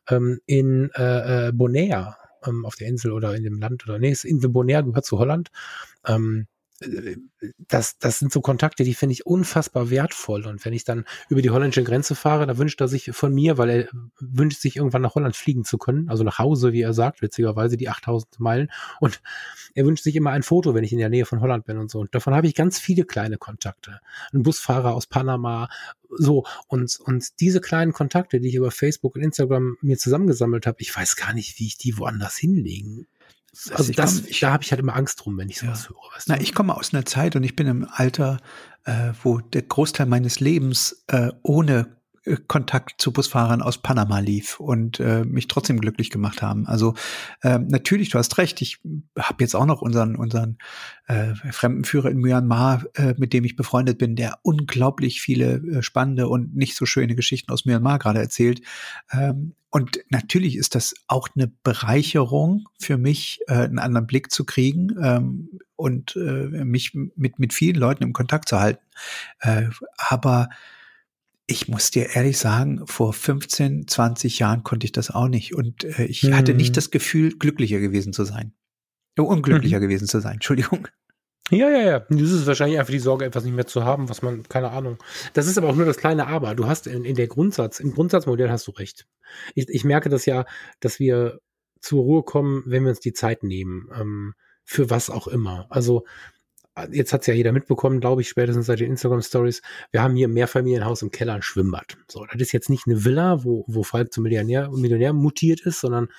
ähm, 0.09 0.39
in 0.45 0.91
äh, 0.95 1.47
äh, 1.47 1.51
Bonaire 1.51 2.17
ähm, 2.45 2.65
auf 2.65 2.75
der 2.75 2.87
Insel 2.87 3.11
oder 3.11 3.35
in 3.35 3.43
dem 3.43 3.59
Land 3.59 3.85
oder 3.87 3.99
nee, 3.99 4.15
Insel 4.23 4.49
Bonaire 4.49 4.83
gehört 4.83 5.05
zu 5.05 5.19
Holland. 5.19 5.49
Ähm, 6.05 6.47
das, 7.67 7.97
das 7.97 8.19
sind 8.19 8.31
so 8.31 8.41
Kontakte, 8.41 8.83
die 8.83 8.93
finde 8.93 9.13
ich 9.13 9.25
unfassbar 9.25 9.89
wertvoll. 9.89 10.45
Und 10.45 10.63
wenn 10.63 10.73
ich 10.73 10.83
dann 10.83 11.05
über 11.27 11.41
die 11.41 11.49
holländische 11.49 11.83
Grenze 11.83 12.13
fahre, 12.13 12.45
da 12.45 12.57
wünscht 12.57 12.79
er 12.81 12.87
sich 12.87 13.11
von 13.13 13.33
mir, 13.33 13.57
weil 13.57 13.69
er 13.69 13.87
wünscht 14.19 14.61
sich 14.61 14.75
irgendwann 14.75 15.01
nach 15.01 15.15
Holland 15.15 15.35
fliegen 15.35 15.63
zu 15.63 15.79
können, 15.79 16.07
also 16.09 16.23
nach 16.23 16.37
Hause, 16.37 16.73
wie 16.73 16.81
er 16.81 16.93
sagt, 16.93 17.21
witzigerweise 17.21 17.77
die 17.77 17.89
8000 17.89 18.39
Meilen. 18.39 18.69
Und 18.99 19.21
er 19.73 19.85
wünscht 19.85 20.03
sich 20.03 20.15
immer 20.15 20.31
ein 20.31 20.43
Foto, 20.43 20.75
wenn 20.75 20.83
ich 20.83 20.93
in 20.93 20.99
der 20.99 21.09
Nähe 21.09 21.25
von 21.25 21.41
Holland 21.41 21.65
bin 21.65 21.77
und 21.77 21.89
so. 21.89 21.99
Und 21.99 22.13
davon 22.13 22.35
habe 22.35 22.45
ich 22.45 22.53
ganz 22.53 22.79
viele 22.79 23.05
kleine 23.05 23.37
Kontakte. 23.37 23.99
Ein 24.31 24.43
Busfahrer 24.43 24.93
aus 24.93 25.07
Panama, 25.07 25.69
so. 26.09 26.45
Und, 26.67 26.99
und 26.99 27.39
diese 27.39 27.59
kleinen 27.59 27.91
Kontakte, 27.91 28.39
die 28.39 28.49
ich 28.49 28.55
über 28.55 28.69
Facebook 28.69 29.15
und 29.15 29.23
Instagram 29.23 29.77
mir 29.81 29.97
zusammengesammelt 29.97 30.67
habe, 30.67 30.77
ich 30.79 30.95
weiß 30.95 31.15
gar 31.15 31.33
nicht, 31.33 31.59
wie 31.59 31.65
ich 31.65 31.77
die 31.77 31.97
woanders 31.97 32.37
hinlegen 32.37 33.07
also 33.71 33.91
das, 33.93 34.15
komm, 34.15 34.25
ich, 34.29 34.39
da 34.39 34.51
habe 34.51 34.63
ich 34.63 34.71
halt 34.71 34.79
immer 34.79 34.95
Angst 34.95 35.21
drum, 35.23 35.37
wenn 35.37 35.49
ich 35.49 35.59
sowas 35.59 35.83
ja. 35.83 35.89
höre. 35.89 36.15
Weißt 36.15 36.29
du? 36.29 36.33
Na, 36.33 36.41
ich 36.41 36.53
komme 36.53 36.75
aus 36.75 36.93
einer 36.93 37.05
Zeit 37.05 37.35
und 37.35 37.43
ich 37.43 37.55
bin 37.55 37.67
im 37.67 37.87
Alter, 37.89 38.37
äh, 38.85 39.11
wo 39.23 39.39
der 39.39 39.63
Großteil 39.63 40.05
meines 40.05 40.39
Lebens 40.39 41.03
äh, 41.07 41.31
ohne 41.41 41.97
äh, 42.23 42.37
Kontakt 42.47 43.01
zu 43.01 43.11
Busfahrern 43.11 43.61
aus 43.61 43.81
Panama 43.81 44.19
lief 44.19 44.59
und 44.59 44.99
äh, 44.99 45.23
mich 45.23 45.47
trotzdem 45.47 45.79
glücklich 45.79 46.09
gemacht 46.09 46.41
haben. 46.41 46.67
Also 46.67 46.93
äh, 47.41 47.59
natürlich, 47.59 48.09
du 48.09 48.17
hast 48.17 48.37
recht, 48.37 48.61
ich 48.61 48.79
habe 49.17 49.43
jetzt 49.43 49.55
auch 49.55 49.65
noch 49.65 49.81
unseren 49.81 50.15
unseren 50.15 50.57
äh, 51.07 51.33
Fremdenführer 51.51 52.09
in 52.09 52.19
Myanmar, 52.19 52.83
äh, 52.95 53.13
mit 53.17 53.33
dem 53.33 53.43
ich 53.43 53.55
befreundet 53.55 53.97
bin, 53.97 54.15
der 54.15 54.39
unglaublich 54.43 55.21
viele 55.21 55.55
äh, 55.55 55.81
spannende 55.81 56.27
und 56.27 56.55
nicht 56.55 56.75
so 56.75 56.85
schöne 56.85 57.15
Geschichten 57.15 57.51
aus 57.51 57.65
Myanmar 57.65 57.99
gerade 57.99 58.19
erzählt. 58.19 58.61
Ähm, 59.11 59.53
und 59.77 59.99
natürlich 60.09 60.55
ist 60.55 60.73
das 60.73 60.95
auch 61.05 61.29
eine 61.35 61.51
Bereicherung 61.61 62.67
für 62.79 62.97
mich, 62.97 63.41
äh, 63.45 63.53
einen 63.53 63.77
anderen 63.77 64.07
Blick 64.07 64.31
zu 64.31 64.43
kriegen 64.43 64.95
ähm, 64.99 65.59
und 65.75 66.15
äh, 66.15 66.65
mich 66.65 66.95
mit, 66.95 67.37
mit 67.37 67.53
vielen 67.53 67.75
Leuten 67.75 68.01
im 68.01 68.11
Kontakt 68.11 68.49
zu 68.49 68.59
halten. 68.59 68.83
Äh, 69.39 69.67
aber 69.97 70.49
ich 71.45 71.67
muss 71.67 71.91
dir 71.91 72.15
ehrlich 72.15 72.39
sagen, 72.39 72.87
vor 72.87 73.13
15, 73.13 73.87
20 73.87 74.39
Jahren 74.39 74.63
konnte 74.63 74.85
ich 74.85 74.93
das 74.93 75.11
auch 75.11 75.27
nicht. 75.27 75.53
Und 75.53 75.83
äh, 75.83 76.05
ich 76.05 76.23
hm. 76.23 76.35
hatte 76.35 76.55
nicht 76.55 76.71
mhm. 76.71 76.73
das 76.73 76.89
Gefühl, 76.89 77.37
glücklicher 77.37 77.79
gewesen 77.79 78.13
zu 78.13 78.23
sein. 78.23 78.53
Oh, 79.15 79.25
unglücklicher 79.25 79.77
hm. 79.77 79.83
gewesen 79.83 80.07
zu 80.07 80.19
sein, 80.21 80.33
Entschuldigung. 80.37 80.87
Ja, 81.49 81.69
ja, 81.69 81.81
ja. 81.81 81.99
Das 82.09 82.31
ist 82.31 82.45
wahrscheinlich 82.45 82.77
einfach 82.79 82.91
die 82.91 82.99
Sorge, 82.99 83.25
etwas 83.25 83.45
nicht 83.45 83.55
mehr 83.55 83.67
zu 83.67 83.85
haben, 83.85 84.09
was 84.09 84.21
man, 84.21 84.43
keine 84.43 84.71
Ahnung. 84.71 84.97
Das 85.33 85.47
ist 85.47 85.57
aber 85.57 85.69
auch 85.69 85.75
nur 85.75 85.85
das 85.85 85.97
kleine 85.97 86.27
Aber. 86.27 86.55
Du 86.55 86.67
hast 86.67 86.87
in, 86.87 87.05
in 87.05 87.15
der 87.15 87.27
Grundsatz, 87.27 87.79
im 87.79 87.93
Grundsatzmodell 87.93 88.49
hast 88.49 88.67
du 88.67 88.71
recht. 88.71 89.07
Ich, 89.55 89.69
ich 89.69 89.83
merke 89.85 90.09
das 90.09 90.25
ja, 90.25 90.45
dass 90.81 90.99
wir 90.99 91.39
zur 91.79 92.01
Ruhe 92.03 92.23
kommen, 92.23 92.63
wenn 92.65 92.83
wir 92.83 92.89
uns 92.89 92.99
die 92.99 93.13
Zeit 93.13 93.43
nehmen. 93.43 93.89
Ähm, 93.97 94.33
für 94.67 94.89
was 94.89 95.09
auch 95.09 95.27
immer. 95.27 95.65
Also, 95.69 96.03
jetzt 96.91 97.13
hat's 97.13 97.25
ja 97.25 97.33
jeder 97.33 97.53
mitbekommen, 97.53 98.01
glaube 98.01 98.21
ich, 98.21 98.27
spätestens 98.27 98.65
seit 98.65 98.81
den 98.81 98.91
Instagram 98.91 99.21
Stories. 99.21 99.61
Wir 99.91 100.03
haben 100.03 100.15
hier 100.15 100.27
ein 100.27 100.33
Mehrfamilienhaus 100.33 101.01
im 101.01 101.11
Keller, 101.11 101.33
ein 101.33 101.41
Schwimmbad. 101.41 101.97
So, 102.09 102.25
das 102.25 102.41
ist 102.41 102.51
jetzt 102.51 102.69
nicht 102.69 102.85
eine 102.85 103.05
Villa, 103.05 103.45
wo, 103.45 103.63
wo 103.67 103.83
Falk 103.83 104.11
zum 104.11 104.23
Millionär, 104.23 104.69
Millionär 104.69 105.13
mutiert 105.13 105.61
ist, 105.61 105.79
sondern 105.79 106.09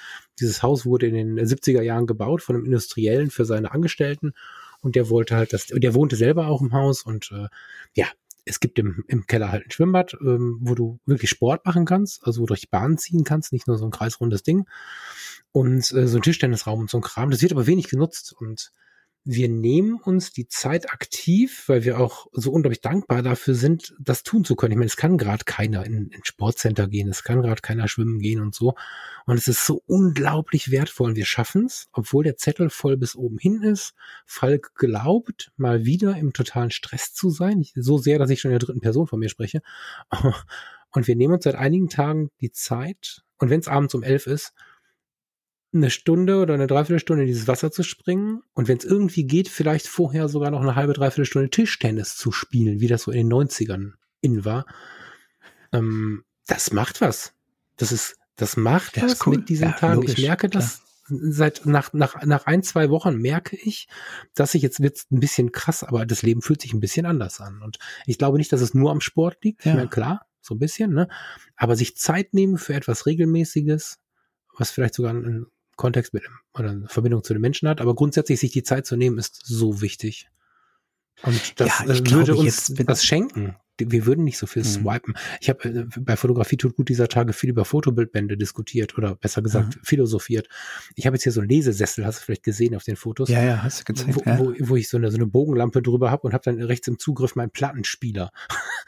dieses 0.40 0.62
Haus 0.62 0.86
wurde 0.86 1.06
in 1.06 1.14
den 1.14 1.38
70er 1.38 1.82
Jahren 1.82 2.06
gebaut 2.06 2.42
von 2.42 2.56
einem 2.56 2.64
Industriellen 2.64 3.30
für 3.30 3.44
seine 3.44 3.70
Angestellten 3.70 4.32
und 4.80 4.96
der 4.96 5.10
wollte 5.10 5.36
halt 5.36 5.52
das, 5.52 5.66
der 5.66 5.94
wohnte 5.94 6.16
selber 6.16 6.48
auch 6.48 6.62
im 6.62 6.72
Haus 6.72 7.02
und 7.02 7.30
äh, 7.32 7.48
ja, 7.94 8.06
es 8.48 8.60
gibt 8.60 8.78
im, 8.78 9.04
im 9.08 9.26
Keller 9.26 9.52
halt 9.52 9.66
ein 9.66 9.70
Schwimmbad, 9.70 10.16
ähm, 10.20 10.58
wo 10.62 10.74
du 10.74 10.98
wirklich 11.06 11.30
Sport 11.30 11.64
machen 11.66 11.84
kannst, 11.84 12.26
also 12.26 12.40
wo 12.40 12.46
du 12.46 12.54
durch 12.54 12.70
Bahn 12.70 12.98
ziehen 12.98 13.24
kannst, 13.24 13.52
nicht 13.52 13.66
nur 13.66 13.76
so 13.76 13.84
ein 13.84 13.90
kreisrundes 13.90 14.42
Ding. 14.42 14.66
Und 15.52 15.92
äh, 15.92 16.06
so 16.06 16.18
ein 16.18 16.22
Tischtennisraum 16.22 16.80
und 16.80 16.90
so 16.90 16.98
ein 16.98 17.02
Kram. 17.02 17.30
Das 17.30 17.42
wird 17.42 17.52
aber 17.52 17.66
wenig 17.66 17.88
genutzt 17.88 18.32
und 18.32 18.72
wir 19.30 19.50
nehmen 19.50 19.96
uns 19.96 20.32
die 20.32 20.48
Zeit 20.48 20.90
aktiv, 20.90 21.64
weil 21.66 21.84
wir 21.84 22.00
auch 22.00 22.28
so 22.32 22.50
unglaublich 22.50 22.80
dankbar 22.80 23.20
dafür 23.20 23.54
sind, 23.54 23.94
das 24.00 24.22
tun 24.22 24.42
zu 24.42 24.56
können. 24.56 24.72
Ich 24.72 24.78
meine, 24.78 24.86
es 24.86 24.96
kann 24.96 25.18
gerade 25.18 25.44
keiner 25.44 25.84
in, 25.84 26.08
in 26.08 26.24
Sportcenter 26.24 26.88
gehen, 26.88 27.10
es 27.10 27.24
kann 27.24 27.42
gerade 27.42 27.60
keiner 27.60 27.88
schwimmen 27.88 28.20
gehen 28.20 28.40
und 28.40 28.54
so. 28.54 28.74
Und 29.26 29.36
es 29.36 29.46
ist 29.46 29.66
so 29.66 29.82
unglaublich 29.84 30.70
wertvoll. 30.70 31.10
Und 31.10 31.16
wir 31.16 31.26
schaffen 31.26 31.66
es, 31.66 31.90
obwohl 31.92 32.24
der 32.24 32.38
Zettel 32.38 32.70
voll 32.70 32.96
bis 32.96 33.16
oben 33.16 33.36
hin 33.36 33.60
ist. 33.60 33.92
Falk 34.24 34.74
glaubt, 34.76 35.52
mal 35.58 35.84
wieder 35.84 36.16
im 36.16 36.32
totalen 36.32 36.70
Stress 36.70 37.12
zu 37.12 37.28
sein. 37.28 37.60
Ich, 37.60 37.74
so 37.76 37.98
sehr, 37.98 38.18
dass 38.18 38.30
ich 38.30 38.40
schon 38.40 38.50
in 38.50 38.58
der 38.58 38.66
dritten 38.66 38.80
Person 38.80 39.08
von 39.08 39.20
mir 39.20 39.28
spreche. 39.28 39.60
Und 40.90 41.06
wir 41.06 41.16
nehmen 41.16 41.34
uns 41.34 41.44
seit 41.44 41.54
einigen 41.54 41.90
Tagen 41.90 42.30
die 42.40 42.52
Zeit. 42.52 43.24
Und 43.36 43.50
wenn 43.50 43.60
es 43.60 43.68
abends 43.68 43.94
um 43.94 44.02
elf 44.02 44.26
ist, 44.26 44.54
eine 45.72 45.90
Stunde 45.90 46.40
oder 46.40 46.54
eine 46.54 46.66
Dreiviertelstunde 46.66 47.24
in 47.24 47.28
dieses 47.28 47.46
Wasser 47.46 47.70
zu 47.70 47.82
springen 47.82 48.40
und 48.54 48.68
wenn 48.68 48.78
es 48.78 48.84
irgendwie 48.84 49.24
geht, 49.24 49.48
vielleicht 49.48 49.86
vorher 49.86 50.28
sogar 50.28 50.50
noch 50.50 50.62
eine 50.62 50.76
halbe, 50.76 50.94
Dreiviertelstunde 50.94 51.50
Tischtennis 51.50 52.16
zu 52.16 52.32
spielen, 52.32 52.80
wie 52.80 52.86
das 52.86 53.02
so 53.02 53.10
in 53.10 53.28
den 53.28 53.32
90ern 53.32 53.92
in 54.20 54.44
war. 54.44 54.66
Ähm, 55.72 56.24
das 56.46 56.72
macht 56.72 57.00
was. 57.00 57.34
Das 57.76 57.92
ist, 57.92 58.16
das 58.36 58.56
macht 58.56 58.96
das 58.96 59.12
was 59.12 59.26
cool. 59.26 59.36
mit 59.36 59.48
diesen 59.48 59.68
ja, 59.68 59.72
Tagen. 59.72 59.96
Logisch, 59.96 60.18
ich 60.18 60.24
merke 60.24 60.48
das 60.48 60.82
klar. 61.06 61.20
seit, 61.30 61.66
nach, 61.66 61.92
nach, 61.92 62.24
nach 62.24 62.46
ein, 62.46 62.62
zwei 62.62 62.88
Wochen 62.88 63.16
merke 63.18 63.56
ich, 63.56 63.88
dass 64.34 64.54
ich 64.54 64.62
jetzt 64.62 64.80
wird's 64.80 65.06
ein 65.10 65.20
bisschen 65.20 65.52
krass, 65.52 65.84
aber 65.84 66.06
das 66.06 66.22
Leben 66.22 66.40
fühlt 66.40 66.62
sich 66.62 66.72
ein 66.72 66.80
bisschen 66.80 67.04
anders 67.04 67.40
an. 67.40 67.60
Und 67.62 67.78
ich 68.06 68.16
glaube 68.16 68.38
nicht, 68.38 68.52
dass 68.52 68.62
es 68.62 68.72
nur 68.72 68.90
am 68.90 69.02
Sport 69.02 69.44
liegt. 69.44 69.66
Ja. 69.66 69.72
Ich 69.72 69.76
meine, 69.76 69.90
klar, 69.90 70.26
so 70.40 70.54
ein 70.54 70.58
bisschen, 70.58 70.94
ne? 70.94 71.08
Aber 71.56 71.76
sich 71.76 71.96
Zeit 71.98 72.32
nehmen 72.32 72.56
für 72.56 72.72
etwas 72.72 73.04
Regelmäßiges, 73.04 73.98
was 74.56 74.70
vielleicht 74.70 74.94
sogar 74.94 75.12
ein 75.12 75.46
Kontext 75.78 76.12
mit 76.12 76.24
oder 76.52 76.70
eine 76.70 76.88
Verbindung 76.88 77.24
zu 77.24 77.32
den 77.32 77.40
Menschen 77.40 77.68
hat. 77.68 77.80
Aber 77.80 77.94
grundsätzlich 77.94 78.38
sich 78.38 78.52
die 78.52 78.62
Zeit 78.62 78.84
zu 78.84 78.96
nehmen, 78.96 79.16
ist 79.16 79.40
so 79.46 79.80
wichtig. 79.80 80.28
Und 81.22 81.60
das 81.60 81.68
ja, 81.80 81.84
äh, 81.86 82.10
würde 82.10 82.36
uns 82.36 82.74
was 82.86 83.04
schenken. 83.04 83.56
Wir 83.80 84.06
würden 84.06 84.24
nicht 84.24 84.38
so 84.38 84.46
viel 84.48 84.62
mhm. 84.62 84.66
swipen. 84.66 85.14
Ich 85.40 85.48
habe 85.48 85.68
äh, 85.68 85.86
bei 86.00 86.16
Fotografie 86.16 86.56
tut 86.56 86.76
gut 86.76 86.88
dieser 86.88 87.08
Tage 87.08 87.32
viel 87.32 87.50
über 87.50 87.64
Fotobildbände 87.64 88.36
diskutiert 88.36 88.98
oder 88.98 89.14
besser 89.14 89.40
gesagt 89.40 89.76
mhm. 89.76 89.80
philosophiert. 89.84 90.48
Ich 90.96 91.06
habe 91.06 91.14
jetzt 91.14 91.22
hier 91.22 91.32
so 91.32 91.40
einen 91.40 91.48
Lesesessel, 91.48 92.04
hast 92.04 92.20
du 92.20 92.24
vielleicht 92.24 92.42
gesehen 92.42 92.74
auf 92.74 92.82
den 92.82 92.96
Fotos? 92.96 93.28
Ja, 93.28 93.42
ja, 93.42 93.62
hast 93.62 93.80
du 93.80 93.84
gezeigt. 93.84 94.16
Wo, 94.16 94.22
ja. 94.24 94.38
wo, 94.38 94.52
wo 94.58 94.76
ich 94.76 94.88
so 94.88 94.96
eine, 94.96 95.10
so 95.10 95.16
eine 95.16 95.26
Bogenlampe 95.26 95.80
drüber 95.80 96.10
habe 96.10 96.26
und 96.26 96.34
habe 96.34 96.42
dann 96.44 96.60
rechts 96.60 96.88
im 96.88 96.98
Zugriff 96.98 97.36
meinen 97.36 97.50
Plattenspieler. 97.50 98.30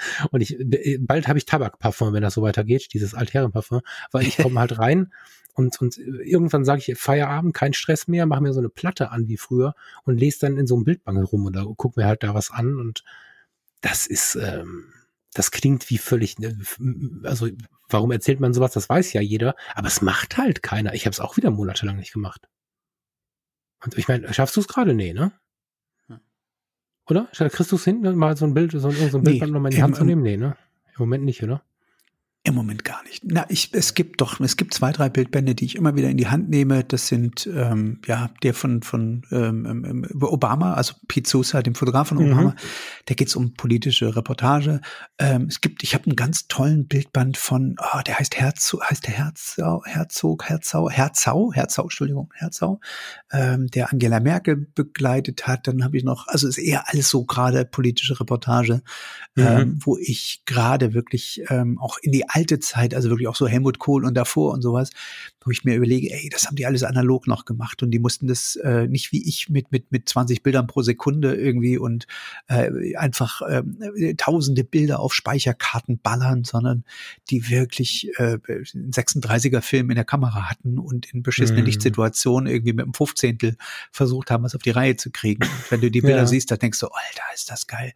und 0.30 0.40
ich 0.40 0.56
bald 1.00 1.28
habe 1.28 1.38
ich 1.38 1.46
Tabakparfum, 1.46 2.12
wenn 2.12 2.22
das 2.22 2.34
so 2.34 2.42
weitergeht, 2.42 2.92
dieses 2.92 3.14
Altherrenparfum, 3.14 3.80
weil 4.12 4.26
ich 4.26 4.36
komme 4.36 4.60
halt 4.60 4.78
rein 4.78 5.12
und, 5.54 5.80
und 5.80 5.98
irgendwann 5.98 6.64
sage 6.64 6.82
ich 6.86 6.98
Feierabend, 6.98 7.54
kein 7.54 7.72
Stress 7.72 8.08
mehr, 8.08 8.26
mache 8.26 8.42
mir 8.42 8.52
so 8.52 8.60
eine 8.60 8.68
Platte 8.68 9.10
an 9.10 9.28
wie 9.28 9.36
früher 9.36 9.74
und 10.04 10.18
lese 10.18 10.40
dann 10.40 10.56
in 10.56 10.66
so 10.66 10.76
einem 10.76 10.84
Bildbangel 10.84 11.24
rum 11.24 11.46
oder 11.46 11.66
guck 11.76 11.96
mir 11.96 12.06
halt 12.06 12.22
da 12.22 12.34
was 12.34 12.50
an 12.50 12.78
und 12.78 13.04
das 13.80 14.06
ist, 14.06 14.36
ähm, 14.36 14.92
das 15.32 15.50
klingt 15.50 15.88
wie 15.90 15.98
völlig, 15.98 16.38
ne, 16.38 16.58
also 17.24 17.48
warum 17.88 18.10
erzählt 18.10 18.40
man 18.40 18.52
sowas, 18.54 18.72
das 18.72 18.88
weiß 18.88 19.12
ja 19.12 19.20
jeder, 19.20 19.54
aber 19.74 19.88
es 19.88 20.02
macht 20.02 20.36
halt 20.36 20.62
keiner. 20.62 20.94
Ich 20.94 21.06
habe 21.06 21.12
es 21.12 21.20
auch 21.20 21.36
wieder 21.36 21.50
monatelang 21.50 21.96
nicht 21.96 22.12
gemacht. 22.12 22.48
Und 23.82 23.96
ich 23.96 24.08
meine, 24.08 24.32
schaffst 24.34 24.56
du 24.56 24.60
es 24.60 24.68
gerade? 24.68 24.94
Nee, 24.94 25.12
ne? 25.12 25.32
Oder? 27.10 27.28
Du 27.32 27.76
es 27.76 27.84
hinten 27.84 28.16
mal 28.16 28.36
so 28.36 28.44
ein 28.46 28.54
Bild, 28.54 28.72
so, 28.72 28.78
so 28.78 28.88
ein 28.88 29.24
Bildband 29.24 29.50
nee, 29.50 29.54
nochmal 29.54 29.72
in 29.72 29.76
die 29.76 29.82
Hand 29.82 29.96
zu 29.96 30.04
nehmen? 30.04 30.22
Nee, 30.22 30.36
ne? 30.36 30.56
Im 30.96 31.00
Moment 31.00 31.24
nicht, 31.24 31.42
oder? 31.42 31.62
Im 32.42 32.54
Moment 32.54 32.84
gar 32.84 33.02
nicht. 33.02 33.22
Na, 33.22 33.44
ich, 33.50 33.68
es 33.74 33.92
gibt 33.92 34.22
doch, 34.22 34.40
es 34.40 34.56
gibt 34.56 34.72
zwei, 34.72 34.92
drei 34.92 35.10
Bildbände, 35.10 35.54
die 35.54 35.66
ich 35.66 35.76
immer 35.76 35.94
wieder 35.94 36.08
in 36.08 36.16
die 36.16 36.28
Hand 36.28 36.48
nehme. 36.48 36.84
Das 36.84 37.06
sind 37.06 37.46
ähm, 37.54 38.00
ja 38.06 38.30
der 38.42 38.54
von 38.54 38.82
von 38.82 39.26
ähm, 39.30 39.66
ähm, 39.66 40.08
Obama, 40.22 40.72
also 40.72 40.94
Pete 41.06 41.28
Sousa, 41.28 41.60
dem 41.60 41.74
Fotograf 41.74 42.08
von 42.08 42.16
Obama. 42.16 42.42
Mhm. 42.42 42.54
Da 43.04 43.14
geht's 43.14 43.36
um 43.36 43.52
politische 43.52 44.16
Reportage. 44.16 44.80
Ähm, 45.18 45.48
es 45.50 45.60
gibt, 45.60 45.82
ich 45.82 45.92
habe 45.92 46.06
einen 46.06 46.16
ganz 46.16 46.48
tollen 46.48 46.88
Bildband 46.88 47.36
von, 47.36 47.76
oh, 47.78 48.00
der 48.06 48.18
heißt 48.18 48.34
Herzog, 48.38 48.88
heißt 48.88 49.06
der 49.06 49.12
Herzog, 49.12 49.86
Herzog, 49.86 50.48
Herzau, 50.48 50.88
Herzau, 50.88 51.52
Herzau, 51.52 51.82
Entschuldigung, 51.82 52.32
Herzau, 52.34 52.80
ähm, 53.32 53.66
der 53.66 53.92
Angela 53.92 54.18
Merkel 54.18 54.66
begleitet 54.74 55.46
hat. 55.46 55.66
Dann 55.66 55.84
habe 55.84 55.98
ich 55.98 56.04
noch, 56.04 56.26
also 56.26 56.48
ist 56.48 56.56
eher 56.56 56.88
alles 56.88 57.10
so 57.10 57.26
gerade 57.26 57.66
politische 57.66 58.18
Reportage, 58.18 58.80
mhm. 59.34 59.46
ähm, 59.46 59.78
wo 59.84 59.98
ich 59.98 60.42
gerade 60.46 60.94
wirklich 60.94 61.42
ähm, 61.50 61.78
auch 61.78 61.98
in 62.00 62.12
die 62.12 62.29
alte 62.34 62.58
Zeit, 62.60 62.94
also 62.94 63.10
wirklich 63.10 63.28
auch 63.28 63.36
so 63.36 63.46
Helmut 63.46 63.78
Kohl 63.78 64.04
und 64.04 64.14
davor 64.14 64.52
und 64.52 64.62
sowas, 64.62 64.90
wo 65.42 65.50
ich 65.50 65.64
mir 65.64 65.74
überlege, 65.74 66.12
ey, 66.12 66.28
das 66.28 66.46
haben 66.46 66.56
die 66.56 66.66
alles 66.66 66.82
analog 66.82 67.26
noch 67.26 67.46
gemacht 67.46 67.82
und 67.82 67.90
die 67.90 67.98
mussten 67.98 68.26
das 68.26 68.56
äh, 68.56 68.86
nicht 68.86 69.10
wie 69.12 69.26
ich 69.26 69.48
mit 69.48 69.72
mit 69.72 69.90
mit 69.90 70.08
20 70.08 70.42
Bildern 70.42 70.66
pro 70.66 70.82
Sekunde 70.82 71.34
irgendwie 71.34 71.78
und 71.78 72.06
äh, 72.48 72.94
einfach 72.96 73.40
äh, 73.42 73.62
tausende 74.14 74.64
Bilder 74.64 75.00
auf 75.00 75.14
Speicherkarten 75.14 75.98
ballern, 75.98 76.44
sondern 76.44 76.84
die 77.30 77.48
wirklich 77.48 78.10
äh, 78.18 78.36
36er 78.36 79.62
Film 79.62 79.90
in 79.90 79.96
der 79.96 80.04
Kamera 80.04 80.50
hatten 80.50 80.78
und 80.78 81.12
in 81.12 81.22
beschissenen 81.22 81.62
mhm. 81.62 81.66
Lichtsituationen 81.66 82.52
irgendwie 82.52 82.74
mit 82.74 82.84
einem 82.84 82.94
15. 82.94 83.56
versucht 83.90 84.30
haben, 84.30 84.44
was 84.44 84.54
auf 84.54 84.62
die 84.62 84.70
Reihe 84.70 84.96
zu 84.96 85.10
kriegen. 85.10 85.42
Und 85.42 85.70
wenn 85.70 85.80
du 85.80 85.90
die 85.90 86.02
Bilder 86.02 86.18
ja. 86.18 86.26
siehst, 86.26 86.50
da 86.50 86.56
denkst 86.56 86.80
du, 86.80 86.86
Alter, 86.86 87.22
ist 87.34 87.50
das 87.50 87.66
geil. 87.66 87.92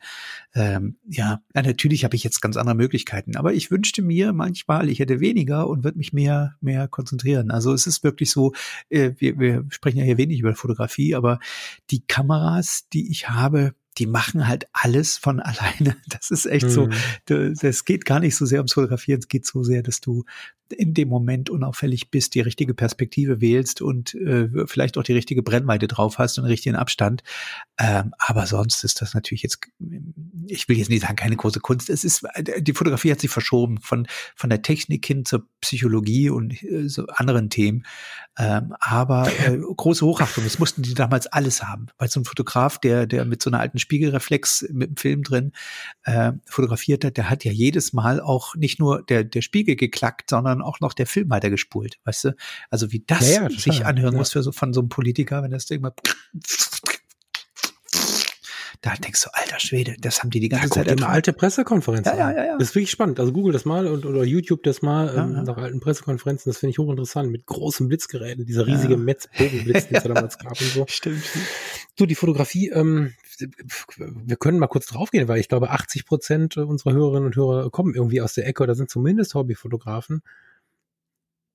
Ähm, 0.54 0.96
ja, 1.08 1.42
natürlich 1.52 2.04
habe 2.04 2.16
ich 2.16 2.24
jetzt 2.24 2.40
ganz 2.40 2.56
andere 2.56 2.74
Möglichkeiten, 2.74 3.36
aber 3.36 3.52
ich 3.52 3.70
wünschte 3.70 4.02
mir 4.02 4.14
mir 4.14 4.32
manchmal, 4.32 4.88
ich 4.88 5.00
hätte 5.00 5.20
weniger 5.20 5.68
und 5.68 5.82
würde 5.82 5.98
mich 5.98 6.12
mehr, 6.12 6.54
mehr 6.60 6.86
konzentrieren. 6.88 7.33
Also 7.50 7.72
es 7.72 7.86
ist 7.86 8.04
wirklich 8.04 8.30
so, 8.30 8.52
äh, 8.88 9.12
wir, 9.18 9.38
wir 9.38 9.64
sprechen 9.70 9.98
ja 9.98 10.04
hier 10.04 10.18
wenig 10.18 10.40
über 10.40 10.54
Fotografie, 10.54 11.14
aber 11.14 11.38
die 11.90 12.04
Kameras, 12.06 12.88
die 12.92 13.10
ich 13.10 13.28
habe, 13.28 13.74
die 13.98 14.06
machen 14.06 14.46
halt 14.48 14.66
alles 14.72 15.16
von 15.16 15.40
alleine. 15.40 15.96
Das 16.08 16.30
ist 16.30 16.46
echt 16.46 16.66
mhm. 16.66 16.70
so. 16.70 16.88
Das 17.26 17.84
geht 17.84 18.04
gar 18.04 18.20
nicht 18.20 18.36
so 18.36 18.46
sehr 18.46 18.58
ums 18.58 18.74
Fotografieren. 18.74 19.20
Es 19.20 19.28
geht 19.28 19.46
so 19.46 19.62
sehr, 19.62 19.82
dass 19.82 20.00
du 20.00 20.24
in 20.72 20.94
dem 20.94 21.08
Moment 21.08 21.50
unauffällig 21.50 22.10
bist, 22.10 22.34
die 22.34 22.40
richtige 22.40 22.74
Perspektive 22.74 23.40
wählst 23.40 23.82
und 23.82 24.14
äh, 24.14 24.48
vielleicht 24.66 24.96
auch 24.98 25.02
die 25.02 25.12
richtige 25.12 25.42
Brennweite 25.42 25.88
drauf 25.88 26.18
hast 26.18 26.38
und 26.38 26.44
den 26.44 26.50
richtigen 26.50 26.76
Abstand. 26.76 27.22
Ähm, 27.78 28.12
aber 28.18 28.46
sonst 28.46 28.84
ist 28.84 29.00
das 29.00 29.14
natürlich 29.14 29.42
jetzt, 29.42 29.58
ich 30.46 30.68
will 30.68 30.78
jetzt 30.78 30.90
nicht 30.90 31.02
sagen, 31.02 31.16
keine 31.16 31.36
große 31.36 31.60
Kunst. 31.60 31.90
Es 31.90 32.04
ist, 32.04 32.26
die 32.60 32.72
Fotografie 32.72 33.10
hat 33.10 33.20
sich 33.20 33.30
verschoben 33.30 33.78
von, 33.80 34.06
von 34.34 34.50
der 34.50 34.62
Technik 34.62 35.04
hin 35.06 35.24
zur 35.24 35.46
Psychologie 35.60 36.30
und 36.30 36.62
äh, 36.62 36.88
so 36.88 37.06
anderen 37.06 37.50
Themen. 37.50 37.84
Ähm, 38.38 38.74
aber 38.80 39.30
äh, 39.46 39.58
große 39.76 40.04
Hochachtung, 40.04 40.44
das 40.44 40.58
mussten 40.58 40.82
die 40.82 40.94
damals 40.94 41.26
alles 41.26 41.62
haben. 41.62 41.86
Weil 41.98 42.08
so 42.08 42.20
ein 42.20 42.24
Fotograf, 42.24 42.78
der, 42.78 43.06
der 43.06 43.24
mit 43.24 43.42
so 43.42 43.50
einer 43.50 43.60
alten 43.60 43.78
Spiegelreflex 43.78 44.66
mit 44.72 44.90
dem 44.90 44.96
Film 44.96 45.22
drin 45.22 45.52
äh, 46.04 46.32
fotografiert 46.46 47.04
hat, 47.04 47.16
der 47.16 47.30
hat 47.30 47.44
ja 47.44 47.52
jedes 47.52 47.92
Mal 47.92 48.20
auch 48.20 48.54
nicht 48.54 48.78
nur 48.78 49.02
der, 49.02 49.24
der 49.24 49.42
Spiegel 49.42 49.76
geklackt, 49.76 50.30
sondern 50.30 50.53
auch 50.62 50.80
noch 50.80 50.92
der 50.92 51.06
Film 51.06 51.30
weitergespult, 51.30 51.98
weißt 52.04 52.24
du? 52.24 52.36
Also 52.70 52.92
wie 52.92 53.04
das 53.06 53.34
ja, 53.34 53.42
ja, 53.42 53.50
sich 53.50 53.86
anhören 53.86 54.14
ja. 54.14 54.18
muss 54.18 54.32
für 54.32 54.42
so, 54.42 54.52
von 54.52 54.72
so 54.72 54.80
einem 54.80 54.88
Politiker, 54.88 55.42
wenn 55.42 55.50
das 55.50 55.66
Ding 55.66 55.80
mal 55.80 55.92
da 58.84 58.92
denkst 58.96 59.22
du, 59.24 59.30
alter 59.32 59.58
Schwede, 59.60 59.96
das 59.98 60.20
haben 60.20 60.28
die 60.28 60.40
die 60.40 60.50
ganze 60.50 60.66
ja, 60.66 60.84
Zeit. 60.84 60.88
Immer 60.88 61.08
alte 61.08 61.32
Pressekonferenzen. 61.32 62.18
Ja, 62.18 62.30
ja, 62.30 62.36
ja, 62.36 62.44
ja. 62.48 62.58
Das 62.58 62.68
ist 62.68 62.74
wirklich 62.74 62.90
spannend. 62.90 63.18
Also 63.18 63.32
Google 63.32 63.54
das 63.54 63.64
mal 63.64 63.86
und, 63.86 64.04
oder 64.04 64.24
YouTube 64.24 64.62
das 64.62 64.82
mal 64.82 65.06
ja, 65.06 65.24
ähm, 65.24 65.36
ja. 65.36 65.42
nach 65.42 65.56
alten 65.56 65.80
Pressekonferenzen. 65.80 66.50
Das 66.50 66.58
finde 66.58 66.72
ich 66.72 66.78
hochinteressant 66.78 67.30
mit 67.30 67.46
großen 67.46 67.88
Blitzgeräten, 67.88 68.44
dieser 68.44 68.66
riesige 68.66 68.94
ja. 68.94 68.98
Metz-Bogenblitz, 68.98 69.88
den 69.88 69.96
es 69.96 70.02
damals 70.04 70.38
gab 70.38 70.60
und 70.60 70.68
so. 70.68 70.84
Stimmt. 70.86 71.24
So, 71.98 72.04
die 72.04 72.14
Fotografie, 72.14 72.68
ähm, 72.74 73.14
wir 73.38 74.36
können 74.36 74.58
mal 74.58 74.66
kurz 74.66 74.84
draufgehen, 74.84 75.28
weil 75.28 75.40
ich 75.40 75.48
glaube, 75.48 75.70
80 75.70 76.04
Prozent 76.04 76.58
unserer 76.58 76.92
Hörerinnen 76.92 77.24
und 77.24 77.36
Hörer 77.36 77.70
kommen 77.70 77.94
irgendwie 77.94 78.20
aus 78.20 78.34
der 78.34 78.46
Ecke 78.46 78.64
oder 78.64 78.74
sind 78.74 78.90
zumindest 78.90 79.34
Hobbyfotografen 79.34 80.20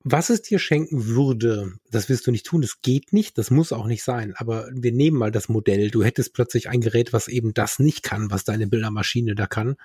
was 0.04 0.30
es 0.30 0.42
dir 0.42 0.60
schenken 0.60 1.08
würde, 1.08 1.74
das 1.92 2.08
wirst 2.08 2.26
du 2.26 2.32
nicht 2.32 2.46
tun, 2.46 2.62
das 2.62 2.82
geht 2.82 3.12
nicht, 3.12 3.38
das 3.38 3.52
muss 3.52 3.74
auch 3.74 3.86
nicht 3.86 4.04
sein, 4.04 4.34
aber 4.36 4.70
wir 4.72 4.94
nehmen 4.94 5.18
mal 5.18 5.32
das 5.32 5.50
Modell, 5.50 5.92
du 5.92 6.04
hättest 6.04 6.34
plötzlich 6.34 6.70
ein 6.70 6.82
Gerät, 6.82 7.12
was 7.12 7.28
eben 7.28 7.54
das 7.54 7.80
nicht 7.80 8.04
kann, 8.04 8.32
was 8.32 8.46
deine 8.46 8.68
Bildermaschine 8.68 9.36
da 9.36 9.46
kann. 9.46 9.76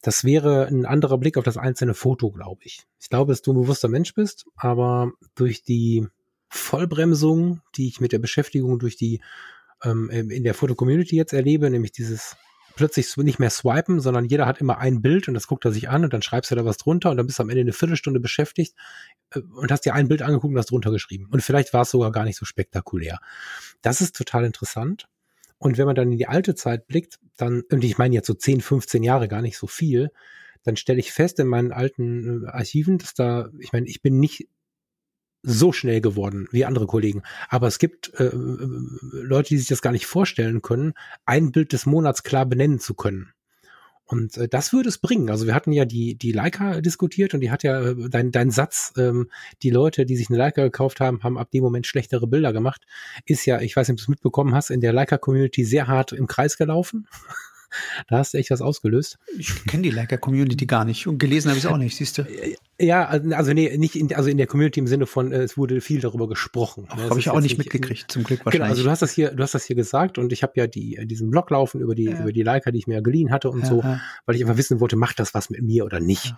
Das 0.00 0.24
wäre 0.24 0.66
ein 0.66 0.84
anderer 0.84 1.18
Blick 1.18 1.36
auf 1.36 1.44
das 1.44 1.56
einzelne 1.56 1.94
Foto, 1.94 2.32
glaube 2.32 2.62
ich. 2.64 2.82
Ich 3.00 3.08
glaube, 3.08 3.32
dass 3.32 3.42
du 3.42 3.52
ein 3.52 3.60
bewusster 3.60 3.88
Mensch 3.88 4.14
bist, 4.14 4.46
aber 4.56 5.12
durch 5.36 5.62
die 5.62 6.08
Vollbremsung, 6.48 7.60
die 7.76 7.86
ich 7.86 8.00
mit 8.00 8.10
der 8.10 8.18
Beschäftigung 8.18 8.80
durch 8.80 8.96
die 8.96 9.20
ähm, 9.84 10.10
in 10.10 10.42
der 10.42 10.54
Foto-Community 10.54 11.14
jetzt 11.16 11.32
erlebe, 11.32 11.70
nämlich 11.70 11.92
dieses 11.92 12.36
plötzlich 12.74 13.16
nicht 13.16 13.38
mehr 13.38 13.50
swipen, 13.50 14.00
sondern 14.00 14.24
jeder 14.24 14.46
hat 14.46 14.60
immer 14.60 14.78
ein 14.78 15.02
Bild 15.02 15.28
und 15.28 15.34
das 15.34 15.46
guckt 15.46 15.64
er 15.64 15.72
sich 15.72 15.88
an 15.88 16.04
und 16.04 16.12
dann 16.12 16.22
schreibst 16.22 16.50
du 16.50 16.54
da 16.54 16.64
was 16.64 16.76
drunter 16.76 17.10
und 17.10 17.16
dann 17.16 17.26
bist 17.26 17.38
du 17.38 17.42
am 17.42 17.50
Ende 17.50 17.62
eine 17.62 17.72
Viertelstunde 17.72 18.20
beschäftigt 18.20 18.74
äh, 19.30 19.40
und 19.40 19.70
hast 19.70 19.84
dir 19.84 19.94
ein 19.94 20.08
Bild 20.08 20.22
angeguckt 20.22 20.52
und 20.52 20.58
hast 20.58 20.70
drunter 20.70 20.90
geschrieben. 20.90 21.28
Und 21.30 21.42
vielleicht 21.42 21.72
war 21.72 21.82
es 21.82 21.90
sogar 21.90 22.12
gar 22.12 22.24
nicht 22.24 22.38
so 22.38 22.44
spektakulär. 22.44 23.18
Das 23.80 24.00
ist 24.00 24.16
total 24.16 24.44
interessant. 24.44 25.08
Und 25.58 25.78
wenn 25.78 25.86
man 25.86 25.94
dann 25.94 26.10
in 26.12 26.18
die 26.18 26.26
alte 26.26 26.54
Zeit 26.54 26.86
blickt, 26.86 27.20
dann, 27.36 27.62
und 27.70 27.84
ich 27.84 27.98
meine 27.98 28.14
jetzt 28.14 28.26
so 28.26 28.34
10, 28.34 28.60
15 28.60 29.02
Jahre 29.02 29.28
gar 29.28 29.42
nicht 29.42 29.56
so 29.56 29.66
viel, 29.66 30.10
dann 30.64 30.76
stelle 30.76 31.00
ich 31.00 31.12
fest 31.12 31.38
in 31.38 31.46
meinen 31.46 31.72
alten 31.72 32.44
äh, 32.44 32.48
Archiven, 32.48 32.98
dass 32.98 33.14
da, 33.14 33.48
ich 33.58 33.72
meine, 33.72 33.86
ich 33.86 34.02
bin 34.02 34.18
nicht 34.18 34.48
so 35.42 35.72
schnell 35.72 36.00
geworden 36.00 36.48
wie 36.52 36.64
andere 36.64 36.86
Kollegen. 36.86 37.22
Aber 37.48 37.66
es 37.66 37.78
gibt 37.78 38.12
äh, 38.18 38.30
Leute, 38.32 39.50
die 39.50 39.58
sich 39.58 39.68
das 39.68 39.82
gar 39.82 39.92
nicht 39.92 40.06
vorstellen 40.06 40.62
können, 40.62 40.94
ein 41.26 41.52
Bild 41.52 41.72
des 41.72 41.86
Monats 41.86 42.22
klar 42.22 42.46
benennen 42.46 42.78
zu 42.78 42.94
können. 42.94 43.32
Und 44.04 44.36
äh, 44.36 44.46
das 44.46 44.72
würde 44.72 44.88
es 44.88 44.98
bringen. 44.98 45.30
Also 45.30 45.46
wir 45.46 45.54
hatten 45.54 45.72
ja 45.72 45.84
die, 45.84 46.16
die 46.16 46.32
Leica 46.32 46.80
diskutiert 46.80 47.34
und 47.34 47.40
die 47.40 47.50
hat 47.50 47.62
ja 47.62 47.80
äh, 47.80 47.94
dein, 48.10 48.30
dein 48.30 48.50
Satz, 48.50 48.92
ähm, 48.98 49.30
die 49.62 49.70
Leute, 49.70 50.04
die 50.04 50.16
sich 50.16 50.28
eine 50.28 50.38
Leica 50.38 50.62
gekauft 50.62 51.00
haben, 51.00 51.22
haben 51.22 51.38
ab 51.38 51.50
dem 51.50 51.62
Moment 51.62 51.86
schlechtere 51.86 52.26
Bilder 52.26 52.52
gemacht, 52.52 52.82
ist 53.24 53.46
ja, 53.46 53.60
ich 53.60 53.74
weiß 53.74 53.88
nicht, 53.88 53.94
ob 53.94 53.98
du 53.98 54.02
es 54.02 54.08
mitbekommen 54.08 54.54
hast, 54.54 54.70
in 54.70 54.80
der 54.80 54.92
Leica-Community 54.92 55.64
sehr 55.64 55.86
hart 55.86 56.12
im 56.12 56.26
Kreis 56.26 56.58
gelaufen. 56.58 57.08
Da 58.08 58.18
hast 58.18 58.34
du 58.34 58.38
echt 58.38 58.50
was 58.50 58.60
ausgelöst. 58.60 59.18
Ich 59.38 59.64
kenne 59.66 59.82
die 59.82 59.90
Leica-Community 59.90 60.66
gar 60.66 60.84
nicht 60.84 61.06
und 61.06 61.18
gelesen 61.18 61.48
habe 61.48 61.58
ich 61.58 61.64
es 61.64 61.70
auch 61.70 61.76
nicht, 61.76 61.96
siehst 61.96 62.18
du? 62.18 62.26
Ja, 62.78 63.06
also 63.06 63.52
nee, 63.52 63.76
nicht 63.76 63.96
in, 63.96 64.14
also 64.14 64.28
in 64.28 64.38
der 64.38 64.46
Community 64.46 64.80
im 64.80 64.86
Sinne 64.86 65.06
von, 65.06 65.32
äh, 65.32 65.42
es 65.42 65.56
wurde 65.56 65.80
viel 65.80 66.00
darüber 66.00 66.28
gesprochen. 66.28 66.88
Ne? 66.96 67.08
Habe 67.08 67.20
ich 67.20 67.30
auch 67.30 67.40
nicht 67.40 67.58
mitgekriegt, 67.58 68.10
zum 68.10 68.24
Glück 68.24 68.44
wahrscheinlich. 68.44 68.60
Genau, 68.60 68.70
also 68.70 68.82
du 68.82 68.90
hast 68.90 69.02
das 69.02 69.12
hier, 69.12 69.30
du 69.30 69.42
hast 69.42 69.54
das 69.54 69.64
hier 69.64 69.76
gesagt 69.76 70.18
und 70.18 70.32
ich 70.32 70.42
habe 70.42 70.52
ja 70.56 70.66
die, 70.66 70.96
äh, 70.96 71.06
diesen 71.06 71.30
Blog 71.30 71.50
laufen 71.50 71.80
über 71.80 71.94
die, 71.94 72.06
ja. 72.06 72.20
über 72.20 72.32
die 72.32 72.42
Leica, 72.42 72.70
die 72.70 72.78
ich 72.78 72.86
mir 72.86 72.94
ja 72.94 73.00
geliehen 73.00 73.30
hatte 73.30 73.50
und 73.50 73.60
ja, 73.60 73.66
so, 73.66 73.84
weil 74.26 74.36
ich 74.36 74.42
einfach 74.42 74.56
wissen 74.56 74.80
wollte, 74.80 74.96
macht 74.96 75.18
das 75.18 75.34
was 75.34 75.50
mit 75.50 75.62
mir 75.62 75.84
oder 75.84 76.00
nicht. 76.00 76.34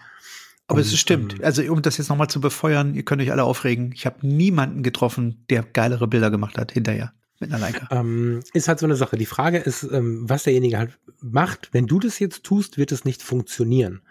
Aber 0.66 0.78
und, 0.78 0.87
es 0.87 0.99
stimmt. 0.99 1.35
Ähm, 1.35 1.45
also 1.45 1.62
um 1.72 1.82
das 1.82 1.99
jetzt 1.99 2.09
nochmal 2.09 2.28
zu 2.28 2.41
befeuern, 2.41 2.95
ihr 2.95 3.05
könnt 3.05 3.22
euch 3.22 3.32
alle 3.32 3.45
aufregen. 3.45 3.93
Ich 3.95 4.07
habe 4.07 4.26
niemanden 4.26 4.82
getroffen, 4.82 5.45
der 5.51 5.62
geilere 5.62 6.09
Bilder 6.09 6.30
gemacht 6.30 6.59
hat 6.59 6.72
hinterher 6.72 7.12
mit 7.45 7.55
einer 7.55 7.61
Leica. 7.61 7.88
Ähm, 7.90 8.42
ist 8.53 8.68
halt 8.68 8.78
so 8.78 8.86
eine 8.86 8.97
Sache. 8.97 9.16
Die 9.16 9.26
Frage 9.26 9.59
ist, 9.59 9.82
ähm, 9.84 10.28
was 10.28 10.45
derjenige 10.45 10.78
halt 10.78 10.99
macht. 11.20 11.70
Wenn 11.72 11.86
du 11.86 11.99
das 11.99 12.18
jetzt 12.18 12.45
tust, 12.45 12.78
wird 12.78 12.92
es 12.92 13.05
nicht 13.05 13.22
funktionieren. 13.22 14.03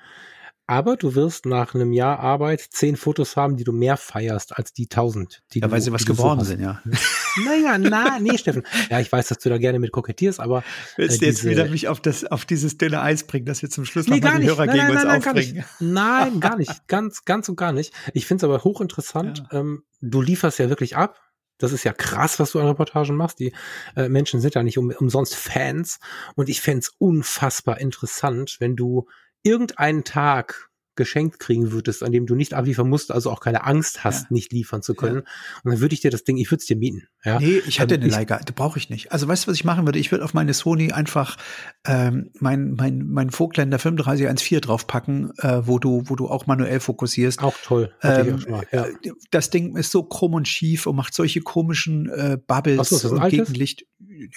Aber 0.66 0.96
du 0.96 1.14
wirst 1.14 1.46
nach 1.46 1.76
einem 1.76 1.92
Jahr 1.92 2.20
Arbeit 2.20 2.62
zehn 2.62 2.96
Fotos 2.96 3.36
haben, 3.36 3.58
die 3.58 3.66
du 3.66 3.74
mehr 3.74 3.98
feierst 3.98 4.56
als 4.58 4.72
die 4.72 4.88
tausend, 4.88 5.44
die 5.54 5.60
ja, 5.60 5.68
du, 5.68 5.74
weil 5.74 5.82
sie 5.82 5.92
was 5.92 6.06
geworden 6.06 6.40
so 6.40 6.46
sind, 6.46 6.62
ja. 6.62 6.82
naja, 7.46 7.78
na, 7.78 8.18
nee, 8.20 8.38
Steffen. 8.38 8.64
Ja, 8.90 9.02
ich 9.02 9.12
weiß, 9.12 9.28
dass 9.28 9.40
du 9.40 9.50
da 9.50 9.58
gerne 9.58 9.80
mit 9.80 9.92
kokettierst, 9.92 10.40
aber. 10.40 10.64
Willst 10.96 11.18
äh, 11.18 11.20
du 11.20 11.26
jetzt 11.26 11.44
wieder 11.44 11.66
mich 11.66 11.90
auf 11.90 12.00
das, 12.00 12.24
auf 12.24 12.46
dieses 12.46 12.78
dünne 12.78 13.02
Eis 13.02 13.26
bringen, 13.28 13.46
dass 13.46 13.62
wir 13.62 13.70
zum 13.70 13.84
Schluss 13.84 14.08
nee, 14.08 14.22
noch 14.22 14.32
mal 14.32 14.40
die 14.40 14.48
Hörer 14.48 14.66
nein, 14.66 14.76
gegen 14.76 14.88
nein, 14.88 14.96
uns 14.96 15.04
nein, 15.04 15.18
aufbringen? 15.18 15.66
Nein, 15.82 16.40
gar 16.40 16.58
nicht. 16.58 16.88
Ganz, 16.88 17.26
ganz 17.26 17.50
und 17.50 17.58
gar 17.58 17.74
nicht. 17.74 17.94
Ich 18.14 18.26
finde 18.26 18.46
es 18.46 18.50
aber 18.50 18.64
hochinteressant. 18.64 19.44
Ja. 19.52 19.60
Ähm, 19.60 19.84
du 20.00 20.22
lieferst 20.22 20.60
ja 20.60 20.70
wirklich 20.70 20.96
ab. 20.96 21.20
Das 21.64 21.72
ist 21.72 21.86
ja 21.86 21.94
krass, 21.94 22.40
was 22.40 22.52
du 22.52 22.60
an 22.60 22.68
Reportagen 22.68 23.16
machst. 23.16 23.40
Die 23.40 23.54
äh, 23.96 24.10
Menschen 24.10 24.42
sind 24.42 24.54
ja 24.54 24.64
nicht 24.64 24.78
um, 24.78 24.92
umsonst 24.92 25.34
Fans. 25.34 26.00
Und 26.36 26.50
ich 26.50 26.60
fände 26.60 26.86
unfassbar 26.98 27.80
interessant, 27.80 28.58
wenn 28.60 28.76
du 28.76 29.08
irgendeinen 29.44 30.04
Tag 30.04 30.70
geschenkt 30.96 31.40
kriegen 31.40 31.72
würdest, 31.72 32.04
an 32.04 32.12
dem 32.12 32.26
du 32.26 32.36
nicht 32.36 32.54
abliefern 32.54 32.90
musst, 32.90 33.12
also 33.12 33.32
auch 33.32 33.40
keine 33.40 33.66
Angst 33.66 34.04
hast, 34.04 34.24
ja. 34.24 34.28
nicht 34.30 34.52
liefern 34.52 34.82
zu 34.82 34.94
können. 34.94 35.24
Ja. 35.26 35.62
Und 35.64 35.72
dann 35.72 35.80
würde 35.80 35.94
ich 35.94 36.02
dir 36.02 36.12
das 36.12 36.24
Ding, 36.24 36.38
ich 36.38 36.52
würde 36.52 36.62
es 36.62 36.66
dir 36.66 36.78
mieten. 36.78 37.08
Ja? 37.24 37.40
Nee, 37.40 37.62
ich 37.68 37.80
hatte 37.80 37.96
ähm, 37.96 38.02
eine 38.02 38.12
Leica, 38.12 38.40
die 38.40 38.52
brauche 38.52 38.78
ich 38.78 38.90
nicht. 38.90 39.12
Also 39.12 39.28
weißt 39.28 39.46
du, 39.46 39.52
was 39.52 39.56
ich 39.56 39.64
machen 39.64 39.86
würde? 39.86 40.00
Ich 40.00 40.12
würde 40.12 40.24
auf 40.24 40.34
meine 40.34 40.54
Sony 40.54 40.92
einfach 40.92 41.38
ähm, 41.86 42.32
mein, 42.40 42.74
mein, 42.74 43.08
mein 43.08 43.30
Vogtländer 43.30 43.78
3514 43.78 44.62
draufpacken, 44.62 45.32
äh, 45.40 45.66
wo 45.66 45.80
du, 45.80 46.04
wo 46.06 46.16
du 46.16 46.28
auch 46.28 46.48
manuell 46.48 46.80
fokussierst. 46.80 47.42
Auch 47.42 47.56
toll. 47.64 47.94
Ähm, 48.02 48.36
auch 48.36 48.50
mal, 48.50 48.68
ja. 48.72 48.86
Äh, 48.86 48.94
das 49.32 49.50
Ding 49.50 49.76
ist 49.78 49.92
so 49.92 50.04
krumm 50.04 50.34
und 50.34 50.48
schief 50.48 50.86
und 50.86 50.96
macht 50.96 51.14
solche 51.14 51.42
komischen 51.42 52.10
äh, 52.10 52.38
Bubbles 52.46 52.90
so, 52.90 53.10
und 53.10 53.30
Gegenlicht. 53.30 53.86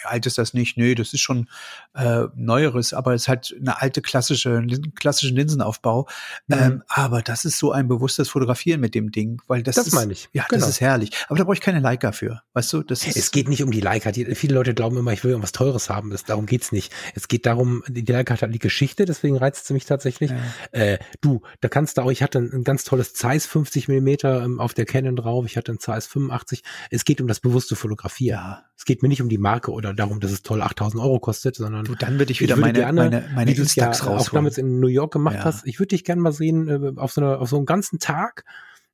Alt 0.05 0.27
ist 0.27 0.39
das 0.39 0.55
nicht, 0.55 0.77
nee, 0.77 0.95
das 0.95 1.13
ist 1.13 1.21
schon 1.21 1.49
äh, 1.95 2.25
neueres, 2.35 2.93
aber 2.95 3.15
es 3.15 3.29
hat 3.29 3.55
eine 3.59 3.81
alte 3.81 4.01
klassische, 4.01 4.65
klassischen 4.95 5.37
Linsenaufbau. 5.37 6.09
Mhm. 6.49 6.57
Ähm, 6.59 6.83
aber 6.89 7.23
das 7.23 7.45
ist 7.45 7.59
so 7.59 7.73
ein 7.73 7.89
bewusstes 7.89 8.29
Fotografieren 8.29 8.81
mit 8.81 8.95
dem 8.95 9.11
Ding, 9.11 9.43
weil 9.49 9.65
das, 9.65 9.75
das 9.75 9.89
ist, 9.89 9.95
meine 9.95 10.13
ich. 10.13 10.29
Ja, 10.33 10.45
genau. 10.49 10.61
das 10.61 10.71
ist 10.71 10.81
herrlich. 10.81 11.11
Aber 11.29 11.39
da 11.39 11.45
brauche 11.45 11.55
ich 11.55 11.61
keine 11.61 11.81
Leica 11.81 12.13
für, 12.13 12.43
weißt 12.53 12.73
du? 12.73 12.83
Das 12.83 13.05
ist 13.05 13.17
es 13.17 13.33
geht 13.33 13.49
nicht 13.49 13.65
um 13.65 13.73
die 13.73 13.81
Leica. 13.81 14.13
Die, 14.13 14.25
viele 14.37 14.55
Leute 14.55 14.73
glauben 14.73 14.97
immer, 14.97 15.13
ich 15.13 15.25
will 15.25 15.33
irgendwas 15.33 15.53
Teures 15.53 15.91
haben. 15.91 16.11
Das, 16.11 16.25
darum 16.25 16.47
geht's 16.47 16.71
nicht. 16.71 16.93
Es 17.15 17.27
geht 17.27 17.47
darum, 17.47 17.83
die 17.89 18.03
Leica 18.03 18.35
hat 18.35 18.43
halt 18.43 18.55
die 18.55 18.61
Geschichte, 18.61 19.07
deswegen 19.07 19.37
reizt 19.37 19.67
sie 19.67 19.75
mich 19.75 19.87
tatsächlich. 19.87 20.31
Ja. 20.31 20.39
Äh, 20.71 20.99
du, 21.21 21.43
da 21.61 21.69
kannst 21.69 21.99
du 21.99 22.03
auch, 22.03 22.11
ich 22.11 22.23
hatte 22.23 22.39
ein, 22.39 22.53
ein 22.53 22.65
ganz 22.65 22.85
tolles 22.85 23.15
Zeiss 23.15 23.47
50 23.47 23.89
Millimeter 23.89 24.45
ähm, 24.45 24.61
auf 24.61 24.73
der 24.73 24.85
Canon 24.85 25.17
drauf. 25.17 25.47
Ich 25.47 25.57
hatte 25.57 25.73
ein 25.73 25.81
Zeiss 25.81 26.07
85. 26.07 26.63
Es 26.91 27.05
geht 27.05 27.21
um 27.21 27.27
das 27.27 27.41
bewusste 27.41 27.75
Fotografieren. 27.75 28.39
Ja. 28.39 28.65
Es 28.77 28.85
geht 28.85 29.03
mir 29.03 29.09
nicht 29.09 29.23
um 29.23 29.29
die 29.29 29.39
Marke 29.39 29.73
oder 29.73 29.95
darum, 29.95 30.21
dass 30.21 30.31
es 30.31 30.43
toll 30.43 30.61
8000 30.61 31.03
Euro 31.03 31.19
kostet, 31.19 31.57
sondern 31.57 31.87
du, 31.87 31.95
dann 31.95 32.19
würde 32.19 32.31
ich 32.31 32.41
wieder 32.41 32.55
ich 32.55 32.59
würde 32.59 32.73
meine, 32.73 32.79
gerne, 32.79 33.11
meine, 33.11 33.31
meine 33.35 33.55
Instax 33.55 34.01
ja 34.01 34.09
auch 34.09 34.29
damals 34.29 34.59
in 34.59 34.81
New 34.81 34.87
York 34.87 35.13
gemacht 35.13 35.37
ja. 35.37 35.45
hast. 35.45 35.67
Ich 35.67 35.79
würde 35.79 35.89
dich 35.89 36.05
gerne 36.05 36.21
mal 36.21 36.33
sehen 36.33 36.69
äh, 36.69 36.93
auf 37.01 37.13
so 37.13 37.23
einer, 37.23 37.41
auf 37.41 37.49
so 37.49 37.57
einem 37.57 37.65
ganzen 37.65 37.99
Tag 37.99 38.45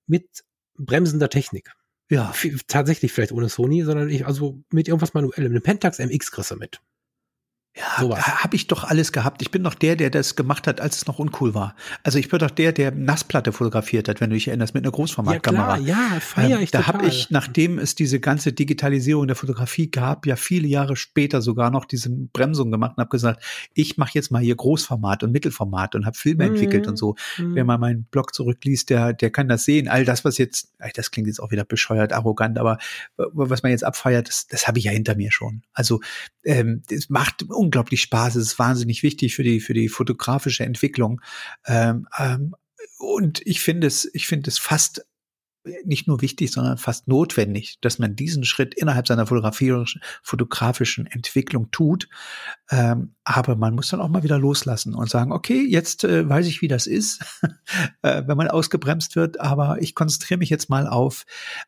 mit 0.06 0.44
bremsender 0.78 1.28
Technik. 1.28 1.72
Ja. 2.10 2.32
tatsächlich 2.68 3.10
vielleicht 3.12 3.32
ohne 3.32 3.48
Sony, 3.48 3.82
sondern 3.84 4.10
ich, 4.10 4.26
also 4.26 4.62
mit 4.70 4.86
irgendwas 4.86 5.14
manuellem. 5.14 5.50
Eine 5.50 5.60
Pentax 5.60 5.98
MX 5.98 6.30
kriegst 6.30 6.50
du 6.50 6.56
mit. 6.56 6.80
Ja, 7.74 8.42
habe 8.42 8.54
ich 8.54 8.66
doch 8.66 8.84
alles 8.84 9.12
gehabt. 9.12 9.40
Ich 9.40 9.50
bin 9.50 9.64
doch 9.64 9.72
der, 9.72 9.96
der 9.96 10.10
das 10.10 10.36
gemacht 10.36 10.66
hat, 10.66 10.82
als 10.82 10.96
es 10.96 11.06
noch 11.06 11.18
uncool 11.18 11.54
war. 11.54 11.74
Also 12.02 12.18
ich 12.18 12.28
bin 12.28 12.38
doch 12.38 12.50
der, 12.50 12.72
der 12.72 12.90
Nassplatte 12.90 13.50
fotografiert 13.50 14.08
hat, 14.08 14.20
wenn 14.20 14.28
du 14.28 14.34
dich 14.34 14.48
erinnerst, 14.48 14.74
mit 14.74 14.84
einer 14.84 14.92
Großformatkamera. 14.92 15.78
Ja, 15.78 15.82
klar, 15.82 16.10
ja, 16.12 16.20
feier 16.20 16.56
ähm, 16.58 16.62
ich 16.62 16.70
Da 16.70 16.86
habe 16.86 17.06
ich, 17.06 17.30
nachdem 17.30 17.78
es 17.78 17.94
diese 17.94 18.20
ganze 18.20 18.52
Digitalisierung 18.52 19.26
der 19.26 19.36
Fotografie 19.36 19.90
gab, 19.90 20.26
ja 20.26 20.36
viele 20.36 20.68
Jahre 20.68 20.96
später 20.96 21.40
sogar 21.40 21.70
noch 21.70 21.86
diese 21.86 22.10
Bremsung 22.10 22.70
gemacht 22.70 22.92
und 22.98 23.00
habe 23.00 23.10
gesagt, 23.10 23.42
ich 23.72 23.96
mache 23.96 24.10
jetzt 24.14 24.30
mal 24.30 24.42
hier 24.42 24.54
Großformat 24.54 25.22
und 25.22 25.32
Mittelformat 25.32 25.94
und 25.94 26.04
habe 26.04 26.16
Filme 26.16 26.44
mhm. 26.44 26.54
entwickelt 26.54 26.86
und 26.86 26.98
so. 26.98 27.14
Mhm. 27.38 27.54
Wer 27.54 27.64
mal 27.64 27.78
meinen 27.78 28.04
Blog 28.04 28.34
zurückliest, 28.34 28.90
der, 28.90 29.14
der 29.14 29.30
kann 29.30 29.48
das 29.48 29.64
sehen. 29.64 29.88
All 29.88 30.04
das, 30.04 30.26
was 30.26 30.36
jetzt, 30.36 30.74
das 30.94 31.10
klingt 31.10 31.26
jetzt 31.26 31.40
auch 31.40 31.52
wieder 31.52 31.64
bescheuert, 31.64 32.12
arrogant, 32.12 32.58
aber 32.58 32.76
was 33.16 33.62
man 33.62 33.72
jetzt 33.72 33.84
abfeiert, 33.84 34.28
das, 34.28 34.46
das 34.46 34.68
habe 34.68 34.78
ich 34.78 34.84
ja 34.84 34.92
hinter 34.92 35.14
mir 35.14 35.32
schon. 35.32 35.62
Also 35.72 36.00
ähm, 36.44 36.82
das 36.90 37.08
macht 37.08 37.44
unglaublich 37.62 38.02
Spaß. 38.02 38.36
Es 38.36 38.48
ist 38.48 38.58
wahnsinnig 38.58 39.02
wichtig 39.02 39.34
für 39.34 39.42
die, 39.42 39.60
für 39.60 39.74
die 39.74 39.88
fotografische 39.88 40.64
Entwicklung. 40.64 41.20
Ähm, 41.66 42.06
ähm, 42.18 42.54
und 42.98 43.40
ich 43.46 43.60
finde 43.60 43.86
es, 43.86 44.08
ich 44.12 44.26
finde 44.26 44.50
es 44.50 44.58
fast 44.58 45.06
nicht 45.84 46.08
nur 46.08 46.20
wichtig, 46.20 46.50
sondern 46.50 46.76
fast 46.76 47.06
notwendig, 47.06 47.78
dass 47.80 47.98
man 47.98 48.16
diesen 48.16 48.44
Schritt 48.44 48.74
innerhalb 48.74 49.06
seiner 49.06 49.26
fotografischen 49.26 51.06
Entwicklung 51.06 51.70
tut. 51.70 52.08
Ähm, 52.70 53.14
aber 53.24 53.54
man 53.54 53.74
muss 53.74 53.88
dann 53.88 54.00
auch 54.00 54.08
mal 54.08 54.24
wieder 54.24 54.38
loslassen 54.38 54.94
und 54.94 55.08
sagen, 55.08 55.32
okay, 55.32 55.64
jetzt 55.64 56.04
äh, 56.04 56.28
weiß 56.28 56.46
ich, 56.46 56.62
wie 56.62 56.68
das 56.68 56.86
ist, 56.86 57.24
äh, 58.02 58.22
wenn 58.26 58.36
man 58.36 58.48
ausgebremst 58.48 59.14
wird, 59.14 59.40
aber 59.40 59.80
ich 59.80 59.94
konzentriere 59.94 60.38
mich 60.38 60.50
jetzt 60.50 60.68
mal 60.68 60.88
auf 60.88 61.24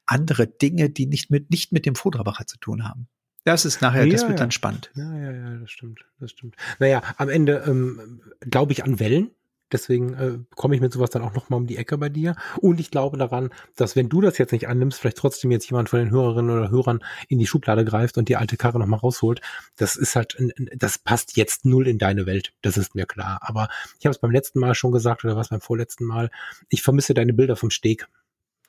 andere 0.07 0.47
Dinge, 0.49 0.91
die 0.91 1.07
nicht 1.07 1.31
mit, 1.31 1.51
nicht 1.51 1.73
mit 1.73 1.87
dem 1.87 1.95
Fotoapparat 1.95 2.49
zu 2.49 2.59
tun 2.59 2.85
haben. 2.85 3.09
Das 3.45 3.65
ist 3.65 3.83
nachher, 3.83 4.05
ja, 4.05 4.13
das 4.13 4.23
wird 4.23 4.33
ja. 4.33 4.37
dann 4.37 4.51
spannend. 4.51 4.91
Ja, 4.95 5.15
ja, 5.15 5.31
ja, 5.31 5.57
das 5.57 5.71
stimmt, 5.71 6.01
das 6.19 6.31
stimmt. 6.31 6.57
Naja, 6.79 7.03
am 7.19 7.29
Ende 7.29 7.65
ähm, 7.67 8.21
glaube 8.41 8.73
ich 8.73 8.85
an 8.85 8.99
Wellen. 8.99 9.31
Deswegen 9.73 10.15
äh, 10.15 10.39
komme 10.55 10.77
ich 10.77 10.81
mit 10.81 10.93
sowas 10.93 11.11
dann 11.11 11.23
auch 11.23 11.35
nochmal 11.35 11.59
um 11.59 11.67
die 11.67 11.79
Ecke 11.79 11.99
bei 11.99 12.09
dir. 12.09 12.37
Und 12.61 12.79
ich 12.79 12.91
glaube 12.91 13.17
daran, 13.17 13.51
dass 13.75 13.97
wenn 13.97 14.09
du 14.09 14.21
das 14.21 14.39
jetzt 14.39 14.53
nicht 14.53 14.69
annimmst, 14.69 15.01
vielleicht 15.01 15.17
trotzdem 15.17 15.51
jetzt 15.51 15.69
jemand 15.69 15.89
von 15.89 15.99
den 15.99 16.11
Hörerinnen 16.11 16.57
oder 16.57 16.71
Hörern 16.71 17.03
in 17.29 17.39
die 17.39 17.47
Schublade 17.47 17.85
greift 17.85 18.17
und 18.17 18.29
die 18.29 18.37
alte 18.37 18.57
Karre 18.57 18.79
nochmal 18.79 19.01
rausholt. 19.01 19.41
Das 19.77 19.97
ist 19.97 20.15
halt, 20.15 20.37
das 20.77 20.99
passt 20.99 21.37
jetzt 21.37 21.65
null 21.65 21.89
in 21.89 21.99
deine 21.99 22.25
Welt. 22.27 22.53
Das 22.63 22.77
ist 22.77 22.95
mir 22.95 23.07
klar. 23.07 23.39
Aber 23.41 23.69
ich 23.99 24.07
habe 24.07 24.13
es 24.13 24.21
beim 24.21 24.31
letzten 24.31 24.61
Mal 24.61 24.75
schon 24.75 24.93
gesagt 24.93 25.25
oder 25.25 25.35
was 25.35 25.49
beim 25.49 25.61
vorletzten 25.61 26.05
Mal. 26.05 26.31
Ich 26.69 26.83
vermisse 26.83 27.15
deine 27.15 27.33
Bilder 27.33 27.57
vom 27.57 27.71
Steg 27.71 28.07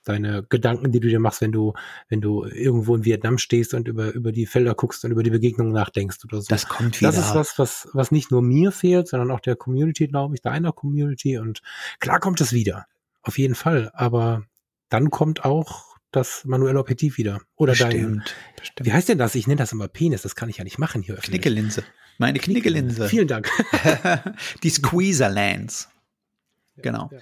deine 0.07 0.43
Gedanken, 0.43 0.91
die 0.91 0.99
du 0.99 1.07
dir 1.07 1.19
machst, 1.19 1.41
wenn 1.41 1.51
du, 1.51 1.73
wenn 2.07 2.21
du 2.21 2.45
irgendwo 2.45 2.95
in 2.95 3.05
Vietnam 3.05 3.37
stehst 3.37 3.73
und 3.73 3.87
über, 3.87 4.13
über 4.13 4.31
die 4.31 4.45
Felder 4.45 4.75
guckst 4.75 5.03
und 5.03 5.11
über 5.11 5.23
die 5.23 5.29
Begegnungen 5.29 5.73
nachdenkst 5.73 6.17
oder 6.25 6.41
so. 6.41 6.47
Das 6.49 6.67
kommt 6.67 7.01
wieder. 7.01 7.11
Das 7.11 7.19
ist 7.19 7.35
was, 7.35 7.59
was, 7.59 7.87
was 7.93 8.11
nicht 8.11 8.31
nur 8.31 8.41
mir 8.41 8.71
fehlt, 8.71 9.07
sondern 9.07 9.31
auch 9.31 9.39
der 9.39 9.55
Community, 9.55 10.07
glaube 10.07 10.35
ich, 10.35 10.41
deiner 10.41 10.71
Community. 10.71 11.37
Und 11.37 11.61
klar 11.99 12.19
kommt 12.19 12.39
es 12.41 12.53
wieder. 12.53 12.85
Auf 13.21 13.37
jeden 13.37 13.55
Fall. 13.55 13.91
Aber 13.93 14.43
dann 14.89 15.09
kommt 15.09 15.43
auch 15.43 15.95
das 16.11 16.45
manuelle 16.45 16.79
Objektiv 16.79 17.17
wieder. 17.17 17.41
Oder 17.55 17.73
bestimmt, 17.73 17.93
dein, 17.93 18.23
bestimmt. 18.57 18.87
wie 18.87 18.93
heißt 18.93 19.09
denn 19.09 19.17
das? 19.17 19.35
Ich 19.35 19.47
nenne 19.47 19.57
das 19.57 19.71
immer 19.71 19.87
Penis. 19.87 20.21
Das 20.21 20.35
kann 20.35 20.49
ich 20.49 20.57
ja 20.57 20.63
nicht 20.63 20.77
machen 20.77 21.01
hier. 21.01 21.15
Knickelinse. 21.15 21.83
Meine 22.17 22.39
Knickelinse. 22.39 23.09
Vielen 23.09 23.27
Dank. 23.27 23.49
die 24.63 24.69
Squeezer 24.69 25.29
Lens. 25.29 25.89
Genau. 26.81 27.09
Ja, 27.11 27.19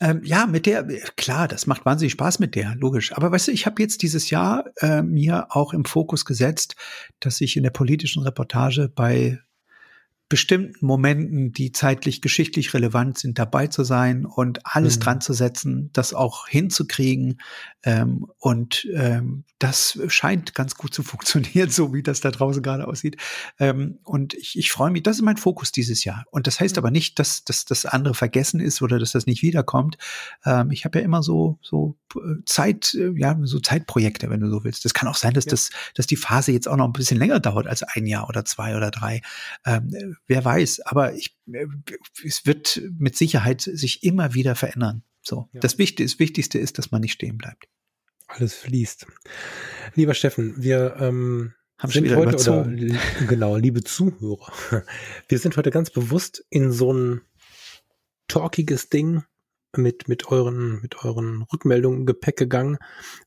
ja, 0.00 0.10
ähm, 0.10 0.20
ja, 0.24 0.46
mit 0.46 0.66
der, 0.66 0.84
klar, 1.16 1.48
das 1.48 1.66
macht 1.66 1.84
wahnsinnig 1.84 2.12
Spaß 2.12 2.38
mit 2.38 2.54
der, 2.54 2.74
logisch. 2.76 3.12
Aber 3.12 3.32
weißt 3.32 3.48
du, 3.48 3.52
ich 3.52 3.64
habe 3.66 3.80
jetzt 3.80 4.02
dieses 4.02 4.30
Jahr 4.30 4.64
äh, 4.80 5.02
mir 5.02 5.46
auch 5.50 5.72
im 5.72 5.84
Fokus 5.84 6.24
gesetzt, 6.24 6.76
dass 7.20 7.40
ich 7.40 7.56
in 7.56 7.62
der 7.62 7.70
politischen 7.70 8.22
Reportage 8.22 8.88
bei 8.88 9.38
bestimmten 10.32 10.86
Momenten, 10.86 11.52
die 11.52 11.72
zeitlich 11.72 12.22
geschichtlich 12.22 12.72
relevant 12.72 13.18
sind, 13.18 13.38
dabei 13.38 13.66
zu 13.66 13.84
sein 13.84 14.24
und 14.24 14.60
alles 14.64 14.96
mhm. 14.96 15.00
dran 15.00 15.20
zu 15.20 15.34
setzen, 15.34 15.90
das 15.92 16.14
auch 16.14 16.48
hinzukriegen. 16.48 17.38
Ähm, 17.82 18.26
und 18.38 18.88
ähm, 18.94 19.44
das 19.58 20.00
scheint 20.08 20.54
ganz 20.54 20.74
gut 20.74 20.94
zu 20.94 21.02
funktionieren, 21.02 21.68
so 21.68 21.92
wie 21.92 22.02
das 22.02 22.22
da 22.22 22.30
draußen 22.30 22.62
gerade 22.62 22.88
aussieht. 22.88 23.18
Ähm, 23.58 23.98
und 24.04 24.32
ich, 24.32 24.58
ich 24.58 24.72
freue 24.72 24.90
mich, 24.90 25.02
das 25.02 25.16
ist 25.16 25.22
mein 25.22 25.36
Fokus 25.36 25.70
dieses 25.70 26.02
Jahr. 26.02 26.24
Und 26.30 26.46
das 26.46 26.60
heißt 26.60 26.76
mhm. 26.76 26.78
aber 26.78 26.90
nicht, 26.90 27.18
dass, 27.18 27.44
dass 27.44 27.66
das 27.66 27.84
andere 27.84 28.14
vergessen 28.14 28.58
ist 28.58 28.80
oder 28.80 28.98
dass 28.98 29.12
das 29.12 29.26
nicht 29.26 29.42
wiederkommt. 29.42 29.98
Ähm, 30.46 30.70
ich 30.70 30.86
habe 30.86 30.98
ja 30.98 31.04
immer 31.04 31.22
so, 31.22 31.58
so 31.60 31.98
äh, 32.14 32.42
Zeit, 32.46 32.94
äh, 32.94 33.12
ja, 33.16 33.38
so 33.42 33.60
Zeitprojekte, 33.60 34.30
wenn 34.30 34.40
du 34.40 34.48
so 34.48 34.64
willst. 34.64 34.86
Das 34.86 34.94
kann 34.94 35.08
auch 35.08 35.16
sein, 35.16 35.34
dass 35.34 35.44
ja. 35.44 35.50
das, 35.50 35.68
dass 35.94 36.06
die 36.06 36.16
Phase 36.16 36.52
jetzt 36.52 36.68
auch 36.68 36.76
noch 36.76 36.86
ein 36.86 36.94
bisschen 36.94 37.18
länger 37.18 37.38
dauert 37.38 37.66
als 37.66 37.82
ein 37.82 38.06
Jahr 38.06 38.30
oder 38.30 38.46
zwei 38.46 38.78
oder 38.78 38.90
drei. 38.90 39.20
Wer 40.26 40.44
weiß, 40.44 40.80
aber 40.80 41.14
ich, 41.14 41.36
äh, 41.52 41.66
es 42.24 42.46
wird 42.46 42.80
mit 42.98 43.16
Sicherheit 43.16 43.62
sich 43.62 44.02
immer 44.02 44.34
wieder 44.34 44.54
verändern. 44.54 45.02
So, 45.22 45.48
ja. 45.52 45.60
das 45.60 45.78
Wichtigste, 45.78 46.04
das 46.14 46.18
Wichtigste 46.18 46.58
ist, 46.58 46.78
dass 46.78 46.90
man 46.90 47.00
nicht 47.00 47.12
stehen 47.12 47.38
bleibt. 47.38 47.68
Alles 48.26 48.54
fließt. 48.54 49.06
Lieber 49.94 50.14
Steffen, 50.14 50.54
wir 50.56 50.96
ähm, 50.98 51.54
haben 51.78 51.92
sind 51.92 52.04
wieder 52.04 52.16
heute 52.16 52.36
oder, 52.36 52.64
genau, 53.28 53.56
liebe 53.56 53.84
Zuhörer, 53.84 54.52
wir 55.28 55.38
sind 55.38 55.56
heute 55.56 55.70
ganz 55.70 55.90
bewusst 55.90 56.44
in 56.48 56.72
so 56.72 56.92
ein 56.92 57.22
talkiges 58.28 58.88
Ding 58.88 59.24
mit 59.76 60.08
mit 60.08 60.28
euren 60.28 60.80
mit 60.82 61.02
euren 61.04 61.42
Rückmeldungen 61.42 62.06
Gepäck 62.06 62.36
gegangen, 62.36 62.78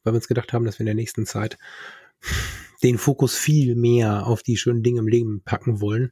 weil 0.04 0.14
wir 0.14 0.18
uns 0.18 0.28
gedacht 0.28 0.54
haben, 0.54 0.66
dass 0.66 0.76
wir 0.76 0.82
in 0.82 0.88
der 0.88 0.96
nächsten 0.96 1.26
Zeit 1.26 1.58
den 2.84 2.98
Fokus 2.98 3.36
viel 3.36 3.76
mehr 3.76 4.28
auf 4.28 4.44
die 4.44 4.58
schönen 4.58 4.84
Dinge 4.84 5.00
im 5.00 5.08
Leben 5.08 5.42
packen 5.44 5.82
wollen 5.82 6.12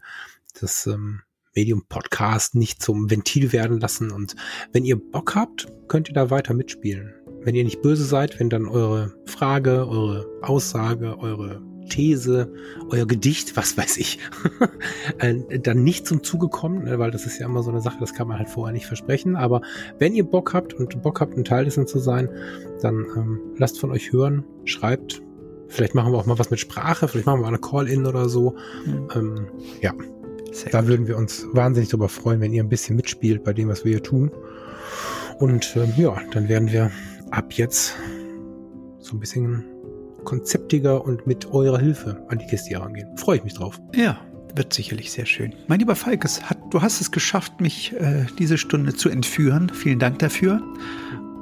das 0.59 0.88
ähm, 0.88 1.21
Medium 1.55 1.84
Podcast 1.88 2.55
nicht 2.55 2.81
zum 2.81 3.09
Ventil 3.09 3.51
werden 3.53 3.80
lassen. 3.80 4.11
Und 4.11 4.35
wenn 4.71 4.85
ihr 4.85 4.97
Bock 4.97 5.35
habt, 5.35 5.67
könnt 5.88 6.09
ihr 6.09 6.15
da 6.15 6.30
weiter 6.30 6.53
mitspielen. 6.53 7.13
Wenn 7.41 7.55
ihr 7.55 7.63
nicht 7.63 7.81
böse 7.81 8.05
seid, 8.05 8.39
wenn 8.39 8.49
dann 8.49 8.67
eure 8.67 9.13
Frage, 9.25 9.88
eure 9.88 10.25
Aussage, 10.41 11.17
eure 11.19 11.61
These, 11.89 12.51
euer 12.89 13.05
Gedicht, 13.05 13.57
was 13.57 13.77
weiß 13.77 13.97
ich, 13.97 14.19
äh, 15.19 15.59
dann 15.59 15.84
nicht 15.84 16.07
zum 16.07 16.23
Zuge 16.23 16.47
kommt, 16.47 16.85
ne, 16.85 16.97
weil 16.97 17.11
das 17.11 17.25
ist 17.25 17.39
ja 17.39 17.45
immer 17.45 17.61
so 17.61 17.71
eine 17.71 17.81
Sache, 17.81 17.97
das 17.99 18.13
kann 18.13 18.27
man 18.27 18.38
halt 18.38 18.49
vorher 18.49 18.73
nicht 18.73 18.85
versprechen. 18.85 19.35
Aber 19.35 19.61
wenn 19.99 20.13
ihr 20.13 20.23
Bock 20.23 20.53
habt 20.53 20.73
und 20.73 21.01
Bock 21.01 21.19
habt, 21.19 21.38
ein 21.38 21.43
Teil 21.43 21.65
dessen 21.65 21.85
zu 21.85 21.99
sein, 21.99 22.30
dann 22.81 23.05
ähm, 23.15 23.39
lasst 23.57 23.80
von 23.80 23.91
euch 23.91 24.11
hören, 24.11 24.45
schreibt. 24.65 25.21
Vielleicht 25.67 25.95
machen 25.95 26.13
wir 26.13 26.19
auch 26.19 26.25
mal 26.25 26.39
was 26.39 26.51
mit 26.51 26.59
Sprache, 26.59 27.07
vielleicht 27.07 27.25
machen 27.25 27.41
wir 27.41 27.47
eine 27.47 27.59
Call-In 27.59 28.05
oder 28.05 28.30
so. 28.30 28.55
Mhm. 28.85 29.07
Ähm, 29.15 29.47
ja, 29.81 29.93
sehr 30.53 30.71
da 30.71 30.81
gut. 30.81 30.89
würden 30.89 31.07
wir 31.07 31.17
uns 31.17 31.45
wahnsinnig 31.51 31.89
darüber 31.89 32.09
freuen, 32.09 32.41
wenn 32.41 32.53
ihr 32.53 32.63
ein 32.63 32.69
bisschen 32.69 32.95
mitspielt 32.95 33.43
bei 33.43 33.53
dem, 33.53 33.69
was 33.69 33.84
wir 33.84 33.91
hier 33.91 34.03
tun. 34.03 34.31
Und 35.39 35.75
ähm, 35.75 35.93
ja, 35.97 36.19
dann 36.31 36.47
werden 36.47 36.71
wir 36.71 36.91
ab 37.31 37.53
jetzt 37.53 37.95
so 38.99 39.15
ein 39.15 39.19
bisschen 39.19 39.65
konzeptiger 40.23 41.03
und 41.03 41.27
mit 41.27 41.51
eurer 41.51 41.80
Hilfe 41.80 42.23
an 42.30 42.38
die 42.38 42.45
Kiste 42.45 42.71
herangehen. 42.71 43.17
Freue 43.17 43.38
ich 43.38 43.43
mich 43.43 43.55
drauf. 43.55 43.80
Ja, 43.93 44.19
wird 44.55 44.73
sicherlich 44.73 45.11
sehr 45.11 45.25
schön. 45.25 45.53
Mein 45.67 45.80
lieber 45.80 45.95
Falkes, 45.95 46.43
hat, 46.43 46.57
du 46.69 46.81
hast 46.81 47.01
es 47.01 47.11
geschafft, 47.11 47.59
mich 47.59 47.93
äh, 47.93 48.25
diese 48.39 48.57
Stunde 48.57 48.93
zu 48.93 49.09
entführen. 49.09 49.71
Vielen 49.73 49.99
Dank 49.99 50.19
dafür. 50.19 50.61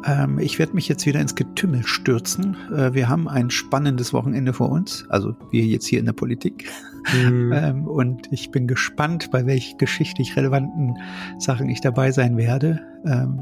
Ähm, 0.06 0.40
ich 0.40 0.60
werde 0.60 0.74
mich 0.74 0.88
jetzt 0.88 1.06
wieder 1.06 1.20
ins 1.20 1.36
Getümmel 1.36 1.86
stürzen. 1.86 2.58
Äh, 2.76 2.94
wir 2.94 3.10
haben 3.10 3.28
ein 3.28 3.50
spannendes 3.50 4.14
Wochenende 4.14 4.54
vor 4.54 4.70
uns, 4.70 5.06
also 5.10 5.36
wir 5.52 5.64
jetzt 5.64 5.86
hier 5.86 6.00
in 6.00 6.06
der 6.06 6.14
Politik. 6.14 6.70
Mhm. 7.14 7.52
ähm, 7.56 7.88
und 7.88 8.28
ich 8.32 8.52
bin 8.52 8.68
gespannt, 8.68 9.30
bei 9.32 9.46
welchen 9.46 9.78
geschichtlich 9.78 10.36
relevanten 10.36 10.96
Sachen 11.40 11.70
ich 11.70 11.82
dabei 11.82 12.12
sein 12.12 12.38
werde. 12.38 12.82
Ähm, 13.06 13.40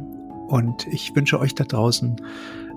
und 0.47 0.87
ich 0.91 1.15
wünsche 1.15 1.39
euch 1.39 1.53
da 1.55 1.63
draußen 1.63 2.15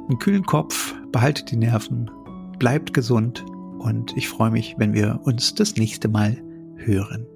einen 0.08 0.18
kühlen 0.18 0.44
Kopf, 0.44 0.94
behaltet 1.10 1.50
die 1.50 1.56
Nerven, 1.56 2.10
bleibt 2.58 2.92
gesund 2.92 3.44
und 3.78 4.16
ich 4.16 4.28
freue 4.28 4.50
mich, 4.50 4.74
wenn 4.78 4.92
wir 4.92 5.20
uns 5.24 5.54
das 5.54 5.76
nächste 5.76 6.08
Mal 6.08 6.36
hören. 6.76 7.26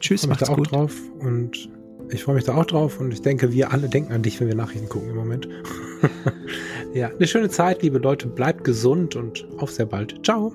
Tschüss, 0.00 0.26
macht's 0.26 0.48
gut. 0.48 0.72
Drauf 0.72 0.94
und 1.20 1.70
ich 2.10 2.24
freue 2.24 2.36
mich 2.36 2.44
da 2.44 2.54
auch 2.54 2.64
drauf 2.64 3.00
und 3.00 3.12
ich 3.12 3.22
denke, 3.22 3.52
wir 3.52 3.72
alle 3.72 3.88
denken 3.88 4.12
an 4.12 4.22
dich, 4.22 4.40
wenn 4.40 4.48
wir 4.48 4.54
Nachrichten 4.54 4.88
gucken 4.88 5.10
im 5.10 5.16
Moment. 5.16 5.48
ja, 6.94 7.08
eine 7.08 7.26
schöne 7.26 7.48
Zeit, 7.48 7.82
liebe 7.82 7.98
Leute. 7.98 8.28
Bleibt 8.28 8.64
gesund 8.64 9.16
und 9.16 9.46
auf 9.58 9.70
sehr 9.70 9.86
bald. 9.86 10.24
Ciao. 10.24 10.52